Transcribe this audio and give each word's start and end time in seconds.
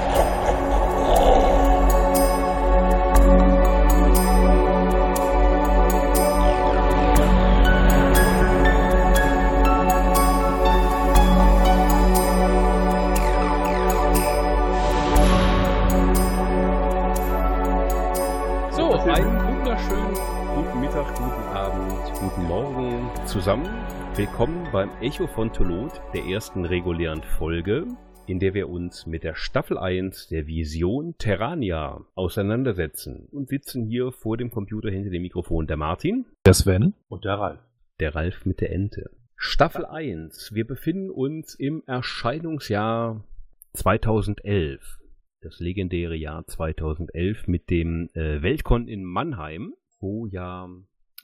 Willkommen 24.16 24.68
beim 24.70 24.90
Echo 25.00 25.26
von 25.26 25.52
Tolot, 25.52 26.00
der 26.14 26.24
ersten 26.26 26.64
regulären 26.64 27.24
Folge, 27.36 27.84
in 28.28 28.38
der 28.38 28.54
wir 28.54 28.68
uns 28.68 29.06
mit 29.06 29.24
der 29.24 29.34
Staffel 29.34 29.76
1 29.76 30.28
der 30.28 30.46
Vision 30.46 31.16
Terrania 31.18 32.00
auseinandersetzen 32.14 33.26
und 33.32 33.48
sitzen 33.48 33.86
hier 33.86 34.12
vor 34.12 34.36
dem 34.36 34.52
Computer 34.52 34.88
hinter 34.88 35.10
dem 35.10 35.22
Mikrofon 35.22 35.66
der 35.66 35.76
Martin, 35.76 36.26
Der 36.46 36.54
Sven. 36.54 36.94
Und 37.08 37.24
der 37.24 37.40
Ralf. 37.40 37.60
der 37.98 38.14
Ralf 38.14 38.46
mit 38.46 38.60
der 38.60 38.70
Ente. 38.70 39.10
Staffel 39.34 39.84
1. 39.84 40.54
Wir 40.54 40.64
befinden 40.64 41.10
uns 41.10 41.56
im 41.56 41.82
Erscheinungsjahr 41.84 43.24
2011. 43.72 45.00
Das 45.40 45.58
legendäre 45.58 46.14
Jahr 46.14 46.46
2011 46.46 47.48
mit 47.48 47.68
dem 47.68 48.10
äh, 48.14 48.40
Weltkon 48.42 48.86
in 48.86 49.02
Mannheim, 49.02 49.74
wo 49.98 50.26
ja 50.26 50.68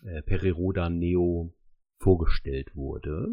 äh, 0.04 0.22
Periroda 0.22 0.90
Neo 0.90 1.52
vorgestellt 2.00 2.74
wurde. 2.74 3.28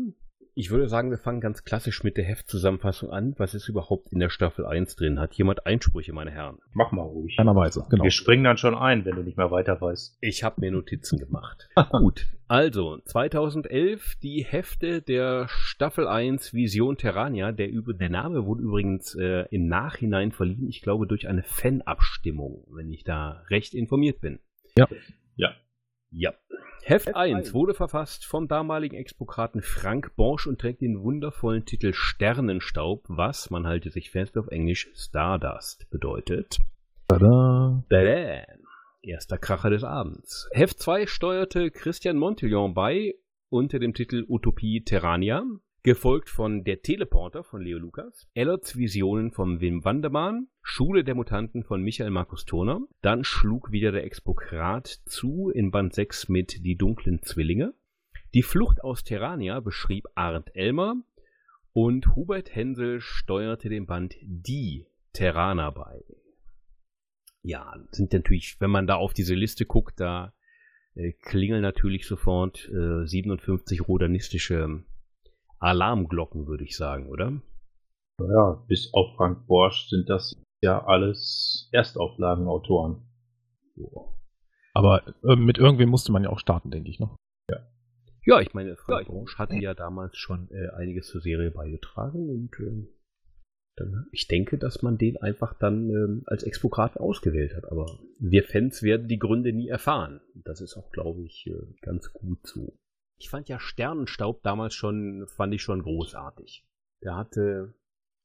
Ich 0.59 0.71
würde 0.71 0.89
sagen, 0.89 1.11
wir 1.11 1.19
fangen 1.19 1.39
ganz 1.39 1.63
klassisch 1.65 2.03
mit 2.03 2.17
der 2.17 2.23
Heftzusammenfassung 2.23 3.11
an. 3.11 3.35
Was 3.37 3.53
ist 3.53 3.69
überhaupt 3.69 4.11
in 4.11 4.17
der 4.17 4.29
Staffel 4.29 4.65
1 4.65 4.95
drin? 4.95 5.19
Hat 5.19 5.35
jemand 5.35 5.67
Einsprüche, 5.67 6.13
meine 6.13 6.31
Herren? 6.31 6.57
Mach 6.73 6.91
mal 6.91 7.03
ruhig. 7.03 7.37
Keinerweise, 7.37 7.85
genau. 7.91 8.03
Wir 8.03 8.09
springen 8.09 8.43
dann 8.43 8.57
schon 8.57 8.73
ein, 8.73 9.05
wenn 9.05 9.15
du 9.15 9.21
nicht 9.21 9.37
mehr 9.37 9.51
weiter 9.51 9.79
weißt. 9.79 10.17
Ich 10.19 10.43
habe 10.43 10.59
mir 10.59 10.71
Notizen 10.71 11.19
gemacht. 11.19 11.69
Gut, 11.91 12.25
also 12.47 12.97
2011 13.05 14.15
die 14.23 14.43
Hefte 14.43 15.03
der 15.03 15.45
Staffel 15.47 16.07
1 16.07 16.55
Vision 16.55 16.97
Terrania. 16.97 17.51
Der, 17.51 17.67
der 17.67 18.09
Name 18.09 18.47
wurde 18.47 18.63
übrigens 18.63 19.13
äh, 19.13 19.45
im 19.51 19.67
Nachhinein 19.67 20.31
verliehen, 20.31 20.67
ich 20.67 20.81
glaube 20.81 21.05
durch 21.05 21.27
eine 21.27 21.43
Fanabstimmung, 21.43 22.65
wenn 22.71 22.89
ich 22.91 23.03
da 23.03 23.43
recht 23.51 23.75
informiert 23.75 24.21
bin. 24.21 24.39
Ja. 24.75 24.87
Ja. 26.11 26.31
Ja. 26.31 26.33
Heft 26.83 27.15
1 27.15 27.53
wurde 27.53 27.73
verfasst 27.73 28.25
vom 28.25 28.47
damaligen 28.47 28.95
Expokraten 28.95 29.61
Frank 29.61 30.15
Borsch 30.15 30.47
und 30.47 30.59
trägt 30.59 30.81
den 30.81 31.01
wundervollen 31.01 31.65
Titel 31.65 31.91
Sternenstaub, 31.93 33.03
was, 33.09 33.49
man 33.49 33.67
halte 33.67 33.89
sich 33.89 34.09
fest 34.09 34.37
auf 34.37 34.47
Englisch, 34.47 34.89
Stardust 34.95 35.89
bedeutet. 35.89 36.59
Tada. 37.09 37.83
Badam. 37.89 38.63
Erster 39.01 39.37
Kracher 39.37 39.69
des 39.69 39.83
Abends. 39.83 40.49
Heft 40.53 40.79
2 40.79 41.07
steuerte 41.07 41.71
Christian 41.71 42.17
Montillon 42.17 42.73
bei 42.73 43.15
unter 43.49 43.79
dem 43.79 43.93
Titel 43.93 44.25
Utopie 44.27 44.83
Terrania, 44.83 45.43
gefolgt 45.83 46.29
von 46.29 46.63
Der 46.63 46.81
Teleporter 46.81 47.43
von 47.43 47.61
Leo 47.61 47.77
Lukas, 47.77 48.27
Ellerts 48.33 48.77
Visionen 48.77 49.31
von 49.31 49.61
Wim 49.61 49.85
Wandermann, 49.85 50.47
Schule 50.61 51.03
der 51.03 51.15
Mutanten 51.15 51.63
von 51.63 51.81
Michael 51.81 52.09
Markus 52.09 52.45
Turner, 52.45 52.81
dann 53.01 53.23
schlug 53.23 53.71
wieder 53.71 53.91
der 53.91 54.03
Expokrat 54.03 54.87
zu 55.05 55.49
in 55.49 55.71
Band 55.71 55.93
6 55.93 56.29
mit 56.29 56.65
Die 56.65 56.75
dunklen 56.75 57.21
Zwillinge, 57.21 57.73
Die 58.33 58.43
Flucht 58.43 58.83
aus 58.83 59.03
Terrania 59.03 59.59
beschrieb 59.59 60.05
Arndt 60.15 60.55
Elmer 60.55 60.95
und 61.73 62.15
Hubert 62.15 62.53
Hensel 62.55 62.99
steuerte 62.99 63.69
den 63.69 63.85
Band 63.85 64.15
Die 64.21 64.87
Terraner 65.13 65.71
bei. 65.71 66.03
Ja, 67.43 67.75
sind 67.91 68.11
natürlich, 68.11 68.59
wenn 68.59 68.71
man 68.71 68.87
da 68.87 68.95
auf 68.95 69.13
diese 69.13 69.35
Liste 69.35 69.65
guckt, 69.65 69.99
da 69.99 70.33
äh, 70.95 71.13
klingeln 71.13 71.61
natürlich 71.61 72.05
sofort 72.05 72.69
äh, 72.69 73.05
57 73.05 73.87
rodanistische 73.87 74.83
Alarmglocken, 75.59 76.47
würde 76.47 76.63
ich 76.63 76.77
sagen, 76.77 77.09
oder? 77.09 77.41
Ja, 78.19 78.63
bis 78.67 78.93
auf 78.93 79.15
Frank 79.15 79.47
Borsch 79.47 79.89
sind 79.89 80.09
das 80.09 80.35
ja 80.61 80.83
alles 80.85 81.69
Erstauflagenautoren. 81.71 83.03
Aber 84.73 85.07
äh, 85.23 85.35
mit 85.35 85.57
irgendwem 85.57 85.89
musste 85.89 86.11
man 86.11 86.23
ja 86.23 86.29
auch 86.29 86.39
starten, 86.39 86.71
denke 86.71 86.89
ich, 86.89 86.99
ne? 86.99 87.09
Ja, 88.27 88.41
ich 88.41 88.53
meine, 88.53 88.75
Frank 88.75 89.07
Borsch 89.07 89.37
hatte 89.37 89.55
ja 89.55 89.73
damals 89.73 90.17
schon 90.17 90.49
äh, 90.51 90.67
einiges 90.75 91.07
zur 91.07 91.21
Serie 91.21 91.49
beigetragen 91.49 92.29
und 92.29 92.59
ähm, 92.59 92.89
dann, 93.77 94.07
ich 94.11 94.27
denke, 94.27 94.57
dass 94.57 94.81
man 94.81 94.97
den 94.97 95.15
einfach 95.15 95.53
dann 95.57 95.89
ähm, 95.89 96.23
als 96.25 96.43
Expokrat 96.43 96.97
ausgewählt 96.97 97.55
hat. 97.55 97.71
Aber 97.71 97.85
wir 98.19 98.43
Fans 98.43 98.83
werden 98.83 99.07
die 99.07 99.17
Gründe 99.17 99.53
nie 99.53 99.69
erfahren. 99.69 100.19
Das 100.33 100.59
ist 100.59 100.75
auch, 100.75 100.91
glaube 100.91 101.23
ich, 101.23 101.47
äh, 101.47 101.73
ganz 101.81 102.11
gut 102.11 102.45
so. 102.45 102.77
Ich 103.17 103.29
fand 103.29 103.49
ja 103.49 103.59
Sternenstaub 103.59 104.43
damals 104.43 104.73
schon, 104.73 105.27
fand 105.27 105.53
ich 105.53 105.61
schon 105.61 105.81
großartig. 105.81 106.65
Der 107.03 107.15
hatte, 107.15 107.73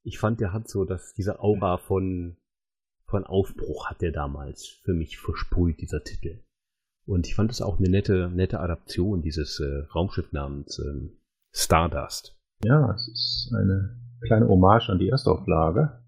ich 0.03 0.19
fand, 0.19 0.39
der 0.39 0.53
hat 0.53 0.67
so, 0.67 0.85
dass 0.85 1.13
diese 1.13 1.39
Aura 1.39 1.77
von, 1.77 2.37
von 3.05 3.23
Aufbruch 3.25 3.87
hat 3.89 4.01
der 4.01 4.11
damals 4.11 4.67
für 4.83 4.93
mich 4.93 5.17
versprüht, 5.17 5.81
dieser 5.81 6.03
Titel. 6.03 6.43
Und 7.05 7.27
ich 7.27 7.35
fand 7.35 7.51
es 7.51 7.61
auch 7.61 7.79
eine 7.79 7.89
nette, 7.89 8.29
nette 8.29 8.59
Adaption 8.59 9.21
dieses 9.21 9.59
äh, 9.59 9.85
Raumschiff 9.93 10.31
namens 10.31 10.79
ähm, 10.79 11.17
Stardust. 11.51 12.37
Ja, 12.63 12.93
es 12.93 13.07
ist 13.07 13.53
eine 13.53 13.99
kleine 14.21 14.47
Hommage 14.47 14.89
an 14.89 14.99
die 14.99 15.09
Erstauflage, 15.09 16.02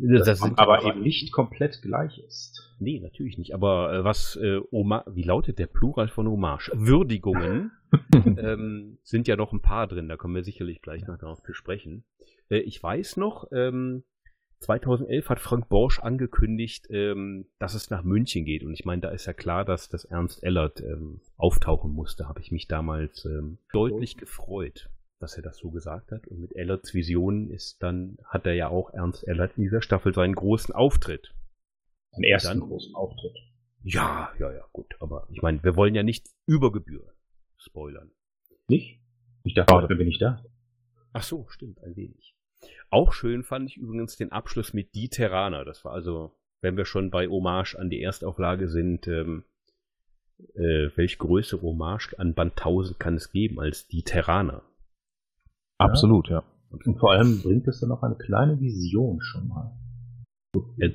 Das 0.00 0.40
sind 0.40 0.58
aber 0.58 0.84
eben 0.84 1.00
nicht 1.00 1.32
komplett 1.32 1.82
gleich 1.82 2.18
ist. 2.18 2.74
Nee, 2.78 3.00
natürlich 3.00 3.38
nicht. 3.38 3.54
Aber 3.54 3.92
äh, 3.92 4.04
was, 4.04 4.36
äh, 4.36 4.60
Oma 4.70 5.04
wie 5.06 5.22
lautet 5.22 5.58
der 5.58 5.66
Plural 5.66 6.08
von 6.08 6.28
Hommage? 6.28 6.70
Würdigungen 6.74 7.70
ähm, 8.14 8.98
sind 9.02 9.28
ja 9.28 9.36
noch 9.36 9.52
ein 9.52 9.60
paar 9.60 9.86
drin, 9.86 10.08
da 10.08 10.16
kommen 10.16 10.34
wir 10.34 10.44
sicherlich 10.44 10.82
gleich 10.82 11.06
noch 11.06 11.18
darauf 11.18 11.42
zu 11.42 11.52
sprechen. 11.52 12.04
Äh, 12.48 12.58
ich 12.58 12.82
weiß 12.82 13.16
noch, 13.16 13.48
ähm, 13.52 14.04
2011 14.60 15.28
hat 15.28 15.40
Frank 15.40 15.68
Borsch 15.68 15.98
angekündigt, 15.98 16.86
ähm, 16.90 17.46
dass 17.58 17.74
es 17.74 17.90
nach 17.90 18.02
München 18.02 18.44
geht. 18.44 18.64
Und 18.64 18.72
ich 18.72 18.84
meine, 18.84 19.02
da 19.02 19.10
ist 19.10 19.26
ja 19.26 19.34
klar, 19.34 19.64
dass 19.64 19.88
das 19.88 20.04
Ernst 20.04 20.42
Ellert 20.42 20.80
ähm, 20.80 21.20
auftauchen 21.36 21.92
musste. 21.92 22.28
Habe 22.28 22.40
ich 22.40 22.50
mich 22.50 22.66
damals 22.66 23.24
ähm, 23.26 23.58
deutlich 23.72 24.16
gefreut, 24.16 24.88
dass 25.24 25.36
er 25.38 25.42
das 25.42 25.56
so 25.56 25.70
gesagt 25.70 26.12
hat. 26.12 26.26
Und 26.26 26.38
mit 26.38 26.54
Ellerts 26.54 26.92
Vision 26.92 27.48
ist 27.50 27.82
dann, 27.82 28.18
hat 28.24 28.44
er 28.44 28.52
ja 28.52 28.68
auch 28.68 28.92
Ernst 28.92 29.26
Ellert 29.26 29.56
in 29.56 29.64
dieser 29.64 29.80
Staffel 29.80 30.12
seinen 30.12 30.34
großen 30.34 30.74
Auftritt. 30.74 31.34
Einen 32.12 32.24
ersten 32.24 32.60
Dann- 32.60 32.68
großen 32.68 32.94
Auftritt. 32.94 33.36
Ja, 33.82 34.32
ja, 34.38 34.52
ja, 34.52 34.66
gut. 34.72 34.94
Aber 35.00 35.26
ich 35.30 35.40
meine, 35.40 35.62
wir 35.64 35.76
wollen 35.76 35.94
ja 35.94 36.02
nicht 36.02 36.28
über 36.46 36.70
Gebühr 36.72 37.14
spoilern. 37.56 38.10
Nicht? 38.68 39.00
Ich 39.44 39.54
dachte, 39.54 39.72
dafür 39.74 39.96
bin 39.96 40.08
ich 40.08 40.18
da. 40.18 40.44
Ach 41.14 41.22
so, 41.22 41.46
stimmt, 41.48 41.82
ein 41.82 41.96
wenig. 41.96 42.34
Auch 42.90 43.12
schön 43.14 43.42
fand 43.44 43.70
ich 43.70 43.76
übrigens 43.78 44.16
den 44.16 44.30
Abschluss 44.30 44.74
mit 44.74 44.94
Die 44.94 45.08
Terraner. 45.08 45.64
Das 45.64 45.84
war 45.86 45.92
also, 45.92 46.34
wenn 46.60 46.76
wir 46.76 46.84
schon 46.84 47.10
bei 47.10 47.28
Hommage 47.28 47.76
an 47.76 47.88
die 47.88 48.02
Erstauflage 48.02 48.68
sind, 48.68 49.06
ähm, 49.06 49.44
äh, 50.54 50.90
welch 50.96 51.18
größere 51.18 51.62
Hommage 51.62 52.14
an 52.18 52.34
Band 52.34 52.58
1000 52.58 52.98
kann 52.98 53.14
es 53.14 53.30
geben 53.30 53.60
als 53.60 53.86
Die 53.86 54.02
Terraner? 54.02 54.62
Absolut, 55.78 56.28
ja. 56.28 56.44
Und 56.70 56.98
vor 56.98 57.12
allem 57.12 57.40
bringt 57.42 57.68
es 57.68 57.80
dann 57.80 57.88
noch 57.88 58.02
eine 58.02 58.16
kleine 58.16 58.60
Vision 58.60 59.20
schon 59.20 59.48
mal. 59.48 59.72
Äh, 60.78 60.90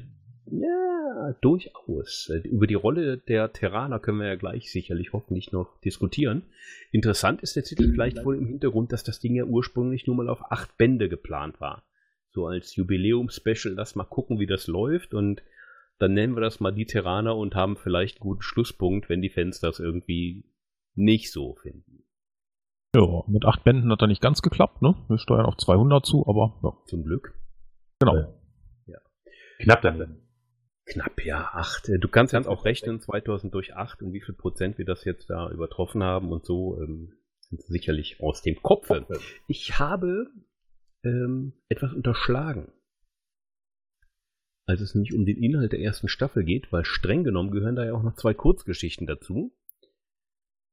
ja, 0.51 1.33
durchaus. 1.41 2.31
Über 2.43 2.67
die 2.67 2.75
Rolle 2.75 3.17
der 3.17 3.53
Terraner 3.53 3.99
können 3.99 4.19
wir 4.19 4.27
ja 4.27 4.35
gleich 4.35 4.71
sicherlich 4.71 5.13
hoffentlich 5.13 5.51
noch 5.51 5.79
diskutieren. 5.81 6.43
Interessant 6.91 7.41
ist 7.41 7.55
der 7.55 7.63
Titel 7.63 7.91
vielleicht 7.91 8.23
wohl 8.25 8.37
im 8.37 8.47
Hintergrund, 8.47 8.91
dass 8.91 9.03
das 9.03 9.19
Ding 9.19 9.35
ja 9.35 9.43
ursprünglich 9.43 10.07
nur 10.07 10.15
mal 10.15 10.29
auf 10.29 10.51
acht 10.51 10.77
Bände 10.77 11.09
geplant 11.09 11.61
war. 11.61 11.83
So 12.31 12.47
als 12.47 12.75
Jubiläum-Special, 12.75 13.73
lass 13.75 13.95
mal 13.95 14.05
gucken, 14.05 14.39
wie 14.39 14.47
das 14.47 14.67
läuft 14.67 15.13
und 15.13 15.41
dann 15.97 16.13
nennen 16.13 16.35
wir 16.35 16.41
das 16.41 16.59
mal 16.59 16.71
die 16.71 16.85
Terraner 16.85 17.35
und 17.35 17.55
haben 17.55 17.75
vielleicht 17.75 18.21
einen 18.21 18.29
guten 18.29 18.41
Schlusspunkt, 18.41 19.09
wenn 19.09 19.21
die 19.21 19.29
Fans 19.29 19.59
das 19.59 19.79
irgendwie 19.79 20.45
nicht 20.95 21.31
so 21.31 21.55
finden. 21.55 21.98
Ja, 22.95 23.23
mit 23.27 23.45
acht 23.45 23.63
Bänden 23.63 23.91
hat 23.91 24.01
er 24.01 24.07
nicht 24.07 24.21
ganz 24.21 24.41
geklappt, 24.41 24.81
ne? 24.81 24.95
Wir 25.07 25.19
steuern 25.19 25.45
auf 25.45 25.57
200 25.57 26.05
zu, 26.05 26.25
aber 26.27 26.59
ja, 26.63 26.73
Zum 26.87 27.03
Glück. 27.03 27.33
genau. 27.99 28.35
Knapp 29.61 29.81
dann. 29.81 30.21
Knapp, 30.85 31.23
ja, 31.23 31.49
acht. 31.53 31.89
Äh, 31.89 31.99
Du 31.99 32.07
kannst 32.07 32.33
ganz 32.33 32.47
auch 32.47 32.65
rechnen, 32.65 32.99
2000 33.01 33.53
durch 33.53 33.75
acht 33.75 34.01
und 34.01 34.13
wie 34.13 34.21
viel 34.21 34.33
Prozent 34.33 34.77
wir 34.77 34.85
das 34.85 35.03
jetzt 35.03 35.29
da 35.29 35.51
übertroffen 35.51 36.01
haben 36.01 36.31
und 36.31 36.45
so, 36.45 36.81
ähm, 36.81 37.13
sind 37.41 37.61
sicherlich 37.63 38.23
aus 38.23 38.41
dem 38.41 38.61
Kopfe. 38.61 39.05
Ich 39.47 39.77
habe 39.77 40.27
ähm, 41.03 41.53
etwas 41.67 41.93
unterschlagen. 41.93 42.71
Als 44.65 44.81
es 44.81 44.95
nämlich 44.95 45.13
um 45.13 45.25
den 45.25 45.43
Inhalt 45.43 45.73
der 45.73 45.81
ersten 45.81 46.07
Staffel 46.07 46.43
geht, 46.43 46.71
weil 46.71 46.85
streng 46.85 47.23
genommen 47.23 47.51
gehören 47.51 47.75
da 47.75 47.85
ja 47.85 47.93
auch 47.93 48.03
noch 48.03 48.15
zwei 48.15 48.33
Kurzgeschichten 48.33 49.07
dazu. 49.07 49.51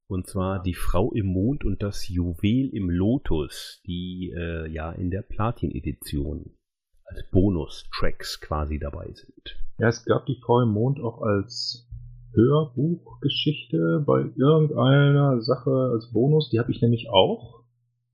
Und 0.09 0.29
zwar 0.29 0.63
die 0.63 0.75
Frau 0.75 1.13
im 1.13 1.27
Mond 1.27 1.65
und 1.65 1.83
das 1.83 2.09
Juwel 2.09 2.71
im 2.73 2.91
Lotus, 2.91 3.83
die 3.87 4.33
äh, 4.37 4.69
ja 4.69 4.93
in 4.93 5.11
der 5.11 5.23
Platin-Edition 5.23 6.57
als 7.05 7.29
Bonus-Tracks 7.31 8.41
quasi 8.41 8.79
dabei 8.79 9.11
sind. 9.13 9.59
Ja, 9.79 9.89
es 9.89 10.05
gab 10.05 10.27
die 10.27 10.41
Frau 10.45 10.61
im 10.63 10.71
Mond 10.71 11.01
auch 11.01 11.23
als 11.23 11.89
Hörbuchgeschichte 12.35 14.05
bei 14.07 14.31
irgendeiner 14.37 15.41
Sache 15.41 15.91
als 15.93 16.13
Bonus. 16.13 16.51
Die 16.51 16.59
habe 16.59 16.71
ich 16.71 16.81
nämlich 16.81 17.09
auch. 17.11 17.65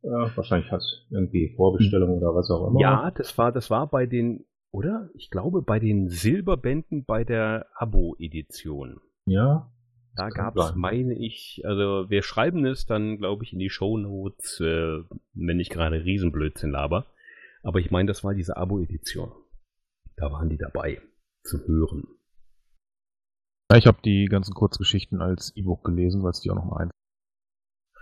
Äh, 0.03 0.09
wahrscheinlich 0.09 0.71
hat 0.71 0.83
irgendwie 1.11 1.55
Vorbestellung 1.55 2.19
oder 2.19 2.35
was 2.35 2.51
auch 2.51 2.69
immer. 2.69 2.81
Ja, 2.81 3.11
das 3.11 3.37
war, 3.39 3.53
das 3.53 3.71
war 3.71 3.89
bei 3.89 4.07
den, 4.07 4.45
oder? 4.71 5.11
Ich 5.15 5.31
glaube, 5.31 5.63
bei 5.63 5.79
den 5.79 6.09
Silberbänden 6.09 7.05
bei 7.05 7.25
der 7.25 7.67
Abo-Edition. 7.77 9.01
Ja. 9.27 9.71
Da 10.15 10.29
gab 10.29 10.57
es, 10.57 10.75
meine 10.75 11.15
ich, 11.15 11.63
also 11.65 12.11
wir 12.11 12.23
schreiben 12.23 12.67
es 12.67 12.85
dann, 12.85 13.17
glaube 13.17 13.45
ich, 13.45 13.53
in 13.53 13.59
die 13.59 13.71
Shownotes, 13.71 14.61
äh, 14.61 15.03
wenn 15.33 15.59
ich 15.59 15.71
gerade 15.71 16.05
Riesenblödsinn 16.05 16.71
laber. 16.71 17.07
Aber 17.63 17.79
ich 17.79 17.91
meine, 17.91 18.09
das 18.09 18.23
war 18.23 18.35
diese 18.35 18.57
Abo-Edition. 18.57 19.33
Da 20.17 20.31
waren 20.31 20.51
die 20.51 20.59
dabei 20.59 21.01
zu 21.45 21.67
hören. 21.67 22.07
Ja, 23.71 23.79
ich 23.79 23.87
habe 23.87 24.03
die 24.05 24.27
ganzen 24.27 24.55
Kurzgeschichten 24.55 25.23
als 25.23 25.57
E-Book 25.57 25.85
gelesen, 25.85 26.23
weil 26.23 26.33
es 26.33 26.41
die 26.41 26.51
auch 26.51 26.57
noch 26.57 26.67
mal 26.67 26.83
ein. 26.83 26.91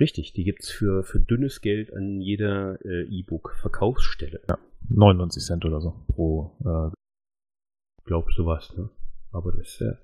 Richtig, 0.00 0.32
die 0.32 0.44
gibt's 0.44 0.70
für, 0.70 1.04
für 1.04 1.20
dünnes 1.20 1.60
Geld 1.60 1.92
an 1.92 2.20
jeder 2.20 2.84
äh, 2.84 3.04
E-Book-Verkaufsstelle. 3.04 4.40
Ja, 4.48 4.58
99 4.88 5.44
Cent 5.44 5.64
oder 5.64 5.80
so 5.80 6.04
pro. 6.08 6.56
Äh, 6.64 6.94
Glaubst 8.04 8.36
du 8.38 8.46
was, 8.46 8.76
ne? 8.76 8.90
Aber 9.30 9.52
das, 9.52 9.80
äh, 9.80 9.94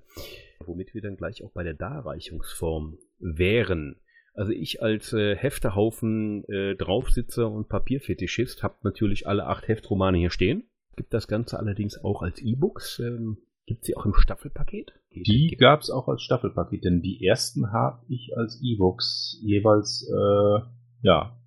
womit 0.65 0.93
wir 0.93 1.01
dann 1.01 1.17
gleich 1.17 1.43
auch 1.43 1.51
bei 1.51 1.63
der 1.63 1.73
Darreichungsform 1.73 2.97
wären. 3.19 3.97
Also 4.33 4.51
ich 4.51 4.83
als 4.83 5.13
äh, 5.13 5.35
Heftehaufen 5.35 6.43
äh, 6.45 6.75
Draufsitzer 6.75 7.49
und 7.49 7.69
Papierfetischist 7.69 8.61
habe 8.61 8.75
natürlich 8.83 9.27
alle 9.27 9.47
acht 9.47 9.67
Heftromane 9.67 10.19
hier 10.19 10.29
stehen. 10.29 10.63
Gibt 10.95 11.13
das 11.13 11.27
Ganze 11.27 11.59
allerdings 11.59 12.03
auch 12.03 12.21
als 12.21 12.41
E-Books. 12.41 12.99
Ähm, 12.99 13.37
Gibt 13.65 13.83
sie 13.83 13.97
auch 13.97 14.05
im 14.05 14.13
Staffelpaket? 14.13 14.93
Die 15.11 15.57
gab 15.59 15.81
es 15.81 15.89
auch 15.89 16.07
als 16.07 16.21
Staffelpaket, 16.21 16.85
denn 16.85 17.01
die 17.01 17.25
ersten 17.25 17.71
habe 17.71 18.05
ich 18.07 18.37
als 18.37 18.61
E-Books 18.61 19.39
jeweils 19.43 20.07
äh, 20.07 20.59
ja 21.01 21.37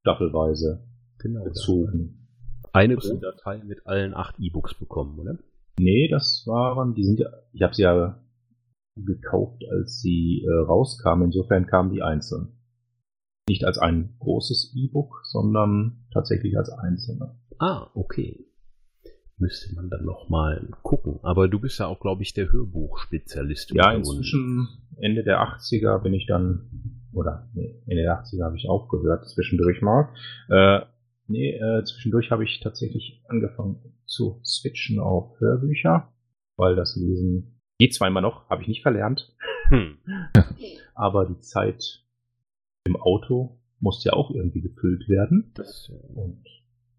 staffelweise 0.00 0.84
genau, 1.18 1.44
bezogen. 1.44 2.26
Eine 2.72 2.94
große 2.94 3.18
Datei 3.18 3.62
mit 3.64 3.86
allen 3.86 4.14
acht 4.14 4.36
E-Books 4.38 4.74
bekommen, 4.74 5.18
oder? 5.18 5.38
Nee, 5.78 6.08
das 6.08 6.44
waren, 6.46 6.94
die 6.94 7.04
sind 7.04 7.20
ja, 7.20 7.28
ich 7.52 7.62
habe 7.62 7.74
sie 7.74 7.82
ja 7.82 8.20
gekauft, 9.04 9.62
als 9.70 10.00
sie 10.00 10.44
äh, 10.44 10.64
rauskamen. 10.66 11.26
Insofern 11.26 11.66
kamen 11.66 11.92
die 11.92 12.02
einzeln. 12.02 12.48
Nicht 13.48 13.64
als 13.64 13.78
ein 13.78 14.14
großes 14.20 14.74
E-Book, 14.76 15.22
sondern 15.24 16.04
tatsächlich 16.12 16.56
als 16.56 16.70
einzelne. 16.70 17.36
Ah, 17.58 17.90
okay. 17.94 18.46
Müsste 19.38 19.74
man 19.74 19.88
dann 19.88 20.04
nochmal 20.04 20.68
gucken. 20.82 21.18
Aber 21.22 21.48
du 21.48 21.58
bist 21.58 21.78
ja 21.78 21.86
auch, 21.86 22.00
glaube 22.00 22.22
ich, 22.22 22.34
der 22.34 22.52
Hörbuchspezialist. 22.52 23.72
Ja, 23.74 23.92
inzwischen 23.92 24.68
Ende 24.98 25.24
der 25.24 25.40
80er 25.40 26.02
bin 26.02 26.12
ich 26.12 26.26
dann, 26.26 27.00
oder 27.12 27.48
nee, 27.54 27.82
Ende 27.86 28.02
der 28.02 28.22
80er 28.22 28.44
habe 28.44 28.56
ich 28.56 28.68
aufgehört, 28.68 29.28
zwischendurch 29.28 29.80
mal. 29.80 30.10
Äh, 30.50 30.80
nee, 31.26 31.52
äh, 31.52 31.82
zwischendurch 31.84 32.30
habe 32.30 32.44
ich 32.44 32.60
tatsächlich 32.60 33.24
angefangen 33.28 33.82
zu 34.06 34.40
switchen 34.44 34.98
auf 34.98 35.40
Hörbücher, 35.40 36.12
weil 36.56 36.76
das 36.76 36.96
Lesen 36.96 37.59
geht 37.80 37.94
zwar 37.94 38.06
immer 38.06 38.20
noch, 38.20 38.48
habe 38.48 38.62
ich 38.62 38.68
nicht 38.68 38.82
verlernt. 38.82 39.34
Hm. 39.68 39.98
Aber 40.94 41.26
die 41.26 41.40
Zeit 41.40 42.04
im 42.84 42.96
Auto 42.96 43.58
musste 43.80 44.10
ja 44.10 44.12
auch 44.12 44.30
irgendwie 44.30 44.60
gefüllt 44.60 45.08
werden. 45.08 45.50
Das, 45.54 45.90
und 46.14 46.44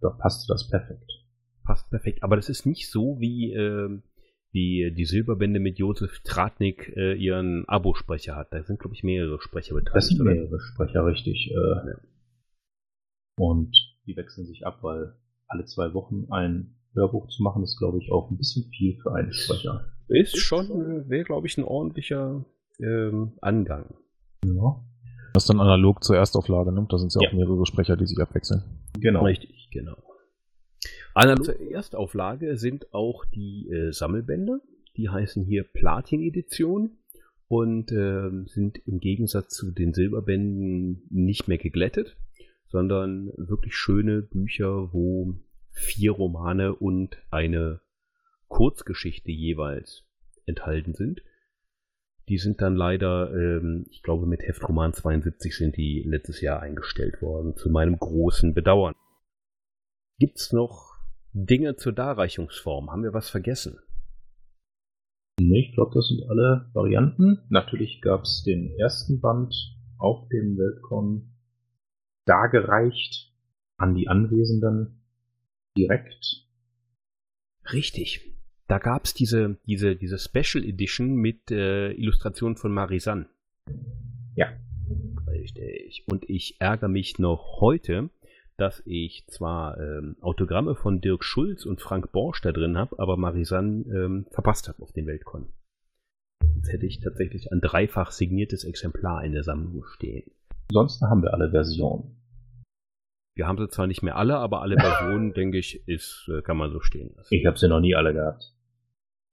da 0.02 0.10
passte 0.10 0.52
das 0.52 0.70
perfekt 0.70 1.22
passt 1.64 1.90
perfekt. 1.90 2.24
Aber 2.24 2.36
das 2.36 2.50
ist 2.50 2.66
nicht 2.66 2.90
so 2.90 3.20
wie, 3.20 3.54
äh, 3.54 4.02
wie 4.52 4.92
die 4.96 5.06
Silberbände 5.06 5.60
mit 5.60 5.80
Josef 5.80 6.20
Tratnik 6.24 6.92
äh, 6.96 7.14
ihren 7.14 7.68
Abo-Sprecher 7.68 8.36
hat. 8.36 8.54
Da 8.54 8.64
sind, 8.64 8.80
glaube 8.80 8.96
ich, 8.96 9.04
mehrere 9.04 9.40
Sprecher 9.42 9.76
beteiligt. 9.76 9.96
Das 9.96 10.08
sind 10.08 10.22
mehrere 10.22 10.60
Sprecher, 10.60 11.06
richtig. 11.06 11.52
Äh, 11.52 11.54
ja. 11.56 11.98
Und 13.38 13.76
die 14.06 14.16
wechseln 14.16 14.46
sich 14.46 14.66
ab, 14.66 14.80
weil 14.82 15.16
alle 15.48 15.66
zwei 15.66 15.94
Wochen 15.94 16.28
ein 16.30 16.76
Hörbuch 16.94 17.30
zu 17.30 17.44
machen, 17.44 17.64
ist, 17.64 17.78
glaube 17.78 18.00
ich, 18.00 18.12
auch 18.12 18.30
ein 18.30 18.38
bisschen 18.38 18.70
viel 18.72 19.00
für 19.02 19.14
einen 19.14 19.32
Sprecher. 19.32 19.94
Ist 20.12 20.38
schon, 20.38 21.10
wäre, 21.10 21.24
glaube 21.24 21.48
ich, 21.48 21.58
ein 21.58 21.64
ordentlicher 21.64 22.46
ähm, 22.80 23.34
Angang. 23.42 23.96
Ja. 24.46 24.84
Das 25.34 25.44
ist 25.44 25.50
dann 25.50 25.62
analog 25.62 26.04
zur 26.04 26.18
Erstauflage, 26.18 26.74
ne? 26.74 26.86
Da 26.90 26.98
sind 26.98 27.14
ja 27.14 27.28
auch 27.28 27.34
mehrere 27.34 27.66
Sprecher, 27.66 27.96
die 27.96 28.06
sich 28.06 28.20
abwechseln. 28.20 28.64
Genau. 29.00 29.24
Richtig, 29.24 29.70
genau. 29.72 29.96
Analog 31.14 31.46
zur 31.46 31.60
Erstauflage 31.60 32.58
sind 32.58 32.94
auch 32.94 33.24
die 33.26 33.70
äh, 33.70 33.92
Sammelbände. 33.92 34.62
Die 34.98 35.10
heißen 35.10 35.46
hier 35.46 35.64
Platin-Edition 35.64 36.98
und 37.48 37.92
äh, 37.92 38.30
sind 38.48 38.80
im 38.86 39.00
Gegensatz 39.00 39.54
zu 39.54 39.72
den 39.72 39.94
Silberbänden 39.94 41.04
nicht 41.10 41.48
mehr 41.48 41.58
geglättet, 41.58 42.18
sondern 42.68 43.32
wirklich 43.38 43.76
schöne 43.76 44.22
Bücher, 44.22 44.94
wo 44.94 45.36
vier 45.72 46.12
Romane 46.12 46.76
und 46.76 47.18
eine 47.30 47.80
Kurzgeschichte 48.52 49.32
jeweils 49.32 50.04
enthalten 50.46 50.94
sind. 50.94 51.24
Die 52.28 52.38
sind 52.38 52.62
dann 52.62 52.76
leider, 52.76 53.34
ähm, 53.34 53.86
ich 53.90 54.04
glaube, 54.04 54.26
mit 54.26 54.42
Heftroman 54.42 54.94
72 54.94 55.56
sind 55.56 55.78
die 55.78 56.04
letztes 56.06 56.42
Jahr 56.42 56.62
eingestellt 56.62 57.22
worden, 57.22 57.56
zu 57.56 57.70
meinem 57.70 57.98
großen 57.98 58.54
Bedauern. 58.54 58.94
Gibt's 60.20 60.52
noch 60.52 60.98
Dinge 61.34 61.78
zur 61.78 61.94
Darreichungsform. 61.94 62.92
Haben 62.92 63.04
wir 63.04 63.14
was 63.14 63.30
vergessen? 63.30 63.80
Nee, 65.40 65.70
ich 65.70 65.74
glaube, 65.74 65.92
das 65.96 66.10
sind 66.10 66.30
alle 66.30 66.70
Varianten. 66.74 67.40
Natürlich 67.50 68.02
gab 68.02 68.24
es 68.24 68.44
den 68.44 68.76
ersten 68.78 69.22
Band 69.22 69.56
auf 69.98 70.28
dem 70.28 70.58
Weltcon 70.58 71.34
dargereicht 72.26 73.34
an 73.78 73.96
die 73.96 74.10
Anwesenden 74.10 75.02
direkt. 75.76 76.46
Richtig. 77.72 78.31
Da 78.72 78.80
gab 78.80 79.04
es 79.04 79.14
diese, 79.14 79.58
diese, 79.68 79.98
diese 79.98 80.18
Special 80.18 80.64
Edition 80.64 81.16
mit 81.16 81.52
äh, 81.52 81.92
Illustrationen 81.92 82.56
von 82.56 82.72
Marisanne. 82.72 83.26
Ja. 84.34 84.48
Richtig. 85.28 86.06
Und 86.10 86.30
ich 86.30 86.56
ärgere 86.62 86.88
mich 86.88 87.20
noch 87.20 87.60
heute, 87.60 88.12
dass 88.56 88.82
ich 88.86 89.26
zwar 89.28 89.78
ähm, 89.78 90.16
Autogramme 90.22 90.76
von 90.76 91.02
Dirk 91.02 91.26
Schulz 91.26 91.66
und 91.66 91.82
Frank 91.82 92.14
Borsch 92.14 92.40
da 92.40 92.54
drin 92.54 92.78
habe, 92.78 92.98
aber 92.98 93.18
Marisanne 93.18 93.84
ähm, 93.94 94.28
verpasst 94.32 94.70
habe 94.70 94.82
auf 94.82 94.94
den 94.94 95.06
Weltkon. 95.06 95.52
Jetzt 96.56 96.72
hätte 96.72 96.86
ich 96.86 97.02
tatsächlich 97.02 97.52
ein 97.52 97.60
dreifach 97.60 98.12
signiertes 98.12 98.64
Exemplar 98.64 99.26
in 99.26 99.34
der 99.34 99.44
Sammlung 99.44 99.84
stehen. 99.84 100.32
Ansonsten 100.70 101.10
haben 101.10 101.24
wir 101.24 101.34
alle 101.34 101.52
Versionen. 101.52 102.16
Wir 103.36 103.48
haben 103.48 103.58
sie 103.58 103.68
zwar 103.68 103.88
nicht 103.88 104.02
mehr 104.02 104.16
alle, 104.16 104.38
aber 104.38 104.62
alle 104.62 104.76
Versionen, 104.80 105.34
denke 105.34 105.58
ich, 105.58 105.86
ist, 105.90 106.30
äh, 106.34 106.42
kann 106.42 106.56
man 106.56 106.72
so 106.72 106.80
stehen 106.80 107.14
lassen. 107.18 107.36
Ich 107.36 107.46
habe 107.46 107.60
sie 107.60 107.68
noch 107.68 107.82
nie 107.82 107.96
alle 107.96 108.14
gehabt. 108.14 108.56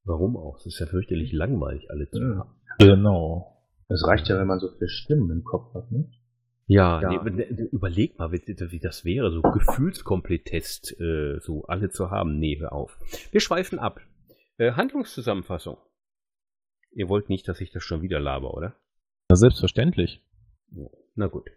Warum 0.05 0.37
auch? 0.37 0.59
Es 0.59 0.67
ist 0.67 0.78
ja 0.78 0.87
fürchterlich 0.87 1.33
langweilig, 1.33 1.90
alle 1.90 2.09
zu 2.09 2.21
haben. 2.37 2.55
Genau. 2.78 3.59
Es 3.88 4.07
reicht 4.07 4.28
ja, 4.28 4.38
wenn 4.38 4.47
man 4.47 4.61
so 4.61 4.69
viele 4.69 4.88
Stimmen 4.88 5.31
im 5.31 5.45
Kopf 5.45 5.75
hat, 5.75 5.90
nicht? 5.90 6.21
Ja, 6.67 7.00
ja. 7.00 7.23
Nee, 7.25 7.45
überleg 7.73 8.19
mal, 8.19 8.31
wie, 8.31 8.43
wie, 8.47 8.78
das 8.78 9.05
wäre, 9.05 9.31
so 9.31 9.40
Gefühlskomplettest, 9.40 11.00
äh, 11.00 11.38
so 11.40 11.64
alle 11.64 11.88
zu 11.88 12.11
haben. 12.11 12.38
Nee, 12.38 12.59
hör 12.61 12.73
auf. 12.73 12.99
Wir 13.31 13.40
schweifen 13.40 13.78
ab. 13.78 14.00
Äh, 14.59 14.73
Handlungszusammenfassung. 14.73 15.78
Ihr 16.93 17.09
wollt 17.09 17.31
nicht, 17.31 17.49
dass 17.49 17.62
ich 17.62 17.71
das 17.71 17.83
schon 17.83 18.02
wieder 18.02 18.21
laber, 18.21 18.52
oder? 18.52 18.76
Na, 19.31 19.37
selbstverständlich. 19.37 20.23
Na 21.14 21.26
gut. 21.28 21.50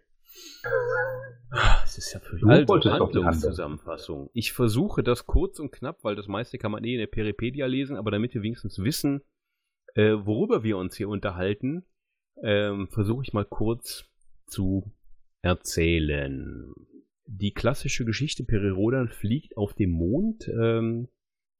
Es 1.84 1.98
ist 1.98 2.12
ja 2.14 2.20
für 2.20 2.38
also, 2.48 2.90
Handlungszusammenfassung. 2.90 4.30
Ich 4.32 4.52
versuche 4.52 5.02
das 5.02 5.26
kurz 5.26 5.58
und 5.58 5.72
knapp, 5.72 6.02
weil 6.04 6.16
das 6.16 6.28
meiste 6.28 6.58
kann 6.58 6.72
man 6.72 6.84
eh 6.84 6.94
in 6.94 6.98
der 6.98 7.06
Peripedia 7.06 7.66
lesen, 7.66 7.96
aber 7.96 8.10
damit 8.10 8.34
wir 8.34 8.42
wenigstens 8.42 8.78
wissen, 8.78 9.22
äh, 9.94 10.12
worüber 10.12 10.62
wir 10.62 10.78
uns 10.78 10.96
hier 10.96 11.08
unterhalten, 11.08 11.84
ähm, 12.42 12.88
versuche 12.88 13.24
ich 13.24 13.32
mal 13.32 13.44
kurz 13.44 14.04
zu 14.46 14.90
erzählen. 15.42 16.72
Die 17.26 17.52
klassische 17.52 18.04
Geschichte 18.04 18.44
Peri 18.44 18.70
Rodan 18.70 19.08
fliegt 19.08 19.56
auf 19.56 19.74
dem 19.74 19.90
Mond, 19.90 20.48
ähm, 20.48 21.08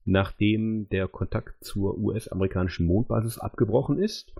nachdem 0.04 0.88
der 0.88 1.08
Kontakt 1.08 1.62
zur 1.62 1.98
US-amerikanischen 1.98 2.86
Mondbasis 2.86 3.38
abgebrochen 3.38 3.98
ist 3.98 4.32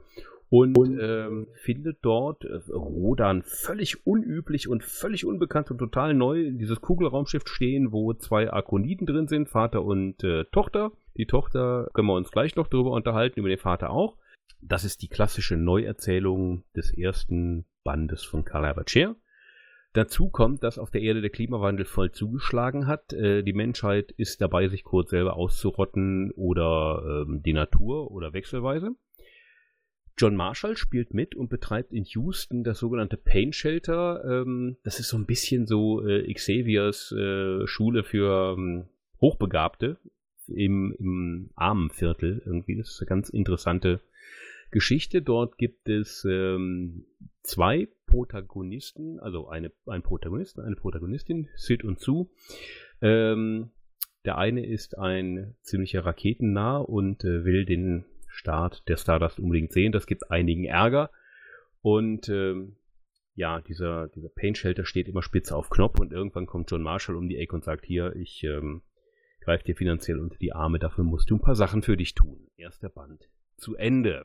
und 0.52 0.76
ähm, 1.00 1.46
findet 1.54 2.00
dort 2.02 2.44
äh, 2.44 2.58
Rodan 2.70 3.42
völlig 3.42 4.06
unüblich 4.06 4.68
und 4.68 4.84
völlig 4.84 5.24
unbekannt 5.24 5.70
und 5.70 5.78
total 5.78 6.12
neu 6.12 6.50
dieses 6.52 6.82
Kugelraumschiff 6.82 7.44
stehen, 7.46 7.90
wo 7.90 8.12
zwei 8.12 8.52
Arkoniden 8.52 9.06
drin 9.06 9.28
sind, 9.28 9.48
Vater 9.48 9.82
und 9.82 10.22
äh, 10.22 10.44
Tochter. 10.52 10.92
Die 11.16 11.24
Tochter 11.24 11.88
können 11.94 12.08
wir 12.08 12.16
uns 12.16 12.30
gleich 12.30 12.54
noch 12.54 12.66
darüber 12.66 12.90
unterhalten, 12.90 13.40
über 13.40 13.48
den 13.48 13.56
Vater 13.56 13.88
auch. 13.88 14.18
Das 14.60 14.84
ist 14.84 15.00
die 15.00 15.08
klassische 15.08 15.56
Neuerzählung 15.56 16.64
des 16.76 16.92
ersten 16.94 17.64
Bandes 17.82 18.22
von 18.22 18.44
Karl 18.44 18.66
Herbert 18.66 18.90
Scheer. 18.90 19.16
Dazu 19.94 20.28
kommt, 20.28 20.62
dass 20.64 20.78
auf 20.78 20.90
der 20.90 21.00
Erde 21.00 21.22
der 21.22 21.30
Klimawandel 21.30 21.86
voll 21.86 22.12
zugeschlagen 22.12 22.86
hat. 22.86 23.14
Äh, 23.14 23.42
die 23.42 23.54
Menschheit 23.54 24.12
ist 24.18 24.42
dabei, 24.42 24.68
sich 24.68 24.84
kurz 24.84 25.08
selber 25.08 25.34
auszurotten 25.34 26.30
oder 26.32 27.24
ähm, 27.26 27.42
die 27.42 27.54
Natur 27.54 28.10
oder 28.10 28.34
wechselweise. 28.34 28.90
John 30.18 30.36
Marshall 30.36 30.76
spielt 30.76 31.14
mit 31.14 31.34
und 31.34 31.48
betreibt 31.48 31.92
in 31.92 32.04
Houston 32.04 32.64
das 32.64 32.78
sogenannte 32.78 33.16
Pain 33.16 33.52
Shelter. 33.52 34.24
Ähm, 34.24 34.76
das 34.84 35.00
ist 35.00 35.08
so 35.08 35.16
ein 35.16 35.26
bisschen 35.26 35.66
so 35.66 36.06
äh, 36.06 36.32
Xaviers 36.32 37.12
äh, 37.12 37.66
Schule 37.66 38.04
für 38.04 38.56
ähm, 38.56 38.84
Hochbegabte 39.20 39.98
im, 40.48 40.94
im 40.98 41.50
Armenviertel 41.54 42.42
irgendwie. 42.44 42.76
Das 42.76 42.90
ist 42.90 43.00
eine 43.00 43.08
ganz 43.08 43.30
interessante 43.30 44.00
Geschichte. 44.70 45.22
Dort 45.22 45.58
gibt 45.58 45.88
es 45.88 46.26
ähm, 46.28 47.06
zwei 47.42 47.88
Protagonisten, 48.06 49.20
also 49.20 49.48
eine, 49.48 49.72
ein 49.86 50.02
Protagonisten, 50.02 50.60
eine 50.60 50.76
Protagonistin, 50.76 51.48
Sid 51.56 51.84
und 51.84 52.00
Sue. 52.00 52.28
Ähm, 53.00 53.70
der 54.24 54.38
eine 54.38 54.64
ist 54.66 54.98
ein 54.98 55.56
ziemlicher 55.62 56.04
Raketennah 56.04 56.78
und 56.78 57.24
äh, 57.24 57.44
will 57.44 57.64
den 57.64 58.04
Start 58.32 58.88
der 58.88 58.96
Stardust 58.96 59.38
unbedingt 59.38 59.72
sehen. 59.72 59.92
Das 59.92 60.06
gibt 60.06 60.30
einigen 60.30 60.64
Ärger. 60.64 61.10
Und 61.82 62.28
ähm, 62.28 62.76
ja, 63.34 63.60
dieser, 63.60 64.08
dieser 64.08 64.28
Pain 64.28 64.54
Shelter 64.54 64.84
steht 64.84 65.08
immer 65.08 65.22
spitze 65.22 65.56
auf 65.56 65.70
Knopf 65.70 65.98
und 66.00 66.12
irgendwann 66.12 66.46
kommt 66.46 66.70
John 66.70 66.82
Marshall 66.82 67.16
um 67.16 67.28
die 67.28 67.36
Ecke 67.36 67.54
und 67.54 67.64
sagt, 67.64 67.84
hier, 67.84 68.14
ich 68.16 68.44
ähm, 68.44 68.82
greife 69.40 69.64
dir 69.64 69.76
finanziell 69.76 70.18
unter 70.18 70.36
die 70.38 70.52
Arme, 70.52 70.78
dafür 70.78 71.04
musst 71.04 71.30
du 71.30 71.36
ein 71.36 71.40
paar 71.40 71.56
Sachen 71.56 71.82
für 71.82 71.96
dich 71.96 72.14
tun. 72.14 72.48
Erster 72.56 72.88
Band 72.88 73.28
zu 73.56 73.76
Ende. 73.76 74.24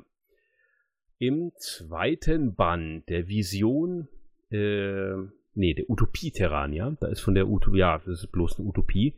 Im 1.20 1.52
zweiten 1.58 2.56
Band 2.56 3.10
der 3.10 3.28
Vision, 3.28 4.08
äh, 4.52 5.16
nee, 5.54 5.74
der 5.74 5.90
Utopie 5.90 6.32
Terrania, 6.32 6.96
da 7.00 7.08
ist 7.08 7.22
von 7.22 7.34
der 7.34 7.48
Utopie, 7.48 7.80
ja, 7.80 7.98
das 7.98 8.24
ist 8.24 8.32
bloß 8.32 8.60
eine 8.60 8.68
Utopie, 8.68 9.16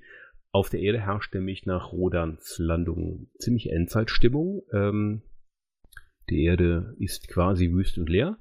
auf 0.51 0.69
der 0.69 0.79
Erde 0.79 0.99
herrscht 0.99 1.33
nämlich 1.33 1.65
nach 1.65 1.91
Rodans 1.91 2.57
Landung 2.57 3.27
ziemlich 3.37 3.71
Endzeitstimmung. 3.71 4.63
Ähm, 4.73 5.21
die 6.29 6.43
Erde 6.43 6.95
ist 6.99 7.27
quasi 7.27 7.71
wüst 7.71 7.97
und 7.97 8.09
leer. 8.09 8.37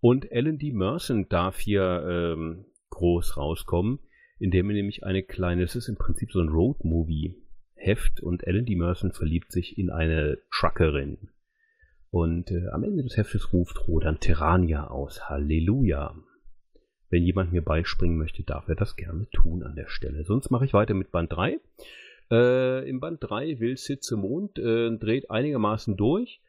Und 0.00 0.32
Alan 0.32 0.58
D. 0.58 0.72
Merson 0.72 1.28
darf 1.28 1.58
hier 1.58 2.04
ähm, 2.08 2.64
groß 2.88 3.36
rauskommen, 3.36 3.98
indem 4.38 4.70
er 4.70 4.74
nämlich 4.74 5.04
eine 5.04 5.22
kleine, 5.22 5.62
es 5.62 5.76
ist 5.76 5.88
im 5.88 5.96
Prinzip 5.96 6.32
so 6.32 6.40
ein 6.40 6.48
Road-Movie-Heft 6.48 8.22
und 8.22 8.46
Alan 8.46 8.64
D. 8.64 8.76
Merson 8.76 9.12
verliebt 9.12 9.52
sich 9.52 9.76
in 9.76 9.90
eine 9.90 10.38
Truckerin. 10.50 11.30
Und 12.10 12.50
äh, 12.50 12.68
am 12.68 12.82
Ende 12.82 13.02
des 13.02 13.16
Heftes 13.16 13.52
ruft 13.52 13.86
Rodan 13.86 14.18
Terrania 14.18 14.88
aus. 14.88 15.28
Halleluja. 15.28 16.14
Wenn 17.10 17.24
jemand 17.24 17.52
mir 17.52 17.62
beispringen 17.62 18.16
möchte, 18.16 18.44
darf 18.44 18.68
er 18.68 18.76
das 18.76 18.96
gerne 18.96 19.28
tun 19.30 19.64
an 19.64 19.74
der 19.74 19.88
Stelle. 19.88 20.24
Sonst 20.24 20.50
mache 20.50 20.64
ich 20.64 20.72
weiter 20.72 20.94
mit 20.94 21.10
Band 21.10 21.32
3. 21.32 21.58
Äh, 22.30 22.88
Im 22.88 23.00
Band 23.00 23.18
3 23.20 23.58
will 23.58 23.76
Sitze 23.76 24.16
Mond, 24.16 24.58
äh, 24.58 24.96
dreht 24.96 25.30
einigermaßen 25.30 25.96
durch. 25.96 26.40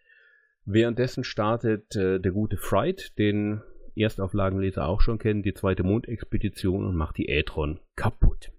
Währenddessen 0.66 1.24
startet 1.24 1.96
äh, 1.96 2.20
der 2.20 2.32
gute 2.32 2.58
Fright, 2.58 3.18
den 3.18 3.62
Erstauflagenleser 3.96 4.88
auch 4.88 5.02
schon 5.02 5.18
kennen, 5.18 5.42
die 5.42 5.56
zweite 5.56 5.84
Mondexpedition 5.84 6.86
und 6.86 6.96
macht 6.96 7.18
die 7.18 7.28
Aetron 7.30 7.80
kaputt. 7.96 8.52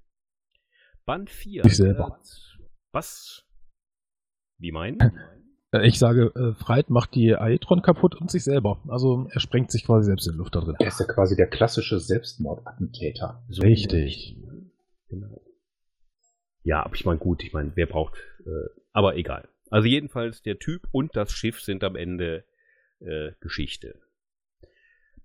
Band 1.04 1.30
4. 1.30 1.64
Ich 1.64 1.76
selber. 1.76 2.18
was? 2.90 3.46
Wie 4.58 4.72
meinen? 4.72 4.98
Äh, 5.72 5.86
ich 5.86 5.98
sage, 5.98 6.32
äh, 6.36 6.54
Freit 6.54 6.90
macht 6.90 7.14
die 7.14 7.34
Aetron 7.34 7.82
kaputt 7.82 8.14
und 8.14 8.30
sich 8.30 8.44
selber. 8.44 8.80
Also 8.88 9.26
er 9.30 9.40
sprengt 9.40 9.70
sich 9.70 9.84
quasi 9.84 10.06
selbst 10.06 10.28
in 10.28 10.36
Luft 10.36 10.54
da 10.54 10.60
drin. 10.60 10.76
Er 10.78 10.88
ist 10.88 11.00
ja 11.00 11.06
quasi 11.06 11.34
der 11.34 11.48
klassische 11.48 11.98
Selbstmordattentäter. 11.98 13.42
So 13.48 13.62
Richtig. 13.62 14.36
Genau. 15.08 15.42
Ja, 16.62 16.84
aber 16.84 16.94
ich 16.94 17.04
meine, 17.04 17.18
gut, 17.18 17.42
ich 17.42 17.52
meine, 17.52 17.72
wer 17.74 17.86
braucht, 17.86 18.14
äh, 18.46 18.68
aber 18.92 19.16
egal. 19.16 19.48
Also 19.70 19.88
jedenfalls, 19.88 20.42
der 20.42 20.58
Typ 20.58 20.86
und 20.92 21.16
das 21.16 21.32
Schiff 21.32 21.60
sind 21.60 21.82
am 21.82 21.96
Ende 21.96 22.44
äh, 23.00 23.32
Geschichte. 23.40 23.98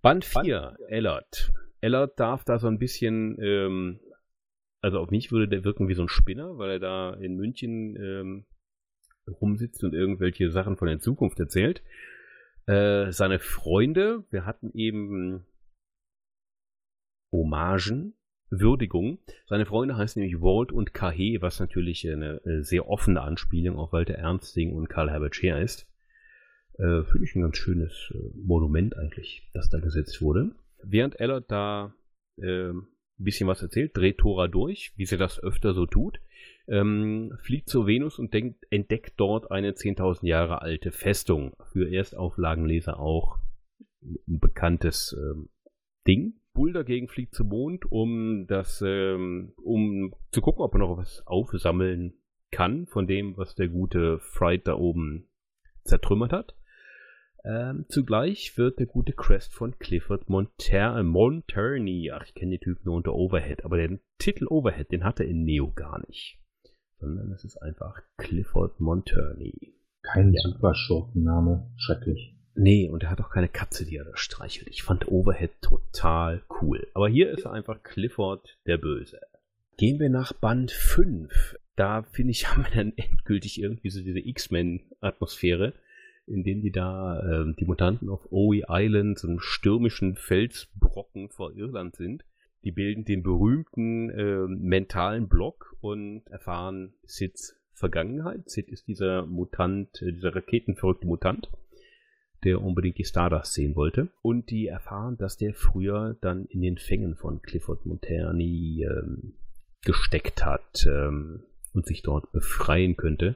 Band 0.01 0.25
4, 0.25 0.77
Ellert. 0.87 1.51
Ellert 1.81 2.19
darf 2.19 2.43
da 2.43 2.57
so 2.57 2.67
ein 2.67 2.79
bisschen, 2.79 3.37
ähm, 3.41 3.99
also 4.81 4.99
auf 4.99 5.11
mich 5.11 5.31
würde 5.31 5.47
der 5.47 5.63
wirken 5.63 5.89
wie 5.89 5.93
so 5.93 6.03
ein 6.03 6.07
Spinner, 6.07 6.57
weil 6.57 6.71
er 6.71 6.79
da 6.79 7.13
in 7.13 7.35
München 7.35 7.95
ähm, 7.97 8.45
rumsitzt 9.41 9.83
und 9.83 9.93
irgendwelche 9.93 10.51
Sachen 10.51 10.77
von 10.77 10.87
der 10.87 10.99
Zukunft 10.99 11.39
erzählt. 11.39 11.81
Äh, 12.65 13.11
seine 13.11 13.39
Freunde, 13.39 14.25
wir 14.29 14.45
hatten 14.45 14.71
eben 14.73 15.45
Hommagen, 17.31 18.13
Würdigung. 18.49 19.19
Seine 19.47 19.65
Freunde 19.65 19.97
heißen 19.97 20.21
nämlich 20.21 20.41
Walt 20.41 20.71
und 20.71 20.93
Kahe, 20.93 21.41
was 21.41 21.59
natürlich 21.59 22.07
eine, 22.09 22.41
eine 22.45 22.63
sehr 22.63 22.87
offene 22.87 23.21
Anspielung 23.21 23.77
auf 23.77 23.91
Walter 23.91 24.15
Ernsting 24.15 24.73
und 24.73 24.89
Karl 24.89 25.09
Herbert 25.09 25.35
Scheer 25.35 25.61
ist. 25.61 25.87
Äh, 26.73 27.03
Finde 27.03 27.23
ich 27.23 27.35
ein 27.35 27.41
ganz 27.41 27.57
schönes 27.57 28.11
äh, 28.13 28.17
Monument 28.35 28.95
eigentlich, 28.97 29.49
das 29.53 29.69
da 29.69 29.79
gesetzt 29.79 30.21
wurde. 30.21 30.55
Während 30.83 31.19
Ella 31.19 31.41
da 31.41 31.93
äh, 32.37 32.69
ein 32.69 32.87
bisschen 33.17 33.47
was 33.47 33.61
erzählt, 33.61 33.97
dreht 33.97 34.19
Tora 34.19 34.47
durch, 34.47 34.93
wie 34.95 35.05
sie 35.05 35.17
das 35.17 35.41
öfter 35.41 35.73
so 35.73 35.85
tut 35.85 36.19
ähm, 36.67 37.37
fliegt 37.41 37.69
zur 37.69 37.87
Venus 37.87 38.19
und 38.19 38.33
denkt, 38.33 38.65
entdeckt 38.69 39.13
dort 39.17 39.51
eine 39.51 39.71
10.000 39.71 40.25
Jahre 40.25 40.61
alte 40.61 40.91
Festung. 40.91 41.55
Für 41.71 41.91
Erstauflagenleser 41.91 42.99
auch 42.99 43.37
ein 44.01 44.39
bekanntes 44.39 45.15
ähm, 45.17 45.49
Ding. 46.07 46.39
Bull 46.53 46.73
dagegen 46.73 47.07
fliegt 47.07 47.35
zum 47.35 47.49
Mond, 47.49 47.85
um 47.91 48.47
das, 48.47 48.81
ähm, 48.85 49.53
um 49.63 50.13
zu 50.31 50.41
gucken, 50.41 50.63
ob 50.63 50.73
er 50.73 50.79
noch 50.79 50.97
was 50.97 51.25
aufsammeln 51.27 52.13
kann 52.51 52.87
von 52.87 53.07
dem, 53.07 53.37
was 53.37 53.55
der 53.55 53.67
gute 53.67 54.19
Fright 54.19 54.67
da 54.67 54.75
oben 54.75 55.27
zertrümmert 55.83 56.33
hat. 56.33 56.55
Ähm, 57.45 57.85
zugleich 57.87 58.57
wird 58.57 58.79
der 58.79 58.87
gute 58.87 59.13
Crest 59.13 59.53
von 59.53 59.77
Clifford 59.77 60.29
Monter 60.29 61.03
Monterney, 61.03 62.11
ach, 62.11 62.25
ich 62.25 62.33
kenne 62.33 62.57
den 62.57 62.61
Typen 62.61 62.81
nur 62.85 62.95
unter 62.95 63.13
Overhead, 63.13 63.63
aber 63.63 63.77
den 63.77 63.99
Titel 64.17 64.47
Overhead, 64.49 64.91
den 64.91 65.03
hat 65.03 65.19
er 65.19 65.27
in 65.27 65.43
Neo 65.43 65.71
gar 65.71 66.05
nicht 66.07 66.39
sondern 66.99 67.31
es 67.31 67.43
ist 67.43 67.57
einfach 67.57 68.01
Clifford 68.17 68.79
Monturney. 68.79 69.73
Kein 70.01 70.33
ja. 70.33 70.41
super 70.41 70.73
Schurkenname. 70.73 71.71
Schrecklich. 71.77 72.35
Nee, 72.55 72.89
und 72.89 73.03
er 73.03 73.11
hat 73.11 73.21
auch 73.21 73.29
keine 73.29 73.49
Katze, 73.49 73.85
die 73.85 73.97
er 73.97 74.05
da 74.05 74.17
streichelt. 74.17 74.67
Ich 74.69 74.81
fand 74.81 75.07
Overhead 75.07 75.51
total 75.61 76.41
cool. 76.61 76.87
Aber 76.93 77.07
hier 77.07 77.29
ist 77.29 77.45
er 77.45 77.51
einfach 77.51 77.83
Clifford 77.83 78.57
der 78.65 78.77
Böse. 78.77 79.19
Gehen 79.77 79.99
wir 79.99 80.09
nach 80.09 80.33
Band 80.33 80.71
5. 80.71 81.57
Da, 81.75 82.01
finde 82.01 82.31
ich, 82.31 82.47
haben 82.49 82.63
wir 82.63 82.71
dann 82.73 82.93
endgültig 82.95 83.61
irgendwie 83.61 83.89
so 83.91 84.01
diese 84.01 84.19
X-Men-Atmosphäre, 84.19 85.73
in 86.25 86.43
dem 86.43 86.61
die 86.61 86.71
da, 86.71 87.19
äh, 87.19 87.53
die 87.59 87.65
Mutanten 87.65 88.09
auf 88.09 88.31
Owie 88.31 88.65
Island, 88.67 89.19
so 89.19 89.27
einem 89.27 89.39
stürmischen 89.39 90.15
Felsbrocken 90.15 91.29
vor 91.29 91.55
Irland 91.55 91.95
sind 91.95 92.23
die 92.63 92.71
bilden 92.71 93.05
den 93.05 93.23
berühmten 93.23 94.09
äh, 94.09 94.47
mentalen 94.47 95.27
Block 95.27 95.75
und 95.81 96.23
erfahren 96.27 96.93
Sids 97.03 97.55
Vergangenheit. 97.73 98.49
Sid 98.49 98.69
ist 98.69 98.87
dieser 98.87 99.25
Mutant, 99.25 100.01
äh, 100.01 100.11
dieser 100.11 100.35
raketenverrückte 100.35 101.07
Mutant, 101.07 101.49
der 102.43 102.61
unbedingt 102.61 102.97
die 102.97 103.05
Stardust 103.05 103.53
sehen 103.53 103.75
wollte. 103.75 104.09
Und 104.21 104.49
die 104.49 104.67
erfahren, 104.67 105.17
dass 105.17 105.37
der 105.37 105.53
früher 105.53 106.17
dann 106.21 106.45
in 106.45 106.61
den 106.61 106.77
Fängen 106.77 107.15
von 107.15 107.41
Clifford 107.41 107.85
Monterni 107.85 108.83
ähm, 108.83 109.33
gesteckt 109.85 110.43
hat 110.43 110.85
ähm, 110.87 111.43
und 111.73 111.85
sich 111.85 112.01
dort 112.01 112.31
befreien 112.31 112.97
könnte. 112.97 113.35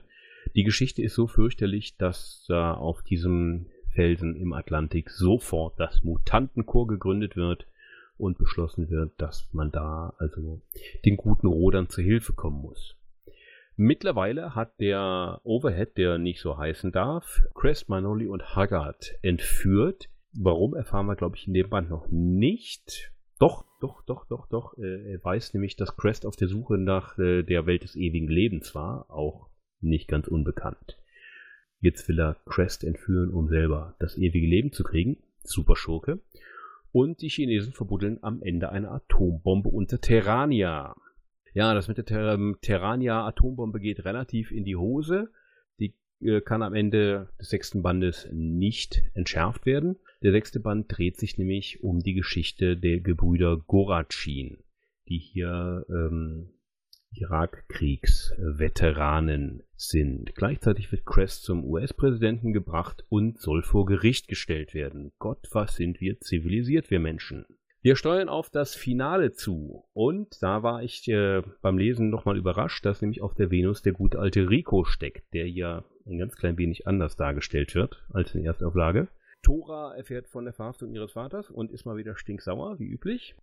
Die 0.56 0.64
Geschichte 0.64 1.04
ist 1.04 1.14
so 1.14 1.28
fürchterlich, 1.28 1.98
dass 1.98 2.44
da 2.48 2.74
auf 2.74 3.04
diesem 3.04 3.68
Felsen 3.94 4.36
im 4.36 4.54
Atlantik 4.54 5.12
sofort 5.12 5.80
das 5.80 6.04
Mutantenchor 6.04 6.88
gegründet 6.88 7.36
wird 7.36 7.68
und 8.22 8.38
beschlossen 8.38 8.90
wird, 8.90 9.20
dass 9.20 9.50
man 9.52 9.72
da 9.72 10.14
also 10.18 10.62
den 11.06 11.18
guten 11.18 11.48
Rodern 11.48 11.90
zur 11.90 12.04
Hilfe 12.04 12.34
kommen 12.34 12.62
muss. 12.62 12.98
Mittlerweile 13.76 14.54
hat 14.54 14.80
der 14.80 15.42
Overhead, 15.44 15.98
der 15.98 16.18
nicht 16.18 16.40
so 16.40 16.58
heißen 16.58 16.92
darf, 16.92 17.42
Crest, 17.56 17.90
Manoli 17.90 18.28
und 18.28 18.56
Haggard 18.56 19.16
entführt. 19.22 20.10
Warum 20.34 20.76
erfahren 20.76 21.08
wir, 21.08 21.16
glaube 21.16 21.36
ich, 21.36 21.48
in 21.48 21.54
dem 21.54 21.70
Band 21.70 21.90
noch 21.90 22.08
nicht. 22.10 23.12
Doch, 23.40 23.66
doch, 23.82 24.04
doch, 24.06 24.26
doch, 24.28 24.48
doch. 24.48 24.78
Äh, 24.78 25.14
er 25.14 25.24
weiß 25.24 25.56
nämlich, 25.56 25.76
dass 25.76 25.98
Crest 25.98 26.28
auf 26.28 26.36
der 26.36 26.48
Suche 26.48 26.78
nach 26.78 27.18
äh, 27.18 27.42
der 27.42 27.66
Welt 27.66 27.84
des 27.84 27.96
ewigen 27.96 28.28
Lebens 28.28 28.76
war. 28.76 29.10
Auch 29.10 29.50
nicht 29.80 30.08
ganz 30.08 30.28
unbekannt. 30.28 31.00
Jetzt 31.80 32.08
will 32.08 32.20
er 32.20 32.36
Crest 32.46 32.84
entführen, 32.84 33.34
um 33.34 33.50
selber 33.50 33.96
das 34.00 34.16
ewige 34.16 34.46
Leben 34.46 34.72
zu 34.72 34.84
kriegen. 34.84 35.18
Super 35.44 35.76
Schurke. 35.76 36.20
Und 36.92 37.22
die 37.22 37.30
Chinesen 37.30 37.74
verbuddeln 37.74 38.20
am 38.22 38.42
Ende 38.42 38.70
eine 38.70 38.92
Atombombe 38.92 39.70
unter 39.70 40.00
Terrania. 40.02 40.96
Ja, 41.54 41.74
das 41.74 41.88
mit 41.88 41.98
der 41.98 42.06
Ter 42.06 42.38
Terrania-Atombombe 42.62 43.80
geht 43.80 44.06
relativ 44.06 44.52
in 44.52 44.64
die 44.64 44.76
Hose. 44.76 45.32
Die 45.80 45.96
äh, 46.22 46.42
kann 46.42 46.62
am 46.62 46.74
Ende 46.74 47.30
des 47.40 47.50
sechsten 47.50 47.82
Bandes 47.82 48.28
nicht 48.32 49.04
entschärft 49.14 49.66
werden. 49.66 49.98
Der 50.22 50.32
sechste 50.32 50.60
Band 50.60 50.86
dreht 50.90 51.18
sich 51.18 51.38
nämlich 51.38 51.84
um 51.84 52.00
die 52.00 52.14
Geschichte 52.14 52.78
der 52.78 53.00
Gebrüder 53.00 53.58
Goratschin, 53.58 54.64
die 55.08 55.18
hier 55.18 55.86
ähm, 55.90 56.52
Irakkriegsveteranen 57.14 59.64
sind. 59.76 60.34
Gleichzeitig 60.36 60.92
wird 60.92 61.06
Crest 61.06 61.44
zum 61.44 61.64
US-Präsidenten 61.66 62.54
gebracht 62.54 63.06
und 63.10 63.40
soll 63.40 63.62
vor 63.64 63.86
Gericht 63.86 64.28
gestellt 64.28 64.74
werden. 64.74 65.12
Gott, 65.20 65.48
was 65.52 65.76
sind 65.76 66.02
wir 66.02 66.20
zivilisiert, 66.20 66.90
wir 66.90 67.00
Menschen. 67.00 67.46
Wir 67.84 67.96
steuern 67.96 68.30
auf 68.30 68.52
das 68.52 68.76
Finale 68.76 69.32
zu 69.32 69.86
und 69.94 70.38
da 70.42 70.62
war 70.62 70.84
ich 70.84 71.08
äh, 71.08 71.42
beim 71.64 71.80
Lesen 71.80 72.12
nochmal 72.12 72.38
überrascht, 72.38 72.86
dass 72.86 73.02
nämlich 73.02 73.24
auf 73.24 73.34
der 73.34 73.50
Venus 73.50 73.82
der 73.82 73.94
gute 73.94 74.20
alte 74.20 74.52
Rico 74.52 74.84
steckt, 74.84 75.34
der 75.34 75.50
ja 75.50 75.84
ein 76.06 76.20
ganz 76.20 76.36
klein 76.36 76.60
wenig 76.60 76.86
anders 76.86 77.16
dargestellt 77.16 77.74
wird 77.74 78.06
als 78.14 78.36
in 78.36 78.46
Erstauflage. 78.46 79.08
Tora 79.42 79.96
erfährt 79.96 80.28
von 80.28 80.46
der 80.46 80.54
Verhaftung 80.54 80.94
ihres 80.94 81.14
Vaters 81.14 81.50
und 81.50 81.72
ist 81.72 81.86
mal 81.86 81.98
wieder 81.98 82.16
stinksauer, 82.16 82.78
wie 82.78 82.86
üblich. 82.86 83.36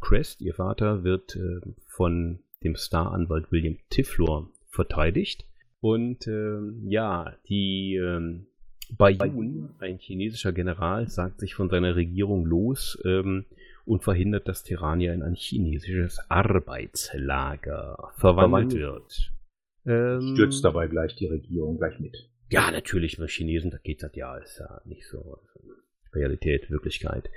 Crest, 0.00 0.40
ihr 0.40 0.54
Vater, 0.54 1.02
wird 1.02 1.34
äh, 1.34 1.60
von 1.88 2.44
dem 2.62 2.76
Staranwalt 2.76 3.50
William 3.50 3.78
Tiflor 3.88 4.50
verteidigt. 4.68 5.46
Und 5.80 6.26
äh, 6.26 6.58
ja, 6.88 7.34
die 7.48 7.96
äh, 7.96 8.40
Bayun, 8.96 9.70
ein 9.78 9.98
chinesischer 9.98 10.52
General, 10.52 11.08
sagt 11.08 11.40
sich 11.40 11.54
von 11.54 11.70
seiner 11.70 11.96
Regierung 11.96 12.44
los 12.44 13.00
ähm, 13.04 13.46
und 13.84 14.02
verhindert, 14.02 14.48
dass 14.48 14.62
Tirania 14.62 15.14
in 15.14 15.22
ein 15.22 15.34
chinesisches 15.34 16.18
Arbeitslager 16.28 18.12
verwandelt 18.16 18.74
wird. 18.74 19.32
Ähm, 19.86 20.34
Stürzt 20.34 20.64
dabei 20.64 20.88
gleich 20.88 21.16
die 21.16 21.26
Regierung 21.26 21.78
gleich 21.78 21.98
mit. 21.98 22.28
Ja, 22.50 22.70
natürlich, 22.70 23.16
für 23.16 23.28
Chinesen, 23.28 23.70
da 23.70 23.78
geht 23.78 24.02
das 24.02 24.14
ja, 24.14 24.36
ist 24.36 24.58
ja 24.58 24.80
nicht 24.84 25.06
so. 25.06 25.38
Realität, 26.14 26.70
Wirklichkeit. 26.70 27.30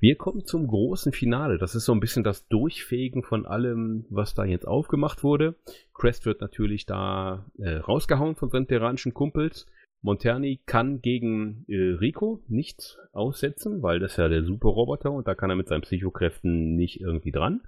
Wir 0.00 0.16
kommen 0.16 0.44
zum 0.44 0.66
großen 0.66 1.12
Finale. 1.12 1.58
Das 1.58 1.74
ist 1.74 1.84
so 1.84 1.92
ein 1.92 2.00
bisschen 2.00 2.24
das 2.24 2.46
Durchfegen 2.48 3.22
von 3.22 3.46
allem, 3.46 4.04
was 4.10 4.34
da 4.34 4.44
jetzt 4.44 4.66
aufgemacht 4.66 5.22
wurde. 5.22 5.54
Crest 5.94 6.26
wird 6.26 6.40
natürlich 6.40 6.86
da 6.86 7.46
äh, 7.58 7.76
rausgehauen 7.76 8.36
von 8.36 8.50
seinen 8.50 8.66
terranischen 8.68 9.14
Kumpels. 9.14 9.66
Monterni 10.02 10.60
kann 10.64 11.02
gegen 11.02 11.64
äh, 11.68 11.76
Rico 11.76 12.42
nichts 12.48 12.98
aussetzen, 13.12 13.82
weil 13.82 14.00
das 14.00 14.16
ja 14.16 14.28
der 14.28 14.44
Superroboter 14.44 15.12
und 15.12 15.28
da 15.28 15.34
kann 15.34 15.50
er 15.50 15.56
mit 15.56 15.68
seinen 15.68 15.82
Psychokräften 15.82 16.74
nicht 16.76 17.00
irgendwie 17.00 17.32
dran. 17.32 17.60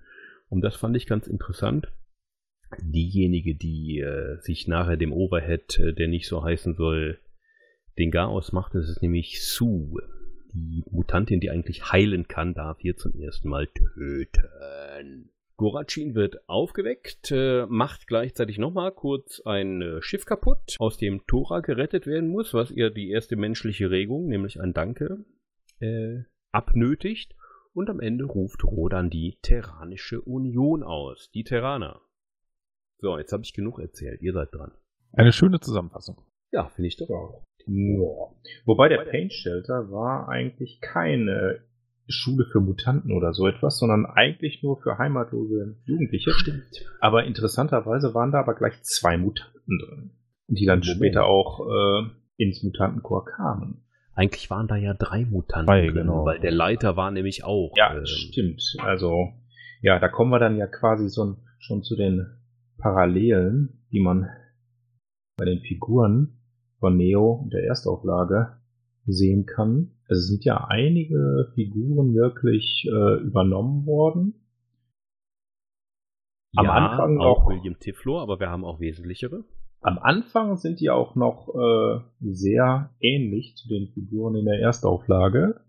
Und 0.48 0.62
das 0.62 0.76
fand 0.76 0.96
ich 0.96 1.06
ganz 1.06 1.26
interessant. 1.26 1.92
Diejenige, 2.80 3.54
die 3.54 4.00
äh, 4.00 4.38
sich 4.40 4.66
nachher 4.66 4.96
dem 4.96 5.12
Overhead, 5.12 5.78
äh, 5.78 5.92
der 5.92 6.08
nicht 6.08 6.26
so 6.26 6.42
heißen 6.42 6.74
soll, 6.74 7.18
den 7.98 8.10
Garaus 8.10 8.52
macht, 8.52 8.74
das 8.74 8.88
ist 8.88 9.02
nämlich 9.02 9.46
Sue 9.46 10.02
die 10.52 10.84
Mutantin, 10.90 11.40
die 11.40 11.50
eigentlich 11.50 11.92
heilen 11.92 12.28
kann, 12.28 12.54
darf 12.54 12.78
hier 12.80 12.96
zum 12.96 13.14
ersten 13.14 13.48
Mal 13.48 13.68
töten. 13.68 15.30
Gorachin 15.56 16.14
wird 16.14 16.48
aufgeweckt, 16.48 17.30
äh, 17.30 17.66
macht 17.66 18.06
gleichzeitig 18.08 18.58
nochmal 18.58 18.90
kurz 18.90 19.40
ein 19.44 19.80
äh, 19.80 20.02
Schiff 20.02 20.24
kaputt, 20.24 20.76
aus 20.78 20.96
dem 20.96 21.24
Tora 21.26 21.60
gerettet 21.60 22.06
werden 22.06 22.30
muss, 22.30 22.52
was 22.52 22.70
ihr 22.70 22.90
die 22.90 23.10
erste 23.10 23.36
menschliche 23.36 23.90
Regung, 23.90 24.26
nämlich 24.26 24.60
ein 24.60 24.72
Danke, 24.72 25.24
äh, 25.78 26.22
abnötigt. 26.50 27.36
Und 27.74 27.88
am 27.90 28.00
Ende 28.00 28.24
ruft 28.24 28.64
Rodan 28.64 29.08
die 29.08 29.38
Terranische 29.40 30.20
Union 30.20 30.82
aus, 30.82 31.30
die 31.30 31.44
Terraner. 31.44 32.02
So, 32.98 33.16
jetzt 33.16 33.32
habe 33.32 33.44
ich 33.44 33.54
genug 33.54 33.78
erzählt, 33.78 34.20
ihr 34.20 34.32
seid 34.32 34.52
dran. 34.52 34.72
Eine 35.12 35.32
schöne 35.32 35.60
Zusammenfassung. 35.60 36.22
Ja, 36.50 36.68
finde 36.68 36.88
ich 36.88 36.96
doch 36.96 37.08
auch. 37.08 37.46
Ja. 37.66 38.30
Wobei 38.64 38.88
der 38.88 39.04
Paint 39.04 39.32
Shelter 39.32 39.90
war 39.90 40.28
eigentlich 40.28 40.80
keine 40.80 41.60
Schule 42.08 42.44
für 42.50 42.60
Mutanten 42.60 43.12
oder 43.12 43.32
so 43.32 43.46
etwas, 43.46 43.78
sondern 43.78 44.06
eigentlich 44.06 44.62
nur 44.62 44.80
für 44.80 44.98
heimatlose 44.98 45.76
Jugendliche. 45.84 46.30
Stimmt. 46.32 46.86
Aber 47.00 47.24
interessanterweise 47.24 48.14
waren 48.14 48.32
da 48.32 48.40
aber 48.40 48.54
gleich 48.54 48.82
zwei 48.82 49.16
Mutanten 49.16 49.78
drin, 49.78 50.10
die 50.48 50.66
dann 50.66 50.80
Moment. 50.80 50.96
später 50.96 51.26
auch 51.26 51.60
äh, 51.60 52.10
ins 52.36 52.62
Mutantenchor 52.62 53.24
kamen. 53.24 53.84
Eigentlich 54.14 54.50
waren 54.50 54.68
da 54.68 54.76
ja 54.76 54.94
drei 54.94 55.24
Mutanten 55.24 55.66
drei, 55.66 55.86
drin, 55.86 55.94
genau. 55.94 56.24
weil 56.24 56.38
der 56.38 56.52
Leiter 56.52 56.96
war 56.96 57.10
nämlich 57.10 57.44
auch. 57.44 57.72
Ja, 57.76 57.96
äh, 57.96 58.06
stimmt. 58.06 58.62
Also 58.80 59.32
ja, 59.80 59.98
da 59.98 60.08
kommen 60.08 60.30
wir 60.30 60.38
dann 60.38 60.56
ja 60.56 60.66
quasi 60.66 61.08
so 61.08 61.36
schon 61.58 61.82
zu 61.82 61.96
den 61.96 62.26
Parallelen, 62.78 63.84
die 63.90 64.00
man 64.00 64.28
bei 65.36 65.44
den 65.44 65.60
Figuren 65.60 66.41
von 66.82 66.96
Neo 66.96 67.48
der 67.52 67.62
Erstauflage 67.62 68.56
sehen 69.06 69.46
kann. 69.46 69.92
Es 70.08 70.26
sind 70.26 70.44
ja 70.44 70.66
einige 70.68 71.52
Figuren 71.54 72.12
wirklich 72.12 72.84
äh, 72.90 73.22
übernommen 73.22 73.86
worden. 73.86 74.34
Am 76.56 76.66
ja, 76.66 76.72
Anfang 76.72 77.20
auch 77.20 77.44
noch, 77.44 77.48
William 77.48 77.78
Tiflo, 77.78 78.18
aber 78.20 78.40
wir 78.40 78.50
haben 78.50 78.64
auch 78.64 78.80
wesentlichere. 78.80 79.44
Am 79.80 80.00
Anfang 80.00 80.56
sind 80.56 80.80
die 80.80 80.90
auch 80.90 81.14
noch 81.14 81.54
äh, 81.54 82.00
sehr 82.20 82.90
ähnlich 83.00 83.54
zu 83.54 83.68
den 83.68 83.86
Figuren 83.86 84.34
in 84.34 84.44
der 84.44 84.58
Erstauflage. 84.58 85.60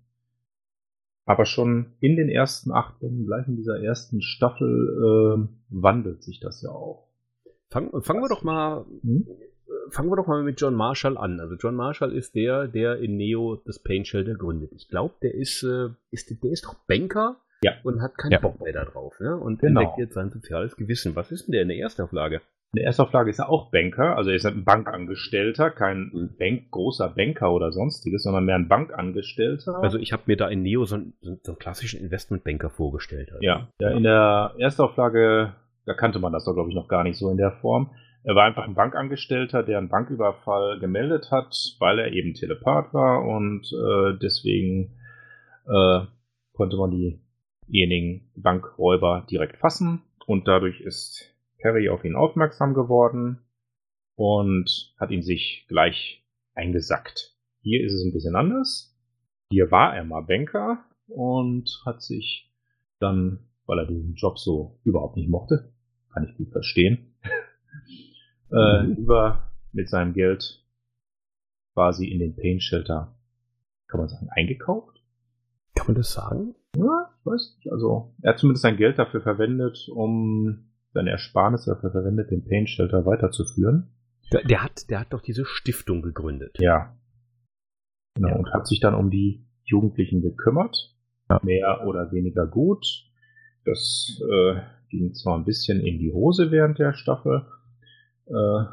Aber 1.26 1.45
schon 1.45 1.93
in 1.99 2.15
den 2.15 2.28
ersten 2.28 2.71
acht 2.71 2.99
Bänden, 2.99 3.28
gleich 3.28 3.47
in 3.47 3.56
dieser 3.56 3.80
ersten 3.80 4.23
Staffel, 4.23 5.47
äh, 5.47 5.47
wandelt 5.69 6.23
sich 6.23 6.39
das 6.39 6.63
ja 6.63 6.71
auch. 6.71 7.08
Fangen, 7.69 8.02
fangen 8.02 8.21
wir 8.21 8.30
doch 8.30 8.43
mal 8.43 8.86
hm? 9.04 9.28
Fangen 9.89 10.10
wir 10.10 10.15
doch 10.15 10.28
mal 10.28 10.43
mit 10.43 10.60
John 10.60 10.76
Marshall 10.76 11.17
an. 11.17 11.39
Also 11.39 11.56
John 11.56 11.76
Marshall 11.76 12.13
ist 12.13 12.36
der, 12.36 12.67
der 12.67 12.97
in 12.97 13.17
Neo 13.17 13.62
das 13.65 13.80
Pain 13.80 14.06
Shelter 14.06 14.36
gründet. 14.36 14.71
Ich 14.73 14.89
glaube, 14.89 15.13
der 15.21 15.34
ist, 15.34 15.63
äh, 15.63 15.89
ist, 16.12 16.30
der 16.43 16.52
ist 16.52 16.65
doch 16.65 16.76
Banker 16.88 17.38
ja. 17.63 17.73
und 17.84 18.02
hat 18.02 18.17
keinen 18.17 18.32
ja. 18.32 18.39
Bock 18.39 18.62
mehr 18.62 18.73
darauf. 18.73 19.19
Ne? 19.19 19.38
Und 19.38 19.60
genau. 19.60 19.82
entdeckt 19.82 19.99
jetzt 19.99 20.13
sein 20.13 20.32
soziales 20.32 20.76
Gewissen. 20.76 21.15
Was 21.15 21.32
ist 21.32 21.47
denn 21.47 21.54
der 21.54 21.62
in 21.63 21.69
der 21.69 21.78
Erstauflage? 21.78 22.41
In 22.73 22.78
der 22.78 22.86
Erstauflage 22.86 23.30
ist 23.30 23.38
er 23.38 23.49
auch 23.49 23.69
Banker, 23.69 24.17
also 24.17 24.32
er 24.32 24.36
ist 24.36 24.47
ein 24.47 24.63
Bankangestellter, 24.63 25.69
kein 25.69 26.10
mhm. 26.12 26.36
Bank, 26.39 26.71
großer 26.71 27.08
Banker 27.08 27.54
oder 27.54 27.71
sonstiges, 27.71 28.23
sondern 28.23 28.45
mehr 28.45 28.56
ein 28.56 28.67
Bankangestellter. 28.67 29.76
Also 29.76 29.99
ich 29.99 30.12
habe 30.12 30.23
mir 30.26 30.38
da 30.38 30.47
in 30.47 30.63
Neo 30.63 30.84
so 30.86 30.95
einen, 30.95 31.13
so 31.21 31.52
einen 31.52 31.60
klassischen 31.60 31.99
Investmentbanker 31.99 32.71
vorgestellt. 32.71 33.30
Also. 33.32 33.43
Ja, 33.43 33.67
ja, 33.80 33.91
in 33.91 34.02
der 34.02 34.56
Erstauflage, 34.58 35.54
da 35.86 35.93
kannte 35.93 36.17
man 36.17 36.34
das 36.34 36.45
doch, 36.45 36.56
glaube 36.56 36.69
ich, 36.69 36.76
noch 36.76 36.88
gar 36.88 37.04
nicht 37.04 37.19
so 37.19 37.30
in 37.30 37.38
der 37.38 37.52
Form. 37.52 37.91
Er 38.26 38.36
war 38.36 38.46
einfach 38.46 38.64
ein 38.64 38.76
Bankangestellter, 38.76 39.64
der 39.64 39.78
einen 39.78 39.90
Banküberfall 39.90 40.80
gemeldet 40.80 41.30
hat, 41.30 41.54
weil 41.80 42.00
er 42.00 42.14
eben 42.14 42.34
Telepath 42.34 42.94
war 42.94 43.26
und 43.26 43.70
äh, 43.74 44.18
deswegen 44.22 44.98
äh, 45.66 46.06
konnte 46.54 46.78
man 46.78 46.92
diejenigen 47.68 48.32
Bankräuber 48.36 49.28
direkt 49.30 49.58
fassen 49.58 50.04
und 50.26 50.48
dadurch 50.48 50.80
ist 50.80 51.36
Perry 51.58 51.90
auf 51.90 52.06
ihn 52.06 52.16
aufmerksam 52.16 52.74
geworden 52.74 53.40
und 54.16 54.94
hat 54.98 55.12
ihn 55.12 55.22
sich 55.22 55.66
gleich 55.68 56.24
eingesackt. 56.54 57.36
Hier 57.62 57.84
ist 57.84 57.94
es 57.94 58.06
ein 58.06 58.14
bisschen 58.14 58.38
anders. 58.38 58.98
Hier 59.50 59.70
war 59.70 59.96
er 59.96 60.06
mal 60.06 60.22
Banker 60.22 60.86
und 61.08 61.70
hat 61.86 62.02
sich 62.02 62.54
dann, 63.00 63.50
weil 63.66 63.80
er 63.80 63.86
diesen 63.86 64.16
Job 64.16 64.40
so 64.40 64.80
überhaupt 64.86 65.18
nicht 65.18 65.30
mochte, 65.30 65.74
kann 66.14 66.26
ich 66.26 66.38
gut 66.38 66.52
verstehen, 66.52 67.12
äh, 68.54 68.84
mhm. 68.84 68.96
über 68.96 69.52
mit 69.72 69.89
seinem 69.89 70.13
Geld 70.13 70.63
quasi 71.74 72.08
in 72.08 72.20
den 72.20 72.36
Pain 72.36 72.60
Shelter, 72.60 73.16
kann 73.88 74.00
man 74.00 74.10
sagen, 74.10 74.30
eingekauft? 74.30 75.02
Kann 75.76 75.88
man 75.88 75.96
das 75.96 76.13
sagen? 76.13 76.56
Ja, 76.76 77.10
ich 77.20 77.26
weiß 77.26 77.56
nicht. 77.58 77.72
Also, 77.72 78.13
er 78.22 78.34
hat 78.34 78.39
zumindest 78.39 78.62
sein 78.62 78.78
Geld 78.78 79.00
dafür 79.00 79.22
verwendet, 79.22 79.88
um 79.89 80.70
seine 80.94 81.10
Ersparnisse 81.10 81.72
dafür 81.74 81.92
verwendet, 81.92 82.30
den 82.30 82.46
Pain 82.46 82.68
Shelter 82.68 83.06
weiterzuführen. 83.06 83.89
Der, 84.32 84.44
der, 84.44 84.63
hat, 84.63 84.89
der 84.89 85.00
hat 85.00 85.13
doch 85.13 85.22
diese 85.22 85.46
Stiftung 85.46 86.02
gegründet. 86.02 86.58
Ja. 86.60 86.96
Genau, 88.16 88.30
ja. 88.30 88.36
und 88.36 88.54
hat 88.54 88.68
sich 88.68 88.80
dann 88.80 88.94
um 88.94 89.10
die 89.10 89.46
Jugendlichen 89.63 90.22
gekümmert. 90.22 90.96
Ja. 91.30 91.39
Mehr 91.44 91.88
oder 91.88 92.12
weniger 92.12 92.46
gut. 92.46 92.86
Das 93.66 94.22
äh, 94.30 94.56
ging 94.89 95.13
zwar 95.13 95.38
ein 95.38 95.46
bisschen 95.46 95.80
in 95.80 95.98
die 95.98 96.12
Hose 96.12 96.52
während 96.52 96.80
der 96.80 96.94
Staffel, 96.94 97.48
äh, 98.28 98.66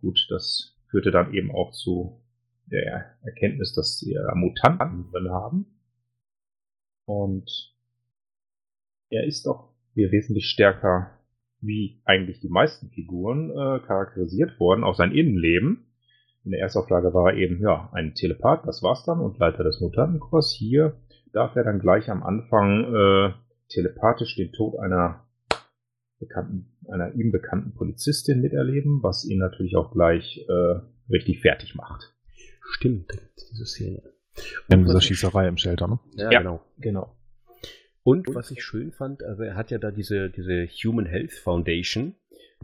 gut, 0.00 0.26
das 0.30 0.76
führte 0.90 1.10
dann 1.10 1.32
eben 1.34 1.50
auch 1.50 1.72
zu 1.72 2.20
der 2.66 3.16
Erkenntnis, 3.22 3.72
dass 3.74 3.98
sie 3.98 4.16
Mutanten 4.34 5.10
drin 5.10 5.30
haben. 5.30 5.66
Und 7.06 7.74
er 9.10 9.24
ist 9.26 9.46
doch 9.46 9.72
hier 9.94 10.12
wesentlich 10.12 10.46
stärker, 10.46 11.18
wie 11.60 12.00
eigentlich 12.04 12.40
die 12.40 12.48
meisten 12.48 12.90
Figuren, 12.90 13.50
äh, 13.50 13.80
charakterisiert 13.80 14.60
worden, 14.60 14.84
auch 14.84 14.94
sein 14.94 15.12
Innenleben. 15.12 15.86
In 16.44 16.52
der 16.52 16.60
Erstauflage 16.60 17.12
war 17.14 17.32
er 17.32 17.38
eben, 17.38 17.60
ja, 17.60 17.88
ein 17.92 18.14
Telepath, 18.14 18.66
das 18.66 18.82
war's 18.82 19.04
dann, 19.04 19.20
und 19.20 19.38
Leiter 19.38 19.64
des 19.64 19.80
Mutantenkurs. 19.80 20.52
Hier 20.52 20.96
darf 21.32 21.56
er 21.56 21.64
dann 21.64 21.80
gleich 21.80 22.10
am 22.10 22.22
Anfang 22.22 22.94
äh, 22.94 23.32
telepathisch 23.68 24.36
den 24.36 24.52
Tod 24.52 24.78
einer 24.78 25.24
bekannten, 26.18 26.76
einer 26.90 27.14
ihm 27.14 27.30
bekannten 27.32 27.74
Polizistin 27.74 28.40
miterleben, 28.40 29.02
was 29.02 29.24
ihn 29.24 29.38
natürlich 29.38 29.76
auch 29.76 29.92
gleich 29.92 30.44
äh, 30.48 30.80
richtig 31.10 31.40
fertig 31.40 31.74
macht. 31.74 32.14
Stimmt, 32.62 33.10
diese 33.50 33.64
Szene. 33.66 34.02
In 34.68 34.84
dieser 34.84 35.00
Schießerei 35.00 35.48
im 35.48 35.56
Shelter, 35.56 35.88
ne? 35.88 35.98
Ja, 36.16 36.30
Ja. 36.30 36.38
genau. 36.40 36.64
Genau. 36.78 37.14
Und 38.02 38.34
was 38.34 38.50
ich 38.50 38.62
schön 38.62 38.92
fand, 38.92 39.22
also 39.22 39.42
er 39.42 39.54
hat 39.54 39.70
ja 39.70 39.78
da 39.78 39.90
diese, 39.90 40.30
diese 40.30 40.66
Human 40.66 41.06
Health 41.06 41.32
Foundation, 41.32 42.14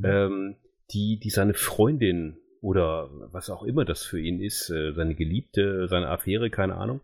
ähm, 0.03 0.57
die, 0.93 1.19
die 1.23 1.31
seine 1.31 1.55
Freundin 1.55 2.39
oder 2.61 3.11
was 3.31 3.51
auch 3.51 3.63
immer 3.63 3.85
das 3.85 4.05
für 4.05 4.19
ihn 4.21 4.41
ist, 4.41 4.71
äh, 4.71 4.93
seine 4.95 5.15
Geliebte, 5.15 5.87
seine 5.89 6.09
Affäre, 6.09 6.49
keine 6.51 6.77
Ahnung, 6.77 7.01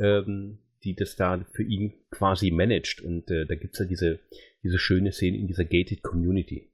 ähm, 0.00 0.58
die 0.84 0.94
das 0.94 1.16
da 1.16 1.44
für 1.52 1.62
ihn 1.62 1.94
quasi 2.10 2.50
managt. 2.50 3.00
Und 3.00 3.30
äh, 3.30 3.46
da 3.46 3.54
gibt's 3.54 3.78
ja 3.78 3.84
diese, 3.84 4.20
diese 4.62 4.78
schöne 4.78 5.12
Szene 5.12 5.38
in 5.38 5.46
dieser 5.46 5.64
Gated 5.64 6.02
Community. 6.02 6.72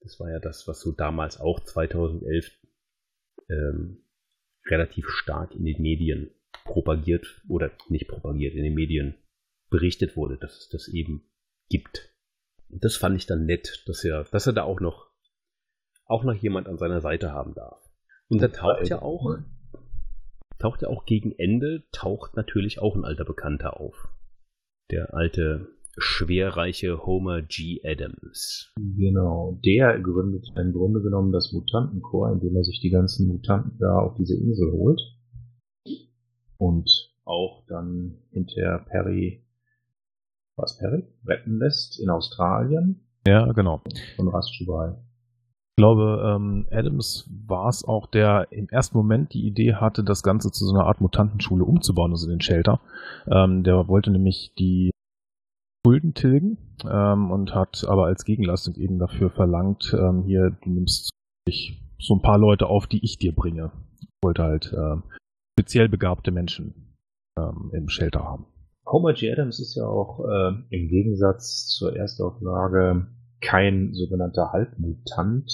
Das 0.00 0.20
war 0.20 0.30
ja 0.30 0.38
das, 0.38 0.68
was 0.68 0.80
so 0.80 0.92
damals 0.92 1.40
auch 1.40 1.60
2011 1.60 2.50
ähm, 3.48 4.04
relativ 4.66 5.06
stark 5.08 5.54
in 5.54 5.64
den 5.64 5.80
Medien 5.80 6.30
propagiert 6.64 7.42
oder 7.48 7.72
nicht 7.88 8.08
propagiert, 8.08 8.54
in 8.54 8.62
den 8.62 8.74
Medien 8.74 9.14
berichtet 9.70 10.16
wurde, 10.16 10.38
dass 10.38 10.56
es 10.56 10.68
das 10.68 10.88
eben 10.88 11.28
gibt. 11.68 12.14
Und 12.68 12.84
das 12.84 12.96
fand 12.96 13.16
ich 13.16 13.26
dann 13.26 13.46
nett, 13.46 13.82
dass 13.86 14.04
er, 14.04 14.24
dass 14.24 14.46
er 14.46 14.52
da 14.52 14.62
auch 14.62 14.80
noch, 14.80 15.10
auch 16.04 16.24
noch 16.24 16.34
jemand 16.34 16.68
an 16.68 16.78
seiner 16.78 17.00
Seite 17.00 17.32
haben 17.32 17.54
darf. 17.54 17.82
Und 18.28 18.42
da 18.42 18.48
taucht 18.48 18.88
ja 18.88 19.00
auch, 19.00 19.38
taucht 20.58 20.82
ja 20.82 20.88
auch 20.88 21.04
gegen 21.04 21.32
Ende, 21.32 21.84
taucht 21.92 22.36
natürlich 22.36 22.80
auch 22.80 22.94
ein 22.96 23.04
alter 23.04 23.24
Bekannter 23.24 23.80
auf. 23.80 24.08
Der 24.90 25.14
alte, 25.14 25.68
schwerreiche 25.98 27.04
Homer 27.04 27.42
G. 27.42 27.80
Adams. 27.84 28.72
Genau. 28.76 29.58
Der 29.64 29.98
gründet 30.00 30.46
im 30.56 30.72
Grunde 30.72 31.02
genommen 31.02 31.32
das 31.32 31.52
Mutantenchor, 31.52 32.32
indem 32.32 32.56
er 32.56 32.64
sich 32.64 32.80
die 32.80 32.90
ganzen 32.90 33.28
Mutanten 33.28 33.78
da 33.78 33.98
auf 33.98 34.14
diese 34.14 34.36
Insel 34.36 34.72
holt. 34.72 35.00
Und 36.56 36.90
auch 37.24 37.64
dann 37.68 38.18
hinterher 38.30 38.78
Perry, 38.88 39.44
was 40.56 40.78
Perry? 40.78 41.04
Retten 41.24 41.58
lässt 41.58 42.00
in 42.00 42.10
Australien 42.10 43.06
Ja, 43.26 43.52
genau. 43.52 43.82
von 44.16 44.28
Rastschubai. 44.28 44.96
Ich 45.78 45.80
glaube, 45.80 46.34
ähm, 46.34 46.66
Adams 46.72 47.30
war 47.46 47.68
es 47.68 47.84
auch, 47.84 48.08
der 48.08 48.48
im 48.50 48.68
ersten 48.68 48.96
Moment 48.96 49.32
die 49.32 49.46
Idee 49.46 49.74
hatte, 49.74 50.02
das 50.02 50.24
Ganze 50.24 50.50
zu 50.50 50.66
so 50.66 50.74
einer 50.74 50.86
Art 50.86 51.00
Mutantenschule 51.00 51.64
umzubauen, 51.64 52.10
also 52.10 52.28
den 52.28 52.40
Shelter. 52.40 52.80
Ähm, 53.30 53.62
der 53.62 53.86
wollte 53.86 54.10
nämlich 54.10 54.52
die 54.58 54.90
Schulden 55.86 56.14
tilgen 56.14 56.58
ähm, 56.84 57.30
und 57.30 57.54
hat 57.54 57.84
aber 57.86 58.06
als 58.06 58.24
Gegenleistung 58.24 58.74
eben 58.74 58.98
dafür 58.98 59.30
verlangt, 59.30 59.94
ähm, 59.96 60.24
hier, 60.24 60.50
du 60.50 60.68
nimmst 60.68 61.10
so 62.00 62.14
ein 62.16 62.22
paar 62.22 62.38
Leute 62.38 62.66
auf, 62.66 62.88
die 62.88 63.04
ich 63.04 63.16
dir 63.16 63.32
bringe. 63.32 63.70
Ich 64.00 64.08
wollte 64.20 64.42
halt 64.42 64.74
ähm, 64.76 65.04
speziell 65.56 65.88
begabte 65.88 66.32
Menschen 66.32 66.96
ähm, 67.38 67.70
im 67.72 67.88
Shelter 67.88 68.24
haben. 68.24 68.46
Homer 68.84 69.12
G. 69.12 69.30
Adams 69.30 69.60
ist 69.60 69.76
ja 69.76 69.86
auch 69.86 70.26
äh, 70.26 70.54
im 70.70 70.88
Gegensatz 70.88 71.68
zur 71.68 71.94
Erstauflage 71.94 73.06
kein 73.40 73.94
sogenannter 73.94 74.52
Halbmutant, 74.52 75.50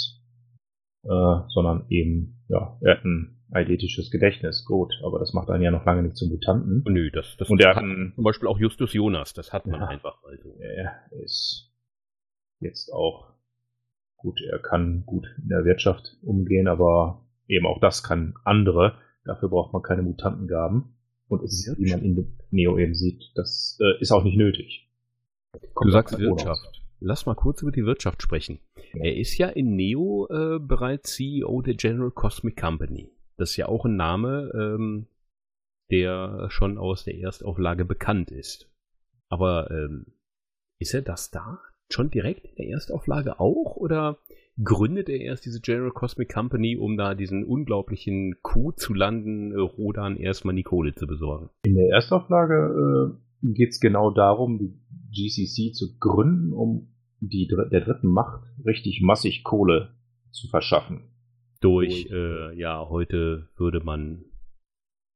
äh, 1.02 1.48
sondern 1.48 1.86
eben, 1.88 2.42
ja, 2.48 2.78
er 2.80 2.96
hat 2.96 3.04
ein 3.04 3.40
eidetisches 3.50 4.10
Gedächtnis, 4.10 4.64
gut, 4.64 4.92
aber 5.04 5.18
das 5.18 5.32
macht 5.32 5.50
einen 5.50 5.62
ja 5.62 5.70
noch 5.70 5.84
lange 5.84 6.02
nicht 6.02 6.16
zum 6.16 6.30
Mutanten. 6.30 6.82
Nö, 6.86 7.10
das, 7.10 7.36
das 7.36 7.48
Und 7.50 7.60
er 7.60 7.74
hat 7.74 7.82
ein, 7.82 8.12
zum 8.14 8.24
Beispiel 8.24 8.48
auch 8.48 8.58
Justus 8.58 8.92
Jonas, 8.92 9.32
das 9.32 9.52
hat 9.52 9.66
man 9.66 9.80
Ja. 9.80 9.86
einfach 9.86 10.22
mal 10.22 10.38
so. 10.42 10.56
er 10.60 10.92
ist 11.22 11.70
jetzt 12.60 12.92
auch, 12.92 13.32
gut, 14.16 14.40
er 14.40 14.58
kann 14.58 15.04
gut 15.06 15.26
in 15.40 15.48
der 15.48 15.64
Wirtschaft 15.64 16.16
umgehen, 16.22 16.66
aber 16.68 17.26
eben 17.46 17.66
auch 17.66 17.80
das 17.80 18.02
kann 18.02 18.34
andere. 18.44 18.98
Dafür 19.24 19.48
braucht 19.48 19.72
man 19.72 19.82
keine 19.82 20.02
Mutantengaben. 20.02 20.96
Und 21.28 21.42
es 21.42 21.66
ist, 21.66 21.78
wie 21.78 21.90
man 21.90 22.02
in 22.02 22.36
Neo 22.50 22.76
eben 22.78 22.94
sieht, 22.94 23.32
das 23.34 23.78
äh, 23.80 24.00
ist 24.00 24.12
auch 24.12 24.24
nicht 24.24 24.36
nötig. 24.36 24.90
Du 25.80 25.90
sagst 25.90 26.14
ohne 26.14 26.26
Wirtschaft. 26.26 26.83
Lass 27.00 27.26
mal 27.26 27.34
kurz 27.34 27.62
über 27.62 27.72
die 27.72 27.84
Wirtschaft 27.84 28.22
sprechen. 28.22 28.60
Er 28.94 29.16
ist 29.16 29.36
ja 29.38 29.48
in 29.48 29.76
Neo 29.76 30.28
äh, 30.30 30.58
bereits 30.58 31.14
CEO 31.14 31.62
der 31.62 31.74
General 31.74 32.10
Cosmic 32.10 32.56
Company. 32.56 33.10
Das 33.36 33.50
ist 33.50 33.56
ja 33.56 33.66
auch 33.66 33.84
ein 33.84 33.96
Name, 33.96 34.50
ähm, 34.54 35.06
der 35.90 36.46
schon 36.50 36.78
aus 36.78 37.04
der 37.04 37.16
Erstauflage 37.18 37.84
bekannt 37.84 38.30
ist. 38.30 38.70
Aber 39.28 39.70
ähm, 39.70 40.06
ist 40.80 40.94
er 40.94 41.02
das 41.02 41.30
da? 41.30 41.60
Schon 41.92 42.10
direkt 42.10 42.44
in 42.44 42.54
der 42.56 42.68
Erstauflage 42.68 43.40
auch? 43.40 43.76
Oder 43.76 44.18
gründet 44.62 45.08
er 45.08 45.20
erst 45.20 45.44
diese 45.44 45.60
General 45.60 45.90
Cosmic 45.90 46.32
Company, 46.32 46.76
um 46.76 46.96
da 46.96 47.14
diesen 47.14 47.44
unglaublichen 47.44 48.36
Coup 48.42 48.78
zu 48.78 48.94
landen, 48.94 49.52
äh, 49.52 49.58
Rodan 49.58 50.16
erstmal 50.16 50.54
die 50.54 50.62
Kohle 50.62 50.94
zu 50.94 51.06
besorgen? 51.06 51.50
In 51.64 51.74
der 51.74 51.90
Erstauflage 51.90 53.14
äh, 53.14 53.33
geht 53.52 53.70
es 53.70 53.80
genau 53.80 54.10
darum, 54.10 54.58
die 54.58 54.80
GCC 55.12 55.74
zu 55.74 55.98
gründen, 55.98 56.52
um 56.54 56.88
die 57.20 57.46
dr 57.46 57.68
der 57.68 57.82
dritten 57.82 58.08
Macht 58.08 58.42
richtig 58.64 59.00
massig 59.02 59.44
Kohle 59.44 59.94
zu 60.30 60.48
verschaffen. 60.48 61.10
durch, 61.60 62.06
Durch- 62.08 62.12
äh, 62.12 62.58
ja, 62.58 62.88
heute 62.88 63.48
würde 63.56 63.80
man, 63.80 64.24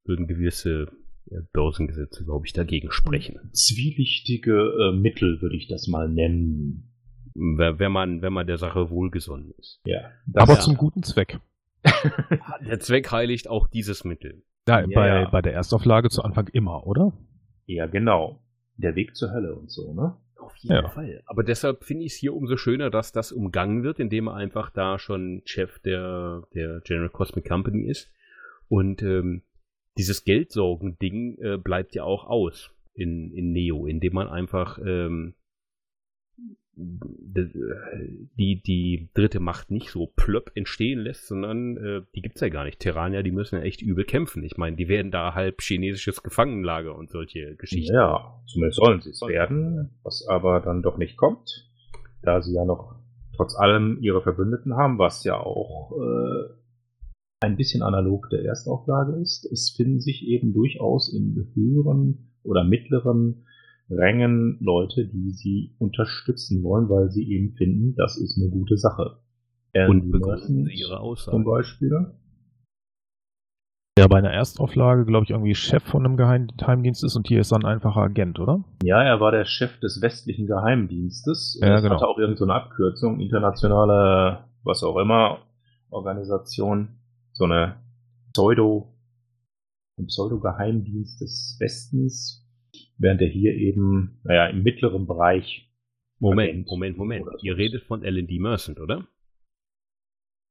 würden 0.05 0.27
gewisse 0.27 0.89
äh, 1.31 1.41
Börsengesetze, 1.53 2.25
glaube 2.25 2.47
ich, 2.47 2.53
dagegen 2.53 2.91
sprechen. 2.91 3.51
Zwielichtige 3.53 4.53
äh, 4.93 4.93
Mittel 4.97 5.41
würde 5.43 5.57
ich 5.57 5.69
das 5.69 5.87
mal 5.89 6.09
nennen. 6.09 6.85
Wenn 7.35 7.93
man, 7.93 8.21
wenn 8.23 8.33
man 8.33 8.47
der 8.47 8.59
Sache 8.59 8.91
wohlgesonnen 8.91 9.53
ist. 9.59 9.81
Ja. 9.85 10.11
Aber 10.35 10.55
ja. 10.55 10.61
zum 10.61 10.77
guten 10.77 11.03
Zweck. 11.03 11.41
Der 12.67 12.81
Zweck 12.81 13.13
heiligt 13.13 13.49
auch 13.49 13.69
dieses 13.69 14.03
Mittel. 14.05 14.43
Ja, 14.67 14.81
Ja, 14.81 14.87
bei, 14.93 15.07
ja. 15.07 15.29
bei 15.31 15.41
der 15.43 15.53
Erstauflage 15.53 16.09
zu 16.11 16.23
Anfang 16.23 16.49
immer, 16.53 16.85
oder? 16.87 17.13
Ja, 17.69 17.87
genau. 17.87 18.41
Der 18.77 18.95
Weg 18.97 19.15
zur 19.15 19.31
Hölle 19.33 19.55
und 19.55 19.71
so, 19.71 19.93
ne? 19.93 20.17
Auf 20.39 20.57
jeden 20.57 20.75
Ja. 20.75 20.89
Fall. 20.89 21.23
Aber 21.27 21.43
deshalb 21.43 21.85
finde 21.85 22.05
ich 22.05 22.13
es 22.13 22.19
hier 22.19 22.35
umso 22.35 22.57
schöner, 22.57 22.91
dass 22.91 23.13
das 23.13 23.33
umgangen 23.33 23.83
wird, 23.83 23.99
indem 24.01 24.29
er 24.29 24.35
einfach 24.35 24.71
da 24.71 24.99
schon 24.99 25.43
Chef 25.45 25.79
der, 25.81 26.45
der 26.55 26.81
General 26.81 27.11
Cosmic 27.11 27.47
Company 27.47 27.89
ist. 27.89 28.11
Und 28.69 29.03
ähm, 29.03 29.43
dieses 29.99 30.25
Geldsorgen-Ding 30.25 31.39
äh, 31.39 31.57
bleibt 31.59 31.95
ja 31.95 32.05
auch 32.05 32.25
aus 32.25 32.71
in, 32.95 33.33
in 33.33 33.53
Neo, 33.53 33.87
indem 33.87 34.15
man 34.15 34.29
einfach 34.29 34.79
ähm, 34.85 35.35
die, 36.79 38.63
die 38.63 39.11
dritte 39.15 39.41
Macht 39.41 39.71
nicht 39.71 39.91
so 39.91 40.07
plöpp 40.07 40.53
entstehen 40.55 41.01
lässt, 41.01 41.27
sondern 41.27 41.77
äh, 41.77 42.03
die 42.15 42.23
gibt's 42.23 42.41
ja 42.41 42.49
gar 42.49 42.65
nicht. 42.65 42.79
Terranier, 42.79 43.25
die 43.25 43.33
müssen 43.33 43.57
ja 43.57 43.63
echt 43.63 43.83
übel 43.83 44.05
kämpfen. 44.05 44.45
Ich 44.45 44.57
meine, 44.57 44.77
die 44.77 44.89
werden 44.89 45.11
da 45.11 45.35
halb 45.35 45.61
chinesisches 45.61 46.23
Gefangenenlager 46.23 46.95
und 46.95 47.11
solche 47.11 47.57
Geschichten. 47.57 47.95
Ja, 47.95 48.41
zumindest 48.47 48.79
sollen 48.79 49.01
sie 49.01 49.11
es 49.11 49.21
werden, 49.23 49.91
was 50.05 50.27
aber 50.29 50.61
dann 50.61 50.83
doch 50.83 50.99
nicht 50.99 51.17
kommt, 51.17 51.69
da 52.23 52.41
sie 52.41 52.55
ja 52.55 52.65
noch 52.65 52.95
trotz 53.37 53.57
allem 53.57 53.99
ihre 54.01 54.23
Verbündeten 54.23 54.77
haben, 54.77 54.99
was 54.99 55.25
ja 55.25 55.39
auch 55.39 55.93
äh, 55.97 56.53
ein 57.41 57.57
bisschen 57.57 57.83
analog 57.83 58.29
der 58.31 58.45
Erstauflage 58.45 59.21
ist. 59.21 59.51
Es 59.51 59.75
finden 59.77 60.01
sich 60.01 60.27
eben 60.27 60.53
durchaus 60.53 61.13
in 61.13 61.51
höheren 61.55 62.31
oder 62.45 62.63
mittleren 62.63 63.45
Rängen 63.91 64.59
Leute, 64.61 65.07
die 65.07 65.31
sie 65.33 65.75
unterstützen 65.79 66.63
wollen, 66.63 66.89
weil 66.89 67.11
sie 67.11 67.31
eben 67.31 67.55
finden, 67.55 67.95
das 67.97 68.19
ist 68.19 68.39
eine 68.41 68.51
gute 68.51 68.77
Sache. 68.77 69.21
Und 69.75 70.01
Andy 70.01 70.11
begründen 70.11 70.63
Merchant 70.65 70.81
ihre 70.81 71.01
Aussagen. 71.01 71.37
zum 71.37 71.45
Beispiel. 71.45 71.91
Der 73.99 74.09
bei 74.09 74.19
einer 74.19 74.31
Erstauflage, 74.31 75.05
glaube 75.07 75.25
ich, 75.25 75.31
irgendwie 75.31 75.55
Chef 75.55 75.83
von 75.83 76.05
einem 76.05 76.17
Geheim 76.17 76.47
Geheimdienst 76.57 77.03
ist 77.03 77.17
und 77.17 77.27
hier 77.27 77.41
ist 77.41 77.53
er 77.53 77.59
ein 77.59 77.65
einfacher 77.65 78.03
Agent, 78.03 78.39
oder? 78.39 78.65
Ja, 78.83 79.03
er 79.03 79.21
war 79.21 79.33
der 79.33 79.45
Chef 79.45 79.81
des 79.81 80.01
westlichen 80.01 80.47
Geheimdienstes. 80.47 81.59
Ja, 81.61 81.81
genau. 81.81 81.97
hatte 81.97 82.07
auch 82.07 82.19
irgendeine 82.19 82.37
so 82.37 82.45
eine 82.45 82.55
Abkürzung, 82.55 83.21
internationale, 83.21 84.45
was 84.63 84.85
auch 84.85 84.97
immer, 84.99 85.39
Organisation, 85.91 87.01
so 87.33 87.45
eine 87.45 87.77
Pseudo, 88.33 88.95
ein 89.99 90.07
Pseudo-Geheimdienst 90.07 91.21
des 91.21 91.57
Westens, 91.59 92.48
während 92.99 93.21
er 93.23 93.29
hier 93.29 93.55
eben, 93.55 94.21
naja, 94.25 94.47
im 94.47 94.63
mittleren 94.63 95.07
Bereich. 95.07 95.65
Moment, 96.21 96.67
Moment, 96.67 96.99
Moment. 96.99 97.25
so 97.25 97.39
Ihr 97.43 97.57
redet 97.57 97.85
von 97.85 98.03
L&D 98.03 98.39
Merchant, 98.41 98.81
oder? 98.81 99.07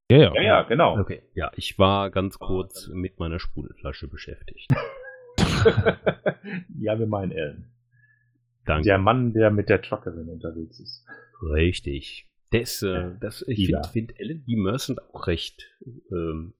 Ja, 0.09 0.17
ja. 0.17 0.33
Ja, 0.35 0.41
ja, 0.41 0.61
genau. 0.63 0.97
Okay. 0.97 1.21
Ja, 1.33 1.51
ich 1.55 1.77
war 1.77 2.09
ganz 2.09 2.39
kurz 2.39 2.87
mit 2.87 3.19
meiner 3.19 3.39
Sprudelflasche 3.39 4.07
beschäftigt. 4.07 4.71
ja, 6.79 6.97
wir 6.97 7.07
meinen 7.07 7.33
Ellen. 7.33 7.73
Danke. 8.65 8.83
Der 8.83 8.97
Mann, 8.97 9.33
der 9.33 9.51
mit 9.51 9.67
der 9.67 9.81
Truckerin 9.81 10.29
unterwegs 10.29 10.79
ist. 10.79 11.05
Richtig. 11.41 12.29
Das, 12.51 12.81
äh, 12.81 13.11
das, 13.19 13.43
ich 13.47 13.65
finde 13.65 13.87
find 13.89 14.19
L&D 14.19 14.55
Merchant 14.55 15.01
auch 15.01 15.27
recht 15.27 15.69
ähm, 16.11 16.53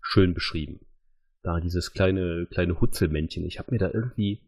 schön 0.00 0.34
beschrieben. 0.34 0.86
Da 1.42 1.60
dieses 1.60 1.92
kleine, 1.92 2.46
kleine 2.50 2.80
Hutzelmännchen. 2.80 3.44
Ich 3.44 3.58
habe 3.58 3.72
mir 3.72 3.78
da 3.78 3.90
irgendwie 3.92 4.40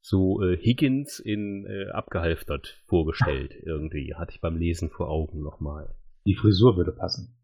so 0.00 0.42
äh, 0.42 0.56
Higgins 0.56 1.18
in 1.18 1.66
äh, 1.66 1.90
abgehalftert 1.90 2.82
vorgestellt. 2.86 3.54
irgendwie. 3.62 4.14
Hatte 4.14 4.32
ich 4.32 4.40
beim 4.40 4.56
Lesen 4.56 4.90
vor 4.90 5.08
Augen 5.08 5.42
nochmal. 5.42 5.94
Die 6.24 6.34
Frisur 6.34 6.76
würde 6.76 6.92
passen. 6.92 7.34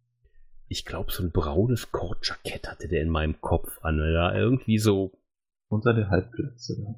Ich 0.69 0.85
glaube, 0.85 1.13
so 1.13 1.23
ein 1.23 1.31
braunes 1.31 1.93
Kordjackett 1.93 2.69
hatte 2.69 2.89
der 2.89 3.03
in 3.03 3.11
meinem 3.11 3.41
Kopf 3.41 3.79
an. 3.83 3.99
er 3.99 4.35
irgendwie 4.35 4.79
so 4.79 5.13
Und 5.69 5.85
seine 5.85 6.09
Halbplätze. 6.09 6.81
Ja. 6.83 6.95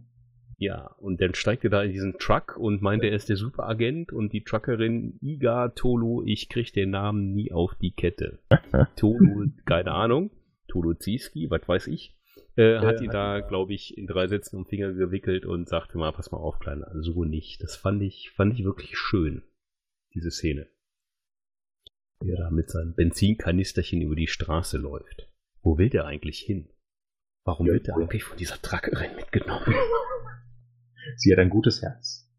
Ja, 0.59 0.95
und 0.99 1.21
dann 1.21 1.35
steigt 1.35 1.64
er 1.64 1.71
da 1.71 1.83
in 1.83 1.92
diesen 1.92 2.19
Truck 2.19 2.57
und 2.57 2.81
meint, 2.81 3.05
er 3.05 3.12
ist 3.12 3.29
der 3.29 3.37
Superagent 3.37 4.11
und 4.12 4.33
die 4.33 4.42
Truckerin 4.42 5.19
Iga 5.21 5.69
Tolo, 5.69 6.23
ich 6.25 6.49
krieg 6.49 6.73
den 6.73 6.90
Namen 6.90 7.35
nie 7.35 7.53
auf 7.53 7.75
die 7.75 7.92
Kette. 7.92 8.38
Tolo, 8.97 9.51
keine 9.66 9.92
Ahnung, 9.92 10.31
Tolo 10.66 10.95
Zieski, 10.95 11.51
was 11.51 11.69
weiß 11.69 11.88
ich, 11.88 12.16
äh, 12.57 12.79
hat 12.79 13.01
ihn 13.01 13.11
da, 13.11 13.40
glaube 13.40 13.75
ich, 13.75 13.97
in 13.97 14.07
drei 14.07 14.27
Sätzen 14.27 14.57
um 14.57 14.64
den 14.64 14.69
Finger 14.69 14.92
gewickelt 14.92 15.45
und 15.45 15.69
sagte 15.69 15.99
mal, 15.99 16.12
pass 16.12 16.31
mal 16.31 16.38
auf, 16.38 16.59
Kleiner, 16.59 16.90
so 17.03 17.25
nicht. 17.25 17.62
Das 17.62 17.77
fand 17.77 18.03
ich, 18.03 18.31
fand 18.31 18.55
ich 18.55 18.64
wirklich 18.64 18.97
schön, 18.97 19.42
diese 20.14 20.31
Szene. 20.31 20.69
Wie 22.21 22.31
er 22.31 22.38
da 22.38 22.51
mit 22.51 22.71
seinem 22.71 22.95
Benzinkanisterchen 22.95 24.01
über 24.01 24.16
die 24.16 24.27
Straße 24.27 24.79
läuft. 24.79 25.29
Wo 25.62 25.77
will 25.79 25.90
der 25.90 26.07
eigentlich 26.07 26.38
hin? 26.38 26.71
Warum 27.45 27.66
Ja, 27.66 27.75
wird 27.75 27.88
er 27.88 27.97
eigentlich 27.97 28.25
von 28.25 28.38
dieser 28.38 28.61
Truckerin 28.61 29.14
mitgenommen? 29.16 29.66
Sie 31.16 31.33
hat 31.33 31.38
ein 31.38 31.51
gutes 31.51 31.83
Herz. 31.83 32.33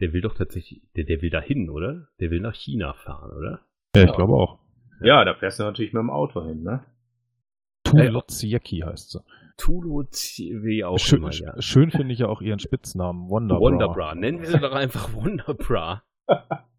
Der 0.00 0.12
will 0.12 0.20
doch 0.20 0.34
tatsächlich, 0.34 0.82
der, 0.96 1.04
der 1.04 1.20
will 1.20 1.30
da 1.30 1.40
hin, 1.40 1.68
oder? 1.68 2.08
Der 2.20 2.30
will 2.30 2.40
nach 2.40 2.54
China 2.54 2.94
fahren, 2.94 3.32
oder? 3.36 3.66
Ja, 3.94 4.04
ich 4.04 4.12
glaube 4.12 4.34
auch. 4.34 4.60
Ja, 5.02 5.24
da 5.24 5.34
fährst 5.34 5.58
du 5.58 5.64
natürlich 5.64 5.92
mit 5.92 6.00
dem 6.00 6.10
Auto 6.10 6.44
hin, 6.44 6.62
ne? 6.62 6.84
Tulotsieki 7.84 8.80
heißt 8.80 9.10
sie. 9.10 9.20
Tulu, 9.56 10.02
wie 10.02 10.84
auch 10.84 10.98
Schön, 10.98 11.18
immer, 11.20 11.30
ja. 11.32 11.60
schön 11.62 11.90
finde 11.90 12.12
ich 12.12 12.18
ja 12.20 12.26
auch 12.28 12.40
ihren 12.42 12.58
Spitznamen, 12.58 13.28
Wonderbra. 13.28 13.60
Wonderbra. 13.60 14.14
Nennen 14.14 14.40
wir 14.40 14.48
sie 14.48 14.58
doch 14.58 14.72
einfach 14.72 15.12
Wonderbra. 15.14 16.02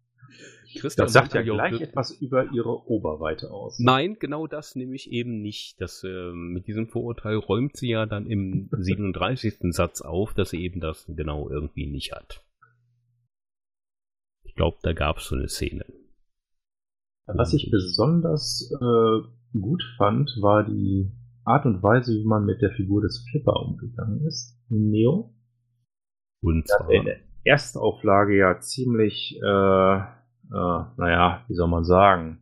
Christian 0.78 1.06
Das 1.06 1.12
sagt 1.14 1.32
ja 1.32 1.40
gleich 1.40 1.72
wird- 1.72 1.82
etwas 1.82 2.10
über 2.10 2.52
ihre 2.52 2.86
Oberweite 2.86 3.50
aus. 3.50 3.78
Nein, 3.78 4.16
genau 4.20 4.46
das 4.46 4.76
nämlich 4.76 5.10
eben 5.10 5.40
nicht. 5.40 5.80
Das, 5.80 6.04
ähm, 6.04 6.52
mit 6.52 6.66
diesem 6.66 6.88
Vorurteil 6.88 7.36
räumt 7.36 7.76
sie 7.76 7.88
ja 7.88 8.04
dann 8.04 8.26
im 8.26 8.68
37. 8.76 9.72
Satz 9.74 10.02
auf, 10.02 10.34
dass 10.34 10.50
sie 10.50 10.62
eben 10.62 10.80
das 10.80 11.06
genau 11.08 11.48
irgendwie 11.48 11.86
nicht 11.86 12.12
hat. 12.12 12.44
Ich 14.44 14.54
glaube, 14.54 14.76
da 14.82 14.92
gab 14.92 15.16
es 15.18 15.28
so 15.28 15.36
eine 15.36 15.48
Szene. 15.48 15.86
Was 17.26 17.54
ich 17.54 17.70
besonders 17.70 18.70
äh, 18.80 19.58
gut 19.58 19.82
fand, 19.96 20.30
war 20.42 20.62
die 20.64 21.10
Art 21.46 21.64
und 21.64 21.82
Weise, 21.82 22.12
wie 22.12 22.24
man 22.24 22.44
mit 22.44 22.60
der 22.60 22.70
Figur 22.72 23.00
des 23.02 23.24
Flipper 23.30 23.54
umgegangen 23.64 24.26
ist. 24.26 24.58
Neo. 24.68 25.32
Und 26.42 26.66
zwar, 26.68 26.90
in 26.90 27.04
der 27.04 27.16
Erstauflage 27.44 28.36
ja 28.36 28.58
ziemlich, 28.60 29.38
äh, 29.42 29.96
äh, 29.96 30.00
naja, 30.50 31.44
wie 31.48 31.54
soll 31.54 31.68
man 31.68 31.84
sagen, 31.84 32.38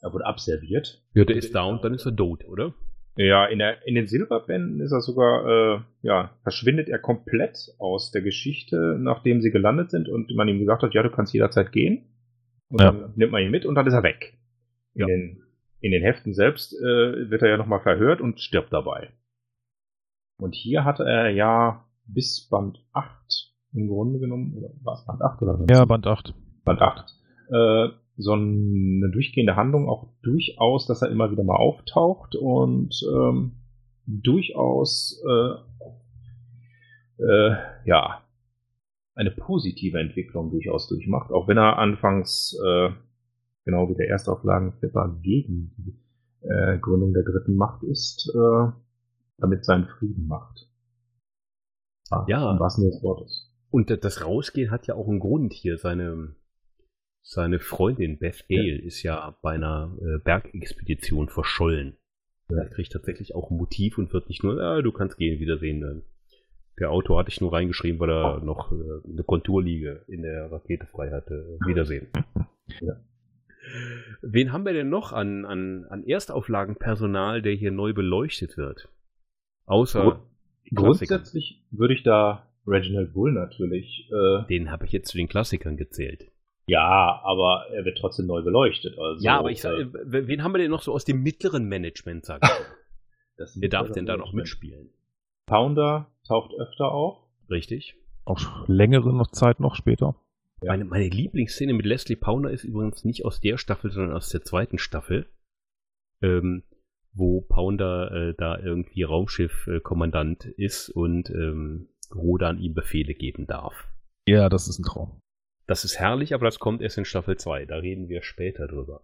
er 0.00 0.12
wurde 0.12 0.26
abserviert. 0.26 1.02
ja, 1.14 1.24
der 1.24 1.36
ist 1.36 1.54
da 1.54 1.64
und 1.64 1.82
dann 1.82 1.94
ist 1.94 2.04
er 2.06 2.14
tot, 2.14 2.44
oder? 2.46 2.74
Ja, 3.16 3.46
in, 3.46 3.60
der, 3.60 3.86
in 3.86 3.94
den 3.94 4.06
Silberbänden 4.06 4.80
ist 4.80 4.92
er 4.92 5.00
sogar, 5.00 5.46
äh, 5.46 5.80
ja, 6.02 6.30
verschwindet 6.42 6.88
er 6.88 6.98
komplett 6.98 7.56
aus 7.78 8.10
der 8.10 8.22
Geschichte, 8.22 8.98
nachdem 9.00 9.40
sie 9.40 9.50
gelandet 9.52 9.90
sind 9.90 10.08
und 10.08 10.34
man 10.34 10.48
ihm 10.48 10.58
gesagt 10.58 10.82
hat, 10.82 10.94
ja, 10.94 11.02
du 11.02 11.10
kannst 11.10 11.32
jederzeit 11.32 11.70
gehen. 11.72 12.06
Und 12.68 12.80
Ja. 12.80 12.90
dann 12.92 13.12
nimmt 13.14 13.32
man 13.32 13.42
ihn 13.42 13.50
mit 13.52 13.64
und 13.66 13.76
dann 13.76 13.86
ist 13.86 13.92
er 13.94 14.02
weg. 14.02 14.36
In, 14.94 15.00
Ja. 15.00 15.06
den, 15.06 15.43
in 15.84 15.92
den 15.92 16.02
Heften 16.02 16.32
selbst 16.32 16.72
äh, 16.72 17.30
wird 17.30 17.42
er 17.42 17.50
ja 17.50 17.56
nochmal 17.58 17.82
verhört 17.82 18.22
und 18.22 18.40
stirbt 18.40 18.72
dabei. 18.72 19.10
Und 20.38 20.54
hier 20.54 20.82
hatte 20.84 21.04
er 21.04 21.28
ja 21.28 21.84
bis 22.06 22.48
Band 22.48 22.82
8 22.94 23.52
im 23.74 23.88
Grunde 23.88 24.18
genommen, 24.18 24.54
oder 24.56 24.70
war 24.82 24.94
es 24.94 25.04
Band 25.04 25.20
8 25.20 25.42
oder 25.42 25.60
was? 25.60 25.66
Ja, 25.68 25.84
Band 25.84 26.06
8. 26.06 26.32
Band 26.64 26.80
8, 26.80 27.10
äh, 27.50 27.88
so 28.16 28.32
eine 28.32 29.10
durchgehende 29.12 29.56
Handlung 29.56 29.86
auch 29.90 30.08
durchaus, 30.22 30.86
dass 30.86 31.02
er 31.02 31.10
immer 31.10 31.30
wieder 31.30 31.44
mal 31.44 31.56
auftaucht 31.56 32.34
und 32.34 32.94
ähm, 33.12 33.56
durchaus 34.06 35.22
äh, 35.28 35.50
äh, 37.22 37.56
ja 37.84 38.22
eine 39.14 39.32
positive 39.32 39.98
Entwicklung 39.98 40.50
durchaus 40.50 40.88
durchmacht, 40.88 41.30
auch 41.30 41.46
wenn 41.46 41.58
er 41.58 41.78
anfangs 41.78 42.58
äh, 42.64 42.90
genau 43.64 43.88
wie 43.88 43.94
der 43.94 44.08
Erstauflagenflipper 44.08 45.18
gegen 45.22 45.74
die 45.76 45.98
äh, 46.46 46.78
Gründung 46.78 47.12
der 47.14 47.22
dritten 47.24 47.56
Macht 47.56 47.82
ist, 47.84 48.30
äh, 48.34 48.72
damit 49.38 49.64
seinen 49.64 49.86
Frieden 49.86 50.26
macht. 50.26 50.68
Ah, 52.10 52.24
Ja. 52.28 52.52
Im 52.52 52.58
wahrsten 52.60 52.84
des 52.84 53.02
Wortes. 53.02 53.50
Und 53.70 53.90
das 53.90 54.24
Rausgehen 54.24 54.70
hat 54.70 54.86
ja 54.86 54.94
auch 54.94 55.08
einen 55.08 55.18
Grund 55.20 55.52
hier. 55.52 55.78
Seine, 55.78 56.36
seine 57.22 57.58
Freundin 57.58 58.18
Beth 58.18 58.46
Gale 58.48 58.78
ist 58.80 59.02
ja 59.02 59.36
bei 59.42 59.52
einer 59.54 59.96
äh, 60.00 60.18
Bergexpedition 60.22 61.28
verschollen. 61.28 61.96
Er 62.48 62.68
kriegt 62.68 62.92
tatsächlich 62.92 63.34
auch 63.34 63.50
ein 63.50 63.56
Motiv 63.56 63.96
und 63.98 64.12
wird 64.12 64.28
nicht 64.28 64.44
nur, 64.44 64.60
ah, 64.60 64.82
du 64.82 64.92
kannst 64.92 65.16
gehen, 65.16 65.40
wiedersehen. 65.40 65.82
äh. 65.82 66.02
Der 66.78 66.90
Autor 66.90 67.18
hatte 67.20 67.30
ich 67.30 67.40
nur 67.40 67.52
reingeschrieben, 67.52 67.98
weil 68.00 68.10
er 68.10 68.40
noch 68.44 68.70
äh, 68.70 69.08
eine 69.10 69.24
Konturliege 69.24 70.04
in 70.08 70.22
der 70.22 70.52
Rakete 70.52 70.86
frei 70.86 71.10
hatte. 71.10 71.56
Wiedersehen. 71.66 72.08
Ja. 72.80 72.94
Wen 74.22 74.52
haben 74.52 74.64
wir 74.64 74.72
denn 74.72 74.88
noch 74.88 75.12
an, 75.12 75.44
an, 75.44 75.84
an 75.88 76.04
Erstauflagenpersonal, 76.04 77.42
der 77.42 77.54
hier 77.54 77.70
neu 77.70 77.92
beleuchtet 77.92 78.56
wird? 78.56 78.88
Außer 79.66 80.02
Grund-. 80.02 80.20
Grundsätzlich 80.74 81.64
würde 81.70 81.94
ich 81.94 82.02
da 82.02 82.48
Reginald 82.66 83.12
Bull 83.12 83.32
natürlich. 83.32 84.10
Äh, 84.10 84.46
Den 84.48 84.70
habe 84.70 84.86
ich 84.86 84.92
jetzt 84.92 85.10
zu 85.10 85.16
den 85.16 85.28
Klassikern 85.28 85.76
gezählt. 85.76 86.30
ja, 86.66 87.20
aber 87.22 87.66
er 87.72 87.84
wird 87.84 87.98
trotzdem 87.98 88.26
neu 88.26 88.42
beleuchtet. 88.42 88.98
Also, 88.98 89.22
ja, 89.24 89.38
aber 89.38 89.50
ich 89.50 89.60
sag, 89.60 89.74
äh, 89.78 89.82
äh, 89.82 90.26
wen 90.26 90.42
haben 90.42 90.52
wir 90.52 90.58
denn 90.58 90.70
noch 90.70 90.82
so 90.82 90.92
aus 90.92 91.04
dem 91.04 91.22
mittleren 91.22 91.68
Management, 91.68 92.24
sag 92.24 92.42
ich 92.42 92.50
Wer 93.60 93.68
darf 93.68 93.90
denn 93.90 94.06
da 94.06 94.16
noch 94.16 94.32
mitspielen? 94.32 94.84
mitspielen? 94.84 95.04
Pounder 95.46 96.10
taucht 96.26 96.52
öfter 96.58 96.92
auf. 96.92 97.18
Richtig? 97.50 97.96
Auch 98.24 98.66
längere 98.68 99.12
noch 99.12 99.30
Zeit 99.32 99.60
noch 99.60 99.74
später. 99.74 100.14
Ja. 100.64 100.72
Meine, 100.72 100.84
meine 100.86 101.08
Lieblingsszene 101.08 101.74
mit 101.74 101.84
Leslie 101.84 102.16
Pounder 102.16 102.50
ist 102.50 102.64
übrigens 102.64 103.04
nicht 103.04 103.24
aus 103.24 103.40
der 103.40 103.58
Staffel, 103.58 103.90
sondern 103.90 104.16
aus 104.16 104.30
der 104.30 104.42
zweiten 104.42 104.78
Staffel, 104.78 105.26
ähm, 106.22 106.62
wo 107.12 107.42
Pounder 107.42 108.10
äh, 108.10 108.34
da 108.34 108.58
irgendwie 108.58 109.02
Raumschiff-Kommandant 109.02 110.46
ist 110.46 110.88
und 110.88 111.28
ähm, 111.30 111.88
Rodan 112.14 112.58
ihm 112.58 112.72
Befehle 112.72 113.14
geben 113.14 113.46
darf. 113.46 113.88
Ja, 114.26 114.48
das 114.48 114.68
ist 114.68 114.78
ein 114.78 114.84
Traum. 114.84 115.20
Das 115.66 115.84
ist 115.84 115.98
herrlich, 115.98 116.34
aber 116.34 116.46
das 116.46 116.58
kommt 116.58 116.80
erst 116.80 116.96
in 116.98 117.04
Staffel 117.04 117.36
2. 117.36 117.66
Da 117.66 117.76
reden 117.76 118.08
wir 118.08 118.22
später 118.22 118.66
drüber. 118.66 119.02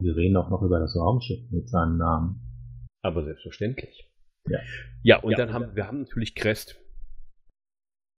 Wir 0.00 0.14
reden 0.14 0.36
auch 0.36 0.50
noch 0.50 0.62
über 0.62 0.78
das 0.78 0.94
Raumschiff 0.96 1.50
mit 1.50 1.68
seinem 1.68 1.96
Namen. 1.96 2.40
Aber 3.02 3.24
selbstverständlich. 3.24 4.08
Ja. 4.48 4.60
Ja, 5.02 5.18
und 5.22 5.32
Ja, 5.32 5.38
dann 5.38 5.52
haben 5.52 5.74
wir 5.74 5.86
haben 5.86 6.02
natürlich 6.02 6.34
Crest. 6.34 6.80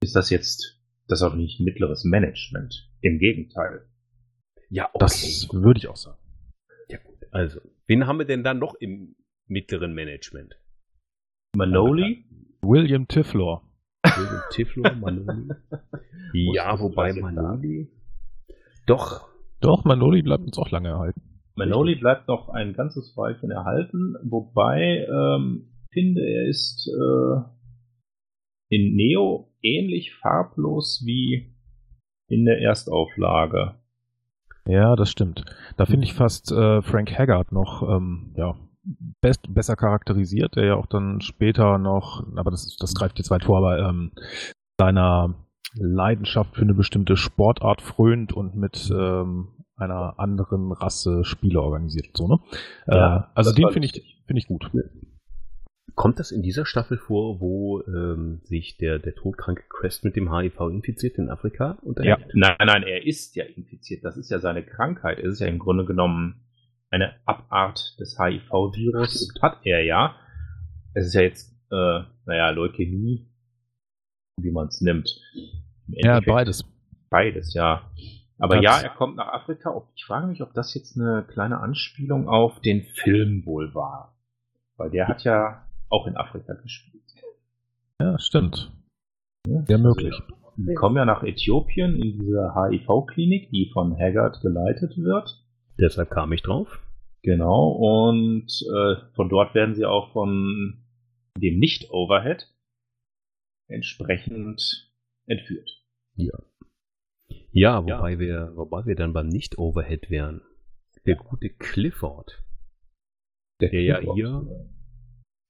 Ist 0.03 0.15
das 0.15 0.31
jetzt 0.31 0.78
das 1.09 1.21
ist 1.21 1.27
auch 1.27 1.35
nicht 1.35 1.61
mittleres 1.61 2.05
Management? 2.05 2.91
Im 3.01 3.19
Gegenteil. 3.19 3.87
Ja, 4.71 4.91
okay. 4.93 4.99
Das 5.01 5.49
würde 5.53 5.79
ich 5.79 5.89
auch 5.89 5.97
sagen. 5.97 6.19
Ja, 6.89 6.99
gut. 6.99 7.17
Also, 7.31 7.61
wen 7.87 8.07
haben 8.07 8.19
wir 8.19 8.27
denn 8.27 8.45
dann 8.45 8.59
noch 8.59 8.75
im 8.75 9.17
mittleren 9.47 9.95
Management? 9.95 10.61
Manoli? 11.57 12.27
William 12.61 13.09
Tiflor. 13.09 13.63
William 14.05 14.43
Tiflor, 14.51 14.95
Manoli. 14.95 15.49
ja, 16.35 16.79
wobei 16.79 17.15
Manoli. 17.15 17.91
Doch. 18.87 19.29
Doch, 19.61 19.85
Manoli 19.85 20.23
bleibt 20.23 20.45
uns 20.45 20.59
auch 20.59 20.71
lange 20.71 20.89
erhalten. 20.91 21.23
Manoli 21.57 21.97
bleibt 21.97 22.29
noch 22.29 22.51
ein 22.51 22.75
ganzes 22.75 23.17
Weilchen 23.17 23.51
erhalten, 23.51 24.15
wobei 24.23 25.07
ähm, 25.09 25.73
finde 25.91 26.21
er 26.21 26.47
ist 26.47 26.89
äh, 26.89 27.41
in 28.69 28.95
Neo 28.95 29.48
ähnlich 29.63 30.15
farblos 30.15 31.03
wie 31.05 31.55
in 32.29 32.45
der 32.45 32.61
Erstauflage. 32.61 33.75
Ja, 34.67 34.97
das 34.97 35.11
stimmt. 35.11 35.45
Da 35.77 35.87
finde 35.87 36.05
ich 36.05 36.13
fast 36.13 36.53
äh, 36.53 36.83
Frank 36.83 37.19
Haggard 37.19 37.53
noch 37.53 37.83
ähm, 37.89 38.35
ja, 38.37 38.55
best, 39.21 39.53
besser 39.53 39.77
charakterisiert, 39.77 40.57
der 40.57 40.67
ja 40.67 40.75
auch 40.75 40.87
dann 40.87 41.21
später 41.21 41.79
noch, 41.79 42.23
aber 42.37 42.51
das, 42.51 42.77
das 42.77 42.95
greift 42.95 43.19
jetzt 43.19 43.31
weit 43.31 43.45
vor, 43.45 43.59
aber 43.59 43.79
ähm, 43.79 44.13
seiner 44.79 45.35
Leidenschaft 45.75 46.55
für 46.55 46.63
eine 46.63 46.75
bestimmte 46.75 47.17
Sportart 47.17 47.83
frönt 47.83 48.33
und 48.33 48.57
mit 48.57 48.91
ähm, 48.93 49.49
einer 49.77 50.19
anderen 50.19 50.73
Rasse 50.73 51.25
Spiele 51.25 51.63
organisiert. 51.63 52.17
So, 52.17 52.29
ne? 52.29 52.39
Ja, 52.87 53.17
äh, 53.17 53.23
also 53.35 53.53
den 53.53 53.71
finde 53.71 53.87
ich, 53.87 54.23
finde 54.27 54.41
ich 54.41 54.49
gut. 54.49 54.71
Kommt 55.95 56.19
das 56.21 56.31
in 56.31 56.43
dieser 56.43 56.65
Staffel 56.67 56.97
vor, 56.99 57.41
wo 57.41 57.83
ähm, 57.83 58.41
sich 58.45 58.77
der, 58.77 58.99
der 58.99 59.15
todkranke 59.15 59.65
Quest 59.69 60.05
mit 60.05 60.15
dem 60.17 60.33
HIV 60.35 60.61
infiziert 60.71 61.19
in 61.19 61.29
Afrika 61.29 61.79
unterhält? 61.83 62.27
Nein, 62.35 62.57
nein, 62.65 62.83
er 62.85 63.05
ist 63.07 63.35
ja 63.37 63.45
infiziert. 63.45 64.05
Das 64.05 64.17
ist 64.17 64.31
ja 64.31 64.39
seine 64.39 64.63
Krankheit. 64.65 65.19
Es 65.19 65.33
ist 65.35 65.41
ja 65.41 65.47
im 65.49 65.59
Grunde 65.59 65.85
genommen 65.85 66.45
eine 66.91 67.15
Abart 67.27 67.97
des 67.99 68.17
HIV-Virus. 68.19 69.35
Hat 69.43 69.59
er 69.65 69.83
ja. 69.85 70.15
Es 70.95 71.07
ist 71.07 71.15
ja 71.15 71.23
jetzt, 71.23 71.53
äh, 71.71 72.01
naja, 72.27 72.51
Leukämie, 72.51 73.27
wie 74.41 74.51
man 74.51 74.69
es 74.69 74.81
nimmt. 74.81 75.21
Im 75.35 75.95
Ja, 76.05 76.21
beides. 76.21 76.65
Beides, 77.11 77.55
ja. 77.55 77.91
Aber 78.39 78.57
Das- 78.57 78.65
ja, 78.65 78.81
er 78.89 78.95
kommt 78.95 79.17
nach 79.17 79.29
Afrika. 79.33 79.71
Ob- 79.75 79.89
Ich 79.97 80.05
frage 80.05 80.29
mich, 80.29 80.43
ob 80.43 80.55
das 80.55 80.75
jetzt 80.75 80.97
eine 80.99 81.25
kleine 81.29 81.59
Anspielung 81.61 82.29
auf 82.29 82.61
den 82.61 82.83
Film 82.85 83.45
wohl 83.47 83.75
war. 83.75 84.15
Weil 84.77 84.91
der 84.91 85.09
hat 85.09 85.25
ja 85.25 85.65
auch 85.91 86.07
in 86.07 86.17
Afrika 86.17 86.55
gespielt. 86.55 87.03
Ja, 88.01 88.19
stimmt. 88.19 88.73
Sehr 89.67 89.79
möglich. 89.79 90.15
Wir 90.57 90.75
kommen 90.75 90.97
ja 90.97 91.05
nach 91.05 91.23
Äthiopien 91.23 91.95
in 91.95 92.19
diese 92.19 92.55
HIV-Klinik, 92.55 93.51
die 93.51 93.71
von 93.73 93.97
Haggard 93.97 94.41
geleitet 94.41 94.97
wird. 94.97 95.45
Deshalb 95.79 96.11
kam 96.11 96.33
ich 96.33 96.43
drauf. 96.43 96.81
Genau, 97.23 97.71
und 97.71 98.47
äh, 98.47 98.97
von 99.15 99.29
dort 99.29 99.55
werden 99.55 99.75
sie 99.75 99.85
auch 99.85 100.13
von 100.13 100.85
dem 101.37 101.59
Nicht-Overhead 101.59 102.49
entsprechend 103.69 104.91
entführt. 105.27 105.71
Ja. 106.15 106.39
Ja, 107.51 107.83
wobei 107.83 108.13
ja. 108.13 108.19
wir, 108.19 108.53
wobei 108.57 108.87
wir 108.87 108.97
dann 108.97 109.13
beim 109.13 109.29
Nicht-Overhead 109.29 110.11
wären. 110.11 110.43
Der 111.07 111.17
gute 111.17 111.51
Clifford. 111.51 112.43
Der, 113.61 113.71
der 113.71 113.83
ja 113.83 114.01
hier 114.01 114.47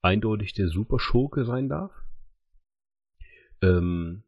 eindeutig 0.03 0.55
der 0.55 0.69
Superschurke 0.69 1.45
sein 1.45 1.69
darf. 1.69 1.93
Ähm, 3.63 4.23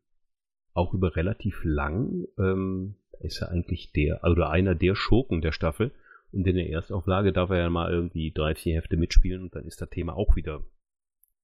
auch 0.74 0.94
über 0.94 1.16
relativ 1.16 1.60
lang 1.64 2.26
ähm, 2.38 2.96
ist 3.20 3.42
er 3.42 3.50
eigentlich 3.50 3.92
der, 3.92 4.24
also 4.24 4.42
einer 4.44 4.74
der 4.74 4.94
Schurken 4.94 5.40
der 5.40 5.52
Staffel. 5.52 5.92
Und 6.32 6.46
in 6.46 6.56
der 6.56 6.70
Erstauflage 6.70 7.32
darf 7.32 7.50
er 7.50 7.58
ja 7.58 7.70
mal 7.70 7.90
irgendwie 7.90 8.30
drei, 8.30 8.54
vier 8.54 8.76
Hefte 8.76 8.96
mitspielen 8.96 9.42
und 9.42 9.54
dann 9.54 9.66
ist 9.66 9.80
das 9.80 9.90
Thema 9.90 10.14
auch 10.14 10.36
wieder 10.36 10.62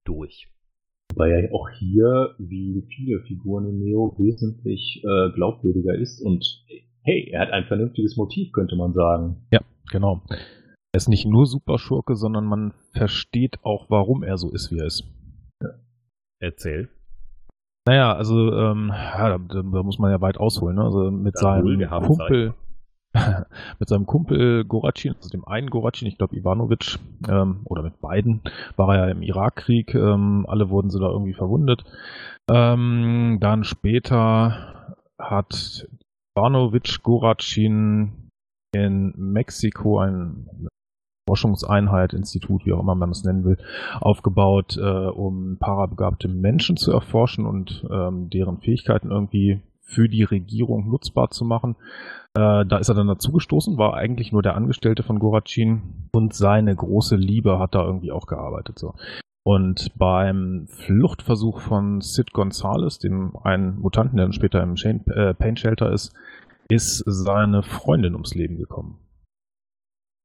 durch. 0.05 0.49
Weil 1.15 1.33
er 1.33 1.55
auch 1.55 1.69
hier, 1.71 2.35
wie 2.39 2.87
viele 2.89 3.21
Figuren 3.23 3.69
in 3.69 3.79
Neo, 3.79 4.15
wesentlich 4.19 5.03
äh, 5.05 5.33
glaubwürdiger 5.33 5.95
ist 5.95 6.21
und 6.21 6.65
hey, 7.03 7.31
er 7.33 7.41
hat 7.41 7.51
ein 7.51 7.65
vernünftiges 7.65 8.17
Motiv, 8.17 8.53
könnte 8.53 8.77
man 8.77 8.93
sagen. 8.93 9.47
Ja, 9.53 9.61
genau. 9.91 10.23
Er 10.96 11.04
ist 11.04 11.11
nicht 11.11 11.26
nur 11.26 11.44
Superschurke, 11.44 12.16
sondern 12.16 12.46
man 12.46 12.72
versteht 12.92 13.59
auch, 13.62 13.90
warum 13.90 14.22
er 14.22 14.38
so 14.38 14.50
ist, 14.50 14.70
wie 14.72 14.78
er 14.78 14.87
ist. 14.87 15.04
Ja. 15.62 15.68
Erzähl. 16.40 16.88
Naja, 17.87 18.14
also 18.14 18.50
ähm, 18.54 18.88
ja, 18.88 19.37
da, 19.37 19.37
da, 19.37 19.82
muss 19.82 19.98
man 19.98 20.11
ja 20.11 20.22
weit 20.22 20.38
ausholen. 20.38 20.76
Ne? 20.76 20.85
Also 20.85 21.11
mit 21.11 21.35
ja, 21.35 21.40
seinem 21.42 21.87
Kumpel, 22.02 22.54
mit 23.78 23.88
seinem 23.90 24.06
Kumpel 24.06 24.64
Goracin, 24.64 25.14
also 25.16 25.28
dem 25.28 25.44
einen 25.44 25.68
Goracin, 25.68 26.09
ich 26.09 26.16
glaube 26.16 26.35
Ivanovic, 26.35 26.98
ähm, 27.28 27.61
oder 27.64 27.82
mit 27.82 28.00
beiden, 28.00 28.40
war 28.76 28.96
er 28.96 29.04
ja 29.04 29.11
im 29.11 29.20
Irakkrieg. 29.20 29.94
Ähm, 29.94 30.46
alle 30.48 30.70
wurden 30.70 30.88
sie 30.88 30.98
da 30.98 31.11
irgendwie 31.11 31.35
verwundet. 31.35 31.85
Ähm, 32.50 33.37
dann 33.42 33.64
später 33.64 34.94
hat 35.18 35.87
Ivanovic 36.35 37.02
Goracin 37.02 38.30
in 38.72 39.12
Mexiko 39.14 39.98
ein 39.98 40.48
Forschungseinheit, 41.27 42.12
Institut, 42.12 42.67
wie 42.67 42.73
auch 42.73 42.81
immer 42.81 42.95
man 42.95 43.11
es 43.11 43.25
nennen 43.25 43.45
will, 43.45 43.59
aufgebaut, 44.01 44.77
äh, 44.77 45.09
um 45.09 45.59
parabegabte 45.59 46.29
Menschen 46.29 46.77
zu 46.77 46.93
erforschen 46.93 47.47
und 47.47 47.85
ähm, 47.91 48.31
deren 48.31 48.59
Fähigkeiten 48.59 49.11
irgendwie 49.11 49.61
für 49.87 50.09
die 50.09 50.25
Regierung 50.25 50.89
nutzbar 50.89 51.31
zu 51.31 51.45
machen. 51.45 51.77
Äh, 52.35 52.67
da 52.67 52.79
ist 52.79 52.89
er 52.89 52.95
dann 52.95 53.07
dazugestoßen, 53.07 53.79
war 53.79 53.95
eigentlich 53.95 54.33
nur 54.33 54.43
der 54.43 54.57
Angestellte 54.57 55.03
von 55.03 55.19
Goracin 55.19 56.09
und 56.12 56.35
seine 56.35 56.75
große 56.75 57.17
Liebe 57.17 57.59
hat 57.59 57.75
da 57.75 57.85
irgendwie 57.85 58.12
auch 58.12 58.27
gearbeitet. 58.27 58.79
So. 58.79 58.95
Und 59.45 59.97
beim 59.97 60.67
Fluchtversuch 60.69 61.61
von 61.61 62.01
Sid 62.01 62.33
Gonzalez, 62.33 62.99
dem 62.99 63.37
einen 63.45 63.79
Mutanten, 63.79 64.17
der 64.17 64.27
dann 64.27 64.33
später 64.33 64.61
im 64.61 64.75
äh, 64.75 65.35
Pain 65.35 65.57
Shelter 65.57 65.93
ist, 65.93 66.12
ist 66.69 67.05
seine 67.07 67.62
Freundin 67.62 68.15
ums 68.15 68.35
Leben 68.35 68.59
gekommen. 68.59 68.99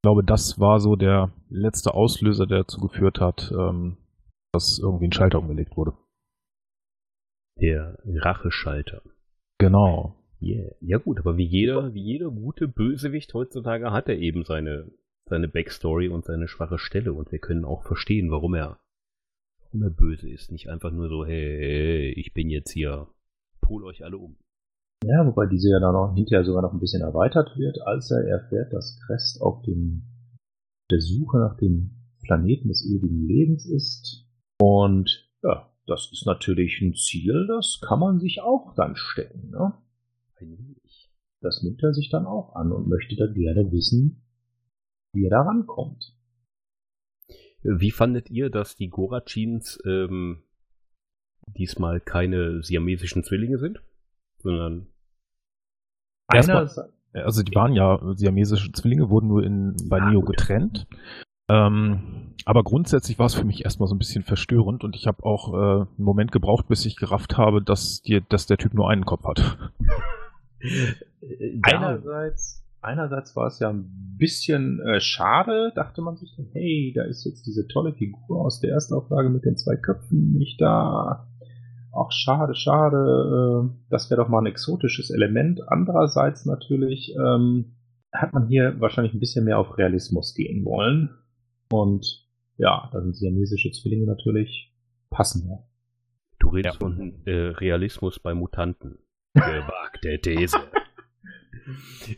Ich 0.01 0.03
glaube, 0.03 0.23
das 0.23 0.59
war 0.59 0.79
so 0.79 0.95
der 0.95 1.31
letzte 1.51 1.93
Auslöser, 1.93 2.47
der 2.47 2.63
dazu 2.63 2.79
geführt 2.79 3.19
hat, 3.19 3.51
ähm, 3.55 3.97
dass 4.51 4.79
irgendwie 4.81 5.05
ein 5.05 5.11
Schalter 5.11 5.37
umgelegt 5.37 5.77
wurde. 5.77 5.93
Der 7.61 7.99
Racheschalter. 8.03 9.03
Genau. 9.59 10.15
Yeah. 10.41 10.73
Ja 10.81 10.97
gut, 10.97 11.19
aber 11.19 11.37
wie 11.37 11.45
jeder, 11.45 11.93
wie 11.93 12.01
jeder 12.01 12.31
gute 12.31 12.67
Bösewicht 12.67 13.31
heutzutage 13.35 13.91
hat 13.91 14.09
er 14.09 14.17
eben 14.17 14.43
seine, 14.43 14.89
seine 15.29 15.47
Backstory 15.47 16.07
und 16.07 16.25
seine 16.25 16.47
schwache 16.47 16.79
Stelle 16.79 17.13
und 17.13 17.31
wir 17.31 17.37
können 17.37 17.63
auch 17.63 17.83
verstehen, 17.83 18.31
warum 18.31 18.55
er, 18.55 18.79
warum 19.65 19.83
er 19.83 19.91
böse 19.91 20.27
ist. 20.31 20.51
Nicht 20.51 20.67
einfach 20.67 20.89
nur 20.89 21.09
so, 21.09 21.27
hey, 21.27 22.11
ich 22.13 22.33
bin 22.33 22.49
jetzt 22.49 22.71
hier, 22.71 23.07
pol 23.61 23.85
euch 23.85 24.03
alle 24.03 24.17
um. 24.17 24.35
Ja, 25.03 25.25
wobei 25.25 25.47
diese 25.47 25.69
ja 25.69 25.79
dann 25.79 25.95
auch 25.95 26.13
hinterher 26.13 26.45
sogar 26.45 26.61
noch 26.61 26.73
ein 26.73 26.79
bisschen 26.79 27.01
erweitert 27.01 27.57
wird, 27.57 27.81
als 27.81 28.11
er 28.11 28.27
erfährt, 28.27 28.71
dass 28.71 28.99
Crest 29.05 29.41
auf 29.41 29.63
dem, 29.63 30.03
der 30.91 31.01
Suche 31.01 31.39
nach 31.39 31.57
dem 31.57 31.91
Planeten 32.21 32.67
des 32.67 32.85
ewigen 32.85 33.27
Lebens 33.27 33.65
ist. 33.65 34.27
Und 34.59 35.27
ja, 35.41 35.71
das 35.87 36.09
ist 36.11 36.25
natürlich 36.25 36.79
ein 36.81 36.93
Ziel, 36.93 37.47
das 37.47 37.81
kann 37.81 37.99
man 37.99 38.19
sich 38.19 38.41
auch 38.41 38.75
dann 38.75 38.95
stecken. 38.95 39.49
Ne? 39.49 39.73
Das 41.41 41.63
nimmt 41.63 41.81
er 41.81 41.93
sich 41.93 42.09
dann 42.09 42.27
auch 42.27 42.55
an 42.55 42.71
und 42.71 42.87
möchte 42.87 43.15
dann 43.15 43.33
gerne 43.33 43.71
wissen, 43.71 44.23
wie 45.13 45.25
er 45.25 45.31
da 45.31 45.41
rankommt. 45.41 46.15
Wie 47.63 47.91
fandet 47.91 48.29
ihr, 48.29 48.49
dass 48.49 48.75
die 48.75 48.89
Gorachins 48.89 49.79
ähm, 49.85 50.43
diesmal 51.47 51.99
keine 51.99 52.61
siamesischen 52.63 53.23
Zwillinge 53.23 53.57
sind, 53.57 53.81
sondern 54.41 54.87
Einerseits, 56.31 56.79
also 57.13 57.43
die 57.43 57.53
waren 57.55 57.73
ja 57.73 57.99
siamesische 58.15 58.71
Zwillinge, 58.71 59.09
wurden 59.09 59.27
nur 59.27 59.43
in, 59.43 59.75
bei 59.89 59.99
Neo 59.99 60.21
getrennt. 60.21 60.87
Ähm, 61.49 62.33
aber 62.45 62.63
grundsätzlich 62.63 63.19
war 63.19 63.25
es 63.25 63.35
für 63.35 63.43
mich 63.43 63.65
erstmal 63.65 63.87
so 63.87 63.95
ein 63.95 63.99
bisschen 63.99 64.23
verstörend 64.23 64.83
und 64.83 64.95
ich 64.95 65.07
habe 65.07 65.23
auch 65.23 65.53
äh, 65.53 65.81
einen 65.81 65.87
Moment 65.97 66.31
gebraucht, 66.31 66.67
bis 66.67 66.85
ich 66.85 66.95
gerafft 66.95 67.37
habe, 67.37 67.61
dass, 67.61 68.01
die, 68.01 68.23
dass 68.29 68.45
der 68.45 68.57
Typ 68.57 68.73
nur 68.73 68.89
einen 68.89 69.05
Kopf 69.05 69.25
hat. 69.25 69.57
einerseits, 71.63 72.63
einerseits 72.81 73.35
war 73.35 73.47
es 73.47 73.59
ja 73.59 73.69
ein 73.69 74.15
bisschen 74.17 74.79
äh, 74.79 75.01
schade, 75.01 75.73
dachte 75.75 76.01
man 76.01 76.15
sich, 76.15 76.37
hey, 76.53 76.93
da 76.95 77.03
ist 77.03 77.25
jetzt 77.25 77.45
diese 77.45 77.67
tolle 77.67 77.93
Figur 77.93 78.39
aus 78.39 78.61
der 78.61 78.71
ersten 78.71 78.93
Auflage 78.93 79.29
mit 79.29 79.43
den 79.43 79.57
zwei 79.57 79.75
Köpfen 79.75 80.33
nicht 80.37 80.61
da. 80.61 81.27
Ach, 81.93 82.11
schade, 82.11 82.55
schade. 82.55 83.69
Äh, 83.69 83.87
das 83.89 84.09
wäre 84.09 84.21
doch 84.21 84.29
mal 84.29 84.39
ein 84.39 84.45
exotisches 84.45 85.09
Element. 85.09 85.61
Andererseits 85.67 86.45
natürlich 86.45 87.13
ähm, 87.15 87.75
hat 88.13 88.33
man 88.33 88.47
hier 88.47 88.79
wahrscheinlich 88.79 89.13
ein 89.13 89.19
bisschen 89.19 89.45
mehr 89.45 89.59
auf 89.59 89.77
Realismus 89.77 90.33
gehen 90.33 90.63
wollen. 90.65 91.09
Und 91.69 92.27
ja, 92.57 92.89
da 92.91 93.01
sind 93.01 93.15
siamesische 93.15 93.71
Zwillinge 93.71 94.05
natürlich 94.05 94.73
passender. 95.09 95.67
Du 96.39 96.49
redest 96.49 96.75
ja. 96.75 96.79
von 96.79 97.21
äh, 97.25 97.31
Realismus 97.31 98.19
bei 98.19 98.33
Mutanten. 98.33 98.99
Gewagte 99.33 100.19
These. 100.19 100.57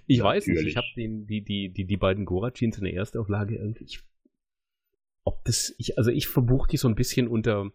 ich 0.08 0.18
ja, 0.18 0.24
weiß 0.24 0.48
nicht, 0.48 0.66
ich 0.66 0.78
habe 0.78 0.88
die, 0.96 1.44
die, 1.44 1.72
die, 1.74 1.86
die 1.86 1.98
beiden 1.98 2.26
Gorachins 2.26 2.78
in 2.78 2.86
der 2.86 2.94
Erstauflage 2.94 3.56
irgendwie. 3.56 3.84
Ich, 3.84 4.04
ob 5.24 5.44
das, 5.46 5.76
ich, 5.78 5.98
also 5.98 6.10
ich 6.10 6.28
verbuche 6.28 6.68
die 6.70 6.78
so 6.78 6.88
ein 6.88 6.96
bisschen 6.96 7.28
unter 7.28 7.72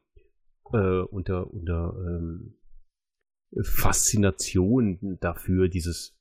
äh, 0.72 1.02
unter, 1.02 1.52
unter 1.52 1.94
ähm, 1.98 2.54
Faszination 3.62 5.18
dafür, 5.20 5.68
dieses, 5.68 6.16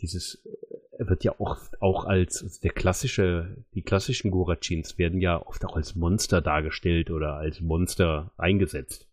dieses 0.00 0.44
äh, 0.44 1.06
wird 1.06 1.24
ja 1.24 1.38
oft 1.38 1.80
auch 1.82 2.04
als 2.04 2.42
also 2.42 2.60
der 2.60 2.72
klassische, 2.72 3.64
die 3.74 3.82
klassischen 3.82 4.30
Gorachins 4.30 4.98
werden 4.98 5.20
ja 5.20 5.44
oft 5.44 5.64
auch 5.64 5.76
als 5.76 5.94
Monster 5.94 6.40
dargestellt 6.40 7.10
oder 7.10 7.34
als 7.34 7.60
Monster 7.60 8.32
eingesetzt. 8.36 9.08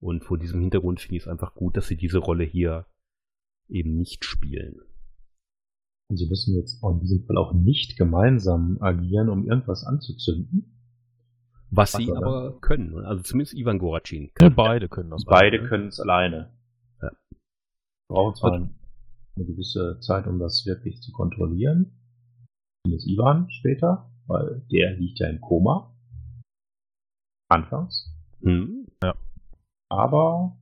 Und 0.00 0.24
vor 0.24 0.38
diesem 0.38 0.60
Hintergrund 0.60 1.00
finde 1.00 1.16
ich 1.16 1.22
es 1.22 1.28
einfach 1.28 1.54
gut, 1.54 1.76
dass 1.76 1.88
sie 1.88 1.96
diese 1.96 2.18
Rolle 2.18 2.44
hier 2.44 2.86
eben 3.68 3.96
nicht 3.96 4.24
spielen. 4.24 4.80
Und 6.08 6.18
sie 6.18 6.28
müssen 6.28 6.54
jetzt 6.54 6.82
in 6.82 7.00
diesem 7.00 7.24
Fall 7.24 7.36
auch 7.36 7.52
nicht 7.52 7.96
gemeinsam 7.96 8.78
agieren, 8.80 9.28
um 9.28 9.48
irgendwas 9.48 9.84
anzuzünden. 9.84 10.75
Was 11.70 11.92
sie 11.92 12.10
aber, 12.10 12.26
aber 12.26 12.60
können. 12.60 13.04
Also 13.04 13.22
zumindest 13.22 13.54
Ivan 13.54 13.78
Goracin. 13.78 14.30
Ja, 14.40 14.48
beide 14.48 14.88
können 14.88 15.10
das. 15.10 15.24
Beide 15.24 15.62
können 15.66 15.88
es 15.88 16.00
alleine. 16.00 16.52
Ja. 17.02 17.10
Brauchen 18.08 18.34
zwar 18.36 18.52
also, 18.52 18.68
eine 19.36 19.44
gewisse 19.44 19.98
Zeit, 20.00 20.26
um 20.26 20.38
das 20.38 20.64
wirklich 20.66 21.02
zu 21.02 21.12
kontrollieren. 21.12 21.92
Zumindest 22.84 23.08
Ivan 23.08 23.50
später, 23.50 24.10
weil 24.26 24.64
der 24.70 24.94
liegt 24.94 25.18
ja 25.18 25.28
im 25.28 25.40
Koma. 25.40 25.92
Anfangs. 27.48 28.12
Hm, 28.42 28.86
ja. 29.02 29.14
Aber 29.88 30.56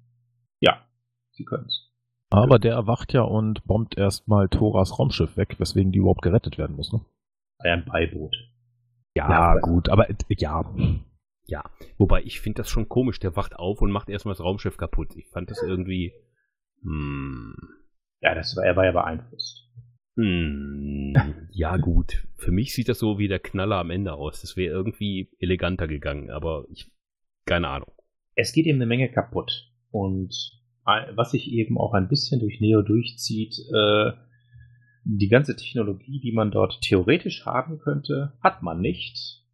ja, 0.60 0.86
sie 1.32 1.44
können 1.44 1.66
es. 1.66 1.90
Aber 2.30 2.58
der 2.58 2.74
erwacht 2.74 3.12
ja 3.12 3.22
und 3.22 3.64
bombt 3.64 3.96
erstmal 3.96 4.48
Thoras 4.48 4.98
Raumschiff 4.98 5.36
weg, 5.36 5.60
weswegen 5.60 5.92
die 5.92 5.98
überhaupt 5.98 6.22
gerettet 6.22 6.58
werden 6.58 6.76
muss, 6.76 6.92
ne? 6.92 7.00
Ein 7.58 7.84
Beiboot. 7.84 8.34
Ja, 9.14 9.28
ja 9.28 9.60
gut, 9.60 9.88
aber 9.88 10.10
äh, 10.10 10.14
ja. 10.28 10.64
Ja, 11.46 11.62
wobei 11.98 12.22
ich 12.22 12.40
finde 12.40 12.62
das 12.62 12.70
schon 12.70 12.88
komisch. 12.88 13.18
Der 13.18 13.36
wacht 13.36 13.54
auf 13.56 13.82
und 13.82 13.90
macht 13.90 14.08
erstmal 14.08 14.34
das 14.34 14.42
Raumschiff 14.42 14.76
kaputt. 14.76 15.14
Ich 15.14 15.28
fand 15.28 15.50
das 15.50 15.62
irgendwie. 15.62 16.12
Hm. 16.82 17.54
Ja, 18.20 18.34
das 18.34 18.56
war, 18.56 18.64
er 18.64 18.76
war 18.76 18.86
ja 18.86 18.92
beeinflusst. 18.92 19.68
Hm, 20.16 21.14
ja, 21.50 21.76
gut. 21.76 22.26
Für 22.36 22.52
mich 22.52 22.72
sieht 22.72 22.88
das 22.88 22.98
so 22.98 23.18
wie 23.18 23.28
der 23.28 23.40
Knaller 23.40 23.76
am 23.76 23.90
Ende 23.90 24.14
aus. 24.14 24.40
Das 24.40 24.56
wäre 24.56 24.72
irgendwie 24.72 25.30
eleganter 25.38 25.86
gegangen, 25.86 26.30
aber 26.30 26.64
ich. 26.70 26.90
Keine 27.46 27.68
Ahnung. 27.68 27.92
es 28.36 28.52
geht 28.52 28.66
eben 28.66 28.78
eine 28.78 28.86
Menge 28.86 29.12
kaputt. 29.12 29.70
Und 29.90 30.34
was 30.84 31.30
sich 31.30 31.52
eben 31.52 31.78
auch 31.78 31.92
ein 31.92 32.08
bisschen 32.08 32.40
durch 32.40 32.60
Neo 32.60 32.82
durchzieht, 32.82 33.54
äh, 33.72 34.12
die 35.04 35.28
ganze 35.28 35.54
Technologie, 35.54 36.18
die 36.20 36.32
man 36.32 36.50
dort 36.50 36.80
theoretisch 36.80 37.44
haben 37.44 37.78
könnte, 37.78 38.32
hat 38.42 38.62
man 38.62 38.80
nicht, 38.80 39.44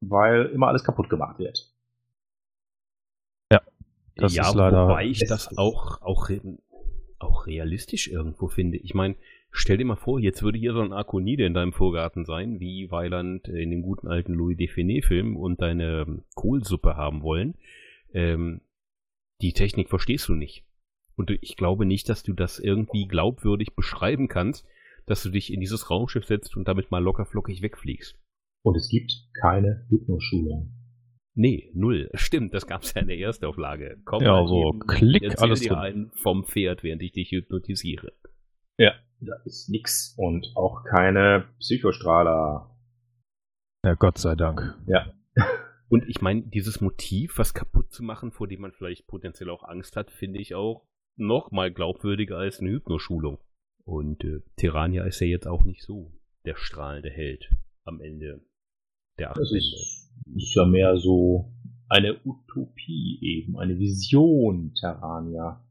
weil 0.00 0.46
immer 0.46 0.68
alles 0.68 0.84
kaputt 0.84 1.08
gemacht 1.08 1.38
wird. 1.38 1.72
Ja, 3.52 3.62
das 4.16 4.34
ja, 4.34 4.48
ist 4.48 4.54
leider. 4.54 4.88
Wobei 4.88 5.06
ich 5.06 5.20
das 5.20 5.56
auch, 5.56 6.02
auch, 6.02 6.28
auch 7.18 7.46
realistisch 7.46 8.08
irgendwo 8.08 8.48
finde. 8.48 8.78
Ich 8.78 8.94
meine, 8.94 9.14
stell 9.50 9.78
dir 9.78 9.84
mal 9.84 9.96
vor, 9.96 10.18
jetzt 10.18 10.42
würde 10.42 10.58
hier 10.58 10.72
so 10.72 10.80
ein 10.80 10.92
Arkonide 10.92 11.46
in 11.46 11.54
deinem 11.54 11.72
Vorgarten 11.72 12.24
sein, 12.24 12.58
wie 12.58 12.90
Weiland 12.90 13.46
in 13.46 13.70
dem 13.70 13.82
guten 13.82 14.08
alten 14.08 14.34
Louis 14.34 14.56
Define-Film 14.56 15.36
und 15.36 15.62
deine 15.62 16.22
Kohlsuppe 16.34 16.96
haben 16.96 17.22
wollen. 17.22 17.54
Ähm, 18.12 18.62
die 19.40 19.52
Technik 19.52 19.90
verstehst 19.90 20.28
du 20.28 20.34
nicht. 20.34 20.64
Und 21.16 21.30
ich 21.30 21.56
glaube 21.56 21.86
nicht, 21.86 22.08
dass 22.08 22.22
du 22.22 22.32
das 22.32 22.58
irgendwie 22.58 23.06
glaubwürdig 23.06 23.74
beschreiben 23.74 24.28
kannst, 24.28 24.66
dass 25.06 25.22
du 25.22 25.30
dich 25.30 25.52
in 25.52 25.60
dieses 25.60 25.90
Raumschiff 25.90 26.24
setzt 26.24 26.56
und 26.56 26.66
damit 26.66 26.90
mal 26.90 27.02
lockerflockig 27.02 27.62
wegfliegst. 27.62 28.18
Und 28.62 28.76
es 28.76 28.88
gibt 28.88 29.12
keine 29.40 29.86
Hypnoschulung. 29.90 30.72
Nee, 31.34 31.70
null. 31.74 32.10
Stimmt, 32.14 32.54
das 32.54 32.66
gab's 32.66 32.94
ja 32.94 33.02
in 33.02 33.08
der 33.08 33.18
Erstauflage. 33.18 34.00
Komm 34.04 34.22
ja, 34.22 34.46
so 34.46 34.70
eben, 34.70 34.80
klick 34.86 35.40
alles 35.40 35.60
dir 35.60 35.78
ein 35.78 36.10
vom 36.14 36.44
Pferd, 36.44 36.82
während 36.82 37.02
ich 37.02 37.12
dich 37.12 37.30
hypnotisiere. 37.30 38.12
Ja, 38.78 38.94
da 39.20 39.34
ist 39.44 39.68
nix. 39.68 40.14
Und 40.16 40.52
auch 40.54 40.84
keine 40.84 41.48
Psychostrahler. 41.58 42.70
Ja, 43.84 43.94
Gott 43.94 44.18
sei 44.18 44.34
Dank. 44.36 44.78
Ja. 44.86 45.12
Und 45.88 46.08
ich 46.08 46.22
meine, 46.22 46.42
dieses 46.42 46.80
Motiv, 46.80 47.38
was 47.38 47.52
kaputt 47.52 47.92
zu 47.92 48.02
machen, 48.02 48.32
vor 48.32 48.48
dem 48.48 48.60
man 48.60 48.72
vielleicht 48.72 49.06
potenziell 49.06 49.50
auch 49.50 49.64
Angst 49.64 49.96
hat, 49.96 50.10
finde 50.10 50.38
ich 50.38 50.54
auch 50.54 50.86
noch 51.16 51.50
mal 51.50 51.72
glaubwürdiger 51.72 52.38
als 52.38 52.60
eine 52.60 52.70
Hypnoschulung. 52.70 53.38
Und 53.84 54.24
äh, 54.24 54.40
Tirania 54.56 55.04
ist 55.04 55.20
ja 55.20 55.26
jetzt 55.26 55.46
auch 55.46 55.64
nicht 55.64 55.82
so 55.82 56.12
der 56.44 56.56
strahlende 56.56 57.10
Held 57.10 57.50
am 57.84 58.00
Ende 58.00 58.40
der 59.18 59.30
acht 59.30 59.38
Das 59.38 59.52
ist, 59.52 60.10
ist 60.34 60.54
ja 60.54 60.64
mehr 60.64 60.96
so 60.96 61.52
eine 61.88 62.16
Utopie 62.24 63.18
eben, 63.20 63.58
eine 63.58 63.78
Vision, 63.78 64.72
Terrania. 64.74 65.64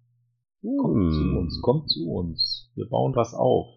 Kommt 0.61 0.95
hm. 0.95 1.11
zu 1.11 1.39
uns, 1.39 1.61
kommt 1.61 1.89
zu 1.89 2.09
uns. 2.09 2.71
Wir 2.75 2.87
bauen 2.87 3.15
was 3.15 3.33
auf. 3.33 3.67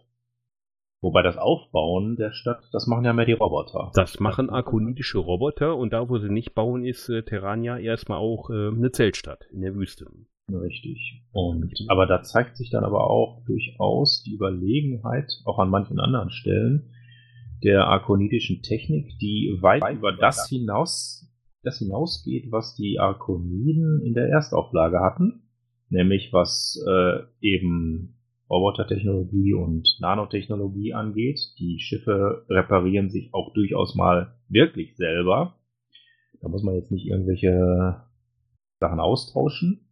Wobei 1.02 1.22
das 1.22 1.36
Aufbauen 1.36 2.16
der 2.16 2.32
Stadt, 2.32 2.68
das 2.72 2.86
machen 2.86 3.04
ja 3.04 3.12
mehr 3.12 3.26
die 3.26 3.32
Roboter. 3.32 3.90
Das 3.94 4.18
machen 4.18 4.50
arkonidische 4.50 5.18
Roboter 5.18 5.76
und 5.76 5.92
da, 5.92 6.08
wo 6.08 6.18
sie 6.18 6.30
nicht 6.30 6.54
bauen, 6.54 6.84
ist 6.84 7.08
äh, 7.08 7.22
Terrania 7.22 7.78
erstmal 7.78 8.18
auch 8.18 8.50
äh, 8.50 8.68
eine 8.68 8.92
Zeltstadt 8.92 9.46
in 9.52 9.60
der 9.60 9.74
Wüste. 9.74 10.06
Richtig. 10.52 11.24
Und, 11.32 11.74
aber 11.88 12.06
da 12.06 12.22
zeigt 12.22 12.56
sich 12.56 12.70
dann 12.70 12.84
aber 12.84 13.10
auch 13.10 13.44
durchaus 13.46 14.22
die 14.22 14.34
Überlegenheit, 14.34 15.30
auch 15.44 15.58
an 15.58 15.70
manchen 15.70 15.98
anderen 15.98 16.30
Stellen, 16.30 16.92
der 17.64 17.88
arkonidischen 17.88 18.62
Technik, 18.62 19.18
die 19.18 19.58
weit, 19.60 19.82
weit 19.82 19.96
über 19.96 20.12
das 20.12 20.48
hinaus, 20.48 21.28
das 21.62 21.78
hinausgeht, 21.78 22.52
was 22.52 22.76
die 22.76 22.98
Arkoniden 23.00 24.02
in 24.04 24.14
der 24.14 24.28
Erstauflage 24.28 25.00
hatten. 25.00 25.42
Nämlich 25.88 26.32
was 26.32 26.82
äh, 26.86 27.22
eben 27.40 28.16
Robotertechnologie 28.50 29.54
und 29.54 29.96
Nanotechnologie 30.00 30.94
angeht. 30.94 31.40
Die 31.58 31.78
Schiffe 31.78 32.44
reparieren 32.48 33.10
sich 33.10 33.32
auch 33.32 33.52
durchaus 33.52 33.94
mal 33.94 34.36
wirklich 34.48 34.96
selber. 34.96 35.56
Da 36.40 36.48
muss 36.48 36.62
man 36.62 36.74
jetzt 36.74 36.92
nicht 36.92 37.06
irgendwelche 37.06 38.02
Sachen 38.78 39.00
austauschen. 39.00 39.85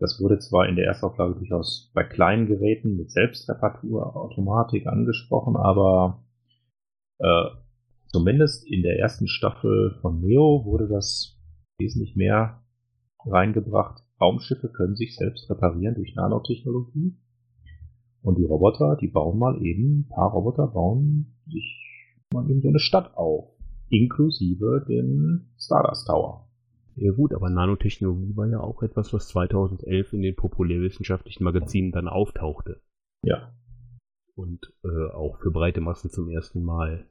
Das 0.00 0.18
wurde 0.18 0.38
zwar 0.38 0.66
in 0.66 0.76
der 0.76 0.86
Erstauflage 0.86 1.34
durchaus 1.34 1.90
bei 1.94 2.02
kleinen 2.02 2.46
Geräten 2.46 2.96
mit 2.96 3.12
Selbstreparatur, 3.12 4.16
Automatik 4.16 4.86
angesprochen, 4.86 5.56
aber 5.56 6.24
äh, 7.18 7.44
zumindest 8.08 8.66
in 8.66 8.82
der 8.82 8.98
ersten 8.98 9.28
Staffel 9.28 9.98
von 10.00 10.22
Neo 10.22 10.64
wurde 10.64 10.88
das 10.88 11.38
wesentlich 11.78 12.16
mehr 12.16 12.62
reingebracht. 13.26 14.02
Raumschiffe 14.18 14.70
können 14.70 14.96
sich 14.96 15.16
selbst 15.16 15.50
reparieren 15.50 15.94
durch 15.94 16.14
Nanotechnologie. 16.14 17.18
Und 18.22 18.38
die 18.38 18.44
Roboter, 18.44 18.96
die 18.96 19.08
bauen 19.08 19.38
mal 19.38 19.62
eben, 19.62 20.00
ein 20.00 20.08
paar 20.08 20.30
Roboter 20.30 20.66
bauen 20.66 21.36
sich 21.46 22.26
mal 22.32 22.48
eben 22.50 22.62
so 22.62 22.68
eine 22.68 22.78
Stadt 22.78 23.14
auf. 23.18 23.50
Inklusive 23.90 24.84
dem 24.88 25.50
Stardust 25.58 26.06
Tower. 26.06 26.49
Ja 27.00 27.12
gut, 27.12 27.32
aber 27.32 27.48
Nanotechnologie 27.48 28.36
war 28.36 28.46
ja 28.46 28.60
auch 28.60 28.82
etwas, 28.82 29.14
was 29.14 29.28
2011 29.28 30.12
in 30.12 30.20
den 30.20 30.36
populärwissenschaftlichen 30.36 31.44
Magazinen 31.44 31.92
dann 31.92 32.08
auftauchte. 32.08 32.82
Ja. 33.24 33.54
Und 34.34 34.70
äh, 34.84 35.10
auch 35.14 35.38
für 35.38 35.50
breite 35.50 35.80
Massen 35.80 36.10
zum 36.10 36.28
ersten 36.28 36.62
Mal 36.62 37.06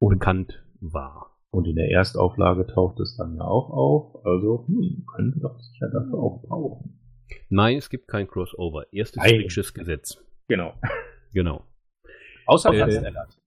bekannt 0.00 0.64
war. 0.80 1.38
Und 1.52 1.68
in 1.68 1.76
der 1.76 1.88
Erstauflage 1.88 2.66
taucht 2.66 2.98
es 2.98 3.16
dann 3.16 3.36
ja 3.36 3.44
auch 3.44 3.70
auf. 3.70 4.26
Also, 4.26 4.66
hm, 4.66 5.06
können 5.14 5.34
wir 5.36 5.42
doch 5.42 5.60
sicher 5.60 5.88
dafür 5.88 6.18
auch 6.18 6.42
brauchen. 6.42 6.98
Nein, 7.48 7.76
es 7.76 7.90
gibt 7.90 8.08
kein 8.08 8.26
Crossover. 8.26 8.92
Erstes 8.92 9.22
Fricksches 9.22 9.72
Gesetz. 9.72 10.20
Genau. 10.48 10.74
Genau. 11.32 11.64
Außer 12.46 12.72
äh, 12.72 12.78
Ernst 12.78 13.04
Ellert. 13.04 13.38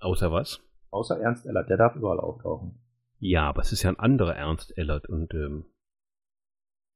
Außer 0.00 0.30
was? 0.30 0.62
Außer 0.90 1.18
Ernst 1.18 1.46
Ellert, 1.46 1.70
der 1.70 1.78
darf 1.78 1.96
überall 1.96 2.20
auftauchen. 2.20 2.78
Ja, 3.20 3.48
aber 3.48 3.60
es 3.60 3.72
ist 3.72 3.82
ja 3.82 3.90
ein 3.90 3.98
anderer 3.98 4.34
Ernst 4.34 4.76
Ellert 4.76 5.08
und 5.08 5.32
ähm, 5.34 5.66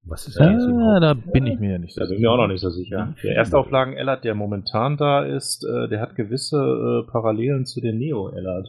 was 0.07 0.27
ist 0.27 0.39
das? 0.39 0.47
Ah, 0.47 1.01
da 1.01 1.15
bin 1.15 1.47
ich 1.47 1.59
mir 1.59 1.73
ja 1.73 1.79
nicht 1.79 1.95
so 1.95 2.01
sicher. 2.01 2.05
Da 2.05 2.09
bin 2.09 2.17
ich 2.17 2.23
mir 2.23 2.31
auch 2.31 2.37
noch 2.37 2.49
nicht 2.49 2.61
so 2.61 2.71
sicher. 2.71 3.15
Der 3.23 3.37
Erstauflagen 3.37 3.95
Ellert, 3.95 4.25
der 4.25 4.35
momentan 4.35 4.97
da 4.97 5.25
ist, 5.25 5.65
äh, 5.65 5.89
der 5.89 6.01
hat 6.01 6.15
gewisse 6.15 6.59
äh, 6.59 7.11
Parallelen 7.11 7.65
zu 7.65 7.81
den 7.81 7.99
Neo 7.99 8.29
Ellert. 8.29 8.69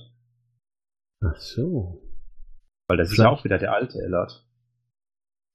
Ach 1.21 1.35
so. 1.35 2.01
Weil 2.87 2.97
das 2.97 3.09
Vielleicht. 3.09 3.19
ist 3.19 3.23
ja 3.23 3.29
auch 3.29 3.43
wieder 3.43 3.57
der 3.57 3.73
alte 3.73 3.99
Ellert. 3.99 4.45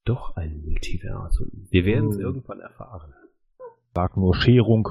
Doch 0.05 0.35
ein 0.35 0.61
Multiversum. 0.61 1.67
Wir 1.69 1.85
werden 1.85 2.09
es 2.09 2.17
hm. 2.17 2.25
irgendwann 2.25 2.59
erfahren. 2.59 3.13
Sag 3.95 4.17
nur 4.17 4.35
Scherung. 4.35 4.89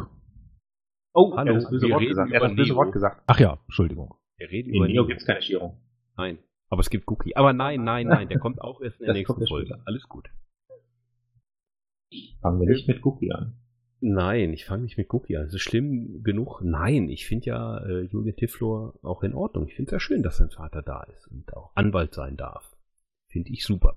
Oh, 1.13 1.37
hallo. 1.37 1.51
Er 1.51 1.57
hat 1.57 1.63
das 1.63 1.71
böse 1.71 1.91
Wort 1.91 2.07
gesagt. 2.07 2.33
Er 2.33 2.41
hat 2.41 2.51
das 2.51 2.57
böse 2.57 2.75
Wort 2.75 2.93
gesagt. 2.93 3.23
Ach 3.27 3.41
ja, 3.41 3.59
Entschuldigung. 3.67 4.15
Wir 4.37 4.51
reden 4.51 4.71
In 4.71 4.77
über 4.77 4.87
Neo 4.87 5.07
gibt 5.07 5.21
es 5.21 5.27
keine 5.27 5.43
Scherung. 5.43 5.81
Nein. 6.17 6.39
Aber 6.71 6.81
es 6.81 6.89
gibt 6.89 7.09
Cookie. 7.09 7.37
Aber 7.37 7.53
nein, 7.53 7.83
nein, 7.85 8.07
nein, 8.07 8.29
der 8.29 8.39
kommt 8.39 8.61
auch 8.61 8.81
erst 8.81 9.01
in 9.01 9.07
der 9.07 9.15
das 9.15 9.19
nächsten 9.19 9.47
Folge. 9.47 9.83
Alles 9.85 10.09
gut. 10.09 10.31
Fangen 12.41 12.61
wir 12.61 12.69
nicht 12.69 12.89
mit 12.89 13.05
Cookie 13.05 13.33
an. 13.33 13.57
Nein, 14.01 14.53
ich 14.53 14.65
fange 14.65 14.85
nicht 14.85 14.97
mit 14.97 15.13
Cookie 15.13 15.37
an. 15.37 15.45
Es 15.45 15.55
ist 15.55 15.61
schlimm 15.61 16.23
genug. 16.23 16.63
Nein, 16.63 17.09
ich 17.09 17.27
finde 17.27 17.47
ja 17.47 17.85
äh, 17.85 18.03
Julian 18.03 18.37
Tifflor 18.37 18.99
auch 19.03 19.23
in 19.23 19.35
Ordnung. 19.35 19.67
Ich 19.67 19.75
finde 19.75 19.91
es 19.91 19.93
ja 19.93 20.01
schön, 20.01 20.23
dass 20.23 20.39
sein 20.39 20.51
Vater 20.51 20.81
da 20.81 21.03
ist 21.03 21.27
und 21.29 21.55
auch 21.55 21.73
Anwalt 21.75 22.15
sein 22.15 22.37
darf. 22.37 22.77
Finde 23.29 23.51
ich 23.51 23.65
super. 23.65 23.97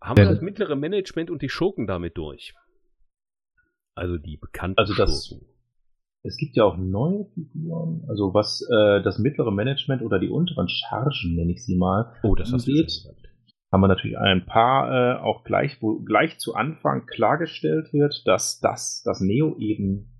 Haben 0.00 0.18
wir 0.18 0.26
das 0.26 0.42
mittlere 0.42 0.76
Management 0.76 1.30
und 1.30 1.40
die 1.40 1.48
Schurken 1.48 1.86
damit 1.86 2.18
durch? 2.18 2.54
Also 3.94 4.18
die 4.18 4.36
bekannten 4.36 4.78
also 4.78 4.94
das, 4.94 5.28
Schurken. 5.28 5.46
Es 6.22 6.36
gibt 6.36 6.56
ja 6.56 6.64
auch 6.64 6.76
neue 6.76 7.26
Figuren, 7.34 8.04
also 8.08 8.34
was 8.34 8.60
äh, 8.70 9.02
das 9.02 9.18
mittlere 9.18 9.52
Management 9.52 10.02
oder 10.02 10.18
die 10.18 10.28
unteren 10.28 10.68
Chargen, 10.68 11.36
nenne 11.36 11.52
ich 11.52 11.64
sie 11.64 11.76
mal, 11.76 12.12
oh, 12.22 12.34
das 12.34 12.52
angeht, 12.52 12.92
haben 13.70 13.80
wir 13.80 13.88
natürlich 13.88 14.18
ein 14.18 14.44
paar 14.44 14.90
äh, 14.90 15.20
auch 15.20 15.44
gleich, 15.44 15.80
wo 15.80 16.00
gleich 16.00 16.38
zu 16.38 16.54
Anfang 16.54 17.06
klargestellt 17.06 17.92
wird, 17.92 18.26
dass 18.26 18.60
das, 18.60 19.02
das 19.04 19.20
Neo 19.20 19.56
eben 19.58 20.12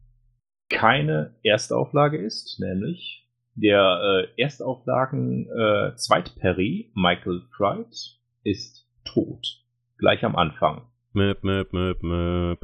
keine 0.69 1.35
Erstauflage 1.43 2.19
ist, 2.19 2.61
nämlich 2.61 3.27
der 3.55 4.29
äh, 4.37 4.41
Erstauflagen 4.41 5.49
äh, 5.51 5.97
Zweitperry, 5.97 6.93
Michael 6.95 7.43
Fright, 7.57 8.19
ist 8.45 8.87
tot 9.05 9.65
gleich 9.99 10.25
am 10.25 10.37
Anfang. 10.37 10.83
Möp, 11.13 11.43
möp, 11.43 11.73
möp, 11.73 12.03
möp. 12.03 12.61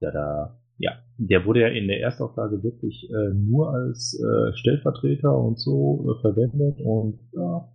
Da, 0.00 0.58
Ja, 0.78 0.92
der 1.18 1.44
wurde 1.44 1.60
ja 1.60 1.68
in 1.68 1.88
der 1.88 2.00
Erstauflage 2.00 2.62
wirklich 2.62 3.10
äh, 3.10 3.34
nur 3.34 3.74
als 3.74 4.18
äh, 4.20 4.56
Stellvertreter 4.56 5.36
und 5.36 5.58
so 5.58 6.06
äh, 6.08 6.20
verwendet 6.20 6.80
und 6.80 7.18
ja. 7.32 7.68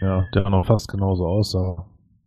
Ja, 0.00 0.26
der 0.34 0.50
noch 0.50 0.66
fast 0.66 0.88
genauso 0.88 1.26
aussah. 1.26 1.86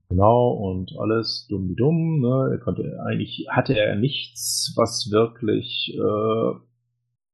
Genau, 0.09 0.51
und 0.51 0.91
alles 0.99 1.47
dumm 1.49 1.69
wie 1.69 1.75
dumm, 1.75 2.21
ne? 2.21 2.49
Er 2.51 2.59
konnte 2.59 2.99
eigentlich 3.05 3.47
hatte 3.49 3.77
er 3.77 3.95
nichts, 3.95 4.73
was 4.75 5.11
wirklich 5.11 5.95
äh, 5.95 6.59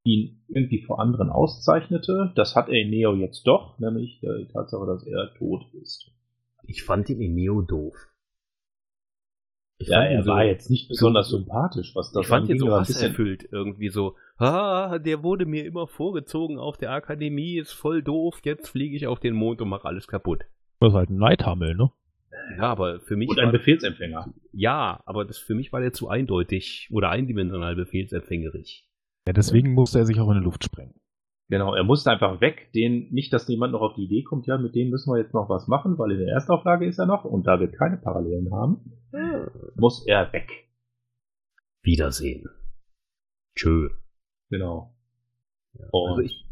ihn 0.04 0.44
irgendwie 0.48 0.82
vor 0.82 1.00
anderen 1.00 1.30
auszeichnete. 1.30 2.32
Das 2.36 2.56
hat 2.56 2.70
er 2.70 2.82
in 2.82 2.90
Neo 2.90 3.14
jetzt 3.16 3.46
doch, 3.46 3.78
nämlich 3.80 4.20
die 4.22 4.48
Tatsache, 4.52 4.86
dass 4.86 5.06
er 5.06 5.34
tot 5.38 5.64
ist. 5.82 6.12
Ich 6.64 6.84
fand 6.84 7.10
ihn 7.10 7.22
in 7.22 7.36
Neo 7.36 7.62
doof. 7.62 7.96
Ich 9.82 9.88
ja, 9.88 10.04
er 10.04 10.24
so, 10.24 10.32
war 10.32 10.44
jetzt 10.44 10.70
nicht 10.70 10.88
besonders 10.88 11.30
so, 11.30 11.38
sympathisch, 11.38 11.96
was 11.96 12.12
das 12.12 12.22
Ich 12.22 12.28
fand 12.28 12.50
ihn 12.50 12.60
so 12.60 12.72
hasserfüllt 12.72 13.48
irgendwie 13.52 13.90
so. 13.90 14.16
Ah, 14.38 15.00
der 15.00 15.24
wurde 15.24 15.46
mir 15.46 15.66
immer 15.66 15.88
vorgezogen 15.88 16.58
auf 16.58 16.78
der 16.78 16.92
Akademie, 16.92 17.58
ist 17.58 17.74
voll 17.74 18.02
doof, 18.02 18.40
jetzt 18.44 18.70
fliege 18.70 18.96
ich 18.96 19.08
auf 19.08 19.20
den 19.20 19.36
Mond 19.36 19.62
und 19.62 19.70
mache 19.70 19.88
alles 19.88 20.08
kaputt. 20.08 20.46
Das 20.80 20.90
ist 20.90 20.96
halt 20.96 21.10
ein 21.10 21.18
Neidhammel, 21.18 21.76
ne? 21.76 21.92
Ja, 22.58 22.64
aber 22.64 23.00
für 23.02 23.16
mich. 23.16 23.30
Und 23.30 23.40
ein 23.40 23.46
war, 23.46 23.52
Befehlsempfänger. 23.52 24.34
ja, 24.52 25.02
aber 25.06 25.26
das 25.26 25.38
für 25.38 25.54
mich 25.54 25.72
war 25.72 25.82
der 25.82 25.94
zu 25.94 26.10
eindeutig 26.10 26.90
oder 26.92 27.10
eindimensional 27.10 27.76
befehlsempfängerig. 27.76 28.88
Ja, 29.28 29.34
deswegen 29.34 29.74
musste 29.74 30.00
er 30.00 30.06
sich 30.06 30.20
auch 30.20 30.30
in 30.32 30.40
die 30.40 30.44
Luft 30.44 30.64
sprengen. 30.64 30.96
Genau, 31.52 31.76
er 31.76 31.84
musste 31.84 32.10
einfach 32.10 32.40
weg, 32.40 32.72
den, 32.74 33.12
nicht, 33.12 33.34
dass 33.34 33.46
jemand 33.50 33.74
noch 33.74 33.82
auf 33.82 33.94
die 33.96 34.06
Idee 34.06 34.24
kommt, 34.24 34.48
ja, 34.48 34.58
mit 34.58 34.74
dem 34.74 34.90
müssen 34.90 35.12
wir 35.14 35.20
jetzt 35.20 35.34
noch 35.34 35.50
was 35.50 35.68
machen, 35.68 35.98
weil 35.98 36.12
in 36.14 36.20
der 36.20 36.30
Erstauflage 36.34 36.86
ist 36.88 36.98
er 36.98 37.06
noch 37.06 37.26
und 37.26 37.46
da 37.46 37.60
wir 37.60 37.70
keine 37.70 37.98
Parallelen 37.98 38.54
haben, 38.54 38.94
muss 39.76 40.08
er 40.08 40.32
weg. 40.32 40.50
Wiedersehen. 41.84 42.48
Tschö. 43.58 43.90
Genau. 44.50 44.96
Ja, 45.74 45.86
Und 45.92 46.10
also 46.12 46.22
ich, 46.22 46.46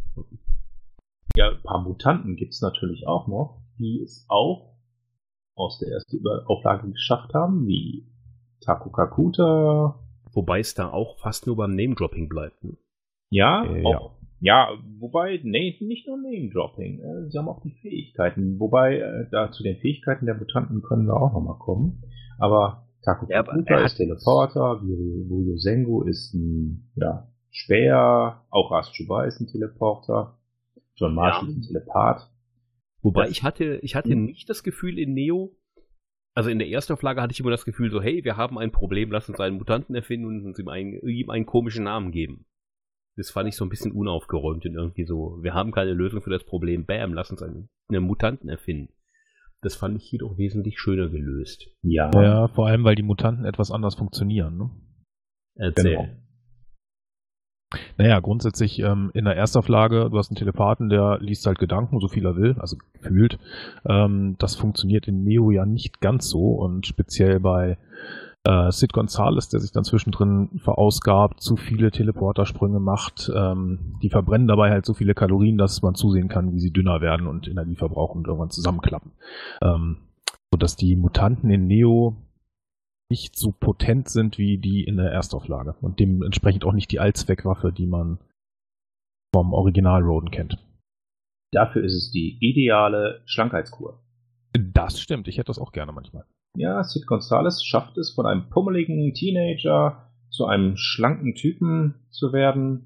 ja, 1.37 1.49
ein 1.51 1.61
paar 1.63 1.81
Mutanten 1.81 2.35
gibt's 2.35 2.61
natürlich 2.61 3.07
auch 3.07 3.27
noch, 3.29 3.61
die 3.77 4.01
es 4.03 4.25
auch 4.27 4.75
aus 5.55 5.79
der 5.79 5.93
ersten 5.93 6.21
Auflage 6.45 6.91
geschafft 6.91 7.33
haben, 7.33 7.65
wie 7.67 8.05
Taku 8.59 8.89
Kakuta. 8.89 9.97
wobei 10.33 10.59
es 10.59 10.73
da 10.73 10.89
auch 10.91 11.17
fast 11.19 11.47
nur 11.47 11.55
beim 11.55 11.73
Name-Dropping 11.75 12.27
bleibt. 12.27 12.61
ne? 12.65 12.75
Ja, 13.31 13.63
Äh, 13.63 13.85
auch, 13.85 13.91
ja. 13.91 14.18
Wobei, 14.99 15.39
nee, 15.43 15.75
nicht 15.81 16.07
nur 16.07 16.17
Name-Dropping. 16.17 16.99
äh, 17.01 17.29
Sie 17.29 17.37
haben 17.37 17.49
auch 17.49 17.61
die 17.61 17.75
Fähigkeiten. 17.81 18.59
Wobei, 18.59 18.97
äh, 18.99 19.27
da 19.31 19.51
zu 19.51 19.63
den 19.63 19.77
Fähigkeiten 19.77 20.25
der 20.25 20.35
Mutanten 20.35 20.81
können 20.81 21.05
wir 21.07 21.15
auch 21.15 21.33
nochmal 21.33 21.57
kommen. 21.59 22.03
Aber 22.37 22.87
Taku 23.03 23.25
Ja, 23.29 23.43
Kakuta 23.43 23.83
ist 23.85 23.95
Teleporter, 23.97 24.81
Wuyo 24.81 25.57
Sengu 25.57 26.03
ist 26.03 26.33
ein 26.33 26.89
ja, 26.95 27.27
Speer, 27.51 28.45
auch 28.49 28.71
Ras 28.71 28.91
Chuba 28.91 29.25
ist 29.25 29.39
ein 29.39 29.47
Teleporter, 29.47 30.37
John 30.95 31.15
Marshall 31.15 31.45
Ja. 31.45 31.49
ist 31.51 31.57
ein 31.57 31.61
Telepath. 31.67 32.29
Wobei 33.01 33.23
Das- 33.23 33.31
ich 33.31 33.43
hatte, 33.43 33.79
ich 33.81 33.95
hatte 33.95 34.11
Hm. 34.11 34.25
nicht 34.25 34.49
das 34.49 34.63
Gefühl 34.63 34.99
in 34.99 35.13
Neo, 35.13 35.55
also 36.33 36.49
in 36.49 36.59
der 36.59 36.69
ersten 36.69 36.93
Auflage 36.93 37.21
hatte 37.21 37.31
ich 37.31 37.39
immer 37.39 37.49
das 37.51 37.65
Gefühl 37.65 37.89
so, 37.91 38.01
hey, 38.01 38.23
wir 38.23 38.37
haben 38.37 38.57
ein 38.57 38.71
Problem, 38.71 39.11
lass 39.11 39.29
uns 39.29 39.39
einen 39.39 39.57
Mutanten 39.57 39.95
erfinden 39.95 40.25
und 40.27 40.45
uns 40.45 40.59
ihm 40.59 40.67
einen, 40.67 40.99
ihm 41.07 41.29
einen 41.29 41.45
komischen 41.45 41.85
Namen 41.85 42.11
geben. 42.11 42.45
Das 43.15 43.31
fand 43.31 43.49
ich 43.49 43.55
so 43.55 43.65
ein 43.65 43.69
bisschen 43.69 43.91
unaufgeräumt 43.91 44.65
und 44.65 44.75
irgendwie 44.75 45.05
so, 45.05 45.39
wir 45.41 45.53
haben 45.53 45.71
keine 45.71 45.93
Lösung 45.93 46.21
für 46.21 46.29
das 46.29 46.45
Problem, 46.45 46.85
bam, 46.85 47.13
lass 47.13 47.31
uns 47.31 47.41
einen, 47.41 47.69
einen 47.89 48.03
Mutanten 48.03 48.49
erfinden. 48.49 48.93
Das 49.61 49.75
fand 49.75 49.97
ich 49.97 50.09
jedoch 50.11 50.37
wesentlich 50.37 50.79
schöner 50.79 51.09
gelöst. 51.09 51.67
Ja, 51.81 52.09
Ja, 52.13 52.47
vor 52.47 52.67
allem, 52.67 52.85
weil 52.85 52.95
die 52.95 53.03
Mutanten 53.03 53.43
etwas 53.43 53.71
anders 53.71 53.95
funktionieren, 53.95 54.57
ne? 54.57 54.69
Erzähl. 55.55 55.95
genau. 55.95 56.07
Naja, 57.97 58.19
grundsätzlich 58.19 58.79
ähm, 58.79 59.11
in 59.13 59.25
der 59.25 59.35
Erstauflage, 59.35 60.09
du 60.09 60.17
hast 60.17 60.31
einen 60.31 60.37
Telepathen, 60.37 60.89
der 60.89 61.19
liest 61.19 61.45
halt 61.45 61.59
Gedanken, 61.59 61.99
so 61.99 62.07
viel 62.07 62.25
er 62.25 62.35
will, 62.35 62.55
also 62.57 62.77
gefühlt. 62.93 63.37
Ähm, 63.85 64.37
das 64.39 64.55
funktioniert 64.55 65.07
in 65.07 65.23
Neo 65.23 65.51
ja 65.51 65.65
nicht 65.65 66.01
ganz 66.01 66.29
so 66.29 66.53
und 66.53 66.87
speziell 66.87 67.39
bei 67.39 67.77
äh, 68.45 68.71
Sid 68.71 68.93
Gonzales, 68.93 69.49
der 69.49 69.59
sich 69.59 69.71
dann 69.71 69.83
zwischendrin 69.83 70.59
verausgabt, 70.63 71.41
zu 71.41 71.55
viele 71.55 71.91
Teleportersprünge 71.91 72.79
macht, 72.79 73.31
ähm, 73.35 73.97
die 74.01 74.09
verbrennen 74.09 74.47
dabei 74.47 74.71
halt 74.71 74.85
so 74.85 74.93
viele 74.93 75.13
Kalorien, 75.13 75.57
dass 75.57 75.81
man 75.81 75.95
zusehen 75.95 76.29
kann, 76.29 76.53
wie 76.53 76.59
sie 76.59 76.71
dünner 76.71 77.01
werden 77.01 77.27
und 77.27 77.47
Energie 77.47 77.75
verbrauchen 77.75 78.19
und 78.19 78.27
irgendwann 78.27 78.49
zusammenklappen. 78.49 79.11
Ähm, 79.61 79.97
sodass 80.51 80.75
die 80.75 80.95
Mutanten 80.95 81.49
in 81.49 81.67
Neo 81.67 82.17
nicht 83.11 83.35
so 83.35 83.51
potent 83.51 84.07
sind 84.07 84.37
wie 84.37 84.57
die 84.57 84.83
in 84.83 84.97
der 84.97 85.11
Erstauflage 85.11 85.75
und 85.81 85.99
dementsprechend 85.99 86.63
auch 86.63 86.73
nicht 86.73 86.91
die 86.91 86.99
Allzweckwaffe, 86.99 87.71
die 87.71 87.87
man 87.87 88.19
vom 89.33 89.53
Original 89.53 90.01
Roden 90.03 90.31
kennt. 90.31 90.57
Dafür 91.51 91.83
ist 91.83 91.95
es 91.95 92.11
die 92.11 92.37
ideale 92.39 93.21
Schlankheitskur. 93.25 94.03
Das 94.53 94.99
stimmt, 94.99 95.27
ich 95.27 95.37
hätte 95.37 95.47
das 95.47 95.59
auch 95.59 95.71
gerne 95.71 95.91
manchmal. 95.91 96.25
Ja, 96.55 96.83
Sid 96.83 97.05
Gonzales 97.07 97.63
schafft 97.63 97.97
es, 97.97 98.13
von 98.13 98.25
einem 98.25 98.49
pummeligen 98.49 99.13
Teenager 99.13 100.11
zu 100.29 100.45
einem 100.45 100.75
schlanken 100.77 101.35
Typen 101.35 102.05
zu 102.09 102.33
werden. 102.33 102.85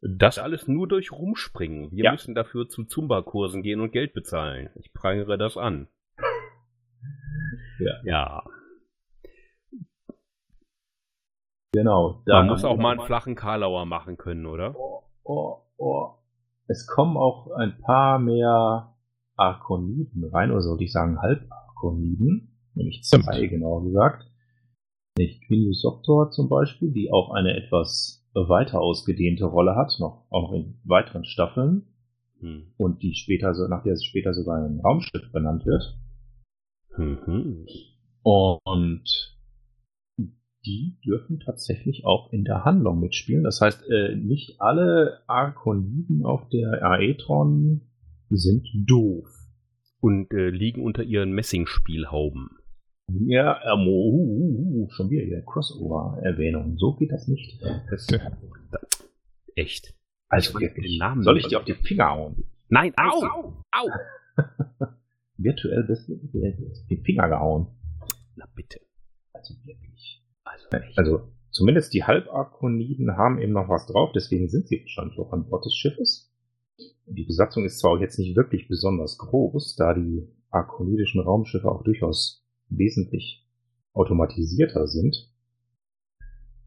Das 0.00 0.38
alles 0.38 0.68
nur 0.68 0.86
durch 0.86 1.10
Rumspringen. 1.10 1.90
Wir 1.92 2.04
Ja. 2.04 2.12
müssen 2.12 2.34
dafür 2.34 2.68
zu 2.68 2.84
Zumba-Kursen 2.84 3.62
gehen 3.62 3.80
und 3.80 3.92
Geld 3.92 4.14
bezahlen. 4.14 4.70
Ich 4.76 4.92
prangere 4.92 5.38
das 5.38 5.56
an. 5.56 5.88
Ja. 7.80 7.94
Ja. 8.04 8.42
Genau. 11.72 12.22
Man 12.26 12.46
muss 12.46 12.64
auch 12.64 12.76
mal 12.76 12.92
einen 12.92 13.06
flachen 13.06 13.34
Karlauer 13.34 13.84
machen 13.86 14.16
können, 14.16 14.46
oder? 14.46 14.74
Oh, 14.76 15.02
oh, 15.24 15.58
oh. 15.76 16.14
Es 16.66 16.86
kommen 16.86 17.16
auch 17.16 17.50
ein 17.52 17.78
paar 17.80 18.18
mehr 18.18 18.94
Arkoniden 19.36 20.24
rein, 20.32 20.50
oder 20.50 20.60
sollte 20.60 20.84
ich 20.84 20.92
sagen 20.92 21.20
Halbarkoniden, 21.20 22.57
nämlich 22.78 23.02
zwei 23.02 23.34
Stimmt. 23.36 23.50
genau 23.50 23.80
gesagt. 23.82 24.24
Nicht 25.18 25.42
Quinius 25.46 25.82
Doctor 25.82 26.30
zum 26.30 26.48
Beispiel, 26.48 26.90
die 26.92 27.10
auch 27.12 27.30
eine 27.32 27.54
etwas 27.56 28.24
weiter 28.34 28.80
ausgedehnte 28.80 29.44
Rolle 29.46 29.74
hat, 29.76 29.92
noch, 29.98 30.26
auch 30.30 30.50
noch 30.50 30.52
in 30.52 30.78
weiteren 30.84 31.24
Staffeln 31.24 31.82
Hm. 32.40 32.72
und 32.76 33.02
die 33.02 33.14
später, 33.14 33.52
so- 33.54 33.66
nach 33.66 33.82
der 33.82 33.94
es 33.94 34.04
später 34.04 34.32
sogar 34.32 34.64
ein 34.64 34.78
Raumschiff 34.80 35.32
benannt 35.32 35.66
wird. 35.66 35.98
Mhm. 36.96 37.66
Und 38.62 39.36
die 40.66 40.98
dürfen 41.04 41.40
tatsächlich 41.40 42.04
auch 42.04 42.32
in 42.32 42.44
der 42.44 42.64
Handlung 42.64 43.00
mitspielen. 43.00 43.42
Das 43.44 43.60
heißt, 43.60 43.88
äh, 43.90 44.14
nicht 44.16 44.60
alle 44.60 45.20
Arkoniden 45.26 46.24
auf 46.24 46.48
der 46.48 46.82
Aetron 46.84 47.82
sind 48.30 48.66
doof. 48.86 49.26
Und 50.00 50.32
äh, 50.32 50.50
liegen 50.50 50.84
unter 50.84 51.02
ihren 51.02 51.32
Messingspielhauben. 51.32 52.50
Ja, 53.10 53.58
ähm, 53.72 53.86
uh, 53.88 54.10
uh, 54.12 54.82
uh, 54.84 54.88
schon 54.90 55.08
wieder 55.10 55.24
hier 55.24 55.42
Crossover-Erwähnung. 55.42 56.76
So 56.78 56.94
geht 56.94 57.10
das 57.10 57.26
nicht. 57.26 57.60
Das, 57.90 58.06
Ja. 58.10 58.18
da, 58.70 58.78
echt. 59.54 59.94
Also 60.28 60.60
wirklich. 60.60 60.92
den 60.92 60.98
Namen 60.98 61.22
Soll 61.22 61.34
nicht- 61.34 61.44
ich 61.46 61.48
dir 61.50 61.58
auf 61.58 61.64
die 61.64 61.72
Finger 61.74 62.10
hauen? 62.10 62.44
Nein, 62.68 62.92
au! 62.98 63.54
Au! 63.72 63.88
Virtuell 65.38 65.84
bist 65.84 66.08
du 66.08 66.16
die 66.90 66.96
Finger 67.02 67.28
gehauen. 67.28 67.68
Na 68.36 68.46
bitte. 68.54 68.80
Also 69.32 69.54
wirklich. 69.64 70.22
Also, 70.44 70.68
echt. 70.70 70.98
Also 70.98 71.32
zumindest 71.50 71.94
die 71.94 72.04
Halbarkoniden 72.04 73.16
haben 73.16 73.40
eben 73.40 73.52
noch 73.52 73.68
was 73.70 73.86
drauf, 73.86 74.10
deswegen 74.14 74.48
sind 74.48 74.68
sie 74.68 74.80
wahrscheinlich 74.82 75.18
auch 75.18 75.32
an 75.32 75.48
Bord 75.48 75.64
des 75.64 75.74
Schiffes. 75.74 76.30
Die 77.06 77.24
Besatzung 77.24 77.64
ist 77.64 77.78
zwar 77.78 77.92
auch 77.92 78.00
jetzt 78.00 78.18
nicht 78.18 78.36
wirklich 78.36 78.68
besonders 78.68 79.16
groß, 79.16 79.76
da 79.76 79.94
die 79.94 80.28
arkonidischen 80.50 81.20
Raumschiffe 81.22 81.70
auch 81.70 81.82
durchaus 81.84 82.44
wesentlich 82.70 83.46
automatisierter 83.94 84.86
sind 84.86 85.16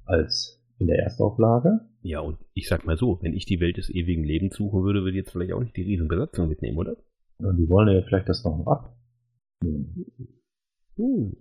als 0.06 0.62
in 0.80 0.88
der 0.88 1.00
Erstauflage. 1.04 1.82
ja, 2.02 2.20
und 2.22 2.40
ich 2.54 2.68
sag 2.68 2.86
mal 2.86 2.98
so, 2.98 3.20
wenn 3.22 3.34
ich 3.34 3.46
die 3.46 3.60
Welt 3.60 3.78
des 3.78 3.90
ewigen 3.90 4.24
Lebens 4.24 4.56
suchen 4.56 4.84
würde, 4.84 5.02
würde 5.02 5.12
ich 5.12 5.18
jetzt 5.18 5.32
vielleicht 5.32 5.54
auch 5.54 5.62
nicht 5.62 5.76
die 5.78 5.84
Riesenbesatzung 5.84 6.50
mitnehmen, 6.50 6.78
oder? 6.78 6.98
Und 7.38 7.58
die 7.58 7.70
wollen 7.70 7.94
ja 7.96 8.02
vielleicht 8.02 8.28
das 8.30 8.44
noch 8.44 8.66
ab. 8.66 8.96
Hm. 9.64 10.06
Hm. 10.98 11.36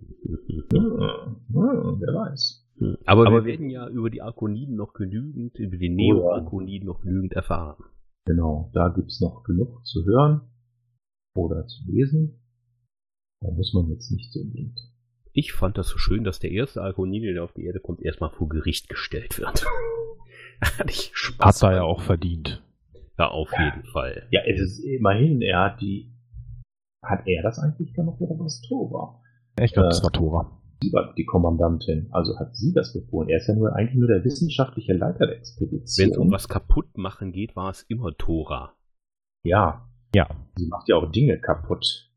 Hm, 0.71 1.37
hm, 1.53 1.99
wer 1.99 2.13
weiß. 2.13 2.67
Aber, 3.05 3.27
Aber- 3.27 3.31
wir 3.31 3.45
werden 3.45 3.69
ja 3.69 3.87
über 3.89 4.09
die 4.09 4.21
Arkoniden 4.21 4.75
noch 4.75 4.93
genügend, 4.93 5.57
über 5.59 5.77
die 5.77 5.89
Neo-Arkoniden 5.89 6.87
noch 6.87 7.01
genügend 7.01 7.33
erfahren. 7.33 7.83
Genau, 8.25 8.69
da 8.73 8.89
gibt's 8.89 9.19
noch 9.21 9.43
genug 9.43 9.83
zu 9.85 10.05
hören 10.05 10.41
oder 11.35 11.65
zu 11.67 11.83
lesen. 11.91 12.40
Da 13.41 13.51
muss 13.51 13.73
man 13.73 13.89
jetzt 13.89 14.11
nicht 14.11 14.31
so 14.31 14.39
unbedingt. 14.39 14.79
Ich 15.33 15.53
fand 15.53 15.77
das 15.77 15.87
so 15.87 15.97
schön, 15.97 16.23
dass 16.23 16.39
der 16.39 16.51
erste 16.51 16.81
Arkonide, 16.81 17.33
der 17.33 17.43
auf 17.43 17.53
die 17.53 17.63
Erde 17.65 17.79
kommt, 17.79 18.01
erstmal 18.01 18.29
vor 18.31 18.49
Gericht 18.49 18.89
gestellt 18.89 19.39
wird. 19.39 19.65
Hatte 20.61 20.89
ich 20.91 21.11
Spaß. 21.13 21.61
Hat 21.63 21.69
er 21.69 21.75
ja 21.77 21.83
auch 21.83 22.01
verdient. 22.01 22.63
Ja, 23.17 23.29
auf 23.29 23.49
jeden 23.57 23.83
Fall. 23.85 24.27
Ja, 24.31 24.41
es 24.45 24.59
ist 24.61 24.79
immerhin, 24.79 25.41
er 25.41 25.59
hat 25.65 25.81
die. 25.81 26.11
Hat 27.03 27.21
er 27.25 27.41
das 27.43 27.57
eigentlich 27.59 27.93
gemacht 27.93 28.19
oder 28.19 28.35
was 28.39 28.61
Tora? 28.61 29.19
Ich 29.59 29.73
glaube, 29.73 29.87
Äh, 29.87 29.89
das 29.89 30.03
war 30.03 30.11
Tora. 30.11 30.61
Sie 30.83 30.91
war 30.93 31.13
die 31.15 31.25
Kommandantin. 31.25 32.07
Also 32.11 32.37
hat 32.39 32.55
sie 32.55 32.73
das 32.73 32.93
befohlen. 32.93 33.29
Er 33.29 33.37
ist 33.37 33.47
ja 33.47 33.55
nur 33.55 33.75
eigentlich 33.75 33.97
nur 33.99 34.07
der 34.07 34.23
wissenschaftliche 34.23 34.93
Leiter 34.93 35.27
der 35.27 35.37
Expedition. 35.37 36.05
Wenn 36.05 36.11
es 36.11 36.17
um 36.17 36.31
was 36.31 36.47
kaputt 36.47 36.95
machen 36.97 37.31
geht, 37.31 37.55
war 37.55 37.69
es 37.71 37.83
immer 37.83 38.11
Tora. 38.17 38.75
Ja, 39.43 39.87
Ja. 40.15 40.27
sie 40.57 40.67
macht 40.67 40.87
ja 40.89 40.95
auch 40.97 41.11
Dinge 41.11 41.39
kaputt. 41.39 42.10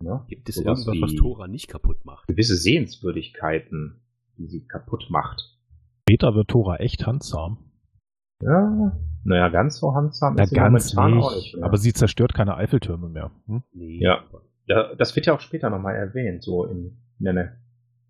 Ne? 0.00 0.24
Gibt 0.28 0.48
es 0.48 0.56
Sowas 0.56 0.86
irgendwas, 0.86 1.10
was 1.10 1.16
Tora 1.16 1.46
nicht 1.48 1.68
kaputt 1.68 2.04
macht? 2.04 2.26
Gewisse 2.28 2.56
Sehenswürdigkeiten, 2.56 4.00
die 4.36 4.46
sie 4.46 4.66
kaputt 4.66 5.06
macht. 5.10 5.56
Später 6.08 6.34
wird 6.34 6.48
Tora 6.48 6.76
echt 6.76 7.06
handsam. 7.06 7.58
Ja, 8.42 8.98
naja, 9.24 9.48
ganz 9.48 9.78
so 9.78 9.94
handsam 9.94 10.34
Na, 10.36 10.42
ist 10.42 10.50
sie 10.50 10.56
ganz 10.56 10.94
momentan 10.94 11.16
nicht. 11.18 11.24
auch 11.26 11.34
nicht. 11.36 11.56
mehr. 11.56 11.64
Aber 11.64 11.76
sie 11.78 11.92
zerstört 11.92 12.34
keine 12.34 12.56
Eiffeltürme 12.56 13.08
mehr. 13.08 13.30
Hm? 13.46 13.62
Nee. 13.72 13.98
Ja. 14.02 14.24
Ja, 14.66 14.94
das 14.96 15.14
wird 15.16 15.26
ja 15.26 15.34
auch 15.34 15.40
später 15.40 15.70
nochmal 15.70 15.94
erwähnt, 15.94 16.42
so 16.42 16.64
in, 16.64 16.96
in 17.20 17.28
einer 17.28 17.52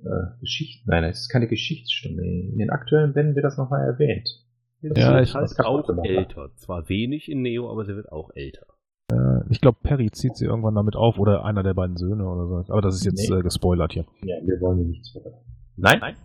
äh, 0.01 0.39
Geschichte. 0.41 0.89
Nein, 0.89 1.05
es 1.05 1.21
ist 1.23 1.29
keine 1.29 1.49
Geschichtsstunde. 1.49 2.25
In 2.25 2.59
den 2.59 2.71
aktuellen 2.71 3.13
Bänden 3.13 3.35
wird 3.35 3.45
das 3.45 3.59
nochmal 3.59 3.85
erwähnt. 3.87 4.29
Sie 4.81 4.89
Ja, 4.97 5.21
ich- 5.21 5.33
kaputt 5.33 5.59
auch 5.91 6.05
älter. 6.05 6.51
Zwar 6.57 6.89
wenig 6.89 7.31
in 7.31 7.43
Neo, 7.43 7.71
aber 7.71 7.85
sie 7.85 7.95
wird 7.97 8.11
auch 8.11 8.31
älter. 8.35 8.67
Äh, 9.13 9.41
ich 9.51 9.61
glaube, 9.61 9.79
Perry 9.83 10.11
zieht 10.11 10.37
sie 10.37 10.47
irgendwann 10.47 10.75
damit 10.75 10.97
auf 10.97 11.19
oder 11.19 11.45
einer 11.45 11.63
der 11.63 11.75
beiden 11.75 11.97
Söhne 11.97 12.27
oder 12.27 12.47
so. 12.47 12.73
Aber 12.73 12.83
das 12.83 12.97
ist 12.97 13.05
jetzt 13.05 13.29
Nee. 13.29 13.37
äh, 13.37 13.43
gespoilert 13.43 13.93
hier. 13.93 14.07
Ja, 14.23 14.37
wir 14.43 14.61
wollen 14.61 14.79
hier 14.79 14.89
nichts 14.89 15.11
verraten. 15.11 15.45
Nein? 15.77 15.99
Nein? 16.01 16.17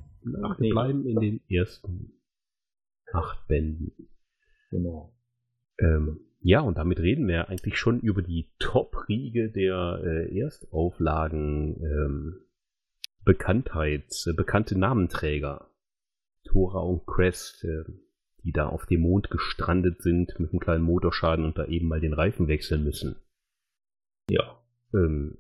Ach, 0.44 0.60
nee. 0.60 0.68
wir 0.68 0.74
bleiben 0.74 1.06
in 1.06 1.20
den 1.20 1.42
ersten 1.50 2.14
acht 3.14 3.48
Bänden. 3.48 3.92
Genau. 4.70 5.14
Ähm, 5.80 6.20
ja, 6.42 6.62
und 6.62 6.78
damit 6.78 7.00
reden 7.00 7.28
wir 7.28 7.50
eigentlich 7.50 7.78
schon 7.78 8.00
über 8.00 8.22
die 8.22 8.50
Top-Riege 8.60 9.50
der 9.52 10.00
äh, 10.04 10.40
Erstauflagen 10.40 11.82
ähm, 11.82 12.36
Bekanntheit, 13.26 14.06
äh, 14.28 14.34
bekannte 14.34 14.78
Namenträger. 14.78 15.70
Tora 16.46 16.80
und 16.80 17.06
Crest, 17.06 17.64
äh, 17.66 17.84
die 18.44 18.52
da 18.52 18.68
auf 18.68 18.86
dem 18.86 19.02
Mond 19.02 19.30
gestrandet 19.30 20.02
sind 20.02 20.40
mit 20.40 20.52
einem 20.52 20.60
kleinen 20.60 20.84
Motorschaden 20.84 21.46
und 21.46 21.58
da 21.58 21.66
eben 21.66 21.88
mal 21.88 22.00
den 22.00 22.14
Reifen 22.14 22.48
wechseln 22.48 22.84
müssen. 22.84 23.16
Ja. 24.30 24.60
Ähm, 24.94 25.38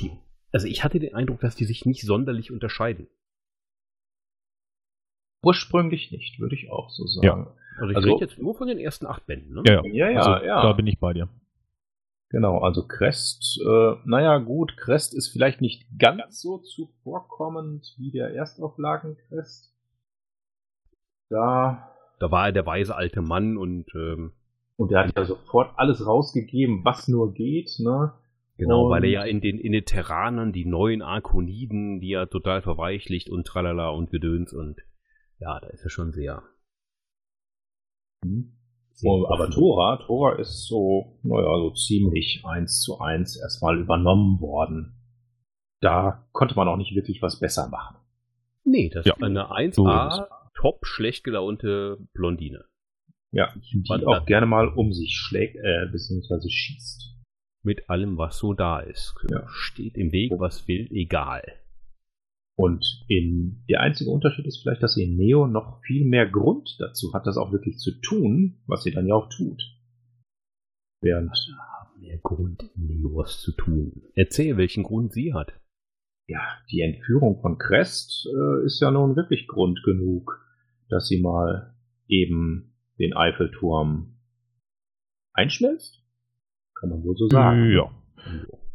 die, 0.00 0.10
also 0.52 0.66
ich 0.66 0.84
hatte 0.84 0.98
den 0.98 1.14
Eindruck, 1.14 1.40
dass 1.40 1.56
die 1.56 1.64
sich 1.64 1.84
nicht 1.86 2.02
sonderlich 2.02 2.50
unterscheiden. 2.50 3.08
Ursprünglich 5.42 6.10
nicht, 6.12 6.38
würde 6.38 6.54
ich 6.54 6.70
auch 6.70 6.90
so 6.90 7.06
sagen. 7.06 7.48
Also 7.78 7.90
ich 7.90 7.96
Also- 7.96 8.12
rede 8.14 8.24
jetzt 8.24 8.38
nur 8.38 8.54
von 8.54 8.68
den 8.68 8.78
ersten 8.78 9.06
acht 9.06 9.26
Bänden. 9.26 9.54
Ne? 9.54 9.62
Ja, 9.66 9.82
ja. 9.84 9.92
Ja, 9.92 10.10
ja, 10.10 10.20
also, 10.20 10.46
ja. 10.46 10.62
Da 10.62 10.72
bin 10.74 10.86
ich 10.86 10.98
bei 10.98 11.12
dir. 11.14 11.28
Genau, 12.28 12.58
also 12.58 12.86
Crest, 12.86 13.58
äh, 13.60 13.94
naja 14.04 14.38
gut, 14.38 14.76
Crest 14.76 15.14
ist 15.14 15.28
vielleicht 15.30 15.60
nicht 15.60 15.86
ganz 15.98 16.40
so 16.40 16.58
zuvorkommend 16.58 17.94
wie 17.98 18.12
der 18.12 18.32
Erstauflagen-Crest. 18.34 19.74
Da, 21.28 21.89
Da 22.20 22.30
war 22.30 22.46
er 22.46 22.52
der 22.52 22.66
weise 22.66 22.94
alte 22.94 23.22
Mann 23.22 23.56
und 23.56 23.86
ähm, 23.94 24.32
und 24.76 24.90
der 24.92 25.04
hat 25.06 25.16
ja 25.16 25.24
sofort 25.24 25.72
alles 25.76 26.06
rausgegeben, 26.06 26.84
was 26.84 27.08
nur 27.08 27.34
geht, 27.34 27.70
ne? 27.80 28.12
Genau, 28.56 28.84
Und- 28.84 28.90
weil 28.90 29.04
er 29.04 29.10
ja 29.10 29.22
in 29.24 29.40
den, 29.40 29.58
in 29.58 29.72
den 29.72 29.84
Terranern 29.84 30.52
die 30.52 30.64
neuen 30.66 31.02
Arkoniden, 31.02 32.00
die 32.00 32.12
er 32.12 32.28
total 32.30 32.62
verweichlicht 32.62 33.28
und 33.30 33.46
tralala 33.46 33.88
und 33.90 34.10
Gedöns 34.10 34.52
und 34.52 34.80
ja, 35.38 35.58
da 35.60 35.68
ist 35.68 35.82
er 35.84 35.90
schon 35.90 36.12
sehr. 36.12 36.42
Mhm. 38.24 38.52
Oh, 39.02 39.26
aber. 39.30 39.48
Tora, 39.50 39.96
Tora 40.04 40.34
ist 40.38 40.66
so, 40.66 41.18
naja, 41.22 41.56
so 41.58 41.70
ziemlich 41.70 42.42
eins 42.44 42.80
zu 42.82 42.98
eins 43.00 43.40
erstmal 43.40 43.78
übernommen 43.80 44.40
worden. 44.40 44.94
Da 45.80 46.26
konnte 46.32 46.54
man 46.54 46.68
auch 46.68 46.76
nicht 46.76 46.94
wirklich 46.94 47.22
was 47.22 47.40
besser 47.40 47.68
machen. 47.70 47.96
Nee, 48.64 48.90
das 48.90 49.06
Ja, 49.06 49.14
ist 49.14 49.22
eine 49.22 49.46
so 49.72 49.84
1A, 49.84 50.26
top 50.60 50.84
schlecht 50.86 51.24
gelaunte 51.24 51.98
Blondine. 52.12 52.64
Ja, 53.32 53.54
die 53.72 53.84
auch 54.06 54.26
gerne 54.26 54.46
mal 54.46 54.68
um 54.68 54.92
sich 54.92 55.16
schlägt, 55.16 55.56
äh, 55.56 55.86
beziehungsweise 55.90 56.50
schießt. 56.50 57.16
Mit 57.62 57.88
allem, 57.88 58.18
was 58.18 58.38
so 58.38 58.54
da 58.54 58.80
ist. 58.80 59.14
Ja. 59.30 59.46
Steht 59.48 59.96
im 59.96 60.12
Weg, 60.12 60.32
was 60.36 60.66
will, 60.66 60.88
egal. 60.90 61.42
Und 62.56 63.04
in, 63.08 63.64
der 63.68 63.80
einzige 63.80 64.10
Unterschied 64.10 64.46
ist 64.46 64.60
vielleicht, 64.62 64.82
dass 64.82 64.96
in 64.96 65.16
Neo 65.16 65.46
noch 65.46 65.80
viel 65.82 66.04
mehr 66.04 66.28
Grund 66.28 66.76
dazu 66.78 67.14
hat, 67.14 67.26
das 67.26 67.36
auch 67.36 67.52
wirklich 67.52 67.78
zu 67.78 67.92
tun, 68.00 68.60
was 68.66 68.82
sie 68.82 68.90
dann 68.90 69.06
ja 69.06 69.14
auch 69.14 69.28
tut. 69.30 69.62
Während, 71.00 71.34
Mehr 71.98 72.18
Grund, 72.18 72.70
Neo 72.76 73.14
was 73.14 73.40
zu 73.40 73.52
tun. 73.52 74.02
Erzähl, 74.14 74.56
welchen 74.56 74.82
Grund 74.82 75.12
sie 75.12 75.32
hat. 75.32 75.52
ja, 76.26 76.40
die 76.70 76.80
Entführung 76.80 77.40
von 77.40 77.58
Crest 77.58 78.26
äh, 78.26 78.64
ist 78.64 78.80
ja 78.80 78.90
nun 78.90 79.16
wirklich 79.16 79.46
Grund 79.48 79.82
genug, 79.84 80.49
dass 80.90 81.06
sie 81.06 81.20
mal 81.22 81.74
eben 82.08 82.74
den 82.98 83.14
Eiffelturm 83.16 84.16
einschmelzt. 85.32 86.02
Kann 86.78 86.90
man 86.90 87.04
wohl 87.04 87.16
so 87.16 87.28
sagen. 87.28 87.70
Ja. 87.72 87.90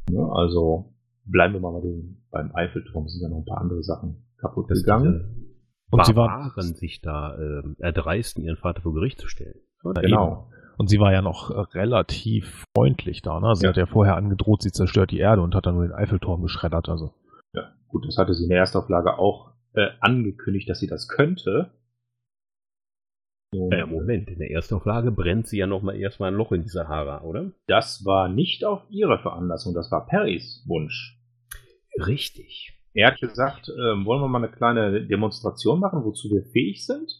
Ne? 0.09 0.29
Also 0.33 0.93
bleiben 1.25 1.53
wir 1.53 1.59
mal 1.61 1.71
bei 1.73 1.81
dem, 1.81 2.23
beim 2.31 2.51
Eiffelturm, 2.55 3.07
sind 3.07 3.21
ja 3.21 3.29
noch 3.29 3.37
ein 3.39 3.45
paar 3.45 3.59
andere 3.61 3.83
Sachen 3.83 4.25
kaputt 4.37 4.69
Dass 4.69 4.81
gegangen. 4.83 5.13
diese 5.13 5.45
Und 5.91 6.05
sie 6.05 6.15
war- 6.15 6.27
Barbaren 6.27 6.75
sich 6.75 7.01
da 7.01 7.37
ähm, 7.37 7.75
erdreisten, 7.79 8.43
ihren 8.43 8.57
Vater 8.57 8.81
vor 8.81 8.93
Gericht 8.93 9.19
zu 9.19 9.27
stellen. 9.27 9.59
Oder 9.83 10.01
Genau. 10.01 10.49
Und 10.77 10.89
sie 10.89 10.99
war 10.99 11.13
ja 11.13 11.21
noch 11.21 11.51
äh, 11.51 11.59
relativ 11.77 12.65
freundlich 12.75 13.21
da. 13.21 13.39
Ne? 13.39 13.55
Sie 13.55 13.63
Ja. 13.63 13.69
hat 13.69 13.77
ja 13.77 13.85
vorher 13.85 14.17
angedroht, 14.17 14.61
sie 14.61 14.71
zerstört 14.71 15.11
die 15.11 15.19
Erde 15.19 15.41
und 15.41 15.55
hat 15.55 15.65
dann 15.65 15.75
nur 15.75 15.83
den 15.87 15.93
Eiffelturm 15.93 16.41
geschreddert. 16.41 16.89
Also 16.89 17.13
Ja, 17.53 17.71
gut, 17.87 18.05
das 18.05 18.17
hatte 18.17 18.33
sie 18.33 18.43
in 18.43 18.49
der 18.49 18.59
Erstauflage 18.59 19.17
auch 19.17 19.53
äh, 19.73 19.87
angekündigt, 20.01 20.69
dass 20.69 20.79
sie 20.79 20.87
das 20.87 21.07
könnte. 21.07 21.71
Und 23.59 23.77
Ja, 23.77 23.85
Moment, 23.85 24.29
in 24.29 24.39
der 24.39 24.51
Erstauflage 24.51 25.11
brennt 25.11 25.47
sie 25.47 25.57
ja 25.57 25.67
nochmal 25.67 25.97
erstmal 25.97 26.31
ein 26.31 26.37
Loch 26.37 26.51
in 26.51 26.63
die 26.63 26.69
Sahara, 26.69 27.21
oder? 27.23 27.51
Das 27.67 28.03
war 28.05 28.29
nicht 28.29 28.63
auf 28.65 28.83
ihre 28.89 29.19
Veranlassung, 29.19 29.73
das 29.73 29.91
war 29.91 30.05
Perrys 30.05 30.63
Wunsch. 30.67 31.19
Richtig. 31.97 32.73
Er 32.93 33.07
hat 33.11 33.19
gesagt, 33.19 33.69
ähm, 33.69 34.05
wollen 34.05 34.21
wir 34.21 34.27
mal 34.27 34.43
eine 34.43 34.51
kleine 34.51 35.05
Demonstration 35.05 35.79
machen, 35.79 36.03
wozu 36.03 36.29
wir 36.29 36.43
fähig 36.51 36.85
sind? 36.85 37.11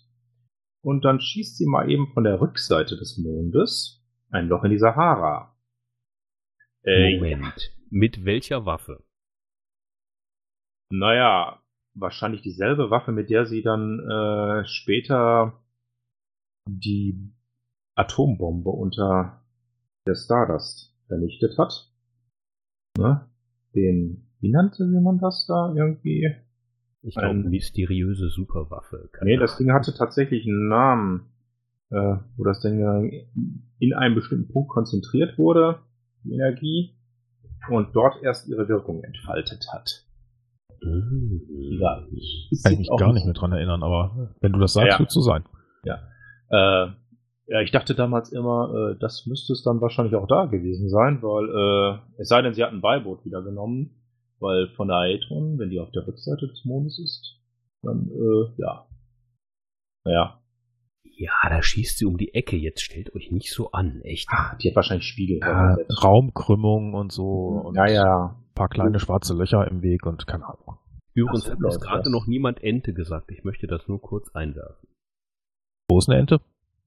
Und 0.82 1.04
dann 1.04 1.20
schießt 1.20 1.58
sie 1.58 1.66
mal 1.66 1.90
eben 1.90 2.08
von 2.14 2.24
der 2.24 2.40
Rückseite 2.40 2.96
des 2.96 3.18
Mondes 3.18 4.06
ein 4.30 4.48
Loch 4.48 4.64
in 4.64 4.72
die 4.72 4.78
Sahara. 4.78 5.56
Äh, 6.84 7.18
Moment. 7.18 7.74
Mit 7.90 8.24
welcher 8.26 8.66
Waffe? 8.66 9.04
Naja, 10.90 11.60
wahrscheinlich 11.94 12.42
dieselbe 12.42 12.90
Waffe, 12.92 13.12
mit 13.12 13.30
der 13.30 13.46
sie 13.46 13.64
dann 13.64 14.00
äh, 14.00 14.66
später 14.66 15.62
die 16.68 17.32
Atombombe 17.96 18.70
unter 18.70 19.42
der 20.06 20.16
Stardust 20.16 20.94
vernichtet 21.08 21.58
hat. 21.58 21.92
Ne? 22.98 23.28
Den, 23.74 24.28
wie 24.40 24.52
nannte 24.52 24.86
man 24.86 25.20
das 25.20 25.46
da 25.48 25.74
irgendwie? 25.76 26.34
Ich 27.02 27.16
glaube, 27.16 27.36
mysteriöse 27.36 28.30
Superwaffe. 28.30 29.10
Keine 29.12 29.32
Nee, 29.32 29.38
das 29.38 29.58
Ding 29.58 29.72
hatte 29.72 29.94
tatsächlich 29.94 30.46
einen 30.46 30.68
Namen, 30.68 31.26
äh, 31.92 32.16
wo 32.36 32.44
das 32.44 32.62
Ding 32.62 33.30
in 33.80 33.94
einem 33.94 34.16
bestimmten 34.16 34.52
Punkt 34.52 34.70
konzentriert 34.70 35.38
wurde, 35.38 35.80
die 36.24 36.34
Energie, 36.34 36.96
und 37.70 37.96
dort 37.96 38.22
erst 38.24 38.48
ihre 38.48 38.68
Wirkung 38.68 39.04
entfaltet 39.04 39.68
hat. 39.72 40.06
Ahnung. 40.82 41.42
Ja, 41.80 42.06
ich 42.12 42.62
kann 42.64 42.78
mich 42.78 42.90
gar 42.98 43.14
nicht 43.14 43.26
mehr 43.26 43.34
dran 43.34 43.52
erinnern, 43.52 43.84
aber 43.84 44.34
wenn 44.42 44.52
du 44.54 44.60
das 44.60 44.74
sagst, 44.74 44.94
Ja. 44.94 45.00
wird 45.00 45.12
so 45.12 45.22
sein. 45.22 45.44
Äh, 46.50 46.88
ja, 47.48 47.62
ich 47.62 47.72
dachte 47.72 47.94
damals 47.94 48.32
immer, 48.32 48.94
äh, 48.94 49.00
das 49.00 49.26
müsste 49.28 49.54
es 49.54 49.64
dann 49.64 49.82
wahrscheinlich 49.82 50.16
auch 50.16 50.28
da 50.28 50.46
gewesen 50.46 50.90
sein, 50.90 51.22
weil 51.22 51.50
äh, 51.50 52.22
es 52.22 52.30
sei 52.30 52.42
denn, 52.42 52.54
sie 52.54 52.64
hatten 52.64 52.78
ein 52.78 52.82
Beiboot 52.82 53.24
wieder 53.24 53.44
genommen, 53.44 54.02
weil 54.40 54.70
von 54.76 54.88
der 54.88 54.98
Aetron, 54.98 55.60
wenn 55.60 55.70
die 55.70 55.80
auf 55.80 55.92
der 55.92 56.08
Rückseite 56.08 56.48
des 56.48 56.66
Mondes 56.66 57.00
ist, 57.00 57.40
dann 57.84 58.10
äh, 58.10 58.62
ja. 58.62 58.88
Naja. 60.06 60.42
Ja, 61.18 61.32
da 61.50 61.62
schießt 61.62 61.98
sie 61.98 62.06
um 62.06 62.18
die 62.18 62.34
Ecke. 62.34 62.58
Jetzt 62.58 62.82
stellt 62.82 63.16
euch 63.16 63.32
nicht 63.32 63.54
so 63.54 63.72
an, 63.72 64.02
echt. 64.02 64.28
Ach, 64.32 64.58
die 64.58 64.70
hat 64.70 64.76
wahrscheinlich 64.76 65.08
Spiegel. 65.08 65.40
Ja, 65.40 65.78
Raumkrümmung 66.04 66.94
und 66.94 67.12
so 67.14 67.62
und 67.66 67.76
ja, 67.76 67.88
ja. 67.88 68.36
ein 68.38 68.54
paar 68.54 68.68
kleine 68.68 69.00
schwarze 69.00 69.34
Löcher 69.34 69.66
im 69.68 69.82
Weg 69.82 70.06
und 70.06 70.28
keine 70.28 70.46
Ahnung. 70.46 70.78
Übrigens 71.14 71.50
hat 71.50 71.64
uns 71.64 71.80
gerade 71.80 72.12
noch 72.12 72.28
niemand 72.28 72.62
Ente 72.62 72.94
gesagt. 72.94 73.32
Ich 73.32 73.46
möchte 73.46 73.68
das 73.68 73.88
nur 73.88 74.02
kurz 74.02 74.30
einwerfen. 74.36 74.90
Wo 75.88 76.00
ist 76.00 76.10
eine 76.10 76.20
Ente? 76.20 76.42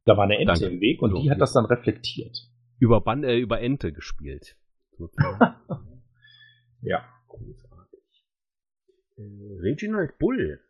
Da 0.05 0.17
war 0.17 0.25
eine 0.25 0.39
Ente 0.39 0.55
Danke. 0.55 0.67
im 0.67 0.81
Weg 0.81 1.03
und 1.03 1.11
So, 1.11 1.23
die 1.23 1.31
hat 1.31 1.41
das 1.41 1.53
dann 1.53 1.67
reflektiert. 1.67 2.51
Über, 2.79 3.01
Ban 3.01 3.25
äh, 3.25 3.37
über 3.37 3.61
Ente 3.61 3.93
gespielt. 3.93 4.57
Ja. 6.81 7.05
Großartig. 7.27 8.25
Äh, 9.17 9.23
Reginald 9.61 10.17
Bull. 10.19 10.61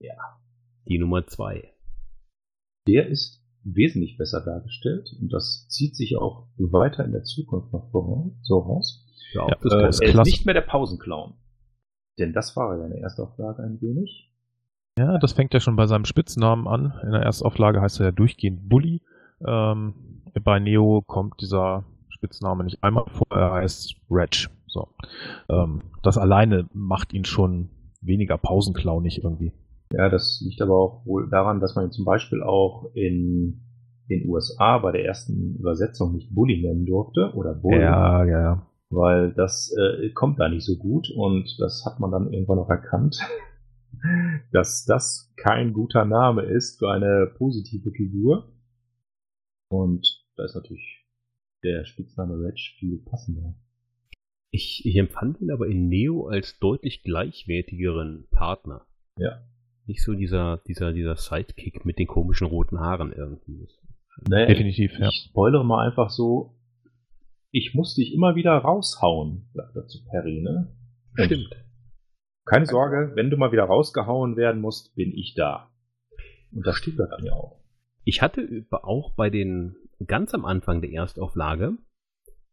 Ja. 0.00 0.38
Die 0.86 0.98
Nummer 0.98 1.26
zwei. 1.26 1.72
Der 2.86 3.08
ist 3.08 3.42
wesentlich 3.62 4.18
besser 4.18 4.44
dargestellt 4.44 5.08
und 5.18 5.32
das 5.32 5.66
zieht 5.68 5.96
sich 5.96 6.16
auch 6.18 6.48
weiter 6.58 7.06
in 7.06 7.12
der 7.12 7.22
Zukunft 7.22 7.72
noch. 7.72 7.90
So 8.42 8.58
raus. 8.58 9.06
Ja, 9.32 9.48
Ja, 9.48 9.56
das 9.62 9.72
Äh, 9.72 9.76
kann 9.76 9.80
er 9.80 9.88
ist 9.88 10.02
ist 10.02 10.24
nicht 10.24 10.44
mehr 10.44 10.54
der 10.54 10.60
Pausenclown. 10.60 11.38
Denn 12.18 12.34
das 12.34 12.54
war 12.54 12.76
ja 12.76 12.84
in 12.84 12.90
der 12.90 13.00
Erstauflage 13.00 13.62
ein 13.62 13.80
wenig. 13.80 14.30
Ja, 14.98 15.18
das 15.18 15.32
fängt 15.32 15.52
ja 15.54 15.60
schon 15.60 15.76
bei 15.76 15.86
seinem 15.86 16.04
Spitznamen 16.04 16.68
an. 16.68 16.94
In 17.02 17.10
der 17.12 17.22
Erstauflage 17.22 17.80
heißt 17.80 18.00
er 18.00 18.06
ja 18.06 18.12
durchgehend 18.12 18.68
Bully. 18.68 19.02
Ähm, 19.46 19.94
bei 20.42 20.60
Neo 20.60 21.02
kommt 21.04 21.40
dieser 21.40 21.84
Spitzname 22.10 22.64
nicht 22.64 22.82
einmal 22.82 23.04
vor, 23.08 23.26
er 23.30 23.52
heißt 23.52 23.96
Reg. 24.10 24.48
So. 24.68 24.88
Ähm, 25.48 25.82
das 26.02 26.16
alleine 26.16 26.68
macht 26.72 27.12
ihn 27.12 27.24
schon 27.24 27.70
weniger 28.00 28.38
pausenclownig 28.38 29.22
irgendwie. 29.22 29.52
Ja, 29.92 30.08
das 30.08 30.42
liegt 30.44 30.62
aber 30.62 30.74
auch 30.74 31.06
wohl 31.06 31.28
daran, 31.28 31.60
dass 31.60 31.74
man 31.74 31.86
ihn 31.86 31.92
zum 31.92 32.04
Beispiel 32.04 32.42
auch 32.42 32.90
in 32.94 33.60
den 34.10 34.28
USA 34.28 34.78
bei 34.78 34.92
der 34.92 35.04
ersten 35.04 35.56
Übersetzung 35.56 36.12
nicht 36.12 36.34
Bully 36.34 36.62
nennen 36.62 36.86
durfte 36.86 37.32
oder 37.34 37.54
Bully, 37.54 37.80
Ja, 37.80 38.24
ja, 38.24 38.40
ja. 38.40 38.66
weil 38.90 39.32
das 39.32 39.74
äh, 39.76 40.10
kommt 40.10 40.38
da 40.40 40.48
nicht 40.48 40.64
so 40.64 40.76
gut 40.76 41.08
und 41.16 41.56
das 41.58 41.84
hat 41.86 42.00
man 42.00 42.10
dann 42.10 42.32
irgendwann 42.32 42.58
auch 42.58 42.68
erkannt, 42.68 43.18
dass 44.52 44.84
das 44.84 45.32
kein 45.36 45.72
guter 45.72 46.04
Name 46.04 46.42
ist 46.42 46.78
für 46.78 46.90
eine 46.90 47.32
positive 47.36 47.90
Figur. 47.90 48.52
Und 49.68 50.24
da 50.36 50.44
ist 50.44 50.54
natürlich 50.54 51.04
der 51.62 51.84
Spitzname 51.84 52.34
Reg 52.34 52.58
viel 52.78 52.98
passender. 52.98 53.54
Ich, 54.50 54.82
ich 54.84 54.96
empfand 54.96 55.40
ihn 55.40 55.50
aber 55.50 55.66
in 55.66 55.88
Neo 55.88 56.28
als 56.28 56.58
deutlich 56.60 57.02
gleichwertigeren 57.02 58.28
Partner. 58.30 58.86
Ja. 59.18 59.42
Nicht 59.86 60.02
so 60.02 60.14
dieser, 60.14 60.58
dieser, 60.68 60.92
dieser 60.92 61.16
Sidekick 61.16 61.84
mit 61.84 61.98
den 61.98 62.06
komischen 62.06 62.46
roten 62.46 62.78
Haaren 62.78 63.12
irgendwie. 63.12 63.68
Naja, 64.28 64.46
Definitiv, 64.46 64.92
ich, 64.92 64.98
ja. 64.98 65.08
Ich 65.08 65.26
spoilere 65.28 65.64
mal 65.64 65.86
einfach 65.86 66.10
so, 66.10 66.54
ich 67.50 67.74
muss 67.74 67.94
dich 67.94 68.14
immer 68.14 68.36
wieder 68.36 68.52
raushauen, 68.52 69.48
sagt 69.54 69.76
er 69.76 69.86
zu 69.86 70.04
Perry, 70.04 70.40
ne? 70.40 70.72
Und 71.18 71.24
Stimmt. 71.24 71.50
Keine 72.44 72.66
Sorge, 72.66 73.12
wenn 73.14 73.30
du 73.30 73.36
mal 73.36 73.52
wieder 73.52 73.64
rausgehauen 73.64 74.36
werden 74.36 74.60
musst, 74.60 74.94
bin 74.94 75.12
ich 75.12 75.34
da. 75.34 75.70
Und 76.52 76.66
das 76.66 76.76
stimmt 76.76 76.98
dann 76.98 77.24
ja 77.24 77.32
auch. 77.32 77.60
Ich 78.04 78.20
hatte 78.20 78.66
auch 78.70 79.14
bei 79.14 79.30
den, 79.30 79.76
ganz 80.06 80.34
am 80.34 80.44
Anfang 80.44 80.82
der 80.82 80.90
Erstauflage, 80.90 81.78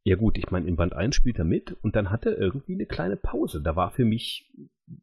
ja 0.03 0.15
gut, 0.15 0.37
ich 0.37 0.49
meine, 0.49 0.67
in 0.67 0.77
Band 0.77 0.93
1 0.93 1.15
spielt 1.15 1.37
er 1.37 1.45
mit 1.45 1.73
und 1.83 1.95
dann 1.95 2.09
hat 2.09 2.25
er 2.25 2.37
irgendwie 2.37 2.73
eine 2.73 2.85
kleine 2.85 3.17
Pause. 3.17 3.61
Da 3.61 3.75
war 3.75 3.91
für 3.91 4.05
mich 4.05 4.51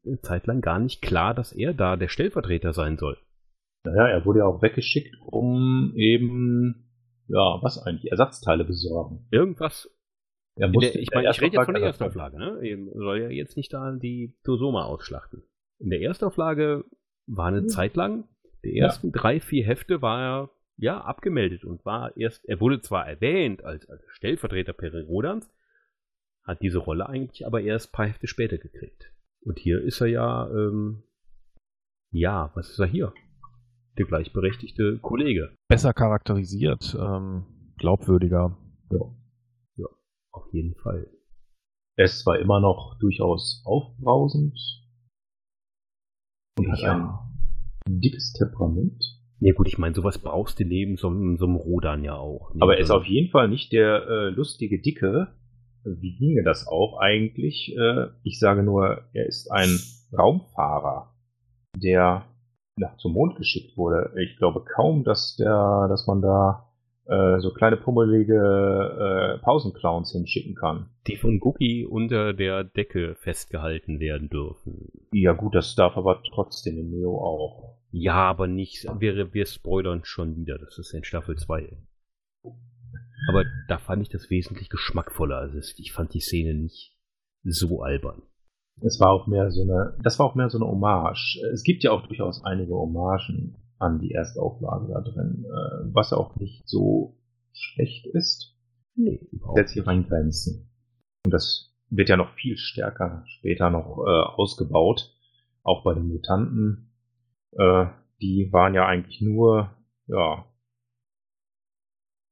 eine 0.04 0.20
Zeit 0.20 0.46
lang 0.46 0.60
gar 0.60 0.78
nicht 0.80 1.02
klar, 1.02 1.34
dass 1.34 1.52
er 1.52 1.74
da 1.74 1.96
der 1.96 2.08
Stellvertreter 2.08 2.72
sein 2.72 2.98
soll. 2.98 3.16
Naja, 3.84 4.08
er 4.08 4.24
wurde 4.24 4.40
ja 4.40 4.46
auch 4.46 4.60
weggeschickt, 4.60 5.16
um 5.20 5.92
eben, 5.94 6.90
ja, 7.28 7.58
was 7.62 7.78
eigentlich, 7.78 8.10
Ersatzteile 8.10 8.64
besorgen. 8.64 9.26
Irgendwas. 9.30 9.88
Er 10.58 10.66
In 10.66 10.72
musste 10.72 10.92
der, 10.92 11.00
ich 11.00 11.08
in 11.08 11.10
der 11.12 11.18
meine, 11.22 11.30
ich 11.30 11.40
rede 11.40 11.56
jetzt 11.56 11.64
von 11.64 11.74
der 11.74 11.82
Erstauflage- 11.84 12.38
ne? 12.38 12.60
Eben 12.62 12.90
soll 12.94 13.20
ja 13.22 13.28
jetzt 13.30 13.56
nicht 13.56 13.72
da 13.72 13.92
die 13.92 14.36
Dosoma 14.44 14.84
ausschlachten. 14.84 15.42
In 15.78 15.90
der 15.90 16.00
Erstauflage 16.00 16.84
war 17.26 17.46
eine 17.46 17.60
Hm. 17.60 17.68
Zeit 17.68 17.94
lang, 17.96 18.28
die 18.64 18.76
Ja. 18.76 18.86
ersten 18.86 19.12
drei, 19.12 19.38
vier 19.40 19.64
Hefte 19.64 20.02
war 20.02 20.20
er 20.20 20.50
ja 20.76 21.00
abgemeldet 21.00 21.64
und 21.64 21.84
war 21.84 22.16
erst, 22.16 22.44
er 22.48 22.60
wurde 22.60 22.80
zwar 22.80 23.06
erwähnt 23.08 23.64
als, 23.64 23.88
als 23.88 24.02
Stellvertreter 24.08 24.72
Peri 24.72 25.02
Rodans, 25.02 25.48
hat 26.44 26.60
diese 26.62 26.78
Rolle 26.78 27.08
eigentlich 27.08 27.46
aber 27.46 27.60
erst 27.60 27.90
ein 27.90 27.92
paar 27.92 28.06
Hefte 28.06 28.26
später 28.26 28.58
gekriegt. 28.58 29.12
Und 29.42 29.58
hier 29.58 29.80
ist 29.82 30.00
er 30.00 30.06
ja, 30.08 30.48
ähm, 30.50 31.02
ja, 32.10 32.50
was 32.54 32.70
ist 32.70 32.78
er 32.80 32.86
hier? 32.86 33.12
Der 33.98 34.06
gleichberechtigte 34.06 34.98
Kollege. 34.98 35.54
Besser 35.68 35.92
charakterisiert, 35.92 36.96
ähm, 36.98 37.44
glaubwürdiger. 37.78 38.56
Auf 40.38 40.52
jeden 40.52 40.74
Fall. 40.76 41.08
Er 41.96 42.04
ist 42.04 42.20
zwar 42.20 42.38
immer 42.38 42.60
noch 42.60 42.96
durchaus 43.00 43.62
aufbrausend 43.66 44.56
und 46.58 46.70
hat 46.70 46.78
Ja. 46.80 47.28
ein 47.86 48.00
dickes 48.00 48.32
Temperament, 48.34 49.02
Ja 49.40 49.52
gut, 49.54 49.68
ich 49.68 49.78
meine, 49.78 49.94
sowas 49.94 50.18
brauchst 50.18 50.58
du 50.58 50.64
neben 50.64 50.96
so, 50.96 51.06
einem- 51.08 51.36
so 51.38 51.44
einem 51.46 51.54
Rodan 51.56 52.02
ja 52.02 52.16
auch. 52.16 52.50
aber 52.58 52.74
er 52.74 52.80
ist 52.80 52.88
Neben 52.88 52.88
so 52.88 52.94
auf 52.96 53.06
jeden 53.06 53.30
Fall 53.30 53.48
nicht 53.48 53.72
der 53.72 54.04
äh, 54.08 54.28
lustige 54.30 54.80
Dicke. 54.80 55.28
Wie 55.84 56.16
ginge 56.16 56.42
das 56.42 56.66
auch 56.66 56.98
eigentlich? 56.98 57.72
Äh, 57.76 58.08
ich 58.24 58.38
sage 58.40 58.62
nur, 58.64 59.04
er 59.12 59.26
ist 59.26 59.50
ein 59.52 59.68
Raumfahrer, 60.16 61.14
der 61.76 62.26
nach 62.76 62.96
zum 62.98 63.12
Mond 63.12 63.36
geschickt 63.36 63.76
wurde. 63.76 64.12
Ich 64.20 64.36
glaube 64.38 64.64
kaum, 64.64 65.04
dass 65.04 65.36
der, 65.36 65.86
dass 65.88 66.06
man 66.08 66.20
da 66.20 66.67
äh, 67.08 67.40
so 67.40 67.52
kleine 67.52 67.76
pummelige 67.76 68.34
äh, 68.36 69.42
Pausenclowns 69.44 70.12
hinschicken 70.12 70.54
kann. 70.54 70.90
die 71.06 71.16
von 71.16 71.40
Guppy 71.40 71.84
unter 71.86 72.32
der 72.34 72.64
Decke 72.64 73.14
festgehalten 73.16 73.98
werden 73.98 74.28
dürfen. 74.28 74.90
Ja 75.12 75.32
gut, 75.32 75.54
das 75.54 75.74
darf 75.74 75.96
aber 75.96 76.22
trotzdem 76.34 76.78
in 76.78 76.90
Neo 76.90 77.16
auch. 77.18 77.78
Ja, 77.90 78.14
aber 78.28 78.46
nicht, 78.46 78.84
wir, 78.98 79.32
wir 79.32 79.46
spoilern 79.46 80.02
schon 80.04 80.36
wieder, 80.36 80.58
das 80.58 80.78
ist 80.78 80.92
in 80.92 81.04
Staffel 81.04 81.36
2. 81.36 81.78
Aber 83.30 83.44
da 83.68 83.78
fand 83.78 84.02
ich 84.02 84.08
das 84.10 84.30
wesentlich 84.30 84.68
geschmackvoller. 84.68 85.36
Also 85.38 85.58
es- 85.58 85.78
ich 85.78 85.92
fand 85.92 86.14
die 86.14 86.20
Szene 86.20 86.54
nicht 86.54 86.94
so 87.42 87.82
albern. 87.82 88.22
Es 88.80 89.00
war 89.00 89.10
auch 89.10 89.26
mehr 89.26 89.50
so 89.50 89.62
eine, 89.62 89.96
das 90.02 90.18
war 90.18 90.26
auch 90.26 90.34
mehr 90.34 90.50
so 90.50 90.58
eine 90.58 90.66
Hommage. 90.66 91.40
Es 91.52 91.62
gibt 91.64 91.82
ja 91.82 91.90
auch 91.90 92.06
durchaus 92.06 92.44
einige 92.44 92.74
Hommagen 92.74 93.56
an 93.78 94.00
die 94.00 94.12
Erstauflage 94.12 94.92
da 94.92 95.00
drin, 95.00 95.44
äh, 95.44 95.94
was 95.94 96.12
auch 96.12 96.36
nicht 96.36 96.68
so 96.68 97.16
schlecht 97.52 98.06
ist. 98.06 98.54
Nee, 98.94 99.20
Setzt 99.54 99.74
sich 99.74 99.86
rein 99.86 100.06
Grenzen. 100.08 100.70
Und 101.24 101.32
das 101.32 101.74
wird 101.90 102.08
ja 102.08 102.16
noch 102.16 102.34
viel 102.34 102.56
stärker 102.56 103.24
später 103.26 103.70
noch 103.70 103.98
äh, 103.98 104.10
ausgebaut. 104.10 105.14
Auch 105.62 105.84
bei 105.84 105.94
den 105.94 106.08
Mutanten. 106.08 106.92
Äh, 107.52 107.86
die 108.20 108.52
waren 108.52 108.74
ja 108.74 108.86
eigentlich 108.86 109.20
nur, 109.20 109.70
ja, 110.06 110.44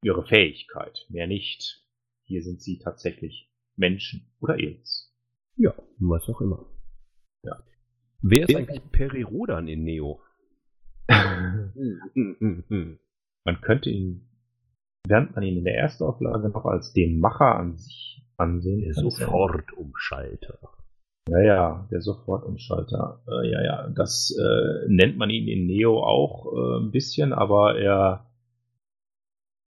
ihre 0.02 0.24
Fähigkeit, 0.26 1.06
mehr 1.08 1.26
nicht. 1.26 1.84
Hier 2.24 2.42
sind 2.42 2.60
sie 2.60 2.78
tatsächlich 2.78 3.52
Menschen 3.76 4.32
oder 4.40 4.54
Aliens. 4.54 5.14
Ja, 5.56 5.74
was 5.98 6.28
auch 6.28 6.40
immer. 6.40 6.66
Ja. 7.42 7.62
Wer 8.20 8.48
ist 8.48 8.56
eigentlich 8.56 8.90
Peri 8.90 9.22
Rodan 9.22 9.68
in 9.68 9.84
Neo? 9.84 10.20
Man 13.44 13.60
könnte 13.60 13.90
ihn, 13.90 14.28
während 15.06 15.34
man 15.34 15.44
ihn 15.44 15.58
in 15.58 15.64
der 15.64 15.76
Erstauflage 15.76 16.48
noch 16.48 16.64
als 16.64 16.92
den 16.92 17.20
Macher 17.20 17.56
an 17.56 17.76
sich 17.76 18.24
ansehen. 18.36 18.80
Der 18.80 18.94
Sofortumschalter. 18.94 20.58
Ja, 21.28 21.42
ja, 21.42 21.88
der 21.90 22.00
Sofortumschalter. 22.00 23.22
Äh, 23.26 23.50
ja, 23.50 23.62
ja, 23.62 23.88
das 23.88 24.36
äh, 24.38 24.86
nennt 24.88 25.16
man 25.16 25.30
ihn 25.30 25.48
in 25.48 25.66
Neo 25.66 26.00
auch 26.00 26.52
äh, 26.52 26.84
ein 26.84 26.92
bisschen, 26.92 27.32
aber 27.32 27.78
er 27.78 28.30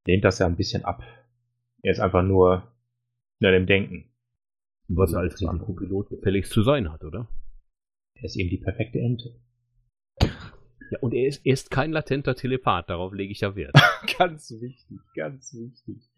lehnt 0.07 0.23
das 0.23 0.39
ja 0.39 0.45
ein 0.45 0.55
bisschen 0.55 0.85
ab. 0.85 1.03
Er 1.81 1.91
ist 1.91 1.99
einfach 1.99 2.23
nur 2.23 2.63
in 3.39 3.51
dem 3.51 3.65
Denken. 3.65 4.05
Was 4.87 5.13
er 5.13 5.19
als 5.19 5.39
Risikopilot 5.39 6.09
gefälligst 6.09 6.51
zu 6.51 6.63
sein 6.63 6.91
hat, 6.91 7.03
oder? 7.03 7.27
Er 8.15 8.23
ist 8.23 8.37
eben 8.37 8.49
die 8.49 8.57
perfekte 8.57 8.99
Ente. 8.99 9.39
Ja, 10.91 10.99
und 11.01 11.13
er 11.13 11.27
ist, 11.27 11.45
er 11.45 11.53
ist 11.53 11.71
kein 11.71 11.91
latenter 11.91 12.35
Telepath, 12.35 12.89
darauf 12.89 13.13
lege 13.13 13.31
ich 13.31 13.41
ja 13.41 13.55
Wert. 13.55 13.73
ganz 14.17 14.51
wichtig, 14.59 14.99
ganz 15.15 15.53
wichtig. 15.53 16.09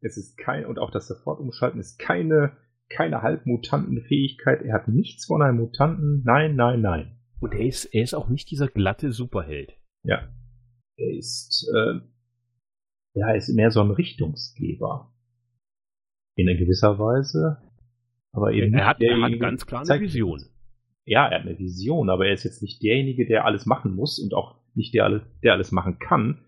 Es 0.00 0.16
ist 0.16 0.36
kein, 0.38 0.66
und 0.66 0.78
auch 0.78 0.90
das 0.90 1.06
Sofortumschalten 1.08 1.78
ist 1.78 1.98
keine, 1.98 2.56
keine 2.88 3.22
Halbmutantenfähigkeit. 3.22 4.62
Er 4.62 4.74
hat 4.74 4.88
nichts 4.88 5.26
von 5.26 5.42
einem 5.42 5.58
Mutanten. 5.58 6.22
Nein, 6.24 6.56
nein, 6.56 6.80
nein. 6.80 7.18
Und 7.40 7.54
er 7.54 7.66
ist, 7.66 7.84
er 7.86 8.02
ist 8.02 8.14
auch 8.14 8.28
nicht 8.28 8.50
dieser 8.50 8.68
glatte 8.68 9.12
Superheld. 9.12 9.74
Ja. 10.04 10.28
Er 10.96 11.16
ist, 11.16 11.68
äh, 11.74 12.00
ja, 13.14 13.28
er 13.28 13.36
ist 13.36 13.48
mehr 13.54 13.70
so 13.70 13.80
ein 13.80 13.90
Richtungsgeber. 13.90 15.12
In 16.36 16.48
einer 16.48 16.58
gewisser 16.58 16.98
Weise. 16.98 17.58
Aber 18.32 18.52
eben 18.52 18.74
Er 18.74 18.86
hat, 18.86 19.00
er 19.02 19.20
hat 19.20 19.38
ganz 19.38 19.66
klar 19.66 19.80
eine 19.82 19.86
zeigt- 19.86 20.02
Vision. 20.02 20.40
Ja, 21.04 21.26
er 21.28 21.40
hat 21.40 21.46
eine 21.46 21.58
Vision, 21.58 22.10
aber 22.10 22.26
er 22.26 22.32
ist 22.34 22.44
jetzt 22.44 22.62
nicht 22.62 22.82
derjenige, 22.82 23.26
der 23.26 23.44
alles 23.44 23.66
machen 23.66 23.94
muss 23.94 24.18
und 24.18 24.34
auch 24.34 24.56
nicht 24.74 24.94
der, 24.94 25.04
alle- 25.04 25.26
der 25.42 25.52
alles 25.52 25.72
machen 25.72 25.98
kann. 25.98 26.38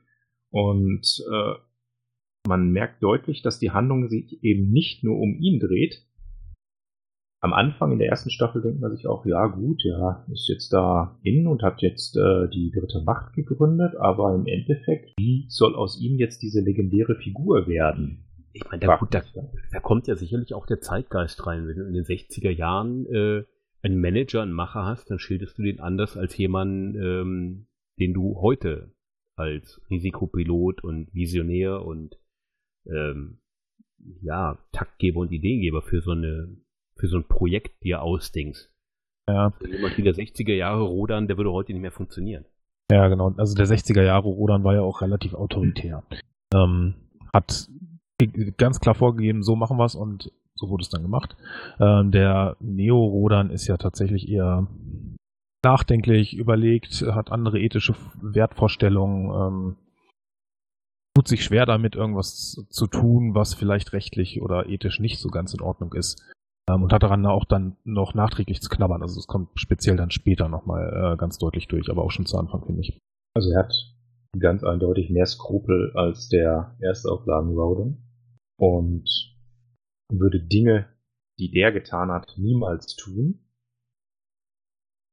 Und 0.50 1.07
äh, 1.32 1.55
man 2.46 2.70
merkt 2.70 3.02
deutlich, 3.02 3.42
dass 3.42 3.59
die 3.59 3.70
Handlung 3.72 4.09
sich 4.09 4.42
eben 4.44 4.70
nicht 4.70 5.02
nur 5.02 5.18
um 5.18 5.34
ihn 5.40 5.59
dreht. 5.59 6.07
Am 7.40 7.52
Anfang 7.52 7.92
in 7.92 7.98
der 7.98 8.09
ersten 8.09 8.30
Staffel 8.30 8.62
denkt 8.62 8.80
man 8.80 8.94
sich 8.96 9.07
auch, 9.07 9.26
ja 9.26 9.46
gut, 9.48 9.82
ja, 9.84 10.24
ist 10.32 10.48
jetzt 10.48 10.72
da 10.72 11.18
hin 11.22 11.46
und 11.46 11.62
hat 11.62 11.82
jetzt 11.82 12.16
äh, 12.16 12.48
die 12.48 12.70
dritte 12.70 13.02
Macht 13.05 13.34
gegründet, 13.34 13.96
aber 13.96 14.34
im 14.34 14.46
Endeffekt, 14.46 15.12
wie 15.18 15.44
soll 15.48 15.74
aus 15.74 16.00
ihm 16.00 16.16
jetzt 16.18 16.42
diese 16.42 16.62
legendäre 16.62 17.16
Figur 17.16 17.66
werden? 17.66 18.24
Ich 18.55 18.64
meine, 18.70 18.80
da, 18.80 18.96
gut, 18.96 19.12
da, 19.12 19.22
da 19.72 19.80
kommt 19.80 20.07
ja 20.07 20.16
sicherlich 20.16 20.55
auch 20.55 20.64
der 20.64 20.80
Zeitgeist 20.80 21.46
rein. 21.46 21.66
Wenn 21.66 21.76
du 21.76 21.86
in 21.86 21.92
den 21.92 22.05
60er 22.05 22.50
Jahren 22.50 23.05
äh, 23.07 23.44
einen 23.85 24.01
Manager, 24.01 24.43
einen 24.43 24.53
Macher 24.53 24.85
hast, 24.85 25.11
dann 25.11 25.18
schilderst 25.18 25.59
du 25.59 25.62
den 25.62 25.80
anders 25.80 26.16
als 26.16 26.37
jemanden, 26.37 26.97
ähm, 26.97 27.66
den 28.01 28.14
du 28.14 28.41
heute 28.41 28.93
als 29.37 29.80
Risikopilot 29.91 30.82
und 30.82 31.12
Visionär 31.12 31.85
und 31.85 32.18
ähm, 32.87 33.41
ja, 34.22 34.59
Taktgeber 34.72 35.20
und 35.20 35.32
Ideengeber 35.32 35.82
für 35.82 36.01
so 36.01 36.12
eine 36.12 36.57
für 36.97 37.09
so 37.09 37.16
ein 37.18 37.24
Projekt 37.24 37.82
dir 37.82 38.03
ausdenkst. 38.03 38.70
Ja, 39.28 39.53
Jemand 39.66 39.97
wie 39.99 40.03
der 40.03 40.14
60er 40.14 40.53
Jahre 40.53 40.82
Rodan, 40.82 41.26
der 41.26 41.37
würde 41.37 41.53
heute 41.53 41.72
nicht 41.72 41.82
mehr 41.82 41.91
funktionieren. 41.91 42.45
ja, 42.91 43.09
genau. 43.09 43.35
Also 43.37 43.55
der 43.55 43.66
60er 43.66 44.03
Jahre 44.03 44.28
Rodan 44.28 44.64
war 44.64 44.74
ja 44.74 44.82
auch 44.82 45.01
relativ 45.03 45.35
autoritär. 45.35 46.05
Ähm, 46.55 46.95
hat 47.32 47.68
ganz 48.57 48.80
klar 48.80 48.95
vorgegeben, 48.95 49.43
so 49.43 49.57
machen 49.57 49.76
wir 49.76 49.85
es 49.85 49.95
und 49.95 50.30
so 50.57 50.68
wurde 50.68 50.82
es 50.82 50.88
dann 50.88 51.02
gemacht. 51.02 51.36
Ähm, 51.80 52.11
der 52.11 52.57
Neo-Rodan 52.61 53.50
ist 53.50 53.66
ja 53.66 53.76
tatsächlich 53.76 54.28
eher 54.28 54.66
nachdenklich, 55.64 56.36
überlegt, 56.36 57.02
hat 57.02 57.32
andere 57.32 57.59
ethische 57.61 57.94
Wertvorstellungen, 58.20 59.30
ähm, 59.30 59.76
tut 61.16 61.28
sich 61.28 61.44
schwer 61.44 61.64
damit, 61.64 61.96
irgendwas 61.96 62.64
zu 62.68 62.86
tun, 62.86 63.34
was 63.34 63.55
vielleicht 63.55 63.92
rechtlich 63.92 64.42
oder 64.42 64.68
ethisch 64.68 65.00
nicht 65.00 65.18
so 65.18 65.28
ganz 65.28 65.55
in 65.55 65.61
Ordnung 65.61 65.92
ist. 65.94 66.22
Ähm, 66.68 66.82
und 66.82 66.92
hat 66.92 67.02
daran 67.02 67.26
auch 67.26 67.44
dann 67.44 67.76
noch 67.84 68.14
nachträglich 68.14 68.61
zu 68.61 68.68
knabbern. 68.68 69.02
Also 69.02 69.18
es 69.18 69.26
kommt 69.26 69.48
speziell 69.55 69.96
dann 69.96 70.11
später 70.11 70.48
nochmal 70.48 71.14
äh, 71.14 71.16
ganz 71.16 71.38
deutlich 71.38 71.68
durch, 71.68 71.90
aber 71.90 72.02
auch 72.02 72.11
schon 72.11 72.26
zu 72.26 72.38
Anfang, 72.38 72.64
finde 72.64 72.82
ich. 72.82 72.98
Also 73.34 73.50
er 73.50 73.61
hat 73.61 73.74
ganz 74.38 74.64
eindeutig 74.64 75.11
mehr 75.11 75.26
Skrupel 75.26 75.92
als 75.94 76.28
der 76.28 76.76
Erstauflagen 76.80 77.50
Roden. 77.50 78.11
und 78.57 79.34
würde 80.21 80.41
Dinge, 80.41 80.89
die 81.39 81.51
der 81.51 81.73
getan 81.73 82.11
hat, 82.11 82.35
niemals 82.37 82.97
tun. 82.97 83.41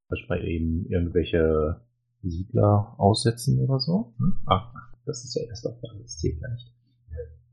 Beispielsweise 0.10 0.47
eben 0.47 0.86
irgendwelche 0.88 1.82
Siedler 2.22 2.95
aussetzen 2.97 3.60
oder 3.60 3.80
so. 3.80 4.14
Hm? 4.18 4.34
Ach, 4.45 4.74
das 5.06 5.24
ist 5.24 5.36
ja 5.36 5.47
erst 5.47 5.66
auf 5.66 5.80
der 5.82 5.91
das 6.02 6.18
zählt 6.18 6.39
ja 6.41 6.47
nicht. 6.49 6.72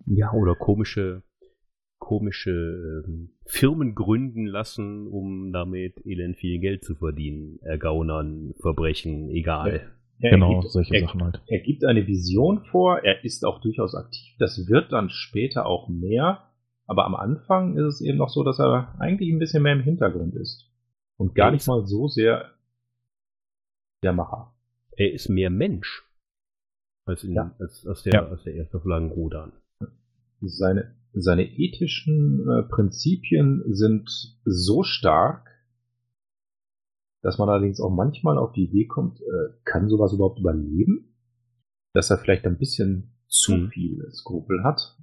Ja, 0.07 0.33
oder 0.33 0.55
komische, 0.55 1.23
komische 1.99 3.05
ähm, 3.07 3.31
Firmen 3.45 3.95
gründen 3.95 4.47
lassen, 4.47 5.07
um 5.07 5.53
damit 5.53 6.05
elend 6.07 6.37
viel 6.37 6.59
Geld 6.61 6.85
zu 6.85 6.95
verdienen. 6.95 7.59
Ergaunern, 7.63 8.55
Verbrechen, 8.61 9.29
egal. 9.29 9.93
Ja, 10.21 10.31
genau, 10.31 10.61
gibt, 10.61 10.73
solche 10.73 10.95
er, 10.95 11.01
Sachen 11.03 11.23
halt. 11.23 11.43
Er 11.47 11.61
gibt 11.61 11.85
eine 11.85 12.07
Vision 12.07 12.65
vor, 12.65 12.99
er 13.05 13.25
ist 13.25 13.45
auch 13.45 13.61
durchaus 13.61 13.95
aktiv. 13.95 14.35
Das 14.39 14.67
wird 14.69 14.93
dann 14.93 15.11
später 15.11 15.67
auch 15.67 15.89
mehr. 15.89 16.48
Aber 16.89 17.05
am 17.05 17.15
Anfang 17.15 17.77
ist 17.77 17.85
es 17.85 18.01
eben 18.01 18.17
noch 18.17 18.31
so, 18.31 18.43
dass 18.43 18.59
er 18.59 18.99
eigentlich 18.99 19.31
ein 19.31 19.39
bisschen 19.39 19.63
mehr 19.63 19.75
im 19.75 19.83
Hintergrund 19.83 20.35
ist. 20.35 20.73
Und 21.19 21.35
gar 21.35 21.51
nicht 21.51 21.67
mal 21.69 21.87
so 21.87 22.09
sehr 22.09 22.51
der 24.03 24.15
Macher. 24.15 24.55
Er 24.97 25.13
ist 25.13 25.29
mehr 25.29 25.51
Mensch 25.51 26.03
als, 27.05 27.25
in, 27.25 27.35
ja. 27.35 27.55
als, 27.59 27.87
als, 27.87 28.03
der, 28.05 28.13
ja. 28.15 28.27
als 28.27 28.43
der 28.45 28.55
erste 28.55 28.81
Flagenrodan. 28.81 29.53
Seine, 30.41 30.95
seine 31.13 31.45
ethischen 31.45 32.49
äh, 32.49 32.63
Prinzipien 32.63 33.63
sind 33.67 34.09
so 34.45 34.83
stark, 34.83 35.47
dass 37.21 37.37
man 37.37 37.51
allerdings 37.51 37.81
auch 37.81 37.91
manchmal 37.91 38.39
auf 38.39 38.53
die 38.53 38.65
Idee 38.65 38.87
kommt, 38.87 39.21
äh, 39.21 39.53
kann 39.65 39.91
sowas 39.91 40.15
überhaupt 40.15 40.39
überleben? 40.39 41.15
Dass 41.93 42.11
er 42.11 42.19
vielleicht 42.19 42.47
ein 42.47 42.57
bisschen 42.57 43.13
zu 43.27 43.55
hm. 43.55 43.69
viel 43.71 44.11
Skrupel 44.13 44.63
hat, 44.63 44.97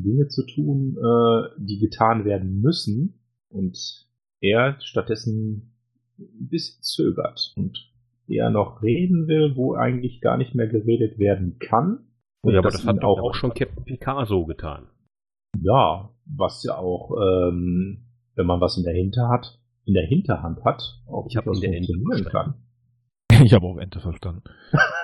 Dinge 0.00 0.28
zu 0.28 0.46
tun, 0.46 0.96
äh, 0.96 1.48
die 1.58 1.78
getan 1.78 2.24
werden 2.24 2.60
müssen 2.60 3.20
und 3.48 4.06
er 4.40 4.76
stattdessen 4.80 5.74
ein 6.18 6.48
bisschen 6.48 6.82
zögert 6.82 7.52
und 7.56 7.92
eher 8.26 8.50
noch 8.50 8.82
reden 8.82 9.26
will, 9.28 9.56
wo 9.56 9.74
eigentlich 9.74 10.20
gar 10.20 10.36
nicht 10.36 10.54
mehr 10.54 10.68
geredet 10.68 11.18
werden 11.18 11.58
kann. 11.58 12.06
ja, 12.44 12.58
aber 12.58 12.70
das, 12.70 12.86
hat 12.86 13.02
auch, 13.02 13.20
auch 13.20 13.34
schon 13.34 13.54
Captain 13.54 13.84
Picasso 13.84 14.46
getan. 14.46 14.88
Ja, 15.60 16.10
was 16.24 16.62
ja 16.64 16.76
auch, 16.78 17.12
ähm, 17.20 18.06
wenn 18.34 18.46
man 18.46 18.60
was 18.60 18.78
in 18.78 18.84
der 18.84 18.94
Hinter 18.94 19.28
hat, 19.28 19.58
in 19.84 19.94
der 19.94 20.06
Hinterhand 20.06 20.64
hat, 20.64 21.02
auch 21.06 21.26
ich 21.28 21.36
habe 21.36 21.52
in 21.54 21.60
der 21.60 21.76
Ente 21.76 22.24
kann. 22.30 22.54
Ich 23.44 23.54
habe 23.54 23.66
auch 23.66 23.78
Ente 23.78 23.98
verstanden. 23.98 24.44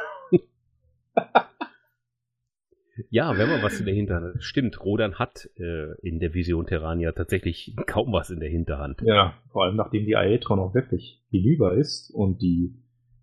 ja, 3.11 3.37
wenn 3.37 3.49
man 3.49 3.63
was 3.63 3.79
in 3.79 3.87
der 3.87 3.95
Hinterhand 3.95 4.35
hat. 4.35 4.43
Stimmt, 4.43 4.85
Rodan 4.85 5.15
hat 5.15 5.49
äh, 5.57 5.95
in 6.01 6.19
der 6.19 6.35
Vision 6.35 6.67
Terrania 6.67 7.13
tatsächlich 7.13 7.75
kaum 7.87 8.13
was 8.13 8.31
in 8.31 8.41
der 8.41 8.51
Hinterhand. 8.51 9.03
Ja, 9.03 9.35
vor 9.51 9.65
allem 9.65 9.77
nachdem 9.77 10.05
die 10.05 10.17
Aetron 10.17 10.59
auch 10.59 10.75
wirklich 10.75 11.23
hinüber 11.31 11.75
ist 11.75 12.11
und 12.11 12.43
die 12.43 12.75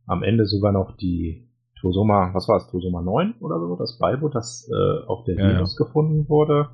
am 0.06 0.24
Ende 0.24 0.46
sogar 0.46 0.72
noch 0.72 0.96
die 0.98 1.50
Tosoma, 1.80 2.34
was 2.34 2.48
war 2.48 2.58
es, 2.58 2.68
Tosoma 2.72 3.02
9 3.02 3.36
oder 3.40 3.60
so, 3.60 3.76
das 3.76 3.98
Beiboot, 4.00 4.34
das 4.34 4.70
äh, 4.72 5.06
auf 5.08 5.24
der 5.26 5.38
Venus 5.38 5.78
ja. 5.78 5.86
gefunden 5.86 6.28
wurde, 6.30 6.70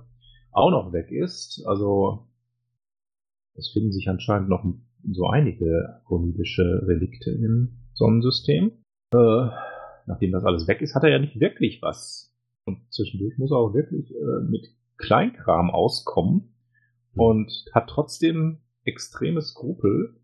auch 0.51 0.71
noch 0.71 0.93
weg 0.93 1.11
ist. 1.11 1.63
Also 1.65 2.27
es 3.55 3.71
finden 3.71 3.91
sich 3.91 4.07
anscheinend 4.09 4.49
noch 4.49 4.63
so 5.11 5.27
einige 5.27 6.01
akonidische 6.01 6.83
Relikte 6.87 7.31
im 7.31 7.79
Sonnensystem. 7.93 8.71
Äh, 9.13 9.49
nachdem 10.07 10.31
das 10.31 10.45
alles 10.45 10.67
weg 10.67 10.81
ist, 10.81 10.95
hat 10.95 11.03
er 11.03 11.09
ja 11.09 11.19
nicht 11.19 11.39
wirklich 11.39 11.81
was. 11.81 12.30
Und 12.65 12.81
zwischendurch 12.91 13.37
muss 13.37 13.51
er 13.51 13.57
auch 13.57 13.73
wirklich 13.73 14.11
äh, 14.11 14.41
mit 14.49 14.67
Kleinkram 14.97 15.71
auskommen 15.71 16.53
und 17.13 17.51
hat 17.73 17.89
trotzdem 17.89 18.59
extreme 18.83 19.41
Skrupel, 19.41 20.21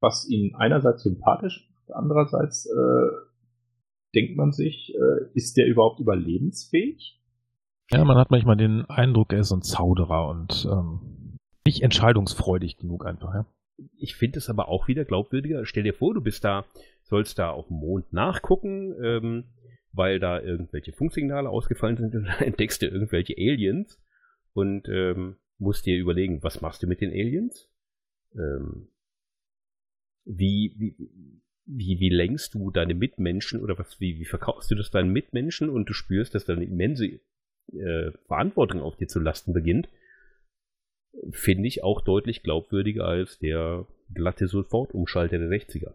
was 0.00 0.28
ihn 0.28 0.54
einerseits 0.54 1.02
sympathisch 1.02 1.68
macht, 1.68 1.96
andererseits 1.96 2.66
äh, 2.66 3.10
denkt 4.14 4.36
man 4.36 4.52
sich, 4.52 4.94
äh, 4.94 5.30
ist 5.34 5.56
der 5.56 5.66
überhaupt 5.66 6.00
überlebensfähig? 6.00 7.20
Ja, 7.90 8.04
man 8.04 8.16
hat 8.16 8.30
manchmal 8.30 8.56
den 8.56 8.84
Eindruck, 8.86 9.32
er 9.32 9.40
ist 9.40 9.52
ein 9.52 9.62
Zauderer 9.62 10.28
und 10.28 10.66
ähm, 10.70 11.38
nicht 11.66 11.82
entscheidungsfreudig 11.82 12.78
genug 12.78 13.06
einfach, 13.06 13.34
ja. 13.34 13.46
Ich 13.96 14.14
finde 14.14 14.38
es 14.38 14.48
aber 14.48 14.68
auch 14.68 14.86
wieder 14.86 15.04
glaubwürdiger. 15.04 15.64
Stell 15.64 15.82
dir 15.82 15.94
vor, 15.94 16.14
du 16.14 16.20
bist 16.20 16.44
da, 16.44 16.64
sollst 17.02 17.38
da 17.38 17.50
auf 17.50 17.68
dem 17.68 17.78
Mond 17.78 18.12
nachgucken, 18.12 18.94
ähm, 19.02 19.44
weil 19.92 20.18
da 20.18 20.40
irgendwelche 20.40 20.92
Funksignale 20.92 21.48
ausgefallen 21.48 21.96
sind 21.96 22.14
und 22.14 22.24
dann 22.26 22.40
entdeckst 22.40 22.82
du 22.82 22.86
irgendwelche 22.86 23.34
Aliens 23.36 24.00
und 24.52 24.88
ähm, 24.88 25.36
musst 25.58 25.86
dir 25.86 25.98
überlegen, 25.98 26.42
was 26.42 26.60
machst 26.60 26.82
du 26.82 26.86
mit 26.86 27.00
den 27.00 27.10
Aliens? 27.10 27.68
Ähm, 28.34 28.88
wie, 30.24 30.74
wie, 30.78 30.96
wie, 31.66 32.00
wie 32.00 32.08
lenkst 32.08 32.54
du 32.54 32.70
deine 32.70 32.94
Mitmenschen 32.94 33.60
oder 33.60 33.78
was, 33.78 34.00
wie, 34.00 34.18
wie 34.18 34.24
verkaufst 34.24 34.70
du 34.70 34.74
das 34.74 34.90
deinen 34.90 35.12
Mitmenschen 35.12 35.68
und 35.68 35.88
du 35.88 35.92
spürst, 35.92 36.34
dass 36.34 36.44
da 36.44 36.54
eine 36.54 36.64
immense 36.64 37.20
äh, 37.72 38.10
Verantwortung 38.26 38.80
auf 38.80 38.96
dir 38.96 39.08
zu 39.08 39.20
lasten 39.20 39.52
beginnt 39.52 39.88
finde 41.30 41.68
ich 41.68 41.84
auch 41.84 42.00
deutlich 42.00 42.42
glaubwürdiger 42.42 43.04
als 43.04 43.38
der 43.38 43.86
glatte 44.14 44.46
Sofortumschalter 44.46 45.38
der 45.38 45.48
60er. 45.48 45.92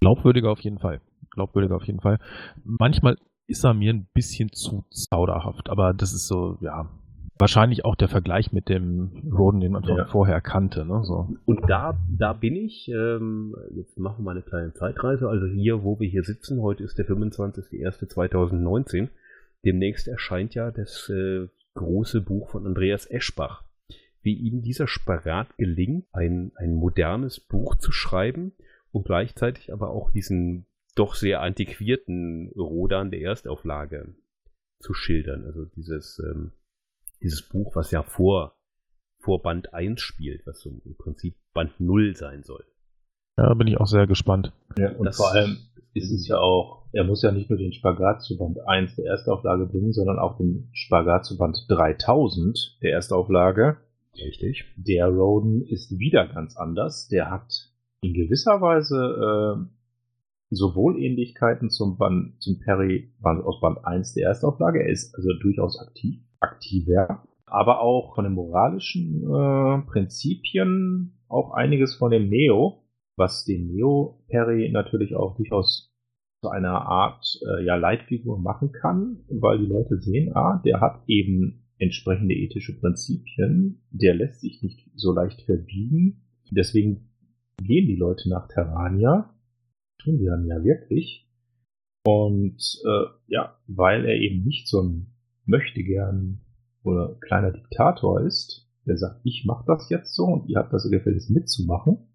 Glaubwürdiger 0.00 0.50
auf 0.50 0.60
jeden 0.60 0.78
Fall. 0.78 1.00
Glaubwürdiger 1.30 1.76
auf 1.76 1.84
jeden 1.84 2.00
Fall. 2.00 2.18
Manchmal 2.64 3.16
ist 3.48 3.64
er 3.64 3.74
mir 3.74 3.92
ein 3.92 4.06
bisschen 4.14 4.52
zu 4.52 4.84
zauderhaft, 4.90 5.68
aber 5.70 5.92
das 5.94 6.12
ist 6.12 6.28
so, 6.28 6.58
ja, 6.60 6.88
wahrscheinlich 7.38 7.84
auch 7.84 7.96
der 7.96 8.08
Vergleich 8.08 8.52
mit 8.52 8.68
dem 8.68 9.30
Roden, 9.32 9.60
den 9.60 9.72
man 9.72 9.82
ja. 9.84 10.04
vorher 10.06 10.40
kannte. 10.40 10.84
Ne? 10.84 11.02
So. 11.04 11.36
Und 11.44 11.68
da, 11.68 11.98
da 12.08 12.32
bin 12.32 12.56
ich, 12.56 12.88
ähm, 12.88 13.54
jetzt 13.74 13.98
machen 13.98 14.18
wir 14.18 14.24
mal 14.24 14.30
eine 14.32 14.42
kleine 14.42 14.72
Zeitreise, 14.74 15.28
also 15.28 15.46
hier, 15.46 15.82
wo 15.82 15.98
wir 15.98 16.08
hier 16.08 16.24
sitzen, 16.24 16.60
heute 16.60 16.84
ist 16.84 16.98
der 16.98 17.06
25.01.2019, 17.06 19.08
demnächst 19.64 20.08
erscheint 20.08 20.54
ja 20.54 20.70
das 20.70 21.08
äh, 21.08 21.48
große 21.74 22.20
Buch 22.20 22.50
von 22.50 22.66
Andreas 22.66 23.10
Eschbach 23.10 23.64
wie 24.22 24.34
ihm 24.34 24.62
dieser 24.62 24.86
Spagat 24.86 25.56
gelingt, 25.56 26.06
ein, 26.12 26.52
ein 26.56 26.74
modernes 26.74 27.40
Buch 27.40 27.76
zu 27.76 27.92
schreiben 27.92 28.52
und 28.90 29.06
gleichzeitig 29.06 29.72
aber 29.72 29.90
auch 29.90 30.10
diesen 30.10 30.66
doch 30.94 31.14
sehr 31.14 31.40
antiquierten 31.40 32.50
Rodan 32.56 33.10
der 33.10 33.20
Erstauflage 33.20 34.14
zu 34.80 34.94
schildern. 34.94 35.44
Also 35.44 35.64
dieses, 35.64 36.20
ähm, 36.24 36.52
dieses 37.22 37.42
Buch, 37.42 37.74
was 37.76 37.90
ja 37.90 38.02
vor, 38.02 38.56
vor 39.20 39.42
Band 39.42 39.74
1 39.74 40.00
spielt, 40.00 40.46
was 40.46 40.60
so 40.60 40.70
im 40.70 40.96
Prinzip 40.96 41.36
Band 41.52 41.80
0 41.80 42.16
sein 42.16 42.42
soll. 42.42 42.64
Ja, 43.36 43.54
bin 43.54 43.68
ich 43.68 43.78
auch 43.78 43.86
sehr 43.86 44.06
gespannt. 44.06 44.52
Ja, 44.76 44.92
und 44.96 45.06
das 45.06 45.16
vor 45.16 45.32
allem 45.32 45.58
ist 45.94 46.10
es 46.10 46.28
ja 46.28 46.38
auch, 46.38 46.86
er 46.92 47.04
muss 47.04 47.22
ja 47.22 47.32
nicht 47.32 47.50
nur 47.50 47.58
den 47.58 47.72
Spagat 47.72 48.22
zu 48.22 48.36
Band 48.36 48.58
1 48.66 48.96
der 48.96 49.06
Erstauflage 49.06 49.66
bringen, 49.66 49.92
sondern 49.92 50.18
auch 50.18 50.36
den 50.36 50.70
Spagat 50.72 51.24
zu 51.24 51.36
Band 51.36 51.66
3000 51.68 52.78
der 52.82 52.92
Erstauflage. 52.92 53.78
Richtig. 54.14 54.64
Der 54.76 55.08
Roden 55.08 55.62
ist 55.62 55.98
wieder 55.98 56.26
ganz 56.26 56.56
anders. 56.56 57.08
Der 57.08 57.30
hat 57.30 57.70
in 58.00 58.14
gewisser 58.14 58.60
Weise 58.60 58.96
äh, 59.58 59.77
sowohl 60.50 61.00
Ähnlichkeiten 61.00 61.70
zum 61.70 61.98
Band, 61.98 62.40
zum 62.40 62.58
Perry 62.60 63.12
Band 63.20 63.44
aus 63.44 63.60
Band 63.60 63.84
1 63.84 64.14
der 64.14 64.28
Erstauflage. 64.28 64.82
Er 64.82 64.88
ist 64.88 65.14
also 65.14 65.30
durchaus 65.40 65.78
aktiv, 65.80 66.20
aktiver, 66.40 67.24
aber 67.46 67.80
auch 67.80 68.14
von 68.14 68.24
den 68.24 68.34
moralischen 68.34 69.22
äh, 69.24 69.82
Prinzipien 69.90 71.18
auch 71.28 71.52
einiges 71.52 71.96
von 71.96 72.10
dem 72.10 72.28
Neo, 72.28 72.84
was 73.16 73.44
den 73.44 73.66
Neo 73.68 74.24
Perry 74.28 74.70
natürlich 74.72 75.14
auch 75.14 75.36
durchaus 75.36 75.92
zu 76.40 76.50
einer 76.50 76.86
Art 76.86 77.24
äh, 77.46 77.64
ja, 77.64 77.76
Leitfigur 77.76 78.38
machen 78.38 78.72
kann, 78.72 79.24
weil 79.28 79.58
die 79.58 79.66
Leute 79.66 79.98
sehen, 79.98 80.34
ah, 80.34 80.62
der 80.64 80.80
hat 80.80 81.02
eben 81.06 81.64
entsprechende 81.78 82.34
ethische 82.34 82.78
Prinzipien, 82.78 83.82
der 83.90 84.14
lässt 84.14 84.40
sich 84.40 84.62
nicht 84.62 84.88
so 84.94 85.12
leicht 85.12 85.42
verbiegen. 85.42 86.22
Deswegen 86.50 87.10
gehen 87.58 87.86
die 87.86 87.96
Leute 87.96 88.28
nach 88.28 88.48
Terrania, 88.48 89.34
tun 89.98 90.18
sie 90.18 90.26
dann 90.26 90.46
ja 90.46 90.62
wirklich. 90.62 91.28
Und 92.04 92.80
äh, 92.86 93.06
ja, 93.26 93.58
weil 93.66 94.04
er 94.06 94.16
eben 94.16 94.44
nicht 94.44 94.68
so 94.68 94.82
ein 94.82 95.14
möchtegern 95.44 96.40
oder 96.82 97.16
kleiner 97.20 97.52
Diktator 97.52 98.20
ist, 98.22 98.66
der 98.86 98.96
sagt, 98.96 99.20
ich 99.24 99.44
mache 99.44 99.64
das 99.66 99.90
jetzt 99.90 100.14
so 100.14 100.24
und 100.24 100.48
ihr 100.48 100.58
habt 100.58 100.72
das 100.72 100.88
gefälligst 100.90 101.30
mitzumachen, 101.30 102.08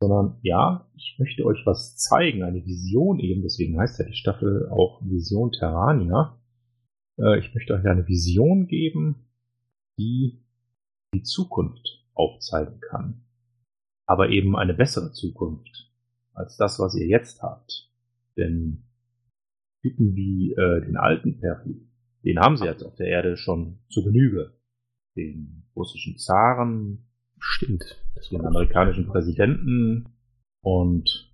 sondern 0.00 0.38
ja, 0.42 0.90
ich 0.96 1.16
möchte 1.18 1.44
euch 1.44 1.64
was 1.64 1.96
zeigen, 1.96 2.42
eine 2.42 2.64
Vision 2.64 3.20
eben, 3.20 3.42
deswegen 3.42 3.78
heißt 3.78 3.98
ja 3.98 4.04
die 4.04 4.14
Staffel 4.14 4.68
auch 4.70 5.00
Vision 5.04 5.52
Terrania, 5.52 6.40
äh, 7.18 7.38
ich 7.38 7.54
möchte 7.54 7.74
euch 7.74 7.86
eine 7.86 8.06
Vision 8.06 8.66
geben, 8.66 9.26
die 9.98 10.42
die 11.14 11.22
Zukunft 11.22 12.04
aufzeigen 12.14 12.80
kann. 12.80 13.24
Aber 14.06 14.30
eben 14.30 14.56
eine 14.56 14.74
bessere 14.74 15.12
Zukunft 15.12 15.87
als 16.38 16.56
das, 16.56 16.78
was 16.78 16.94
ihr 16.94 17.06
jetzt 17.06 17.42
habt. 17.42 17.90
Denn 18.36 18.84
Typen 19.82 20.14
wie 20.14 20.52
äh, 20.52 20.80
den 20.80 20.96
alten 20.96 21.38
Perry, 21.40 21.86
Den 22.24 22.38
haben 22.40 22.56
sie 22.56 22.64
jetzt 22.64 22.82
auf 22.82 22.96
der 22.96 23.08
Erde 23.08 23.36
schon 23.36 23.78
zu 23.90 24.02
Genüge. 24.04 24.54
Den 25.16 25.64
russischen 25.76 26.18
Zaren, 26.18 27.06
Stimmt. 27.38 28.02
den 28.30 28.44
amerikanischen 28.44 29.06
Präsidenten 29.06 30.08
und 30.62 31.28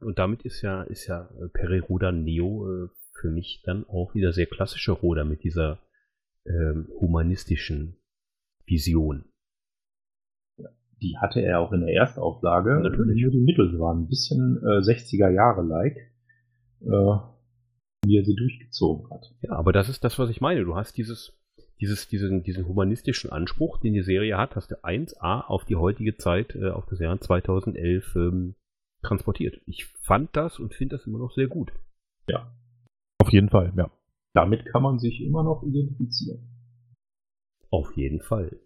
Und 0.00 0.18
damit 0.18 0.42
ist 0.42 0.62
ja, 0.62 0.82
ist 0.84 1.06
ja 1.08 1.28
äh, 1.40 1.48
Periroda 1.48 2.12
Neo 2.12 2.66
äh, 2.66 2.88
für 3.20 3.30
mich 3.30 3.62
dann 3.64 3.84
auch 3.88 4.14
wieder 4.14 4.32
sehr 4.32 4.46
klassische 4.46 4.92
Roda 4.92 5.24
mit 5.24 5.42
dieser 5.42 5.80
ähm, 6.46 6.88
humanistischen 7.00 7.96
Vision. 8.64 9.24
Die 11.00 11.16
hatte 11.18 11.40
er 11.40 11.60
auch 11.60 11.72
in 11.72 11.80
der 11.80 11.94
Erstauflage. 11.94 12.80
Natürlich. 12.80 13.22
Nur 13.22 13.30
die 13.30 13.40
Mittel 13.40 13.78
waren 13.78 14.02
ein 14.02 14.08
bisschen 14.08 14.58
äh, 14.62 14.80
60er 14.80 15.30
Jahre 15.30 15.62
like, 15.62 15.96
äh, 16.80 17.18
wie 18.04 18.16
er 18.16 18.24
sie 18.24 18.34
durchgezogen 18.34 19.10
hat. 19.10 19.34
Ja, 19.42 19.52
aber 19.52 19.72
das 19.72 19.88
ist 19.88 20.04
das, 20.04 20.18
was 20.18 20.30
ich 20.30 20.40
meine. 20.40 20.64
Du 20.64 20.74
hast 20.74 20.96
dieses, 20.96 21.38
dieses, 21.80 22.08
diesen, 22.08 22.42
diesen 22.42 22.66
humanistischen 22.66 23.30
Anspruch, 23.30 23.78
den 23.78 23.94
die 23.94 24.02
Serie 24.02 24.36
hat, 24.36 24.56
hast 24.56 24.70
du 24.70 24.76
1a 24.82 25.46
auf 25.46 25.64
die 25.64 25.76
heutige 25.76 26.16
Zeit, 26.16 26.54
äh, 26.54 26.70
auf 26.70 26.86
das 26.86 26.98
Jahr 26.98 27.20
2011 27.20 28.16
ähm, 28.16 28.54
transportiert. 29.02 29.60
Ich 29.66 29.86
fand 29.86 30.34
das 30.36 30.58
und 30.58 30.74
finde 30.74 30.96
das 30.96 31.06
immer 31.06 31.18
noch 31.18 31.32
sehr 31.32 31.46
gut. 31.46 31.72
Auf 33.20 33.32
jeden 33.32 33.48
Fall, 33.48 33.72
ja. 33.76 33.90
Damit 34.34 34.66
kann 34.66 34.82
man 34.82 34.98
sich 34.98 35.20
immer 35.20 35.42
noch 35.42 35.62
identifizieren. 35.62 36.48
Auf 37.70 37.96
jeden 37.96 38.20
Fall. 38.20 38.58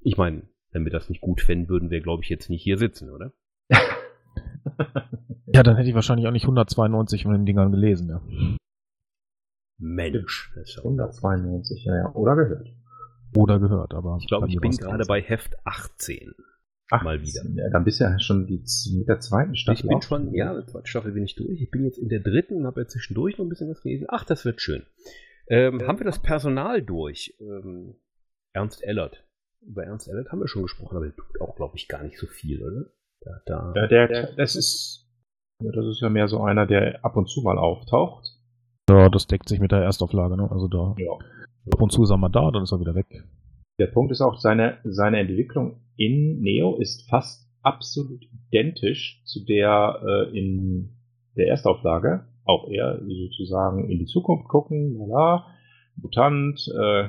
Ich 0.00 0.16
meine, 0.16 0.42
wenn 0.76 0.84
wir 0.84 0.92
das 0.92 1.08
nicht 1.08 1.22
gut 1.22 1.40
fänden, 1.40 1.70
würden 1.70 1.90
wir, 1.90 2.02
glaube 2.02 2.22
ich, 2.22 2.28
jetzt 2.28 2.50
nicht 2.50 2.62
hier 2.62 2.76
sitzen, 2.76 3.10
oder? 3.10 3.32
Ja, 5.46 5.62
dann 5.62 5.76
hätte 5.76 5.88
ich 5.88 5.94
wahrscheinlich 5.94 6.26
auch 6.26 6.32
nicht 6.32 6.42
192 6.42 7.22
von 7.22 7.32
den 7.32 7.46
Dingern 7.46 7.70
gelesen, 7.70 8.10
ja. 8.10 8.20
Mensch. 9.78 10.52
Das 10.54 10.68
ist 10.68 10.76
ja 10.76 10.82
192, 10.82 11.84
ja, 11.84 11.96
ja. 11.96 12.14
Oder 12.14 12.36
gehört. 12.36 12.68
Oder 13.34 13.58
gehört, 13.58 13.94
aber. 13.94 14.18
Ich 14.20 14.26
glaube, 14.26 14.48
ich 14.48 14.58
bin 14.58 14.72
gerade 14.72 15.04
bei 15.06 15.22
Heft 15.22 15.56
18. 15.64 16.34
Ach, 16.90 17.02
Mal 17.04 17.22
wieder. 17.22 17.42
Ja, 17.54 17.70
dann 17.70 17.84
bist 17.84 18.00
du 18.00 18.04
ja 18.04 18.18
schon 18.18 18.46
die, 18.46 18.62
mit 18.98 19.08
der 19.08 19.20
zweiten 19.20 19.54
Staffel. 19.54 19.84
Ich 19.84 19.88
bin 19.88 20.02
schon, 20.02 20.34
ja, 20.34 20.52
mit 20.52 20.64
der 20.64 20.72
zweiten 20.72 20.86
Staffel 20.86 21.12
bin 21.12 21.24
ich 21.24 21.36
durch. 21.36 21.62
Ich 21.62 21.70
bin 21.70 21.84
jetzt 21.84 21.96
in 21.96 22.08
der 22.08 22.20
dritten 22.20 22.56
und 22.56 22.66
habe 22.66 22.82
ja 22.82 22.88
zwischendurch 22.88 23.38
noch 23.38 23.46
ein 23.46 23.48
bisschen 23.48 23.70
was 23.70 23.80
gelesen. 23.80 24.08
Ach, 24.10 24.24
das 24.24 24.44
wird 24.44 24.60
schön. 24.60 24.84
Ähm, 25.46 25.86
haben 25.86 26.00
wir 26.00 26.06
das 26.06 26.20
Personal 26.20 26.82
durch? 26.82 27.34
Ähm, 27.40 27.94
Ernst 28.52 28.82
Ellert. 28.82 29.25
Über 29.66 29.84
Ernst 29.84 30.08
Ellert 30.08 30.30
haben 30.30 30.40
wir 30.40 30.48
schon 30.48 30.62
gesprochen, 30.62 30.96
aber 30.96 31.06
der 31.06 31.16
tut 31.16 31.40
auch, 31.40 31.56
glaube 31.56 31.76
ich, 31.76 31.88
gar 31.88 32.02
nicht 32.02 32.18
so 32.18 32.26
viel, 32.26 32.62
oder? 32.62 32.86
Da, 33.20 33.40
da, 33.46 33.72
Ja, 33.74 33.86
der, 33.88 34.32
das 34.36 34.54
ist, 34.54 35.08
ja, 35.62 35.72
das 35.72 35.86
ist 35.86 36.00
ja 36.00 36.08
mehr 36.08 36.28
so 36.28 36.42
einer, 36.42 36.66
der 36.66 37.04
ab 37.04 37.16
und 37.16 37.28
zu 37.28 37.42
mal 37.42 37.58
auftaucht. 37.58 38.28
Ja, 38.88 39.08
das 39.08 39.26
deckt 39.26 39.48
sich 39.48 39.58
mit 39.58 39.72
der 39.72 39.82
Erstauflage, 39.82 40.36
ne? 40.36 40.48
Also 40.50 40.68
da 40.68 40.94
Ja. 40.98 41.12
ab 41.72 41.82
und 41.82 41.90
zu 41.90 42.04
ist 42.04 42.10
er 42.10 42.16
mal 42.16 42.28
da, 42.28 42.50
dann 42.50 42.62
ist 42.62 42.72
er 42.72 42.80
wieder 42.80 42.94
weg. 42.94 43.24
Der 43.78 43.88
Punkt 43.88 44.12
ist 44.12 44.20
auch, 44.20 44.38
seine, 44.38 44.78
seine 44.84 45.18
Entwicklung 45.18 45.80
in 45.96 46.40
Neo 46.40 46.76
ist 46.76 47.08
fast 47.10 47.50
absolut 47.62 48.22
identisch 48.48 49.22
zu 49.24 49.44
der 49.44 50.00
äh, 50.06 50.38
in 50.38 50.96
der 51.36 51.48
Erstauflage. 51.48 52.26
Auch 52.44 52.68
er 52.70 53.00
sozusagen 53.04 53.90
in 53.90 53.98
die 53.98 54.06
Zukunft 54.06 54.46
gucken, 54.48 54.96
lala, 54.98 55.46
Mutant, 55.96 56.60
äh, 56.78 57.08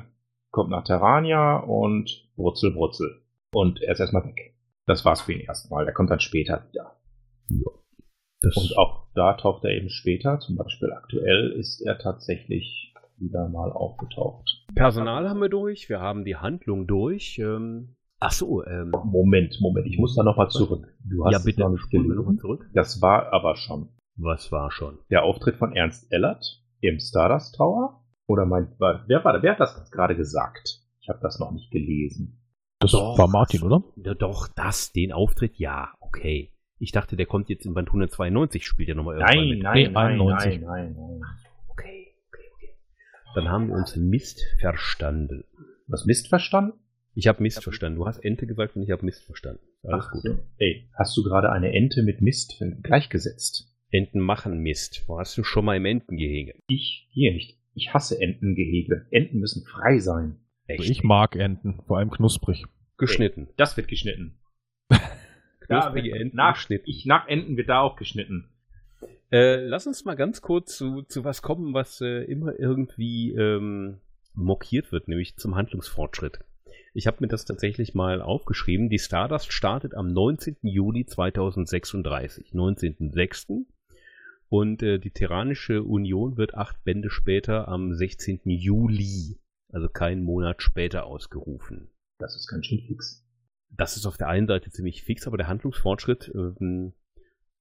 kommt 0.57 0.71
nach 0.71 0.83
Terrania 0.85 1.57
und 1.57 2.27
Brutzel, 2.35 2.71
Brutzel. 2.71 3.21
Und 3.53 3.79
er 3.83 3.91
ist 3.93 3.99
erstmal 3.99 4.25
weg. 4.25 4.55
Das 4.87 5.05
war's 5.05 5.21
für 5.21 5.33
ihn 5.33 5.41
erstmal. 5.41 5.85
Der 5.85 5.93
kommt 5.93 6.09
dann 6.09 6.19
später 6.19 6.65
wieder. 6.71 6.95
das, 8.41 8.57
Und 8.57 8.75
auch 8.75 9.05
da 9.13 9.33
taucht 9.33 9.63
er 9.65 9.69
eben 9.69 9.89
später, 9.89 10.39
zum 10.39 10.55
Beispiel 10.55 10.91
aktuell, 10.93 11.51
ist 11.51 11.81
er 11.81 11.99
tatsächlich 11.99 12.91
wieder 13.17 13.47
mal 13.49 13.71
aufgetaucht. 13.71 14.65
Personal 14.73 15.29
haben 15.29 15.41
wir 15.41 15.49
durch, 15.49 15.89
wir 15.89 15.99
haben 16.01 16.25
die 16.25 16.37
Handlung 16.37 16.87
durch. 16.87 17.37
Ähm, 17.37 17.95
ach 18.19 18.31
so, 18.31 18.65
ähm, 18.65 18.89
Moment, 19.03 19.59
Moment, 19.61 19.85
ich 19.85 19.99
muss 19.99 20.15
da 20.15 20.23
nochmal 20.23 20.49
zurück. 20.49 20.87
Du 21.05 21.23
hast 21.23 21.33
ja 21.33 21.39
bitte, 21.45 21.61
noch 21.61 21.69
nicht 21.69 21.87
gelesen. 21.91 22.39
zurück. 22.39 22.67
Das 22.73 22.99
war 22.99 23.31
aber 23.31 23.55
schon 23.57 23.89
Was 24.15 24.51
war 24.51 24.71
schon? 24.71 24.97
der 25.11 25.23
Auftritt 25.23 25.57
von 25.57 25.75
Ernst 25.75 26.11
Ellert 26.11 26.63
im 26.81 26.99
Stardust 26.99 27.55
Tower. 27.57 28.03
Oder 28.28 28.45
mein, 28.45 28.67
wer 28.78 29.23
war, 29.23 29.41
wer 29.41 29.51
hat 29.53 29.59
das 29.59 29.89
gerade 29.89 30.15
gesagt? 30.15 30.82
Ich 31.01 31.09
habe 31.09 31.19
das 31.21 31.39
noch 31.39 31.51
nicht 31.51 31.71
gelesen. 31.71 32.41
Das 32.80 32.91
Doch. 32.91 33.17
war 33.17 33.28
Martin, 33.28 33.63
oder? 33.63 33.84
Ja, 33.95 34.13
doch, 34.13 34.47
das, 34.49 34.91
den 34.91 35.11
Auftritt, 35.11 35.55
ja, 35.55 35.93
okay. 35.99 36.53
Ich 36.78 36.91
dachte, 36.91 37.15
der 37.15 37.25
kommt 37.25 37.49
jetzt 37.49 37.65
in 37.65 37.73
Band 37.73 37.88
192, 37.88 38.65
spielt 38.65 38.89
er 38.89 38.95
nochmal 38.95 39.15
irgendwann 39.15 39.49
mit. 39.49 39.63
Nee, 39.63 39.88
91. 39.88 40.61
nein, 40.61 40.61
nein, 40.61 40.95
nein. 40.95 41.21
Okay, 41.69 42.13
okay, 42.28 42.43
okay. 42.53 42.75
Dann 43.34 43.49
haben 43.49 43.69
wir 43.69 43.75
uns 43.75 43.95
Mist 43.95 44.43
verstanden. 44.59 45.45
Was 45.88 46.05
Mist 46.05 46.28
verstanden? 46.28 46.73
Ich 47.15 47.28
habe 47.28 47.41
Mist 47.41 47.63
verstanden. 47.63 47.97
Du 47.97 48.05
hast 48.05 48.19
Ente 48.19 48.45
gesagt 48.45 48.75
und 48.75 48.84
ich 48.84 48.91
habe 48.91 49.03
Mist 49.03 49.25
verstanden. 49.25 49.61
Alles 49.84 50.05
Ach 50.07 50.11
gut. 50.11 50.38
Ey, 50.57 50.88
hast 50.93 51.17
du 51.17 51.23
gerade 51.23 51.51
eine 51.51 51.73
Ente 51.73 52.03
mit 52.03 52.21
Mist 52.21 52.61
gleichgesetzt? 52.84 53.73
Enten 53.89 54.19
machen 54.19 54.59
Mist. 54.59 55.05
Wo 55.07 55.17
hast 55.17 55.36
du 55.36 55.43
schon 55.43 55.65
mal 55.65 55.78
im 55.78 55.86
Entengehege? 55.86 56.61
Ich 56.67 57.09
gehe 57.13 57.34
nicht. 57.34 57.56
Ich 57.78 57.93
hasse 57.93 58.19
Entengehege. 58.19 59.05
Enten 59.11 59.38
müssen 59.39 59.63
frei 59.65 59.99
sein. 59.99 60.38
Echt? 60.65 60.89
Ich 60.89 61.03
mag 61.03 61.36
Enten, 61.36 61.80
vor 61.86 61.99
allem 61.99 62.09
knusprig. 62.09 62.65
geschnitten. 62.97 63.47
Das 63.55 63.78
wird 63.78 63.88
geschnitten. 63.88 64.39
Knusprige 65.59 66.09
wird- 66.11 66.21
Enten 66.21 66.38
nach, 66.38 66.55
geschnitten. 66.55 66.86
ich, 66.88 67.05
nach 67.05 67.28
Enten 67.28 67.55
wird 67.55 67.69
da 67.69 67.82
auch 67.82 67.95
geschnitten. 67.95 68.49
Äh, 69.32 69.57
lass 69.67 69.86
uns 69.86 70.05
mal 70.05 70.15
ganz 70.15 70.41
kurz 70.41 70.78
zu, 70.78 71.03
zu 71.03 71.23
was 71.23 71.41
kommen, 71.41 71.73
was 71.73 72.01
äh, 72.01 72.23
immer 72.23 72.57
irgendwie 72.59 73.32
ähm, 73.34 73.97
mokiert 74.34 74.91
wird, 74.91 75.07
nämlich 75.07 75.36
zum 75.38 75.55
Handlungsfortschritt. 75.55 76.39
Ich 76.93 77.05
habe 77.05 77.17
mir 77.19 77.28
das 77.28 77.45
tatsächlich 77.45 77.93
mal 77.93 78.21
aufgeschrieben. 78.21 78.89
Die 78.89 78.97
Stardust 78.99 79.51
startet 79.53 79.93
am 79.93 80.07
19. 80.13 80.55
Juli 80.63 81.05
2036, 81.05 82.51
19.06. 82.53 83.65
Und 84.49 84.81
äh, 84.81 84.99
die 84.99 85.11
Terranische 85.11 85.83
Union 85.83 86.37
wird 86.37 86.55
acht 86.55 86.83
Bände 86.83 87.09
später 87.09 87.67
am 87.67 87.93
16. 87.93 88.41
Juli, 88.45 89.39
also 89.69 89.89
keinen 89.89 90.23
Monat 90.23 90.61
später, 90.61 91.05
ausgerufen. 91.05 91.89
Das 92.19 92.35
ist 92.35 92.47
ganz 92.47 92.65
schön 92.65 92.81
fix. 92.87 93.25
Das 93.69 93.97
ist 93.97 94.05
auf 94.05 94.17
der 94.17 94.29
einen 94.29 94.47
Seite 94.47 94.71
ziemlich 94.71 95.03
fix, 95.03 95.27
aber 95.27 95.37
der 95.37 95.47
Handlungsfortschritt 95.47 96.31
ähm, 96.33 96.93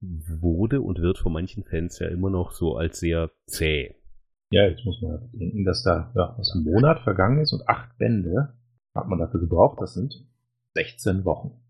wurde 0.00 0.80
und 0.80 1.00
wird 1.00 1.18
von 1.18 1.32
manchen 1.32 1.64
Fans 1.64 1.98
ja 1.98 2.08
immer 2.08 2.30
noch 2.30 2.52
so 2.52 2.76
als 2.76 3.00
sehr 3.00 3.32
zäh. 3.46 3.96
Ja, 4.50 4.66
jetzt 4.66 4.84
muss 4.84 5.02
man 5.02 5.28
denken, 5.32 5.64
dass 5.64 5.82
da 5.82 6.12
ja, 6.14 6.34
was 6.38 6.54
ein 6.54 6.62
Monat 6.62 7.00
vergangen 7.00 7.40
ist 7.40 7.52
und 7.52 7.68
acht 7.68 7.98
Bände 7.98 8.54
hat 8.94 9.08
man 9.08 9.18
dafür 9.18 9.40
gebraucht. 9.40 9.80
Das 9.80 9.94
sind 9.94 10.24
16 10.74 11.24
Wochen. 11.24 11.60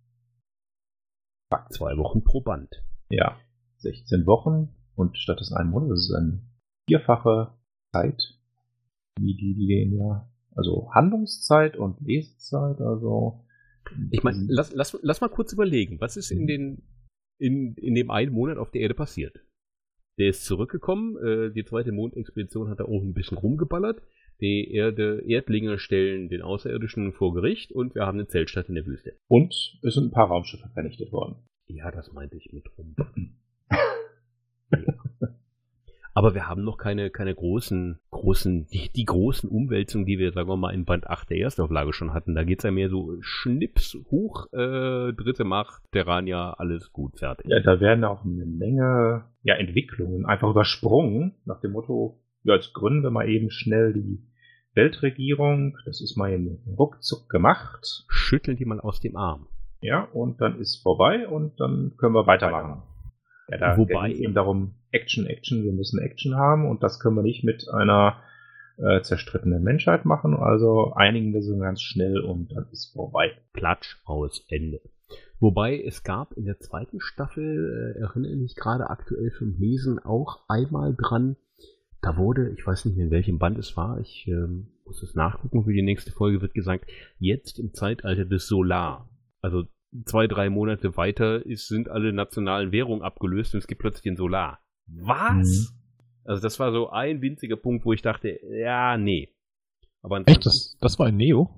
Fakt. 1.48 1.72
Zwei 1.72 1.96
Wochen 1.96 2.22
pro 2.22 2.42
Band. 2.42 2.84
Ja, 3.08 3.38
16 3.78 4.26
Wochen 4.26 4.74
und 4.97 5.16
statt 5.18 5.40
des 5.40 5.53
einen 5.53 5.70
Monats, 5.70 5.90
das 5.90 6.09
ist 6.09 6.14
eine 6.14 6.40
vierfache 6.88 7.53
Zeit, 7.92 8.20
wie 9.20 9.34
die, 9.34 9.55
die 9.55 9.66
gehen 9.66 9.97
ja, 9.99 10.28
also 10.55 10.90
Handlungszeit 10.92 11.76
und 11.76 12.01
Lesezeit, 12.01 12.80
also. 12.80 13.44
Ich 14.11 14.24
meine, 14.24 14.47
lass, 14.49 14.74
lass, 14.74 14.99
lass 15.03 15.20
mal 15.20 15.28
kurz 15.28 15.53
überlegen, 15.53 16.01
was 16.01 16.16
ist 16.16 16.32
in, 16.32 16.49
den, 16.49 16.82
in, 17.38 17.74
in 17.76 17.94
dem 17.94 18.11
einen 18.11 18.32
Monat 18.32 18.59
auf 18.59 18.72
der 18.72 18.80
Erde 18.80 18.94
passiert? 18.94 19.38
Der 20.18 20.28
ist 20.28 20.44
zurückgekommen, 20.44 21.16
äh, 21.18 21.53
die 21.53 21.64
zweite 21.64 21.92
Mondexpedition 21.92 22.68
hat 22.68 22.80
da 22.80 22.84
auch 22.84 23.03
ein 23.03 23.14
bisschen 23.14 23.38
rumgeballert. 23.38 24.03
Die 24.40 24.70
Erde, 24.72 25.22
Erdlinge 25.26 25.78
stellen 25.78 26.28
den 26.28 26.42
Außerirdischen 26.42 27.12
vor 27.12 27.32
Gericht 27.32 27.72
und 27.72 27.94
wir 27.94 28.07
haben 28.07 28.18
eine 28.18 28.26
Zeltstadt 28.26 28.68
in 28.68 28.74
der 28.74 28.86
Wüste. 28.86 29.16
Und 29.28 29.55
es 29.82 29.94
sind 29.94 30.07
ein 30.07 30.11
paar 30.11 30.28
Raumschiffe 30.28 30.68
vernichtet 30.74 31.12
worden. 31.12 31.36
Ja, 31.68 31.90
das 31.90 32.12
meinte 32.12 32.36
ich 32.36 32.53
mit 32.53 32.66
rum. 32.76 32.97
Aber 36.16 36.34
wir 36.34 36.48
haben 36.48 36.64
noch 36.64 36.78
keine, 36.78 37.10
keine 37.10 37.34
großen, 37.34 37.98
großen, 38.10 38.68
die, 38.68 38.90
die 38.90 39.04
großen 39.04 39.50
Umwälzungen, 39.50 40.06
die 40.06 40.18
wir, 40.18 40.32
sagen 40.32 40.48
wir 40.48 40.56
mal, 40.56 40.72
in 40.72 40.86
Band 40.86 41.06
8 41.06 41.28
der 41.28 41.36
Erstauflage 41.36 41.92
schon 41.92 42.14
hatten. 42.14 42.34
Da 42.34 42.42
geht's 42.42 42.64
ja 42.64 42.70
mehr 42.70 42.88
so 42.88 43.18
Schnips, 43.20 43.98
hoch, 44.10 44.46
äh, 44.54 45.12
dritte 45.12 45.44
Macht, 45.44 45.82
Terrania, 45.92 46.54
alles 46.54 46.90
gut, 46.90 47.18
fertig. 47.18 47.44
Ja, 47.50 47.60
da 47.60 47.80
werden 47.80 48.04
auch 48.04 48.24
eine 48.24 48.46
Menge 48.46 49.26
ja, 49.42 49.56
Entwicklungen 49.56 50.24
einfach 50.24 50.48
übersprungen, 50.48 51.34
nach 51.44 51.60
dem 51.60 51.72
Motto, 51.72 52.18
ja, 52.44 52.54
jetzt 52.54 52.72
gründen 52.72 53.02
wir 53.02 53.10
mal 53.10 53.28
eben 53.28 53.50
schnell 53.50 53.92
die 53.92 54.26
Weltregierung, 54.72 55.76
das 55.84 56.00
ist 56.00 56.16
mal 56.16 56.32
eben 56.32 56.60
ruckzuck 56.78 57.28
gemacht, 57.28 58.06
Schütteln 58.08 58.56
die 58.56 58.64
mal 58.64 58.80
aus 58.80 59.00
dem 59.00 59.16
Arm. 59.16 59.48
ja, 59.82 60.04
und 60.14 60.40
dann 60.40 60.58
ist 60.60 60.82
vorbei 60.82 61.28
und 61.28 61.60
dann 61.60 61.92
können 61.98 62.14
wir 62.14 62.26
weitermachen. 62.26 62.82
Ja, 63.49 63.59
da 63.59 63.76
Wobei- 63.76 64.12
eben 64.12 64.34
darum, 64.34 64.74
Action, 64.90 65.26
Action, 65.26 65.62
wir 65.64 65.72
müssen 65.72 66.01
Action 66.01 66.36
haben 66.36 66.68
und 66.68 66.82
das 66.82 66.99
können 67.01 67.16
wir 67.16 67.22
nicht 67.22 67.44
mit 67.44 67.68
einer 67.72 68.22
äh, 68.78 69.01
zerstrittenen 69.03 69.62
Menschheit 69.62 70.05
machen, 70.05 70.34
also 70.34 70.92
einigen 70.94 71.32
wir 71.32 71.42
so 71.42 71.57
ganz 71.59 71.80
schnell 71.80 72.20
und 72.20 72.53
dann 72.53 72.66
ist 72.72 72.92
vorbei. 72.92 73.32
Platsch 73.53 73.97
aus 74.05 74.44
Ende. 74.49 74.80
Wobei 75.38 75.80
es 75.80 76.03
gab 76.03 76.32
in 76.32 76.44
der 76.44 76.59
zweiten 76.61 77.01
Staffel, 77.01 77.94
äh, 77.97 78.01
erinnere 78.01 78.32
ich 78.32 78.38
mich 78.38 78.57
gerade 78.57 78.90
aktuell 78.90 79.30
vom 79.30 79.55
Lesen 79.59 79.99
auch 79.99 80.40
einmal 80.49 80.94
dran, 80.97 81.36
da 82.03 82.16
wurde, 82.16 82.51
ich 82.57 82.66
weiß 82.66 82.84
nicht 82.84 82.97
mehr 82.97 83.07
in 83.07 83.11
welchem 83.11 83.38
Band 83.38 83.59
es 83.59 83.76
war, 83.76 83.99
ich 84.01 84.26
ähm, 84.28 84.68
muss 84.84 85.03
es 85.03 85.14
nachgucken 85.14 85.64
für 85.64 85.72
die 85.72 85.82
nächste 85.82 86.12
Folge, 86.12 86.40
wird 86.40 86.55
gesagt, 86.55 86.86
jetzt 87.18 87.59
im 87.59 87.74
Zeitalter 87.74 88.24
des 88.24 88.47
Solar. 88.47 89.09
Also 89.40 89.64
zwei, 90.05 90.26
drei 90.26 90.51
Monate 90.51 90.97
weiter 90.97 91.45
ist, 91.45 91.68
sind 91.68 91.89
alle 91.89 92.12
nationalen 92.12 92.72
Währungen 92.72 93.03
abgelöst 93.03 93.55
und 93.55 93.59
es 93.59 93.66
gibt 93.66 93.80
plötzlich 93.80 94.03
den 94.03 94.16
Solar. 94.16 94.61
Was? 94.87 95.72
Mhm. 95.72 95.76
Also 96.24 96.43
das 96.43 96.59
war 96.59 96.72
so 96.72 96.91
ein 96.91 97.22
winziger 97.22 97.57
Punkt, 97.57 97.84
wo 97.84 97.93
ich 97.93 98.03
dachte, 98.03 98.39
ja, 98.51 98.97
nee. 98.97 99.32
Aber 100.03 100.22
Echt? 100.26 100.45
Das, 100.45 100.76
das 100.80 100.99
war 100.99 101.07
ein 101.07 101.16
Neo? 101.16 101.51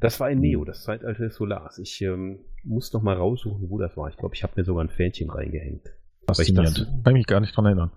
Das 0.00 0.18
war 0.18 0.26
ein 0.26 0.40
Neo, 0.40 0.64
das 0.64 0.82
Zeitalter 0.82 1.24
des 1.24 1.36
Solars. 1.36 1.78
Ich 1.78 2.00
ähm, 2.00 2.40
muss 2.64 2.92
noch 2.92 3.02
mal 3.02 3.16
raussuchen, 3.16 3.70
wo 3.70 3.78
das 3.78 3.96
war. 3.96 4.08
Ich 4.08 4.16
glaube, 4.16 4.34
ich 4.34 4.42
habe 4.42 4.54
mir 4.56 4.64
sogar 4.64 4.84
ein 4.84 4.88
Fähnchen 4.88 5.30
reingehängt. 5.30 5.92
Faszinierend. 6.26 6.78
Ich 6.78 7.04
Kann 7.04 7.12
mich 7.12 7.26
gar 7.26 7.40
nicht 7.40 7.56
dran 7.56 7.66
erinnern. 7.66 7.92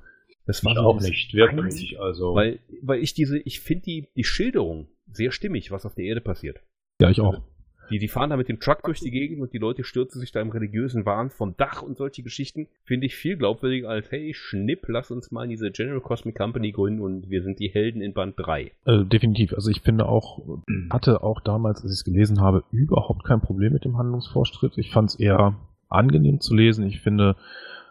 Das 0.45 0.63
war 0.63 0.73
ich 0.73 0.77
auch 0.77 0.99
nicht, 1.01 1.33
wirklich. 1.33 1.99
Also. 1.99 2.35
Weil, 2.35 2.59
weil 2.81 3.01
ich 3.01 3.13
diese, 3.13 3.39
ich 3.39 3.59
finde 3.61 3.83
die, 3.85 4.09
die 4.15 4.23
Schilderung 4.23 4.87
sehr 5.11 5.31
stimmig, 5.31 5.71
was 5.71 5.85
auf 5.85 5.95
der 5.95 6.05
Erde 6.05 6.21
passiert. 6.21 6.59
Ja, 7.01 7.09
ich 7.09 7.19
auch. 7.21 7.41
Die, 7.89 7.99
die 7.99 8.07
fahren 8.07 8.29
da 8.29 8.37
mit 8.37 8.49
dem 8.49 8.59
Truck 8.59 8.83
durch 8.83 8.99
die 8.99 9.11
Gegend 9.11 9.41
und 9.41 9.53
die 9.53 9.57
Leute 9.57 9.83
stürzen 9.83 10.19
sich 10.19 10.31
da 10.31 10.41
im 10.41 10.49
religiösen 10.49 11.05
Wahn 11.05 11.29
vom 11.29 11.55
Dach 11.57 11.81
und 11.81 11.97
solche 11.97 12.23
Geschichten. 12.23 12.67
Finde 12.83 13.05
ich 13.05 13.15
viel 13.15 13.37
glaubwürdiger 13.37 13.89
als, 13.89 14.11
hey, 14.11 14.33
Schnipp, 14.33 14.85
lass 14.87 15.11
uns 15.11 15.31
mal 15.31 15.43
in 15.43 15.49
diese 15.49 15.71
General 15.71 16.01
Cosmic 16.01 16.35
Company 16.35 16.71
gründen 16.71 17.01
und 17.01 17.29
wir 17.29 17.43
sind 17.43 17.59
die 17.59 17.69
Helden 17.69 18.01
in 18.01 18.13
Band 18.13 18.35
3. 18.37 18.71
Äh, 18.85 19.05
definitiv. 19.05 19.53
Also 19.53 19.69
ich 19.69 19.81
finde 19.81 20.07
auch, 20.07 20.59
hatte 20.89 21.23
auch 21.23 21.41
damals, 21.41 21.81
als 21.81 21.91
ich 21.91 21.99
es 21.99 22.03
gelesen 22.03 22.41
habe, 22.41 22.63
überhaupt 22.71 23.23
kein 23.23 23.41
Problem 23.41 23.73
mit 23.73 23.85
dem 23.85 23.97
Handlungsvorschritt. 23.97 24.77
Ich 24.77 24.91
fand 24.91 25.11
es 25.11 25.19
eher 25.19 25.55
angenehm 25.89 26.39
zu 26.39 26.55
lesen. 26.55 26.85
Ich 26.87 27.01
finde, 27.01 27.35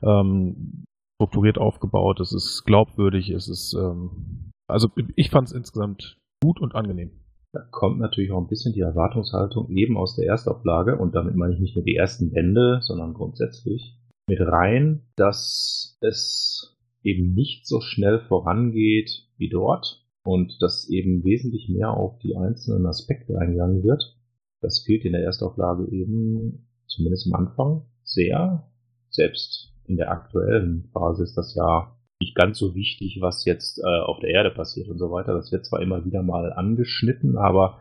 ähm, 0.02 0.84
strukturiert 1.16 1.58
aufgebaut, 1.58 2.20
es 2.20 2.32
ist 2.32 2.64
glaubwürdig, 2.64 3.30
es 3.30 3.48
ist, 3.48 3.74
ähm, 3.74 4.50
also 4.68 4.90
ich 5.14 5.30
fand 5.30 5.48
es 5.48 5.54
insgesamt 5.54 6.18
gut 6.42 6.60
und 6.60 6.74
angenehm. 6.74 7.12
Da 7.54 7.60
kommt 7.70 8.00
natürlich 8.00 8.32
auch 8.32 8.40
ein 8.40 8.48
bisschen 8.48 8.72
die 8.72 8.80
Erwartungshaltung 8.80 9.70
eben 9.70 9.96
aus 9.96 10.16
der 10.16 10.26
Erstauflage 10.26 10.98
und 10.98 11.14
damit 11.14 11.36
meine 11.36 11.54
ich 11.54 11.60
nicht 11.60 11.76
nur 11.76 11.84
die 11.84 11.94
ersten 11.94 12.32
Bände, 12.32 12.80
sondern 12.82 13.14
grundsätzlich 13.14 13.96
mit 14.26 14.40
rein, 14.40 15.02
dass 15.14 15.96
es 16.00 16.76
eben 17.04 17.32
nicht 17.32 17.64
so 17.68 17.80
schnell 17.80 18.18
vorangeht 18.18 19.28
wie 19.36 19.48
dort 19.48 20.04
und 20.24 20.60
dass 20.62 20.88
eben 20.88 21.22
wesentlich 21.22 21.68
mehr 21.68 21.90
auf 21.90 22.18
die 22.18 22.34
einzelnen 22.36 22.86
Aspekte 22.86 23.38
eingegangen 23.38 23.84
wird. 23.84 24.18
Das 24.60 24.80
fehlt 24.80 25.04
in 25.04 25.12
der 25.12 25.22
Erstauflage 25.22 25.86
eben, 25.92 26.66
zumindest 26.88 27.32
am 27.32 27.34
Anfang, 27.34 27.82
sehr. 28.02 28.68
Selbst 29.10 29.72
in 29.84 29.96
der 29.96 30.10
aktuellen 30.10 30.88
Phase 30.92 31.22
ist 31.22 31.36
das 31.36 31.54
ja 31.54 31.96
nicht 32.24 32.34
ganz 32.34 32.58
so 32.58 32.74
wichtig, 32.74 33.18
was 33.20 33.44
jetzt 33.44 33.78
äh, 33.78 34.00
auf 34.00 34.18
der 34.20 34.30
Erde 34.30 34.50
passiert 34.50 34.88
und 34.88 34.98
so 34.98 35.10
weiter. 35.10 35.34
Das 35.34 35.52
wird 35.52 35.66
zwar 35.66 35.82
immer 35.82 36.04
wieder 36.04 36.22
mal 36.22 36.52
angeschnitten, 36.52 37.36
aber 37.36 37.80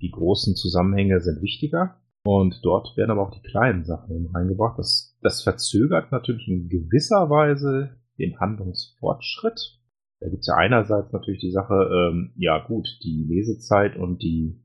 die 0.00 0.10
großen 0.10 0.54
Zusammenhänge 0.54 1.20
sind 1.20 1.42
wichtiger. 1.42 1.96
Und 2.24 2.60
dort 2.62 2.96
werden 2.96 3.10
aber 3.10 3.22
auch 3.22 3.34
die 3.34 3.48
kleinen 3.48 3.84
Sachen 3.84 4.30
reingebracht. 4.34 4.78
Das, 4.78 5.16
das 5.22 5.42
verzögert 5.42 6.10
natürlich 6.12 6.48
in 6.48 6.68
gewisser 6.68 7.30
Weise 7.30 7.96
den 8.18 8.38
Handlungsfortschritt. 8.38 9.78
Da 10.20 10.28
gibt 10.28 10.40
es 10.40 10.46
ja 10.46 10.54
einerseits 10.54 11.12
natürlich 11.12 11.40
die 11.40 11.50
Sache, 11.50 11.74
ähm, 11.74 12.32
ja 12.36 12.58
gut, 12.66 12.88
die 13.04 13.24
Lesezeit 13.28 13.96
und 13.96 14.22
die 14.22 14.60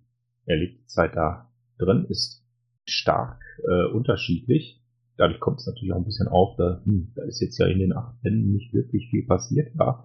erlebte 0.46 1.12
da 1.14 1.52
drin 1.78 2.06
ist 2.10 2.44
stark 2.86 3.42
äh, 3.68 3.92
unterschiedlich 3.94 4.81
dadurch 5.22 5.40
kommt 5.40 5.60
es 5.60 5.68
natürlich 5.68 5.94
auch 5.94 5.98
ein 5.98 6.06
bisschen 6.06 6.28
auf, 6.28 6.56
da, 6.58 6.82
hm, 6.84 7.12
da 7.16 7.24
ist 7.24 7.42
jetzt 7.42 7.60
ja 7.60 7.68
in 7.68 7.78
den 7.78 7.94
acht 7.94 8.20
Bänden 8.24 8.52
nicht 8.52 8.74
wirklich 8.74 9.08
viel 9.12 9.26
passiert, 9.26 9.72
ja. 9.80 10.04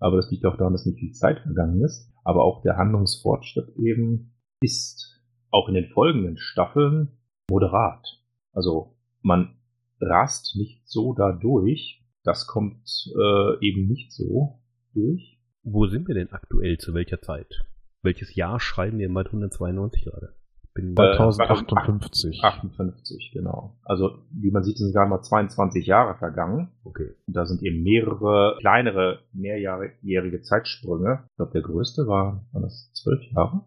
Aber 0.00 0.16
das 0.16 0.30
liegt 0.30 0.44
auch 0.44 0.56
daran, 0.56 0.72
dass 0.72 0.84
nicht 0.84 0.98
viel 0.98 1.12
Zeit 1.12 1.40
vergangen 1.40 1.80
ist. 1.82 2.12
Aber 2.24 2.42
auch 2.42 2.62
der 2.62 2.76
Handlungsfortschritt 2.76 3.76
eben 3.76 4.34
ist 4.60 5.22
auch 5.50 5.68
in 5.68 5.74
den 5.74 5.86
folgenden 5.86 6.36
Staffeln 6.36 7.16
moderat. 7.48 8.20
Also 8.52 8.96
man 9.22 9.56
rast 10.00 10.56
nicht 10.56 10.86
so 10.86 11.14
dadurch. 11.14 12.04
Das 12.24 12.46
kommt 12.46 12.82
äh, 13.16 13.66
eben 13.66 13.86
nicht 13.86 14.12
so 14.12 14.60
durch. 14.92 15.40
Wo 15.62 15.86
sind 15.86 16.08
wir 16.08 16.14
denn 16.14 16.32
aktuell 16.32 16.76
zu 16.78 16.92
welcher 16.92 17.22
Zeit? 17.22 17.64
Welches 18.02 18.34
Jahr 18.34 18.58
schreiben 18.60 18.98
wir 18.98 19.08
mal 19.08 19.24
192 19.24 20.04
gerade? 20.04 20.34
Bin 20.76 20.94
bei 20.94 21.12
1058. 21.12 22.44
58, 22.44 23.30
genau. 23.32 23.76
Also, 23.82 24.18
wie 24.30 24.50
man 24.50 24.62
sieht, 24.62 24.76
sind 24.76 24.92
gerade 24.92 25.10
mal 25.10 25.22
22 25.22 25.86
Jahre 25.86 26.16
vergangen. 26.18 26.68
Okay. 26.84 27.10
Und 27.26 27.36
da 27.36 27.46
sind 27.46 27.62
eben 27.62 27.82
mehrere 27.82 28.56
kleinere, 28.60 29.20
mehrjährige 29.32 30.42
Zeitsprünge. 30.42 31.24
Ich 31.30 31.36
glaube, 31.36 31.52
der 31.52 31.62
größte 31.62 32.06
war, 32.06 32.44
waren 32.52 32.62
das 32.62 32.92
zwölf 32.92 33.22
Jahre? 33.32 33.62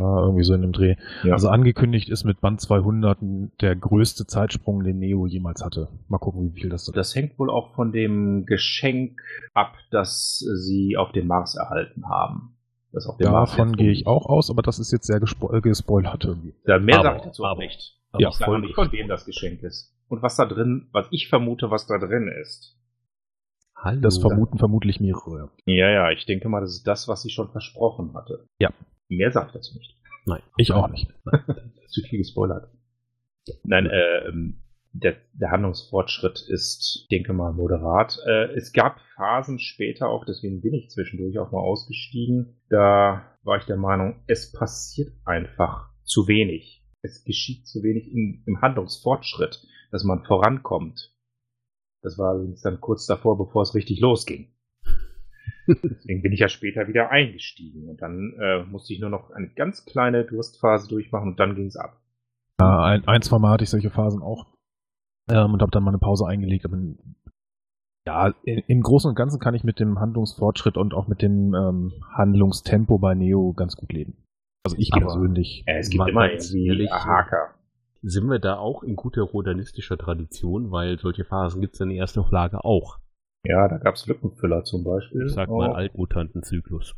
Ja, 0.00 0.22
irgendwie 0.22 0.44
so 0.44 0.54
in 0.54 0.62
dem 0.62 0.72
Dreh. 0.72 0.96
Ja. 1.24 1.34
Also 1.34 1.48
angekündigt 1.50 2.08
ist 2.08 2.24
mit 2.24 2.40
Band 2.40 2.60
200 2.60 3.18
der 3.60 3.76
größte 3.76 4.26
Zeitsprung, 4.26 4.82
den 4.82 4.98
Neo 4.98 5.26
jemals 5.26 5.62
hatte. 5.62 5.88
Mal 6.08 6.18
gucken, 6.18 6.42
wie 6.54 6.60
viel 6.60 6.70
das 6.70 6.88
ist. 6.88 6.96
Das 6.96 7.14
hängt 7.14 7.38
wohl 7.38 7.50
auch 7.50 7.74
von 7.74 7.92
dem 7.92 8.46
Geschenk 8.46 9.20
ab, 9.52 9.74
das 9.90 10.38
sie 10.38 10.96
auf 10.96 11.12
dem 11.12 11.26
Mars 11.26 11.54
erhalten 11.54 12.08
haben. 12.08 12.56
Das 12.92 13.06
auf 13.06 13.16
dem 13.18 13.30
Davon 13.30 13.76
gehe 13.76 13.92
ich 13.92 14.06
auch 14.06 14.26
aus, 14.26 14.50
aber 14.50 14.62
das 14.62 14.78
ist 14.78 14.90
jetzt 14.90 15.06
sehr 15.06 15.20
gespo 15.20 15.52
äh, 15.52 15.60
gespoilert 15.60 16.24
irgendwie. 16.24 16.54
Ja, 16.66 16.78
mehr 16.78 16.96
aber, 16.96 17.04
sage 17.04 17.16
ich 17.18 17.24
dazu 17.24 17.44
auch 17.44 17.58
nicht. 17.58 17.96
Aber 18.12 18.22
ja, 18.22 18.28
ich 18.30 18.34
sage 18.34 18.58
nicht, 18.58 18.74
von 18.74 18.90
wem 18.92 19.08
das 19.08 19.24
Geschenk 19.24 19.62
ist. 19.62 19.94
Und 20.08 20.22
was 20.22 20.36
da 20.36 20.46
drin, 20.46 20.88
was 20.92 21.06
ich 21.12 21.28
vermute, 21.28 21.70
was 21.70 21.86
da 21.86 21.98
drin 21.98 22.28
ist. 22.42 22.76
Hallo. 23.76 24.00
Das 24.00 24.18
vermuten 24.18 24.58
vermutlich 24.58 25.00
mehrere. 25.00 25.50
Ja, 25.64 25.88
ja, 25.88 26.10
ich 26.10 26.26
denke 26.26 26.48
mal, 26.48 26.60
das 26.60 26.72
ist 26.72 26.86
das, 26.86 27.08
was 27.08 27.22
sie 27.22 27.30
schon 27.30 27.50
versprochen 27.50 28.12
hatte. 28.14 28.46
Ja. 28.58 28.70
Mehr 29.08 29.30
sagt 29.30 29.54
dazu 29.54 29.78
nicht. 29.78 29.96
Nein. 30.26 30.42
Ich 30.56 30.72
auch 30.72 30.88
nicht. 30.88 31.08
Zu 31.88 32.02
viel 32.02 32.18
gespoilert. 32.18 32.70
Nein, 33.64 33.86
äh, 33.86 34.28
ähm, 34.28 34.62
der, 34.92 35.16
der 35.32 35.50
Handlungsfortschritt 35.50 36.44
ist, 36.48 37.06
denke 37.10 37.32
mal, 37.32 37.52
moderat. 37.52 38.18
Äh, 38.26 38.52
es 38.54 38.72
gab 38.72 39.00
Phasen 39.16 39.58
später 39.58 40.08
auch, 40.08 40.24
deswegen 40.24 40.60
bin 40.60 40.74
ich 40.74 40.90
zwischendurch 40.90 41.38
auch 41.38 41.52
mal 41.52 41.60
ausgestiegen. 41.60 42.60
Da 42.68 43.36
war 43.42 43.58
ich 43.58 43.64
der 43.64 43.76
Meinung, 43.76 44.22
es 44.26 44.52
passiert 44.52 45.12
einfach 45.24 45.90
zu 46.02 46.26
wenig. 46.26 46.84
Es 47.02 47.24
geschieht 47.24 47.66
zu 47.66 47.82
wenig 47.82 48.10
im, 48.12 48.42
im 48.46 48.60
Handlungsfortschritt, 48.60 49.66
dass 49.90 50.04
man 50.04 50.24
vorankommt. 50.24 51.14
Das 52.02 52.18
war 52.18 52.30
allerdings 52.30 52.62
dann 52.62 52.80
kurz 52.80 53.06
davor, 53.06 53.38
bevor 53.38 53.62
es 53.62 53.74
richtig 53.74 54.00
losging. 54.00 54.52
Deswegen 55.66 56.22
bin 56.22 56.32
ich 56.32 56.40
ja 56.40 56.48
später 56.48 56.88
wieder 56.88 57.10
eingestiegen 57.10 57.88
und 57.88 58.02
dann 58.02 58.34
äh, 58.40 58.64
musste 58.64 58.92
ich 58.92 59.00
nur 59.00 59.10
noch 59.10 59.30
eine 59.30 59.50
ganz 59.50 59.84
kleine 59.84 60.24
Durstphase 60.24 60.88
durchmachen 60.88 61.30
und 61.30 61.40
dann 61.40 61.54
ging 61.54 61.66
es 61.66 61.76
ab. 61.76 62.00
Ja, 62.58 62.82
ein, 62.82 63.06
ein, 63.06 63.22
zwei 63.22 63.38
Mal 63.38 63.52
hatte 63.52 63.64
ich 63.64 63.70
solche 63.70 63.90
Phasen 63.90 64.20
auch 64.22 64.46
ähm, 65.30 65.54
und 65.54 65.62
habe 65.62 65.70
dann 65.70 65.82
mal 65.82 65.90
eine 65.90 65.98
Pause 65.98 66.26
eingelegt. 66.26 66.64
Aber 66.64 66.78
ja, 68.06 68.34
im 68.44 68.82
Großen 68.82 69.08
und 69.08 69.14
Ganzen 69.14 69.40
kann 69.40 69.54
ich 69.54 69.64
mit 69.64 69.78
dem 69.78 70.00
Handlungsfortschritt 70.00 70.76
und 70.76 70.94
auch 70.94 71.06
mit 71.06 71.22
dem 71.22 71.54
ähm, 71.54 71.92
Handlungstempo 72.12 72.98
bei 72.98 73.14
Neo 73.14 73.52
ganz 73.52 73.76
gut 73.76 73.92
leben. 73.92 74.16
Also 74.64 74.76
ich 74.78 74.92
aber, 74.92 75.06
persönlich. 75.06 75.64
Äh, 75.66 75.78
es 75.78 75.90
gibt 75.90 76.08
immer 76.08 76.30
irgendwie 76.30 76.88
Haker. 76.90 77.54
Sind 78.02 78.28
wir 78.30 78.38
da 78.38 78.56
auch 78.56 78.82
in 78.82 78.96
guter 78.96 79.22
rodanistischer 79.22 79.98
Tradition, 79.98 80.70
weil 80.70 80.98
solche 80.98 81.24
Phasen 81.24 81.60
gibt 81.60 81.74
es 81.74 81.80
in 81.80 81.90
der 81.90 81.98
ersten 81.98 82.20
Auflage 82.20 82.64
auch. 82.64 82.98
Ja, 83.44 83.68
da 83.68 83.78
gab 83.78 83.94
es 83.94 84.06
Lückenfüller 84.06 84.64
zum 84.64 84.84
Beispiel. 84.84 85.26
Ich 85.26 85.32
sag 85.32 85.48
oh. 85.48 85.58
mal 85.58 85.72
Altmutantenzyklus. 85.72 86.94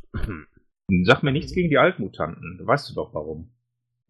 Sag 1.03 1.23
mir 1.23 1.31
nichts 1.31 1.53
gegen 1.53 1.69
die 1.69 1.77
Altmutanten. 1.77 2.59
Weißt 2.61 2.89
du 2.89 2.95
doch 2.95 3.13
warum. 3.13 3.52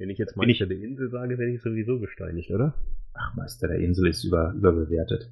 Wenn 0.03 0.09
ich 0.09 0.17
jetzt 0.17 0.35
Meister 0.35 0.65
der 0.65 0.79
Insel 0.79 1.09
sage, 1.09 1.37
werde 1.37 1.53
ich 1.53 1.61
sowieso 1.61 1.97
gesteinigt, 1.97 2.51
oder? 2.51 2.73
Ach, 3.13 3.33
Meister 3.37 3.69
der 3.69 3.77
Insel 3.77 4.07
ist 4.07 4.25
über, 4.25 4.51
überbewertet. 4.51 5.31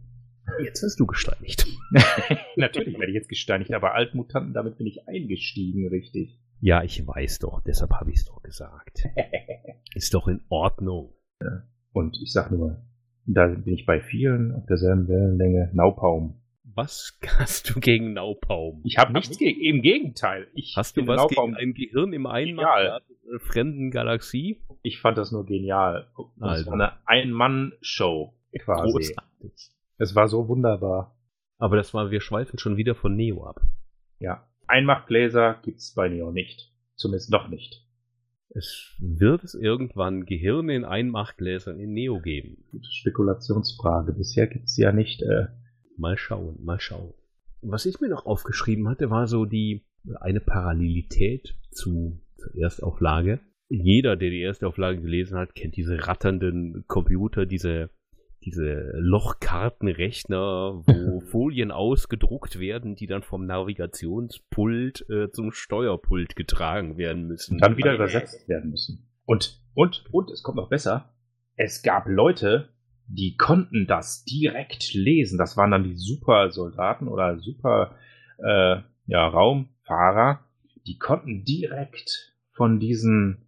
Jetzt 0.64 0.82
wirst 0.82 0.98
du 0.98 1.06
gesteinigt. 1.06 1.68
Natürlich 2.56 2.98
werde 2.98 3.12
ich 3.12 3.16
jetzt 3.16 3.28
gesteinigt, 3.28 3.74
aber 3.74 3.96
Altmutanten, 3.96 4.54
damit 4.54 4.78
bin 4.78 4.88
ich 4.88 5.10
eingestiegen, 5.10 5.90
richtig. 5.90 6.40
Ja, 6.62 6.84
ich 6.84 7.06
weiß 7.06 7.40
doch, 7.40 7.60
deshalb 7.60 7.92
habe 7.92 8.12
ich 8.12 8.20
es 8.20 8.26
doch 8.26 8.42
gesagt. 8.44 9.04
ist 9.94 10.14
doch 10.14 10.30
in 10.30 10.40
Ordnung. 10.48 11.16
Ja. 11.42 11.64
Und 11.92 12.18
ich 12.22 12.32
sag 12.32 12.50
nur, 12.50 12.82
da 13.26 13.48
bin 13.48 13.74
ich 13.74 13.86
bei 13.86 14.00
vielen 14.00 14.54
auf 14.54 14.66
derselben 14.68 15.10
Wellenlänge. 15.10 15.70
Naupaum. 15.74 16.42
Was 16.64 17.20
hast 17.40 17.70
du 17.70 17.82
gegen 17.82 18.14
Naupaum? 18.14 18.80
Ich 18.86 18.98
habe 18.98 19.12
nichts 19.12 19.38
gegen, 19.38 19.60
im 19.60 19.82
Gegenteil. 19.82 20.48
Ich 20.54 20.76
hast 20.78 20.96
du 20.96 21.06
was 21.08 21.18
Naupaum 21.18 21.56
gegen 21.56 21.58
ein 21.58 21.74
Gehirn 21.74 22.14
im 22.14 22.26
Einmal 22.26 22.84
der 22.84 23.02
fremden 23.40 23.92
Galaxie? 23.92 24.62
Ich 24.82 25.00
fand 25.00 25.18
das 25.18 25.32
nur 25.32 25.46
genial. 25.46 26.08
Das 26.38 26.50
also. 26.50 26.68
war 26.68 26.74
eine 26.74 26.92
Ein-Mann-Show 27.06 28.34
quasi. 28.60 28.92
Großartig. 28.92 29.72
Es 29.98 30.16
war 30.16 30.28
so 30.28 30.48
wunderbar. 30.48 31.16
Aber 31.58 31.76
das 31.76 31.94
war, 31.94 32.12
wir 32.12 32.22
schweifen 32.22 32.58
schon 32.58 32.78
wieder 32.78 32.96
von 32.96 33.16
Neo 33.16 33.46
ab. 33.46 33.62
Ja. 34.20 34.48
Einmachgläser 34.68 35.60
gibt's 35.64 35.94
bei 35.94 36.10
Neo 36.10 36.32
nicht. 36.32 36.72
Zumindest 36.96 37.32
noch 37.32 37.50
nicht. 37.50 37.86
Es 38.50 38.96
wird 39.00 39.44
es 39.44 39.54
irgendwann 39.54 40.26
Gehirne 40.26 40.76
in 40.76 40.86
Einmachgläsern 40.86 41.80
in 41.80 41.94
Neo 41.94 42.20
geben. 42.20 42.66
Gute 42.72 42.92
Spekulationsfrage. 42.92 44.12
Bisher 44.14 44.48
gibt's 44.48 44.76
ja 44.78 44.92
nicht. 44.92 45.22
Äh 45.22 45.48
mal 46.02 46.18
schauen, 46.18 46.58
mal 46.64 46.80
schauen. 46.80 47.14
Was 47.62 47.86
ich 47.86 48.02
mir 48.02 48.10
noch 48.10 48.26
aufgeschrieben 48.26 48.90
hatte, 48.90 49.10
war 49.10 49.28
so 49.28 49.46
die 49.46 49.86
eine 50.20 50.40
Parallelität 50.40 51.56
zu 51.70 52.20
Erstauflage. 52.56 53.40
Jeder, 53.70 54.18
der 54.18 54.30
die 54.30 54.42
erste 54.42 54.68
Auflage 54.68 55.02
gelesen 55.02 55.38
hat, 55.38 55.56
kennt 55.56 55.78
diese 55.78 56.08
ratternden 56.08 56.84
Computer, 56.88 57.46
diese 57.46 57.90
diese 58.44 58.92
Lochkartenrechner, 58.96 60.82
wo 60.86 61.20
Folien 61.32 61.72
ausgedruckt 61.72 62.60
werden, 62.60 62.96
die 62.96 63.08
dann 63.08 63.22
vom 63.22 63.46
Navigationspult 63.46 65.06
äh, 65.10 65.30
zum 65.32 65.52
Steuerpult 65.52 66.36
getragen 66.36 66.98
werden 66.98 67.28
müssen. 67.28 67.56
Und 67.56 67.62
dann 67.62 67.78
wieder 67.78 67.94
übersetzt 67.94 68.48
werden 68.50 68.72
müssen. 68.72 69.08
Und, 69.26 69.62
und, 69.74 70.06
und, 70.12 70.32
es 70.32 70.42
kommt 70.42 70.58
noch 70.58 70.70
besser. 70.70 71.14
Es 71.56 71.84
gab 71.84 72.08
Leute, 72.08 72.70
die 73.08 73.38
konnten 73.38 73.86
das 73.86 74.26
direkt 74.26 74.94
lesen. 74.94 75.38
Das 75.38 75.56
waren 75.58 75.72
dann 75.72 75.84
die 75.84 75.96
Supersoldaten 75.96 77.08
oder 77.08 77.38
Super, 77.38 77.96
äh, 78.40 78.78
ja, 79.06 79.28
Raumfahrer. 79.28 80.40
Die 80.88 80.98
konnten 80.98 81.44
direkt 81.44 82.31
von 82.62 82.80
diesen 82.80 83.48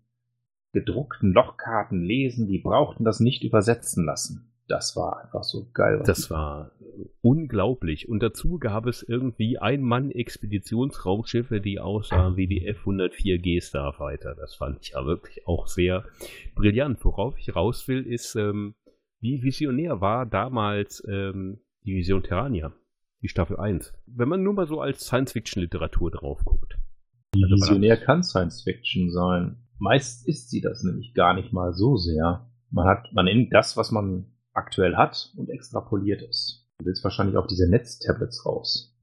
gedruckten 0.71 1.33
Lochkarten 1.33 2.01
lesen. 2.01 2.47
Die 2.47 2.57
brauchten 2.57 3.03
das 3.03 3.19
nicht 3.19 3.43
übersetzen 3.43 4.05
lassen 4.05 4.53
das 4.67 4.95
war 4.95 5.23
einfach 5.23 5.43
so 5.43 5.67
geil. 5.73 6.01
Das 6.05 6.29
war 6.31 6.71
unglaublich. 7.21 8.09
Und 8.09 8.23
dazu 8.23 8.57
gab 8.59 8.85
es 8.85 9.03
irgendwie 9.03 9.59
Ein-Mann-Expeditionsraumschiffe, 9.59 11.59
die 11.59 11.79
aussahen 11.79 12.37
wie 12.37 12.47
die 12.47 12.65
F-104G 12.65 13.61
Starfighter. 13.61 14.35
Das 14.35 14.55
fand 14.55 14.79
ich 14.81 14.91
ja 14.91 15.05
wirklich 15.05 15.45
auch 15.47 15.67
sehr 15.67 16.05
brillant. 16.55 17.03
Worauf 17.03 17.37
ich 17.37 17.53
raus 17.55 17.85
will, 17.87 18.05
ist, 18.05 18.35
ähm, 18.35 18.75
wie 19.19 19.43
visionär 19.43 20.01
war 20.01 20.25
damals 20.25 21.03
ähm, 21.07 21.59
die 21.83 21.95
Vision 21.95 22.23
Terrania, 22.23 22.73
die 23.21 23.27
Staffel 23.27 23.57
1. 23.57 23.93
Wenn 24.05 24.29
man 24.29 24.43
nur 24.43 24.53
mal 24.53 24.67
so 24.67 24.79
als 24.81 25.05
Science-Fiction-Literatur 25.05 26.11
drauf 26.11 26.45
guckt. 26.45 26.77
Visionär 27.33 27.97
kann 27.97 28.23
Science-Fiction 28.23 29.11
sein? 29.11 29.57
Meist 29.79 30.27
ist 30.27 30.49
sie 30.49 30.61
das 30.61 30.83
nämlich 30.83 31.13
gar 31.13 31.33
nicht 31.33 31.51
mal 31.51 31.73
so 31.73 31.97
sehr. 31.97 32.49
Man 32.69 32.87
hat, 32.87 33.11
man 33.13 33.25
nimmt 33.25 33.53
das, 33.53 33.75
was 33.75 33.91
man 33.91 34.27
aktuell 34.53 34.95
hat 34.95 35.33
und 35.35 35.49
extrapoliert 35.49 36.21
ist. 36.21 36.67
Du 36.79 36.85
willst 36.85 37.03
wahrscheinlich 37.03 37.37
auch 37.37 37.47
diese 37.47 37.69
Netztablets 37.69 38.45
raus. 38.45 38.95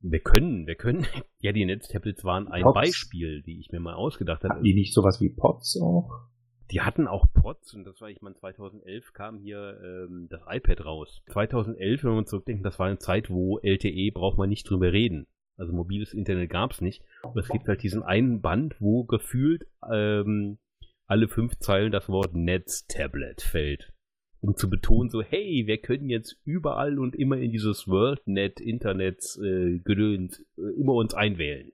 Wir 0.00 0.20
können, 0.20 0.66
wir 0.66 0.76
können. 0.76 1.06
Ja, 1.40 1.50
die 1.50 1.64
Netztablets 1.64 2.22
waren 2.22 2.46
ein 2.46 2.62
Pods. 2.62 2.74
Beispiel, 2.74 3.42
die 3.42 3.58
ich 3.58 3.72
mir 3.72 3.80
mal 3.80 3.94
ausgedacht 3.94 4.44
habe. 4.44 4.54
Hatten 4.54 4.64
die 4.64 4.74
nicht 4.74 4.94
sowas 4.94 5.20
wie 5.20 5.28
Pods 5.28 5.76
auch? 5.82 6.28
Die 6.70 6.80
hatten 6.80 7.08
auch 7.08 7.26
Pods 7.34 7.74
und 7.74 7.82
das 7.82 8.00
war, 8.00 8.08
ich 8.08 8.22
meine, 8.22 8.36
2011 8.36 9.12
kam 9.12 9.38
hier 9.38 9.80
ähm, 9.82 10.28
das 10.30 10.40
iPad 10.48 10.84
raus. 10.84 11.20
2011, 11.32 12.04
wenn 12.04 12.10
wir 12.12 12.18
uns 12.18 12.30
zurückdenken, 12.30 12.62
das 12.62 12.78
war 12.78 12.86
eine 12.86 12.98
Zeit, 12.98 13.28
wo 13.28 13.58
LTE 13.58 14.12
braucht 14.12 14.38
man 14.38 14.48
nicht 14.48 14.70
drüber 14.70 14.92
reden. 14.92 15.26
Also 15.56 15.72
mobiles 15.72 16.14
Internet 16.14 16.50
gab's 16.50 16.80
nicht. 16.80 17.04
Und 17.22 17.38
es 17.38 17.48
gibt 17.48 17.68
halt 17.68 17.82
diesen 17.82 18.02
einen 18.02 18.40
Band, 18.40 18.76
wo 18.80 19.04
gefühlt 19.04 19.66
ähm, 19.90 20.58
alle 21.06 21.28
fünf 21.28 21.58
Zeilen 21.58 21.92
das 21.92 22.08
Wort 22.08 22.34
Netztablet 22.34 23.42
fällt 23.42 23.92
um 24.42 24.56
zu 24.56 24.68
betonen, 24.68 25.08
so, 25.08 25.22
hey, 25.22 25.64
wir 25.66 25.78
können 25.78 26.08
jetzt 26.08 26.36
überall 26.44 26.98
und 26.98 27.14
immer 27.14 27.36
in 27.38 27.52
dieses 27.52 27.86
WorldNet, 27.86 28.60
Internet, 28.60 29.22
äh, 29.40 29.78
Gedöns, 29.78 30.44
äh, 30.58 30.80
immer 30.80 30.94
uns 30.94 31.14
einwählen. 31.14 31.70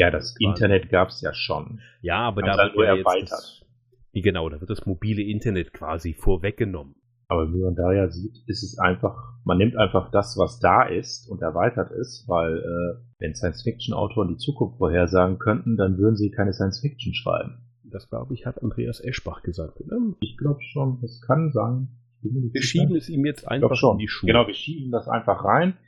Ja, 0.00 0.10
das 0.10 0.34
Quasi. 0.34 0.44
Internet 0.44 0.90
gab's 0.90 1.20
ja 1.20 1.32
schon. 1.32 1.80
Ja, 2.00 2.18
aber 2.18 2.42
da 2.42 2.56
wird 2.56 2.76
ja 2.76 2.96
erweitert. 2.96 3.30
Das, 3.30 3.64
genau, 4.12 4.48
da 4.48 4.60
wird 4.60 4.68
das 4.68 4.84
mobile 4.84 5.22
Internet 5.22 5.72
quasi 5.72 6.12
vorweggenommen. 6.12 6.96
Aber 7.32 7.50
wie 7.50 7.62
man 7.62 7.74
da 7.74 7.90
ja 7.94 8.10
sieht, 8.10 8.42
ist 8.46 8.62
es 8.62 8.78
einfach, 8.78 9.16
man 9.44 9.56
nimmt 9.56 9.74
einfach 9.74 10.10
das, 10.10 10.36
was 10.36 10.60
da 10.60 10.82
ist 10.82 11.30
und 11.30 11.40
erweitert 11.40 11.90
ist, 11.90 12.28
weil 12.28 12.58
äh, 12.58 13.02
wenn 13.20 13.34
Science-Fiction-Autoren 13.34 14.28
die 14.28 14.36
Zukunft 14.36 14.76
vorhersagen 14.76 15.38
könnten, 15.38 15.78
dann 15.78 15.96
würden 15.96 16.16
sie 16.16 16.30
keine 16.30 16.52
Science-Fiction 16.52 17.14
schreiben. 17.14 17.62
Das, 17.84 18.10
glaube 18.10 18.34
ich, 18.34 18.44
hat 18.44 18.62
Andreas 18.62 19.02
Eschbach 19.02 19.42
gesagt. 19.42 19.80
Oder? 19.80 19.96
Ich 20.20 20.36
glaube 20.36 20.60
schon, 20.60 21.00
das 21.00 21.22
kann 21.22 21.52
sein. 21.52 21.88
Wir 22.20 22.62
schieben 22.62 22.96
es 22.96 23.08
ihm 23.08 23.24
jetzt 23.24 23.48
einfach 23.48 23.74
schon. 23.76 23.92
in 23.92 24.00
die 24.00 24.08
Schuhe. 24.08 24.26
Genau, 24.26 24.46
wir 24.46 24.54
schieben 24.54 24.90
das 24.90 25.08
einfach 25.08 25.42
rein. 25.42 25.78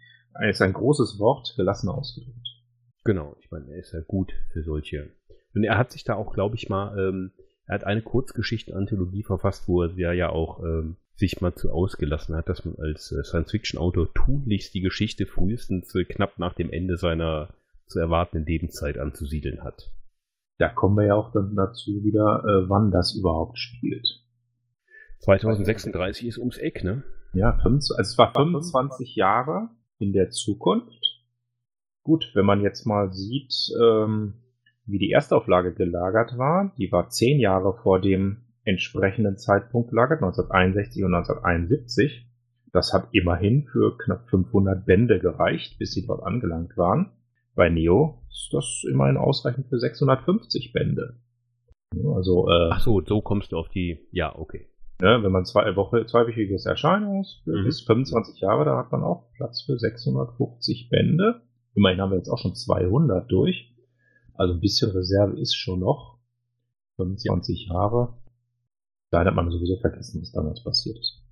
Es 0.49 0.57
ist 0.57 0.63
ein 0.63 0.73
großes 0.73 1.19
Wort, 1.19 1.53
gelassen 1.59 1.91
ausgedrückt. 1.91 2.49
Genau, 3.05 3.37
ich 3.39 3.51
meine, 3.51 3.71
er 3.71 3.81
ist 3.81 3.93
ja 3.93 4.01
gut 4.01 4.33
für 4.55 4.63
solche. 4.63 5.11
Und 5.55 5.63
er 5.63 5.77
hat 5.77 5.93
sich 5.93 6.05
da 6.05 6.15
auch, 6.15 6.33
glaube 6.33 6.57
ich, 6.57 6.71
mal, 6.71 6.99
ähm, 6.99 7.33
er 7.67 7.75
hat 7.75 7.85
eine 7.85 8.01
Kurzgeschichten-Anthologie 8.01 9.25
verfasst, 9.25 9.69
wo 9.69 9.83
er 9.83 9.93
ja, 9.99 10.13
ja 10.13 10.31
auch 10.31 10.65
ähm, 10.65 10.97
sich 11.17 11.41
mal 11.41 11.55
zu 11.55 11.71
ausgelassen 11.71 12.35
hat, 12.37 12.49
dass 12.49 12.65
man 12.65 12.77
als 12.77 13.13
äh, 13.13 13.23
Science-Fiction-Autor 13.23 14.13
tunlichst 14.15 14.75
die 14.75 14.81
Geschichte 14.81 15.27
frühestens 15.27 15.95
äh, 15.95 16.05
knapp 16.05 16.39
nach 16.39 16.55
dem 16.55 16.71
Ende 16.71 16.97
seiner 16.97 17.55
zu 17.87 17.99
erwartenden 17.99 18.47
Lebenszeit 18.47 18.99
anzusiedeln 18.99 19.63
hat 19.63 19.91
da 20.59 20.69
kommen 20.69 20.97
wir 20.97 21.07
ja 21.07 21.15
auch 21.15 21.33
dann 21.33 21.55
dazu 21.57 22.03
wieder, 22.05 22.43
äh, 22.45 22.69
wann 22.69 22.91
das 22.91 23.15
überhaupt 23.15 23.59
spielt. 23.59 24.21
2036 25.21 26.29
ist 26.29 26.39
ums 26.39 26.59
Eck, 26.59 26.85
ne? 26.85 27.03
Ja, 27.33 27.53
25, 27.53 27.99
also 27.99 28.11
es 28.11 28.19
war 28.19 28.33
25 28.33 29.17
Jahre 29.17 29.71
in 29.99 30.13
der 30.13 30.31
Zukunft. 30.31 31.23
Gut, 32.03 32.31
wenn 32.35 32.45
man 32.45 32.63
jetzt 32.63 32.85
mal 32.85 33.13
sieht, 33.13 33.53
ähm, 33.81 34.35
wie 34.87 34.99
die 34.99 35.11
Erstauflage 35.11 35.75
gelagert 35.75 36.37
war, 36.37 36.73
die 36.79 36.93
war 36.93 37.09
zehn 37.09 37.41
Jahre 37.41 37.75
vor 37.83 38.01
dem 38.01 38.44
entsprechenden 38.65 39.37
Zeitpunkt 39.37 39.91
gelagert, 39.91 40.23
1961 40.23 41.05
und 41.05 41.15
1971. 41.15 42.27
Das 42.73 42.93
hat 42.93 43.09
immerhin 43.13 43.67
für 43.67 43.97
knapp 43.99 44.29
500 44.29 44.85
Bände 44.85 45.21
gereicht, 45.21 45.79
bis 45.79 45.93
sie 45.93 46.07
dort 46.07 46.23
angelangt 46.25 46.77
waren. 46.77 47.13
Bei 47.55 47.69
Neo 47.69 48.23
ist 48.31 48.49
das 48.53 48.83
immerhin 48.91 49.17
ausreichend 49.17 49.69
für 49.69 49.79
650 49.79 50.73
Bände. 50.73 51.17
Also, 52.15 52.49
äh, 52.49 52.71
Ach 52.73 52.81
so, 52.81 53.01
so 53.07 53.21
kommst 53.21 53.53
du 53.53 53.59
auf 53.59 53.69
die, 53.69 54.09
ja, 54.11 54.37
okay. 54.37 54.67
Ne, 55.01 55.23
wenn 55.23 55.33
man 55.33 55.45
zwei 55.45 55.75
Woche, 55.77 56.07
zweiwöchiges 56.07 56.67
Erscheinungs 56.67 57.43
mhm. 57.47 57.65
bis 57.65 57.81
25 57.83 58.41
Jahre, 58.41 58.65
da 58.65 58.77
hat 58.77 58.93
man 58.93 59.03
auch 59.03 59.31
Platz 59.37 59.63
für 59.63 59.79
650 59.79 60.89
Bände. 60.89 61.43
Immerhin 61.75 62.01
haben 62.01 62.11
wir 62.11 62.19
jetzt 62.19 62.29
auch 62.29 62.39
schon 62.39 62.55
200 62.55 63.31
durch. 63.31 63.73
Also 64.35 64.55
ein 64.55 64.61
bisschen 64.61 64.91
Reserve 64.91 65.39
ist 65.39 65.55
schon 65.57 65.81
noch. 65.81 66.19
25 66.97 67.67
ja. 67.67 67.75
Jahre. 67.75 68.15
Da 69.15 69.25
hat 69.25 69.35
man 69.37 69.49
sowieso 69.49 69.77
vergessen, 69.77 70.23
was 70.23 70.33
damals 70.33 70.65
passiert 70.65 70.99
ist. 70.99 71.23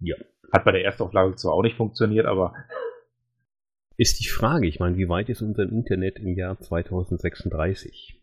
Ja. 0.00 0.16
Hat 0.52 0.64
bei 0.64 0.72
der 0.72 0.84
Erstauflage 0.84 1.36
zwar 1.36 1.52
auch 1.52 1.62
nicht 1.62 1.76
funktioniert, 1.76 2.26
aber 2.26 2.54
ist 3.96 4.18
die 4.18 4.28
Frage. 4.28 4.66
Ich 4.66 4.80
meine, 4.80 4.96
wie 4.96 5.08
weit 5.08 5.28
ist 5.28 5.40
unser 5.40 5.62
Internet 5.62 6.18
im 6.18 6.34
Jahr 6.34 6.58
2036? 6.58 8.20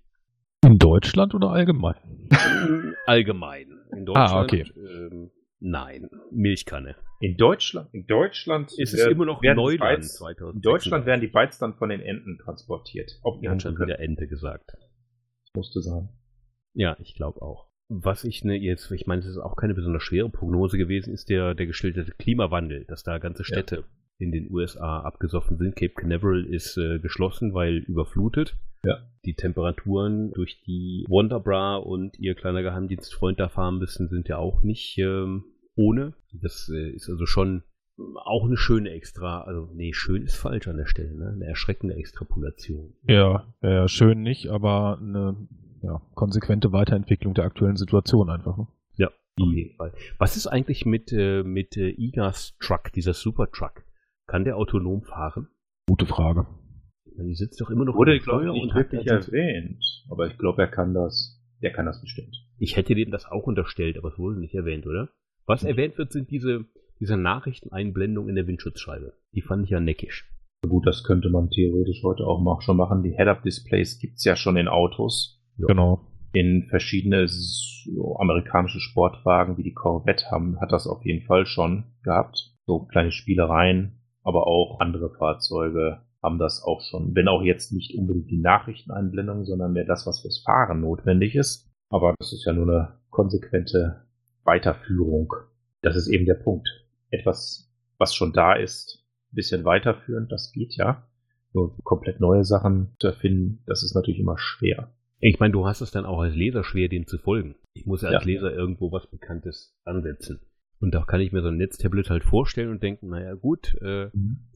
In 0.65 0.77
Deutschland 0.77 1.33
oder 1.33 1.51
allgemein? 1.51 2.27
allgemein. 3.05 3.79
In 3.93 4.05
Deutschland. 4.05 4.31
Ah, 4.31 4.41
okay. 4.41 4.65
Ähm, 4.75 5.31
nein, 5.61 6.09
Milchkanne. 6.31 6.97
In 7.21 7.37
Deutschland, 7.37 7.93
in 7.93 8.05
Deutschland 8.07 8.77
ist 8.77 8.93
es 8.93 9.05
immer 9.07 9.23
noch 9.23 9.41
Neuland. 9.41 10.01
Bytes, 10.01 10.21
in 10.53 10.61
Deutschland 10.61 11.05
werden 11.05 11.21
die 11.21 11.27
Bytes 11.27 11.59
dann 11.59 11.75
von 11.75 11.87
den 11.87 12.01
Enten 12.01 12.39
transportiert. 12.39 13.19
Auf 13.23 13.39
die 13.39 13.47
haben 13.47 13.61
schon 13.61 13.79
wieder 13.79 13.99
Ente 13.99 14.27
gesagt. 14.27 14.73
Das 14.73 15.53
musste 15.55 15.81
sein. 15.81 16.09
Ja, 16.73 16.97
ich 16.99 17.15
glaube 17.15 17.41
auch. 17.41 17.69
Was 17.87 18.23
ich 18.23 18.43
ne, 18.43 18.55
jetzt, 18.55 18.89
ich 18.91 19.05
meine, 19.05 19.21
es 19.21 19.27
ist 19.27 19.37
auch 19.37 19.55
keine 19.55 19.75
besonders 19.75 20.03
schwere 20.03 20.29
Prognose 20.29 20.77
gewesen, 20.77 21.13
ist 21.13 21.29
der, 21.29 21.53
der 21.53 21.67
geschilderte 21.67 22.11
Klimawandel, 22.11 22.85
dass 22.85 23.03
da 23.03 23.19
ganze 23.19 23.43
Städte 23.43 23.75
ja 23.75 23.83
in 24.17 24.31
den 24.31 24.51
USA 24.51 25.01
abgesoffen 25.01 25.57
sind. 25.57 25.75
Cape 25.75 25.93
Canaveral 25.93 26.45
ist 26.45 26.77
äh, 26.77 26.99
geschlossen, 26.99 27.53
weil 27.53 27.77
überflutet. 27.77 28.55
Ja. 28.83 28.99
Die 29.25 29.33
Temperaturen, 29.33 30.31
durch 30.33 30.61
die 30.61 31.05
Wonderbra 31.09 31.77
und 31.77 32.17
ihr 32.19 32.35
kleiner 32.35 32.61
Geheimdienstfreund 32.61 33.39
da 33.39 33.49
fahren 33.49 33.79
müssen, 33.79 34.09
sind 34.09 34.27
ja 34.27 34.37
auch 34.37 34.61
nicht 34.61 34.97
ähm, 34.99 35.45
ohne. 35.75 36.13
Das 36.31 36.69
äh, 36.73 36.91
ist 36.91 37.09
also 37.09 37.25
schon 37.25 37.63
auch 37.97 38.45
eine 38.45 38.57
schöne 38.57 38.91
Extra, 38.91 39.41
also 39.41 39.69
nee, 39.73 39.93
schön 39.93 40.23
ist 40.23 40.35
falsch 40.35 40.67
an 40.67 40.77
der 40.77 40.85
Stelle, 40.85 41.15
ne? 41.15 41.31
Eine 41.33 41.45
erschreckende 41.45 41.95
Extrapolation. 41.95 42.93
Ja, 43.07 43.53
ja, 43.61 43.87
schön 43.87 44.21
nicht, 44.21 44.49
aber 44.49 44.99
eine 45.01 45.47
ja, 45.85 46.01
konsequente 46.15 46.71
Weiterentwicklung 46.71 47.33
der 47.33 47.45
aktuellen 47.45 47.77
Situation 47.77 48.29
einfach. 48.29 48.57
Ne? 48.57 48.67
Ja, 48.95 49.07
auf 49.07 49.53
jeden 49.53 49.75
Fall. 49.75 49.93
Was 50.17 50.35
ist 50.35 50.47
eigentlich 50.47 50.85
mit, 50.85 51.11
äh, 51.11 51.43
mit 51.43 51.77
äh, 51.77 51.89
Igas 51.89 52.57
Truck, 52.59 52.91
dieser 52.93 53.13
Super 53.13 53.51
Truck? 53.51 53.83
Kann 54.27 54.43
der 54.43 54.57
autonom 54.57 55.03
fahren? 55.03 55.47
Gute 55.87 56.05
Frage. 56.05 56.47
Die 57.05 57.35
sitzt 57.35 57.61
doch 57.61 57.69
immer 57.69 57.85
noch 57.85 57.95
Wurde, 57.95 58.19
glaube 58.19 58.45
ich, 58.45 58.63
nicht 58.63 58.75
wirklich 58.75 59.07
erwähnt. 59.07 59.83
Aber 60.09 60.27
ich 60.27 60.37
glaube, 60.37 60.63
er 60.63 60.67
kann 60.67 60.93
das. 60.93 61.41
Der 61.61 61.71
kann 61.71 61.85
das 61.85 62.01
bestimmt. 62.01 62.35
Ich 62.57 62.75
hätte 62.75 62.95
dem 62.95 63.11
das 63.11 63.25
auch 63.25 63.43
unterstellt, 63.43 63.97
aber 63.97 64.09
es 64.09 64.17
wurde 64.17 64.39
nicht 64.39 64.53
erwähnt, 64.53 64.85
oder? 64.85 65.09
Was 65.45 65.63
mhm. 65.63 65.69
erwähnt 65.69 65.97
wird, 65.97 66.11
sind 66.11 66.29
diese, 66.29 66.65
diese 66.99 67.15
Nachrichteneinblendungen 67.15 68.29
in 68.29 68.35
der 68.35 68.47
Windschutzscheibe. 68.47 69.13
Die 69.33 69.41
fand 69.41 69.63
ich 69.63 69.69
ja 69.69 69.79
neckisch. 69.79 70.29
Gut, 70.67 70.85
das 70.85 71.03
könnte 71.03 71.29
man 71.29 71.49
theoretisch 71.49 72.03
heute 72.03 72.25
auch 72.25 72.41
mal 72.41 72.59
schon 72.61 72.77
machen. 72.77 73.03
Die 73.03 73.15
Head-Up-Displays 73.15 73.99
gibt's 73.99 74.25
ja 74.25 74.35
schon 74.35 74.57
in 74.57 74.67
Autos. 74.67 75.34
Genau. 75.57 76.01
In 76.33 76.67
verschiedene 76.69 77.27
so, 77.27 78.17
amerikanische 78.17 78.79
Sportwagen 78.79 79.57
wie 79.57 79.63
die 79.63 79.73
Corvette 79.73 80.29
haben, 80.31 80.59
hat 80.59 80.71
das 80.71 80.87
auf 80.87 81.05
jeden 81.05 81.25
Fall 81.25 81.45
schon 81.45 81.85
gehabt. 82.03 82.51
So 82.65 82.79
kleine 82.79 83.11
Spielereien, 83.11 84.01
aber 84.23 84.47
auch 84.47 84.79
andere 84.79 85.11
Fahrzeuge 85.17 86.01
haben 86.21 86.39
das 86.39 86.63
auch 86.63 86.81
schon. 86.81 87.15
Wenn 87.15 87.27
auch 87.27 87.43
jetzt 87.43 87.71
nicht 87.71 87.97
unbedingt 87.97 88.29
die 88.31 88.41
Nachrichteneinblendung, 88.41 89.45
sondern 89.45 89.73
mehr 89.73 89.85
das, 89.85 90.07
was 90.07 90.21
fürs 90.21 90.39
Fahren 90.39 90.81
notwendig 90.81 91.35
ist. 91.35 91.69
Aber 91.89 92.15
das 92.17 92.33
ist 92.33 92.45
ja 92.45 92.53
nur 92.53 92.67
eine 92.67 92.99
konsequente 93.11 94.05
Weiterführung. 94.43 95.31
Das 95.81 95.95
ist 95.95 96.07
eben 96.07 96.25
der 96.25 96.33
Punkt. 96.33 96.67
Etwas, 97.11 97.71
was 97.97 98.15
schon 98.15 98.33
da 98.33 98.53
ist, 98.53 99.05
ein 99.31 99.35
bisschen 99.35 99.63
weiterführen, 99.65 100.27
das 100.27 100.51
geht 100.51 100.75
ja. 100.75 101.07
Nur 101.53 101.77
komplett 101.83 102.19
neue 102.19 102.43
Sachen 102.43 102.95
zu 102.99 103.07
erfinden, 103.07 103.63
das 103.67 103.83
ist 103.83 103.93
natürlich 103.93 104.19
immer 104.19 104.37
schwer. 104.37 104.91
Ich 105.19 105.39
meine, 105.39 105.53
du 105.53 105.65
hast 105.65 105.81
es 105.81 105.91
dann 105.91 106.05
auch 106.05 106.19
als 106.19 106.35
Leser 106.35 106.63
schwer, 106.63 106.87
dem 106.89 107.07
zu 107.07 107.17
folgen. 107.17 107.55
Ich 107.73 107.85
muss 107.85 108.01
ja 108.01 108.09
als 108.09 108.25
Ja. 108.25 108.31
Leser 108.33 108.53
irgendwo 108.53 108.91
was 108.91 109.07
Bekanntes 109.07 109.75
ansetzen. 109.85 110.39
Und 110.79 110.93
da 110.93 111.03
kann 111.03 111.21
ich 111.21 111.31
mir 111.31 111.41
so 111.41 111.47
ein 111.47 111.57
Netztablet 111.57 112.09
halt 112.09 112.23
vorstellen 112.25 112.69
und 112.69 112.83
denken, 112.83 113.09
naja 113.09 113.33
gut, 113.33 113.75
äh, 113.81 114.09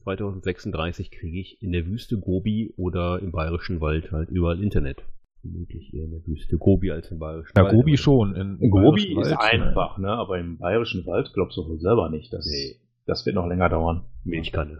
2036 0.04 1.10
kriege 1.10 1.40
ich 1.40 1.62
in 1.62 1.72
der 1.72 1.86
Wüste 1.86 2.18
Gobi 2.18 2.72
oder 2.76 3.20
im 3.20 3.32
Bayerischen 3.32 3.80
Wald 3.80 4.12
halt 4.12 4.28
überall 4.30 4.62
Internet. 4.62 5.02
Vermutlich 5.40 5.94
eher 5.94 6.04
in 6.04 6.10
der 6.10 6.26
Wüste 6.26 6.58
Gobi 6.58 6.90
als 6.90 7.10
im 7.10 7.18
Bayerischen 7.18 7.52
Ja, 7.56 7.64
Wald. 7.64 7.74
Gobi 7.74 7.92
aber- 7.92 7.98
schon. 7.98 8.36
In, 8.36 8.58
In 8.58 8.70
Gobi 8.70 9.12
ist 9.18 9.30
Wald, 9.30 9.38
einfach, 9.40 9.96
ne? 9.98 10.08
Aber 10.08 10.38
im 10.38 10.58
Bayerischen 10.58 11.06
Wald 11.06 11.30
glaubst 11.32 11.56
du 11.56 11.66
wohl 11.66 11.80
selber 11.80 12.10
nicht. 12.10 12.30
Das, 12.32 12.46
Nee. 12.46 12.76
das 13.06 13.24
wird 13.24 13.36
noch 13.36 13.46
länger 13.48 13.70
dauern. 13.70 14.02
Milchkanne. 14.24 14.78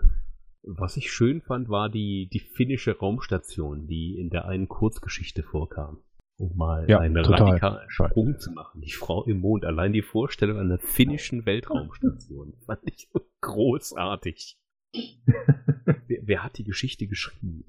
Was 0.63 0.97
ich 0.97 1.11
schön 1.11 1.41
fand, 1.41 1.69
war 1.69 1.89
die, 1.89 2.29
die 2.33 2.41
finnische 2.41 2.99
Raumstation, 2.99 3.87
die 3.87 4.19
in 4.19 4.31
der 4.31 4.47
einen 4.47 4.69
Kurzgeschichte 4.69 5.43
vorkam. 5.43 5.99
Um 6.37 6.57
mal 6.57 6.89
Ja, 6.89 6.99
einen 6.99 7.23
radikalen 7.23 7.89
Sprung 7.91 8.39
zu 8.39 8.53
machen. 8.53 8.81
Die 8.81 8.93
Frau 8.93 9.25
im 9.25 9.41
Mond. 9.41 9.65
Allein 9.65 9.93
die 9.93 10.03
Vorstellung 10.03 10.59
einer 10.59 10.79
finnischen 10.79 11.45
Weltraumstation 11.45 12.55
fand 12.67 12.81
ich 12.85 13.09
so 13.13 13.21
großartig. 13.41 14.59
wer, 14.95 16.19
wer 16.23 16.45
hat 16.45 16.59
die 16.59 16.65
Geschichte 16.65 17.07
geschrieben? 17.07 17.65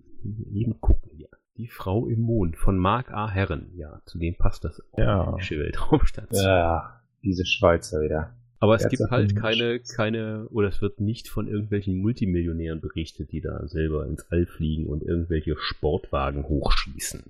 Eben 0.52 0.80
gucken 0.80 1.12
hier. 1.16 1.30
Die 1.58 1.68
Frau 1.68 2.08
im 2.08 2.22
Mond 2.22 2.58
von 2.58 2.78
Mark 2.78 3.12
A. 3.12 3.30
Herren. 3.30 3.72
Ja, 3.76 4.02
zu 4.06 4.18
dem 4.18 4.36
passt 4.38 4.64
das. 4.64 4.82
Ja. 4.98 5.26
Finnische 5.26 5.60
Weltraumstation. 5.60 6.44
Ja, 6.44 7.02
diese 7.24 7.46
Schweizer 7.46 8.02
wieder. 8.02 8.36
Aber 8.62 8.76
es 8.76 8.88
gibt 8.88 9.10
halt 9.10 9.36
keine, 9.36 9.80
keine, 9.80 10.48
oder 10.50 10.68
es 10.68 10.84
wird 10.84 11.02
nicht 11.02 11.28
von 11.28 11.48
irgendwelchen 11.48 11.98
Multimillionären 11.98 12.80
berichtet, 12.80 13.32
die 13.32 13.42
da 13.42 13.68
selber 13.68 14.06
ins 14.06 14.24
All 14.30 14.46
fliegen 14.46 14.86
und 14.86 15.02
irgendwelche 15.02 15.56
Sportwagen 15.58 16.48
hochschießen. 16.48 17.24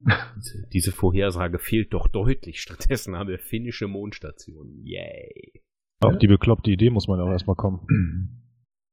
diese, 0.72 0.90
Vorhersage 0.90 1.60
fehlt 1.60 1.94
doch 1.94 2.08
deutlich. 2.08 2.60
Stattdessen 2.60 3.16
haben 3.16 3.28
wir 3.28 3.38
finnische 3.38 3.86
Mondstationen. 3.86 4.84
Yay. 4.84 5.62
Auf 6.00 6.18
die 6.18 6.26
bekloppte 6.26 6.72
Idee 6.72 6.90
muss 6.90 7.06
man 7.06 7.20
auch 7.20 7.30
erstmal 7.30 7.56
kommen. 7.56 8.42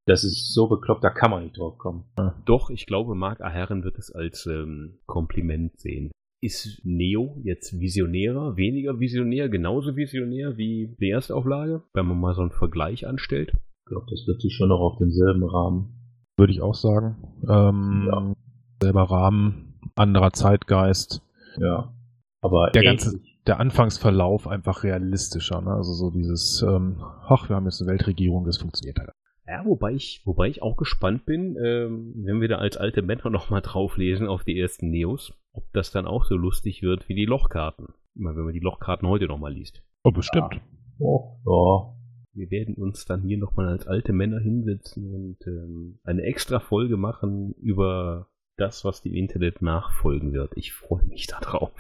Das 0.06 0.26
ist 0.26 0.54
so 0.54 0.68
bekloppt, 0.68 1.02
da 1.02 1.10
kann 1.10 1.32
man 1.32 1.44
nicht 1.44 1.58
drauf 1.58 1.78
kommen. 1.78 2.04
Doch, 2.44 2.70
ich 2.70 2.86
glaube, 2.88 3.16
Mark 3.16 3.40
A. 3.40 3.50
Herren 3.50 3.86
wird 3.86 3.98
es 3.98 4.12
als 4.12 4.46
ähm, 4.48 5.00
Kompliment 5.06 5.80
sehen. 5.80 6.12
Ist 6.44 6.82
Neo 6.84 7.40
jetzt 7.44 7.80
visionärer, 7.80 8.58
weniger 8.58 9.00
visionär, 9.00 9.48
genauso 9.50 9.96
visionär 9.96 10.58
wie 10.58 10.96
die 11.00 11.10
Erstauflage, 11.10 11.84
wenn 11.94 12.06
man 12.06 12.20
mal 12.20 12.34
so 12.36 12.42
einen 12.42 12.52
Vergleich 12.52 13.08
anstellt? 13.08 13.52
Ich 13.56 13.86
glaube, 13.90 14.06
das 14.10 14.28
wird 14.28 14.42
sich 14.42 14.54
schon 14.54 14.70
noch 14.70 14.80
auf 14.82 14.98
denselben 14.98 15.44
Rahmen. 15.46 15.94
Würde 16.38 16.52
ich 16.52 16.62
auch 16.62 16.76
sagen. 16.76 17.16
Ähm, 17.50 18.08
Ja. 18.12 18.34
Selber 18.82 19.04
Rahmen, 19.04 19.80
anderer 19.96 20.34
Zeitgeist. 20.34 21.22
Ja. 21.60 21.94
Aber 22.42 22.72
Der 22.72 22.84
ähnlich. 22.84 23.02
ganze- 23.04 23.22
Der 23.48 23.60
Anfangsverlauf 23.60 24.48
einfach 24.48 24.84
realistischer. 24.84 25.62
Ne? 25.62 25.72
Also 25.72 25.94
so 25.94 26.10
dieses, 26.12 26.62
ähm, 26.68 26.98
ach, 27.28 27.48
wir 27.50 27.56
haben 27.56 27.66
jetzt 27.66 27.82
eine 27.82 27.92
Weltregierung, 27.92 28.46
das 28.46 28.58
funktioniert 28.58 29.00
halt. 29.00 29.12
Ja, 29.48 29.66
wobei 29.66 29.94
ich, 29.94 30.22
wobei 30.26 30.48
ich 30.48 30.62
auch 30.62 30.78
gespannt 30.78 31.26
bin, 31.26 31.58
ähm, 31.62 32.14
wenn 32.26 32.40
wir 32.40 32.48
da 32.48 32.58
als 32.58 32.78
alte 32.78 33.02
Männer 33.02 33.30
nochmal 33.30 33.62
drauflesen 33.62 34.28
auf 34.28 34.44
die 34.44 34.58
ersten 34.60 34.90
Neos, 34.90 35.34
ob 35.52 35.72
das 35.74 35.92
dann 35.92 36.06
auch 36.08 36.26
so 36.26 36.36
lustig 36.36 36.82
wird 36.82 37.10
wie 37.10 37.16
die 37.16 37.26
Lochkarten. 37.26 37.88
Immer 38.16 38.36
wenn 38.36 38.44
man 38.44 38.54
die 38.54 38.60
Lochkarten 38.60 39.08
heute 39.08 39.26
nochmal 39.26 39.54
liest. 39.54 39.84
Oh, 40.04 40.12
bestimmt. 40.12 40.62
Oh, 41.00 41.38
ja. 41.46 41.94
Wir 42.36 42.50
werden 42.50 42.76
uns 42.76 43.06
dann 43.06 43.22
hier 43.22 43.38
nochmal 43.38 43.68
als 43.68 43.86
alte 43.86 44.12
Männer 44.12 44.40
hinsetzen 44.40 45.14
und 45.14 45.38
ähm, 45.46 46.00
eine 46.04 46.24
extra 46.24 46.60
Folge 46.60 46.98
machen 46.98 47.54
über 47.60 48.28
das, 48.58 48.86
was 48.86 49.02
dem 49.02 49.14
Internet 49.14 49.62
nachfolgen 49.62 50.34
wird. 50.34 50.54
Ich 50.56 50.74
freue 50.74 51.04
mich 51.06 51.28
darauf. 51.28 51.72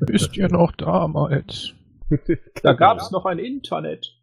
Wisst 0.00 0.36
ihr 0.36 0.48
noch 0.48 0.72
damals? 0.72 1.74
Da 2.62 2.72
gab 2.74 2.98
es 2.98 3.10
noch 3.10 3.24
ein 3.24 3.38
Internet. 3.38 4.18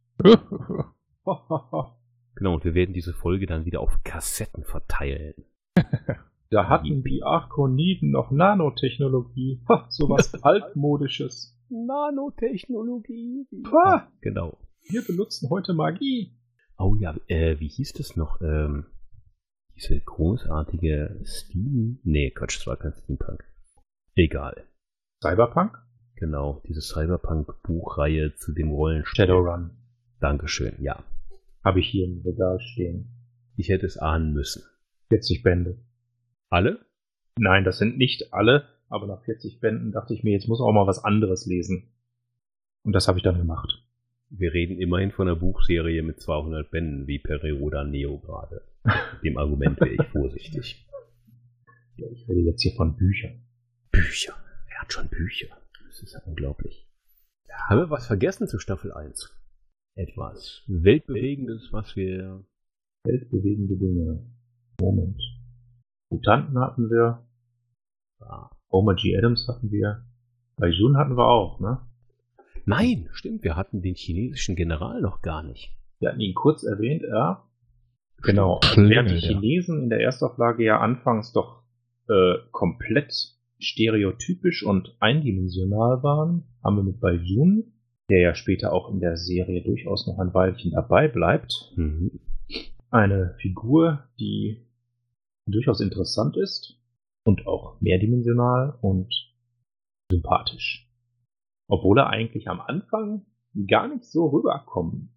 Genau, 2.39 2.53
und 2.53 2.63
wir 2.63 2.73
werden 2.73 2.93
diese 2.93 3.13
Folge 3.13 3.45
dann 3.47 3.65
wieder 3.65 3.81
auf 3.81 4.01
Kassetten 4.03 4.63
verteilen. 4.63 5.35
Da 6.51 6.67
hatten 6.67 7.03
die 7.03 7.21
Arkoniden 7.21 8.09
noch 8.09 8.31
Nanotechnologie. 8.31 9.61
Ha, 9.69 9.85
sowas 9.89 10.33
altmodisches. 10.43 11.55
Nanotechnologie. 11.69 13.45
Ha, 13.71 14.11
Genau. 14.21 14.57
wir 14.89 15.03
benutzen 15.05 15.47
heute 15.51 15.75
Magie. 15.75 16.35
Oh 16.79 16.95
ja, 16.99 17.15
äh, 17.27 17.59
wie 17.59 17.67
hieß 17.67 17.93
das 17.93 18.15
noch? 18.15 18.41
Ähm, 18.41 18.87
diese 19.75 19.99
großartige 19.99 21.21
Steam... 21.23 21.99
Nee, 22.03 22.31
Quatsch, 22.31 22.57
das 22.57 22.65
war 22.65 22.77
kein 22.77 22.93
Steampunk. 22.93 23.43
Egal. 24.15 24.65
Cyberpunk? 25.21 25.77
Genau, 26.15 26.63
diese 26.67 26.81
Cyberpunk-Buchreihe 26.81 28.33
zu 28.37 28.53
dem 28.53 28.71
Rollenspiel. 28.71 29.25
Shadowrun. 29.27 29.69
Dankeschön, 30.19 30.81
ja. 30.81 31.03
Habe 31.63 31.79
ich 31.79 31.87
hier 31.87 32.05
im 32.05 32.21
Regal 32.21 32.59
stehen. 32.59 33.09
Ich 33.57 33.69
hätte 33.69 33.85
es 33.85 33.97
ahnen 33.97 34.33
müssen. 34.33 34.63
40 35.09 35.43
Bände. 35.43 35.79
Alle? 36.49 36.85
Nein, 37.37 37.63
das 37.63 37.77
sind 37.77 37.97
nicht 37.97 38.33
alle, 38.33 38.67
aber 38.89 39.07
nach 39.07 39.23
40 39.23 39.59
Bänden 39.59 39.91
dachte 39.91 40.13
ich 40.13 40.23
mir, 40.23 40.31
jetzt 40.31 40.47
muss 40.47 40.61
auch 40.61 40.71
mal 40.71 40.87
was 40.87 41.03
anderes 41.03 41.45
lesen. 41.45 41.91
Und 42.83 42.93
das 42.93 43.07
habe 43.07 43.17
ich 43.17 43.23
dann 43.23 43.37
gemacht. 43.37 43.83
Wir 44.29 44.53
reden 44.53 44.79
immerhin 44.79 45.11
von 45.11 45.27
einer 45.27 45.39
Buchserie 45.39 46.03
mit 46.03 46.21
200 46.21 46.69
Bänden, 46.69 47.07
wie 47.07 47.19
Perioda 47.19 47.83
Neo 47.83 48.19
gerade. 48.19 48.61
Dem 49.23 49.37
Argument 49.37 49.79
wäre 49.79 49.95
ich 49.95 50.07
vorsichtig. 50.11 50.87
Ja, 51.97 52.07
ich 52.11 52.27
rede 52.29 52.41
jetzt 52.41 52.61
hier 52.61 52.73
von 52.75 52.95
Büchern. 52.95 53.41
Bücher. 53.91 54.33
Er 54.69 54.81
hat 54.81 54.93
schon 54.93 55.09
Bücher. 55.09 55.47
Das 55.87 56.01
ist 56.01 56.13
ja 56.13 56.21
unglaublich. 56.25 56.87
Haben 57.67 57.81
wir 57.81 57.89
was 57.89 58.07
vergessen 58.07 58.47
zu 58.47 58.59
Staffel 58.59 58.93
1? 58.93 59.35
Etwas 59.99 60.63
Weltbewegendes, 60.67 61.73
was 61.73 61.93
wir. 61.97 62.45
Weltbewegende 63.03 63.75
Dinge. 63.75 64.25
Moment. 64.79 65.21
Mutanten 66.09 66.57
hatten 66.57 66.89
wir. 66.89 67.27
Homer 68.71 68.95
G. 68.95 69.17
Adams 69.17 69.45
hatten 69.49 69.71
wir. 69.71 70.05
Bei 70.55 70.69
Jun 70.69 70.95
hatten 70.95 71.17
wir 71.17 71.27
auch, 71.27 71.59
ne? 71.59 71.81
Nein, 72.65 73.09
stimmt, 73.11 73.43
wir 73.43 73.57
hatten 73.57 73.81
den 73.81 73.95
chinesischen 73.95 74.55
General 74.55 75.01
noch 75.01 75.21
gar 75.21 75.43
nicht. 75.43 75.75
Wir 75.99 76.09
hatten 76.11 76.21
ihn 76.21 76.33
kurz 76.33 76.63
erwähnt, 76.63 77.03
ja. 77.03 77.43
Genau. 78.21 78.61
Während 78.77 79.11
die. 79.11 79.17
Chinesen 79.17 79.83
in 79.83 79.89
der 79.89 79.99
Erstauflage 79.99 80.63
ja 80.63 80.79
anfangs 80.79 81.33
doch 81.33 81.63
äh, 82.07 82.35
komplett 82.51 83.35
stereotypisch 83.57 84.63
und 84.63 84.95
eindimensional 85.01 86.01
waren, 86.03 86.45
haben 86.63 86.77
wir 86.77 86.83
mit 86.83 87.01
Baiyun, 87.01 87.73
der 88.09 88.19
ja 88.19 88.35
später 88.35 88.73
auch 88.73 88.89
in 88.91 88.99
der 88.99 89.17
Serie 89.17 89.61
durchaus 89.63 90.07
noch 90.07 90.19
ein 90.19 90.33
Weilchen 90.33 90.71
dabei 90.71 91.07
bleibt, 91.07 91.71
Mhm. 91.75 92.19
eine 92.89 93.35
Figur, 93.39 94.05
die 94.19 94.65
durchaus 95.47 95.79
interessant 95.81 96.37
ist 96.37 96.79
und 97.23 97.45
auch 97.47 97.79
mehrdimensional 97.81 98.77
und 98.81 99.13
sympathisch. 100.11 100.89
Obwohl 101.67 101.99
er 101.99 102.09
eigentlich 102.09 102.47
am 102.47 102.59
Anfang 102.61 103.25
gar 103.67 103.87
nicht 103.87 104.05
so 104.05 104.27
rüberkommt. 104.27 105.11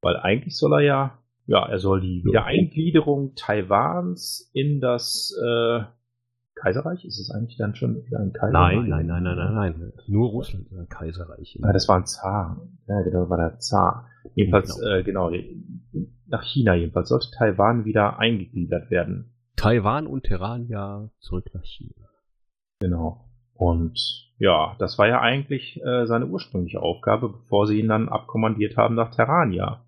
Weil 0.00 0.16
eigentlich 0.16 0.56
soll 0.56 0.74
er 0.74 0.80
ja, 0.80 1.18
ja, 1.46 1.66
er 1.68 1.78
soll 1.78 2.00
die 2.00 2.24
Wiedereingliederung 2.24 3.34
Taiwans 3.34 4.50
in 4.54 4.80
das 4.80 5.34
äh, 5.42 5.80
Kaiserreich, 6.60 7.04
ist 7.04 7.18
es 7.18 7.30
eigentlich 7.30 7.56
dann 7.56 7.74
schon 7.74 8.04
wieder 8.04 8.18
ein 8.20 8.32
Kaiserreich? 8.32 8.76
Nein, 8.76 8.88
nein, 8.88 9.06
nein, 9.06 9.22
nein, 9.22 9.36
nein, 9.36 9.54
nein. 9.78 9.92
Nur 10.06 10.30
Russland 10.30 10.66
ist 10.70 10.78
ein 10.78 10.88
Kaiserreich. 10.88 11.58
Ah, 11.62 11.72
das 11.72 11.88
war 11.88 11.96
ein 11.96 12.06
Zar. 12.06 12.60
Ja, 12.86 13.00
genau, 13.02 13.20
das 13.22 13.30
war 13.30 13.36
der 13.38 13.58
Zar. 13.58 14.08
Jedenfalls, 14.34 14.78
Genau. 14.78 14.90
äh, 14.96 15.02
genau, 15.02 15.30
nach 16.26 16.42
China 16.42 16.74
jedenfalls 16.74 17.08
sollte 17.08 17.30
Taiwan 17.36 17.84
wieder 17.84 18.18
eingegliedert 18.18 18.90
werden. 18.90 19.32
Taiwan 19.56 20.06
und 20.06 20.24
Terrania 20.24 21.10
zurück 21.18 21.46
nach 21.54 21.64
China. 21.64 22.06
Genau. 22.80 23.24
Und 23.54 23.98
ja, 24.38 24.76
das 24.78 24.98
war 24.98 25.08
ja 25.08 25.20
eigentlich 25.20 25.80
äh, 25.84 26.06
seine 26.06 26.26
ursprüngliche 26.26 26.80
Aufgabe, 26.80 27.28
bevor 27.30 27.66
sie 27.66 27.80
ihn 27.80 27.88
dann 27.88 28.08
abkommandiert 28.08 28.76
haben 28.76 28.94
nach 28.94 29.12
Terrania. 29.14 29.84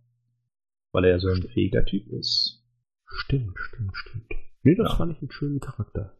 Weil 0.92 1.04
er 1.04 1.20
so 1.20 1.28
ein 1.28 1.42
fähiger 1.42 1.84
Typ 1.84 2.08
ist. 2.08 2.64
Stimmt, 3.06 3.56
stimmt, 3.58 3.96
stimmt. 3.96 4.24
Nee, 4.64 4.74
das 4.74 4.90
Ja. 4.90 4.96
fand 4.96 5.12
ich 5.12 5.20
einen 5.22 5.30
schönen 5.30 5.60
Charakter. 5.60 6.14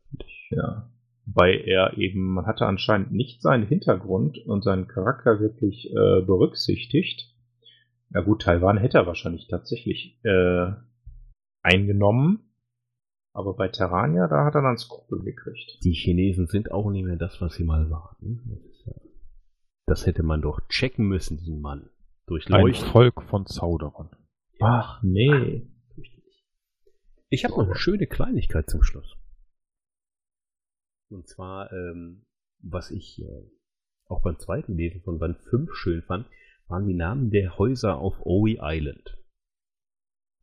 Ja. 0.50 0.90
Wobei 1.26 1.58
er 1.58 1.96
eben, 1.96 2.34
man 2.34 2.46
hatte 2.46 2.66
anscheinend 2.66 3.12
nicht 3.12 3.40
seinen 3.40 3.66
Hintergrund 3.66 4.38
und 4.46 4.64
seinen 4.64 4.88
Charakter 4.88 5.38
wirklich 5.38 5.90
äh, 5.90 6.22
berücksichtigt. 6.22 7.34
Ja 8.12 8.22
gut, 8.22 8.42
Taiwan 8.42 8.78
hätte 8.78 8.98
er 8.98 9.06
wahrscheinlich 9.06 9.46
tatsächlich 9.46 10.18
äh, 10.24 10.72
eingenommen. 11.62 12.40
Aber 13.32 13.54
bei 13.54 13.68
Terrania, 13.68 14.26
da 14.26 14.44
hat 14.44 14.56
er 14.56 14.62
dann 14.62 14.76
Skrupel 14.76 15.22
gekriegt. 15.22 15.78
Die 15.84 15.92
Chinesen 15.92 16.48
sind 16.48 16.72
auch 16.72 16.90
nicht 16.90 17.04
mehr 17.04 17.16
das, 17.16 17.40
was 17.40 17.54
sie 17.54 17.64
mal 17.64 17.88
waren. 17.90 18.40
Das 19.86 20.06
hätte 20.06 20.22
man 20.24 20.42
doch 20.42 20.60
checken 20.68 21.06
müssen, 21.06 21.36
diesen 21.36 21.60
Mann. 21.60 21.90
Durchleuchten. 22.26 22.86
Ein 22.86 22.92
Volk 22.92 23.22
von 23.22 23.46
Zauderern. 23.46 24.10
Ach, 24.60 25.02
nee. 25.02 25.66
Ich 27.28 27.44
habe 27.44 27.54
noch 27.54 27.66
eine 27.66 27.76
schöne 27.76 28.06
Kleinigkeit 28.06 28.68
zum 28.68 28.82
Schluss. 28.82 29.16
Und 31.10 31.28
zwar, 31.28 31.72
ähm, 31.72 32.24
was 32.60 32.90
ich 32.90 33.20
äh, 33.20 33.50
auch 34.06 34.22
beim 34.22 34.38
zweiten 34.38 34.76
Lesen 34.76 35.02
von 35.02 35.18
Band 35.18 35.38
5 35.38 35.74
schön 35.74 36.02
fand, 36.02 36.26
waren 36.68 36.86
die 36.86 36.94
Namen 36.94 37.30
der 37.30 37.58
Häuser 37.58 37.98
auf 37.98 38.20
Owie 38.24 38.58
Island. 38.60 39.18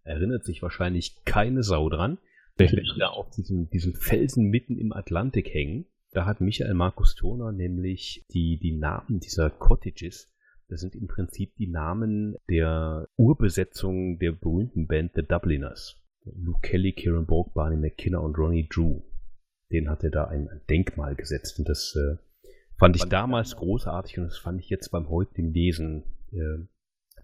Erinnert 0.03 0.45
sich 0.45 0.61
wahrscheinlich 0.61 1.23
keine 1.25 1.63
Sau 1.63 1.89
dran. 1.89 2.17
Wenn 2.55 2.81
da 2.97 3.09
auf 3.09 3.29
diesem, 3.29 3.69
diesem 3.69 3.93
Felsen 3.93 4.49
mitten 4.49 4.77
im 4.77 4.91
Atlantik 4.91 5.53
hängen, 5.53 5.85
da 6.11 6.25
hat 6.25 6.41
Michael 6.41 6.73
Markus 6.73 7.15
Turner 7.15 7.51
nämlich 7.51 8.25
die, 8.33 8.57
die 8.57 8.75
Namen 8.75 9.19
dieser 9.19 9.49
Cottages, 9.49 10.33
das 10.69 10.81
sind 10.81 10.95
im 10.95 11.07
Prinzip 11.07 11.55
die 11.55 11.67
Namen 11.67 12.35
der 12.49 13.07
Urbesetzung 13.15 14.19
der 14.19 14.33
berühmten 14.33 14.87
Band 14.87 15.13
The 15.15 15.21
Dubliners. 15.21 16.01
Luke 16.25 16.59
Kelly, 16.61 16.91
Kieran 16.91 17.25
Borg, 17.25 17.53
Barney 17.53 17.77
McKinnon 17.77 18.25
und 18.25 18.37
Ronnie 18.37 18.67
Drew. 18.67 19.01
Den 19.71 19.89
hat 19.89 20.03
er 20.03 20.11
da 20.11 20.25
ein 20.25 20.49
Denkmal 20.69 21.15
gesetzt 21.15 21.59
und 21.59 21.67
das 21.67 21.95
äh, 21.95 22.17
fand 22.77 22.95
ich 22.95 23.03
damals 23.03 23.55
großartig 23.55 24.17
und 24.17 24.25
das 24.25 24.37
fand 24.37 24.61
ich 24.61 24.69
jetzt 24.69 24.89
beim 24.89 25.09
heutigen 25.09 25.53
Lesen 25.53 26.03
äh, 26.31 26.59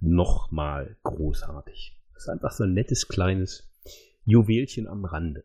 nochmal 0.02 0.98
großartig. 1.04 1.98
Das 2.14 2.24
ist 2.24 2.30
einfach 2.30 2.52
so 2.52 2.64
ein 2.64 2.74
nettes 2.74 3.08
kleines 3.08 3.72
Juwelchen 4.26 4.88
am 4.88 5.06
Rande. 5.06 5.44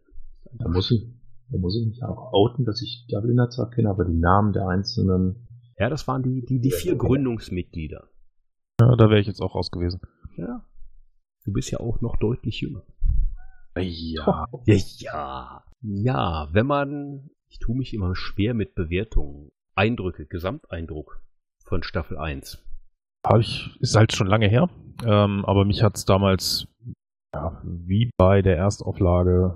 Da 0.53 0.69
muss 0.69 0.91
ich, 0.91 1.07
da 1.51 1.59
muss 1.59 1.79
ich 1.79 1.87
mich 1.87 2.03
auch 2.03 2.33
outen, 2.33 2.65
dass 2.65 2.83
ich 2.83 3.07
Dubliner 3.09 3.51
zwar 3.51 3.71
kenne, 3.71 3.91
aber 3.91 4.05
die 4.05 4.19
Namen 4.19 4.53
der 4.53 4.69
einzelnen. 4.69 5.47
Ja, 5.79 5.89
das 5.89 6.09
waren 6.09 6.23
die, 6.23 6.45
die, 6.45 6.61
die 6.61 6.73
vier 6.73 6.97
Gründungsmitglieder. 6.97 8.09
Ja, 8.81 8.97
da 8.97 9.11
wäre 9.11 9.21
ich 9.21 9.27
jetzt 9.27 9.41
auch 9.41 9.55
raus 9.55 9.71
gewesen. 9.71 10.01
Ja. 10.37 10.65
Du 11.45 11.53
bist 11.53 11.71
ja 11.71 11.81
auch 11.81 12.01
noch 12.01 12.17
deutlich 12.17 12.61
jünger. 12.61 12.85
Ja. 13.77 14.47
Ja, 14.67 14.77
ja. 14.99 15.65
Ja, 15.81 16.49
wenn 16.53 16.67
man, 16.67 17.31
ich 17.49 17.59
tue 17.59 17.77
mich 17.77 17.95
immer 17.95 18.15
schwer 18.15 18.55
mit 18.55 18.75
Bewertungen. 18.75 19.51
Eindrücke, 19.75 20.27
Gesamteindruck 20.27 21.23
von 21.65 21.85
Staffel 21.85 22.19
1. 22.19 22.65
Habe 23.25 23.41
ich, 23.41 23.77
ist 23.81 23.95
halt 23.95 24.13
schon 24.13 24.27
lange 24.27 24.49
her, 24.49 24.69
ähm, 25.05 25.45
aber 25.45 25.65
mich 25.65 25.83
hat 25.83 25.97
es 25.97 26.05
damals, 26.05 26.67
ja, 27.33 27.61
wie 27.63 28.11
bei 28.17 28.43
der 28.43 28.57
Erstauflage, 28.57 29.55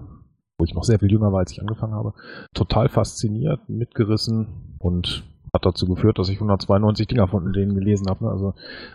wo 0.59 0.65
ich 0.65 0.75
noch 0.75 0.85
sehr 0.85 1.01
viel 1.01 1.11
jünger 1.11 1.33
war, 1.33 1.41
als 1.41 1.53
ich 1.53 1.61
angefangen 1.61 1.95
habe, 1.95 2.15
total 2.55 2.89
fasziniert, 2.89 3.69
mitgerissen 3.69 4.77
und 4.79 5.25
hat 5.53 5.67
dazu 5.67 5.87
geführt, 5.87 6.19
dass 6.19 6.29
ich 6.29 6.37
192 6.37 7.07
Dinger 7.09 7.29
von 7.29 7.53
denen 7.53 7.75
gelesen 7.75 8.09
habe. 8.09 8.31
Also 8.31 8.55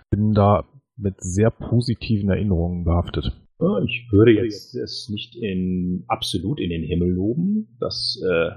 bin 0.10 0.34
da 0.34 0.64
mit 0.96 1.16
sehr 1.20 1.52
positiven 1.52 2.30
Erinnerungen 2.30 2.84
behaftet. 2.84 3.32
Ich 3.86 4.08
würde 4.12 4.34
jetzt 4.34 4.76
es 4.76 5.10
nicht 5.10 5.36
in 5.36 6.06
absolut 6.08 6.60
in 6.60 6.70
den 6.70 6.84
Himmel 6.84 7.10
loben. 7.10 7.76
Das, 7.80 8.22
äh, 8.24 8.52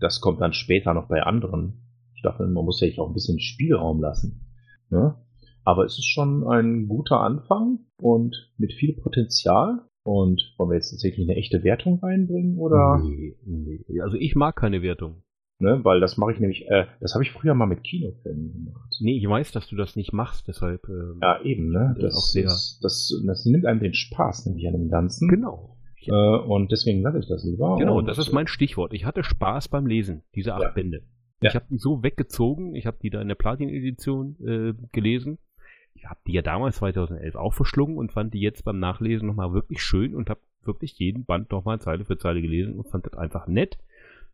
das 0.00 0.20
kommt 0.20 0.40
dann 0.40 0.52
später 0.52 0.94
noch 0.94 1.08
bei 1.08 1.22
anderen 1.22 1.82
Staffeln. 2.14 2.52
Man 2.52 2.64
muss 2.64 2.80
ja 2.80 2.88
auch 2.98 3.08
ein 3.08 3.14
bisschen 3.14 3.40
Spielraum 3.40 4.00
lassen. 4.00 4.46
Ne? 4.90 5.16
Aber 5.64 5.84
es 5.84 5.98
ist 5.98 6.06
schon 6.06 6.46
ein 6.46 6.86
guter 6.86 7.20
Anfang 7.20 7.80
und 7.96 8.52
mit 8.56 8.72
viel 8.72 8.94
Potenzial. 8.94 9.80
Und 10.06 10.54
wollen 10.58 10.70
wir 10.70 10.74
jetzt 10.76 10.90
tatsächlich 10.90 11.26
eine 11.26 11.38
echte 11.38 11.64
Wertung 11.64 11.98
reinbringen 12.00 12.58
oder? 12.58 13.00
Nee, 13.02 13.36
nee. 13.42 14.00
Also 14.02 14.18
ich 14.18 14.34
mag 14.36 14.54
keine 14.54 14.82
Wertung. 14.82 15.23
Ne, 15.64 15.82
weil 15.82 15.98
das 15.98 16.18
mache 16.18 16.32
ich 16.32 16.40
nämlich, 16.40 16.68
äh, 16.68 16.84
das 17.00 17.14
habe 17.14 17.24
ich 17.24 17.30
früher 17.30 17.54
mal 17.54 17.64
mit 17.64 17.82
Kinofilmen 17.84 18.52
gemacht. 18.52 18.94
Nee, 19.00 19.16
ich 19.16 19.26
weiß, 19.26 19.50
dass 19.52 19.66
du 19.66 19.76
das 19.76 19.96
nicht 19.96 20.12
machst, 20.12 20.46
deshalb. 20.46 20.86
Äh, 20.90 21.18
ja, 21.22 21.40
eben, 21.40 21.70
ne? 21.70 21.96
Das, 21.98 22.34
das, 22.34 22.34
das, 22.34 22.78
das, 22.82 23.22
das 23.26 23.46
nimmt 23.46 23.64
einem 23.64 23.80
den 23.80 23.94
Spaß, 23.94 24.44
nämlich 24.44 24.66
an 24.66 24.74
dem 24.74 24.90
Ganzen. 24.90 25.26
Genau. 25.26 25.78
Ja. 26.00 26.36
Äh, 26.36 26.40
und 26.42 26.70
deswegen 26.70 27.00
lasse 27.00 27.18
ich 27.18 27.28
das 27.28 27.44
lieber. 27.44 27.76
Genau, 27.78 28.02
das 28.02 28.18
ist 28.18 28.30
mein 28.30 28.46
Stichwort. 28.46 28.92
Ich 28.92 29.06
hatte 29.06 29.24
Spaß 29.24 29.68
beim 29.68 29.86
Lesen, 29.86 30.22
diese 30.34 30.52
acht 30.52 30.64
ja. 30.64 30.70
Bände. 30.70 31.02
Ja. 31.40 31.48
Ich 31.48 31.54
habe 31.54 31.64
die 31.70 31.78
so 31.78 32.02
weggezogen, 32.02 32.74
ich 32.74 32.84
habe 32.84 32.98
die 33.02 33.08
da 33.08 33.22
in 33.22 33.28
der 33.28 33.34
Platin-Edition 33.34 34.36
äh, 34.46 34.74
gelesen. 34.92 35.38
Ich 35.94 36.04
habe 36.04 36.20
die 36.26 36.32
ja 36.32 36.42
damals 36.42 36.76
2011 36.76 37.36
auch 37.36 37.54
verschlungen 37.54 37.96
und 37.96 38.12
fand 38.12 38.34
die 38.34 38.40
jetzt 38.40 38.66
beim 38.66 38.78
Nachlesen 38.78 39.28
nochmal 39.28 39.54
wirklich 39.54 39.82
schön 39.82 40.14
und 40.14 40.28
habe 40.28 40.40
wirklich 40.62 40.98
jeden 40.98 41.24
Band 41.24 41.50
nochmal 41.52 41.80
Zeile 41.80 42.04
für 42.04 42.18
Zeile 42.18 42.42
gelesen 42.42 42.74
und 42.74 42.90
fand 42.90 43.06
das 43.06 43.14
einfach 43.14 43.46
nett 43.46 43.78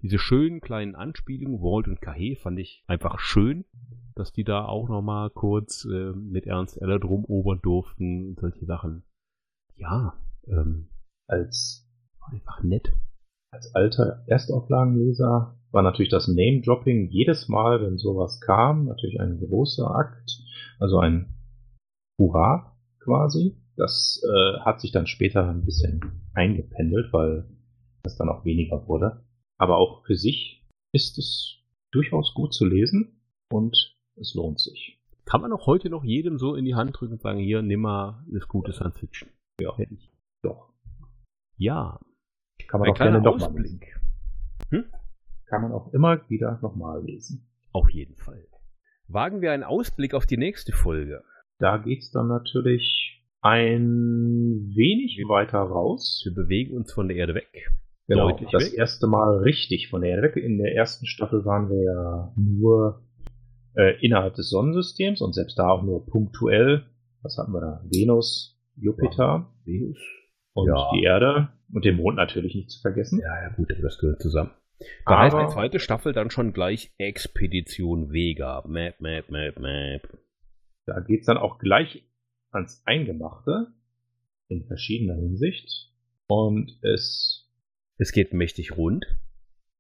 diese 0.03 0.19
schönen 0.19 0.61
kleinen 0.61 0.95
Anspielungen, 0.95 1.61
Walt 1.61 1.89
und 1.89 2.01
Kahe, 2.01 2.37
fand 2.37 2.59
ich 2.59 2.85
einfach 2.87 3.19
schön, 3.19 3.65
dass 4.15 4.33
die 4.33 4.45
da 4.45 4.65
auch 4.65 4.89
nochmal 4.89 5.31
kurz 5.31 5.85
äh, 5.85 6.13
mit 6.13 6.47
Ernst 6.47 6.81
Eller 6.81 6.99
drum 6.99 7.25
obern 7.25 7.61
durften 7.63 8.29
und 8.29 8.41
solche 8.41 8.65
Sachen. 8.65 9.03
Ja, 9.77 10.15
ähm, 10.47 10.89
als 11.27 11.87
einfach 12.31 12.63
nett. 12.63 12.93
Als 13.53 13.75
alter 13.75 14.25
Erstauflagenleser 14.27 15.57
war 15.71 15.83
natürlich 15.83 16.11
das 16.11 16.29
Name-Dropping 16.29 17.09
jedes 17.11 17.49
Mal, 17.49 17.83
wenn 17.83 17.99
sowas 17.99 18.41
kam, 18.41 18.87
natürlich 18.87 19.21
ein 19.21 19.39
großer 19.39 19.91
Akt, 19.95 20.43
also 20.79 20.99
ein 20.99 21.35
Hurra 22.19 22.77
quasi. 23.01 23.57
Das 23.77 24.23
äh, 24.25 24.61
hat 24.61 24.81
sich 24.81 24.93
dann 24.93 25.07
später 25.07 25.49
ein 25.49 25.65
bisschen 25.65 26.29
eingependelt, 26.35 27.13
weil 27.13 27.49
das 28.03 28.17
dann 28.17 28.29
auch 28.29 28.45
weniger 28.45 28.87
wurde. 28.87 29.25
Aber 29.61 29.77
auch 29.77 30.07
für 30.07 30.17
sich 30.17 30.65
ist 30.91 31.19
es 31.19 31.59
durchaus 31.91 32.33
gut 32.35 32.55
zu 32.55 32.65
lesen 32.65 33.21
und 33.53 33.95
es 34.17 34.35
lohnt 34.35 34.59
sich. 34.59 34.99
Kann 35.27 35.43
man 35.43 35.53
auch 35.53 35.67
heute 35.67 35.91
noch 35.91 36.03
jedem 36.03 36.39
so 36.39 36.55
in 36.55 36.65
die 36.65 36.75
Hand 36.75 36.99
drücken 36.99 37.13
und 37.13 37.21
sagen, 37.21 37.39
hier, 37.39 37.61
nimm 37.61 37.83
mal 37.83 38.25
das 38.29 38.49
gute 38.49 38.73
Science 38.73 38.99
Fiction. 38.99 39.29
Ja, 39.61 39.77
doch. 40.43 40.73
Ja. 41.59 42.01
Kann 42.69 42.81
man 42.81 42.89
Ein 42.89 42.93
auch 42.95 42.99
gerne 42.99 43.21
nochmal 43.21 43.61
lesen. 43.61 43.81
Hm? 44.71 44.85
Kann 45.45 45.63
man 45.63 45.73
auch 45.73 45.93
immer 45.93 46.29
wieder 46.31 46.59
nochmal 46.63 47.05
lesen. 47.05 47.47
Auf 47.73 47.91
jeden 47.91 48.17
Fall. 48.17 48.47
Wagen 49.09 49.43
wir 49.43 49.53
einen 49.53 49.65
Ausblick 49.65 50.15
auf 50.15 50.25
die 50.25 50.39
nächste 50.39 50.73
Folge. 50.73 51.23
Da 51.59 51.77
geht's 51.77 52.11
dann 52.11 52.29
natürlich 52.29 53.23
ein 53.43 54.73
wenig 54.75 55.23
weiter 55.29 55.59
raus. 55.59 56.23
Wir 56.25 56.33
bewegen 56.33 56.79
uns 56.79 56.95
von 56.95 57.09
der 57.09 57.19
Erde 57.19 57.35
weg. 57.35 57.71
Genau, 58.11 58.37
das 58.51 58.73
weg. 58.73 58.79
erste 58.79 59.07
Mal 59.07 59.39
richtig 59.39 59.89
von 59.89 60.03
der 60.03 60.11
Erde 60.11 60.23
weg. 60.23 60.37
In 60.37 60.59
der 60.59 60.75
ersten 60.75 61.07
Staffel 61.07 61.45
waren 61.45 61.71
wir 61.71 61.83
ja 61.85 62.33
nur 62.37 63.05
äh, 63.77 64.05
innerhalb 64.05 64.35
des 64.35 64.51
Sonnensystems 64.51 65.21
und 65.21 65.33
selbst 65.33 65.57
da 65.61 65.69
auch 65.69 65.83
nur 65.83 66.05
punktuell. 66.07 66.87
Was 67.23 67.39
hatten 67.39 67.53
wir 67.53 67.61
da? 67.61 67.85
Venus, 67.85 68.61
Jupiter, 68.75 69.47
ja, 69.47 69.55
Venus 69.65 69.99
und 70.55 70.67
ja. 70.67 70.91
die 70.93 71.05
Erde 71.05 71.51
und 71.73 71.85
den 71.85 71.99
Mond 71.99 72.17
natürlich 72.17 72.57
nicht 72.57 72.71
zu 72.71 72.81
vergessen. 72.81 73.21
Ja, 73.21 73.43
ja, 73.43 73.55
gut, 73.55 73.73
das 73.81 73.99
gehört 74.01 74.21
zusammen. 74.21 74.51
Da 75.07 75.13
Aber, 75.13 75.19
heißt 75.19 75.37
die 75.37 75.55
zweite 75.55 75.79
Staffel 75.79 76.13
dann 76.13 76.31
schon 76.31 76.53
gleich 76.53 76.93
Expedition 76.99 78.13
Vega. 78.13 78.65
Map, 78.67 79.01
Map, 79.01 79.31
Map, 79.31 79.61
Map. 79.61 80.19
Da 80.87 80.99
geht's 80.99 81.27
dann 81.27 81.37
auch 81.37 81.59
gleich 81.59 82.03
ans 82.51 82.83
Eingemachte 82.87 83.69
in 84.49 84.65
verschiedener 84.67 85.15
Hinsicht. 85.15 85.93
Und 86.27 86.77
es 86.83 87.40
es 88.01 88.13
geht 88.13 88.33
mächtig 88.33 88.79
rund. 88.79 89.05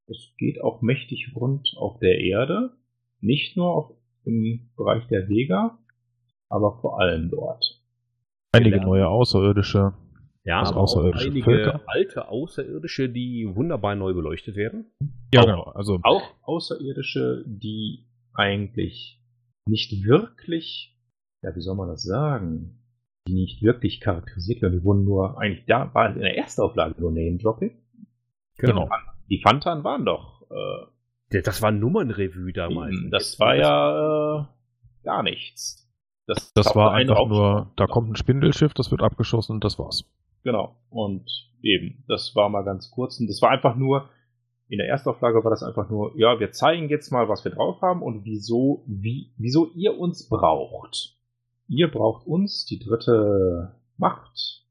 Es 0.06 0.34
geht 0.36 0.60
auch 0.60 0.82
mächtig 0.82 1.32
rund 1.34 1.72
auf 1.78 1.98
der 2.00 2.20
Erde. 2.20 2.74
Nicht 3.20 3.56
nur 3.56 3.74
auf, 3.74 3.96
im 4.24 4.70
Bereich 4.76 5.06
der 5.08 5.28
Vega, 5.28 5.78
aber 6.50 6.78
vor 6.80 7.00
allem 7.00 7.30
dort. 7.30 7.82
Einige 8.52 8.80
neue 8.80 9.08
Außerirdische. 9.08 9.94
Ja, 10.44 10.60
aber 10.60 10.76
außerirdische 10.76 11.28
auch 11.28 11.30
einige 11.30 11.44
Völker. 11.44 11.80
alte 11.86 12.28
Außerirdische, 12.28 13.08
die 13.08 13.48
wunderbar 13.54 13.94
neu 13.94 14.12
beleuchtet 14.12 14.56
werden. 14.56 14.92
Ja, 15.32 15.40
auch, 15.40 15.46
genau. 15.46 15.62
Also 15.62 15.98
auch 16.02 16.34
Außerirdische, 16.42 17.44
die 17.46 18.06
eigentlich 18.34 19.22
nicht 19.66 20.04
wirklich, 20.04 20.98
ja, 21.42 21.54
wie 21.54 21.60
soll 21.60 21.76
man 21.76 21.88
das 21.88 22.02
sagen, 22.02 22.82
die 23.26 23.34
nicht 23.34 23.62
wirklich 23.62 24.00
charakterisiert 24.00 24.60
werden. 24.60 24.78
Die 24.78 24.84
wurden 24.84 25.04
nur 25.04 25.38
eigentlich 25.38 25.64
da 25.66 25.92
war 25.94 26.12
in 26.12 26.20
der 26.20 26.36
ersten 26.36 26.62
Auflage 26.62 27.00
nur 27.00 27.12
Name-Dropping. 27.12 27.78
Genau. 28.60 28.84
genau. 28.84 28.96
Die 29.28 29.40
Fantan 29.40 29.84
waren 29.84 30.04
doch. 30.04 30.42
Äh, 30.50 31.42
das 31.42 31.62
war 31.62 31.70
Nummernrevue 31.70 32.52
damals. 32.52 32.96
Das 33.10 33.38
war 33.38 33.54
ja 33.54 34.40
äh, 34.40 34.44
gar 35.04 35.22
nichts. 35.22 35.88
Das, 36.26 36.52
das 36.52 36.76
war 36.76 36.92
einfach 36.92 37.26
nur, 37.26 37.72
da 37.76 37.86
kommt 37.86 38.10
ein 38.10 38.16
Spindelschiff, 38.16 38.74
das 38.74 38.90
wird 38.90 39.02
abgeschossen 39.02 39.54
und 39.54 39.64
das 39.64 39.78
war's. 39.78 40.04
Genau. 40.44 40.76
Und 40.88 41.28
eben, 41.62 42.04
das 42.08 42.34
war 42.34 42.48
mal 42.48 42.62
ganz 42.62 42.90
kurz. 42.90 43.18
Und 43.20 43.28
das 43.28 43.42
war 43.42 43.50
einfach 43.50 43.76
nur, 43.76 44.08
in 44.68 44.78
der 44.78 44.88
Erstauflage 44.88 45.42
war 45.42 45.50
das 45.50 45.62
einfach 45.62 45.90
nur, 45.90 46.12
ja, 46.16 46.38
wir 46.38 46.52
zeigen 46.52 46.88
jetzt 46.88 47.10
mal, 47.10 47.28
was 47.28 47.44
wir 47.44 47.52
drauf 47.52 47.80
haben 47.82 48.02
und 48.02 48.24
wieso, 48.24 48.84
wie, 48.86 49.32
wieso 49.36 49.70
ihr 49.74 49.98
uns 49.98 50.28
braucht. 50.28 51.16
Ihr 51.68 51.90
braucht 51.90 52.26
uns, 52.26 52.66
die 52.66 52.78
dritte 52.78 53.74
Macht, 53.96 54.64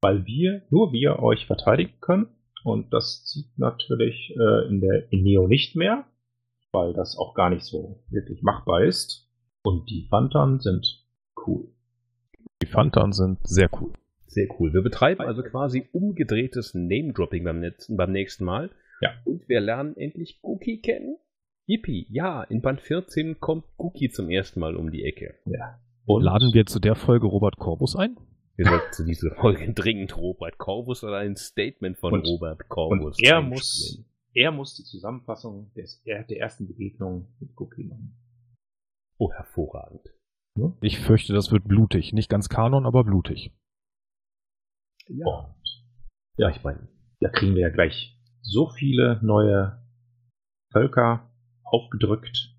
weil 0.00 0.26
wir, 0.26 0.62
nur 0.70 0.92
wir 0.92 1.20
euch 1.20 1.46
verteidigen 1.46 1.94
können 2.00 2.28
Und 2.64 2.92
das 2.92 3.24
zieht 3.24 3.58
natürlich 3.58 4.34
äh, 4.38 4.68
in 4.68 4.80
der 4.80 5.12
in 5.12 5.22
Neo 5.22 5.48
nicht 5.48 5.76
mehr, 5.76 6.04
weil 6.72 6.92
das 6.92 7.16
auch 7.16 7.34
gar 7.34 7.50
nicht 7.50 7.64
so 7.64 8.02
wirklich 8.10 8.42
machbar 8.42 8.84
ist. 8.84 9.28
Und 9.62 9.88
die 9.90 10.06
Phantom 10.08 10.60
sind 10.60 11.04
cool. 11.46 11.68
Die 12.62 12.66
Phantom 12.66 13.12
sind 13.12 13.38
sehr 13.46 13.68
cool. 13.80 13.92
Sehr 14.26 14.48
cool. 14.58 14.72
Wir 14.72 14.82
betreiben 14.82 15.20
also 15.22 15.42
quasi 15.42 15.88
umgedrehtes 15.92 16.74
Name-Dropping 16.74 17.44
beim, 17.44 17.64
beim 17.88 18.12
nächsten 18.12 18.44
Mal. 18.44 18.70
Ja. 19.00 19.10
Und 19.24 19.48
wir 19.48 19.60
lernen 19.60 19.96
endlich 19.96 20.40
Cookie 20.42 20.80
kennen. 20.80 21.16
Yippie, 21.66 22.06
ja, 22.10 22.42
in 22.42 22.60
Band 22.60 22.80
14 22.80 23.40
kommt 23.40 23.64
Cookie 23.76 24.10
zum 24.10 24.30
ersten 24.30 24.60
Mal 24.60 24.76
um 24.76 24.90
die 24.90 25.04
Ecke. 25.04 25.34
Ja. 25.44 25.78
Und 26.06 26.22
Laden 26.22 26.52
wir 26.54 26.66
zu 26.66 26.80
der 26.80 26.94
Folge 26.94 27.26
Robert 27.26 27.58
Corbus 27.58 27.94
ein? 27.94 28.16
Wir 28.56 28.66
sollten 28.66 28.92
zu 28.92 29.04
dieser 29.04 29.34
Folge 29.34 29.72
dringend 29.72 30.16
Robert 30.16 30.58
Corbus 30.58 31.02
oder 31.04 31.18
ein 31.18 31.36
Statement 31.36 31.98
von 31.98 32.12
Und- 32.14 32.26
Robert 32.26 32.68
Corbus. 32.68 33.16
Und 33.18 33.24
er 33.24 33.38
einspielen. 33.38 33.48
muss, 33.50 34.04
er 34.34 34.52
muss 34.52 34.74
die 34.76 34.84
Zusammenfassung 34.84 35.72
des, 35.74 36.02
der 36.04 36.28
ersten 36.38 36.66
Begegnung 36.66 37.28
mit 37.40 37.50
Cookie 37.56 37.84
machen. 37.84 38.16
Oh, 39.18 39.32
hervorragend. 39.32 40.02
Ich 40.82 40.98
fürchte, 41.00 41.32
das 41.32 41.50
wird 41.50 41.64
blutig. 41.64 42.12
Nicht 42.12 42.28
ganz 42.28 42.48
Kanon, 42.50 42.84
aber 42.84 43.04
blutig. 43.04 43.52
Ja. 45.08 45.26
Und 45.26 45.54
ja, 46.36 46.50
ich 46.50 46.62
meine, 46.62 46.88
da 47.20 47.30
kriegen 47.30 47.54
wir 47.54 47.62
ja 47.62 47.70
gleich 47.70 48.18
so 48.42 48.68
viele 48.68 49.18
neue 49.22 49.82
Völker 50.72 51.30
aufgedrückt, 51.64 52.54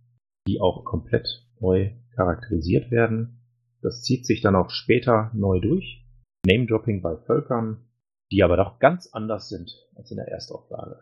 die 0.47 0.59
auch 0.59 0.85
komplett 0.85 1.27
neu 1.59 1.93
charakterisiert 2.15 2.89
werden. 2.91 3.42
Das 3.83 4.01
zieht 4.01 4.25
sich 4.25 4.41
dann 4.41 4.55
auch 4.55 4.69
später 4.69 5.29
neu 5.33 5.59
durch. 5.59 6.05
Name-Dropping 6.45 7.01
bei 7.01 7.17
Völkern, 7.17 7.85
die 8.31 8.43
aber 8.43 8.57
doch 8.57 8.79
ganz 8.79 9.07
anders 9.11 9.49
sind 9.49 9.71
als 9.95 10.09
in 10.09 10.17
der 10.17 10.29
Erstauflage. 10.29 10.99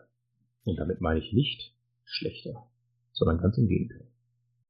Und 0.64 0.76
damit 0.78 1.00
meine 1.00 1.20
ich 1.20 1.32
nicht 1.32 1.74
schlechter, 2.04 2.66
sondern 3.12 3.38
ganz 3.38 3.56
im 3.56 3.68
Gegenteil. 3.68 4.06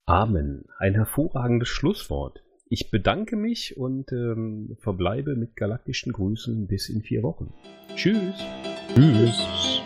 Amen. 0.07 0.65
Ein 0.79 0.95
hervorragendes 0.95 1.69
Schlusswort. 1.69 2.43
Ich 2.69 2.91
bedanke 2.91 3.37
mich 3.37 3.77
und 3.77 4.13
ähm, 4.13 4.77
verbleibe 4.81 5.35
mit 5.35 5.57
galaktischen 5.57 6.13
Grüßen 6.13 6.67
bis 6.67 6.89
in 6.89 7.03
vier 7.03 7.23
Wochen. 7.23 7.53
Tschüss. 7.97 8.35
Tschüss. 8.95 9.83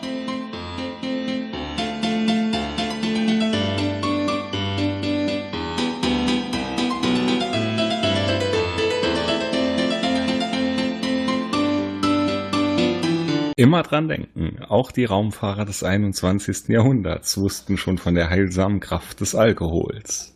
Immer 13.67 13.83
dran 13.83 14.07
denken, 14.07 14.63
auch 14.69 14.93
die 14.93 15.07
Raumfahrer 15.07 15.65
des 15.65 15.83
21. 15.83 16.69
Jahrhunderts 16.69 17.37
wussten 17.37 17.77
schon 17.77 17.99
von 17.99 18.15
der 18.15 18.31
heilsamen 18.31 18.79
Kraft 18.79 19.21
des 19.21 19.35
Alkohols. 19.35 20.33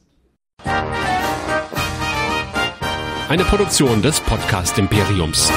Eine 3.29 3.45
Produktion 3.45 4.03
des 4.03 4.21
Podcast 4.21 4.79
Imperiums. 4.79 5.49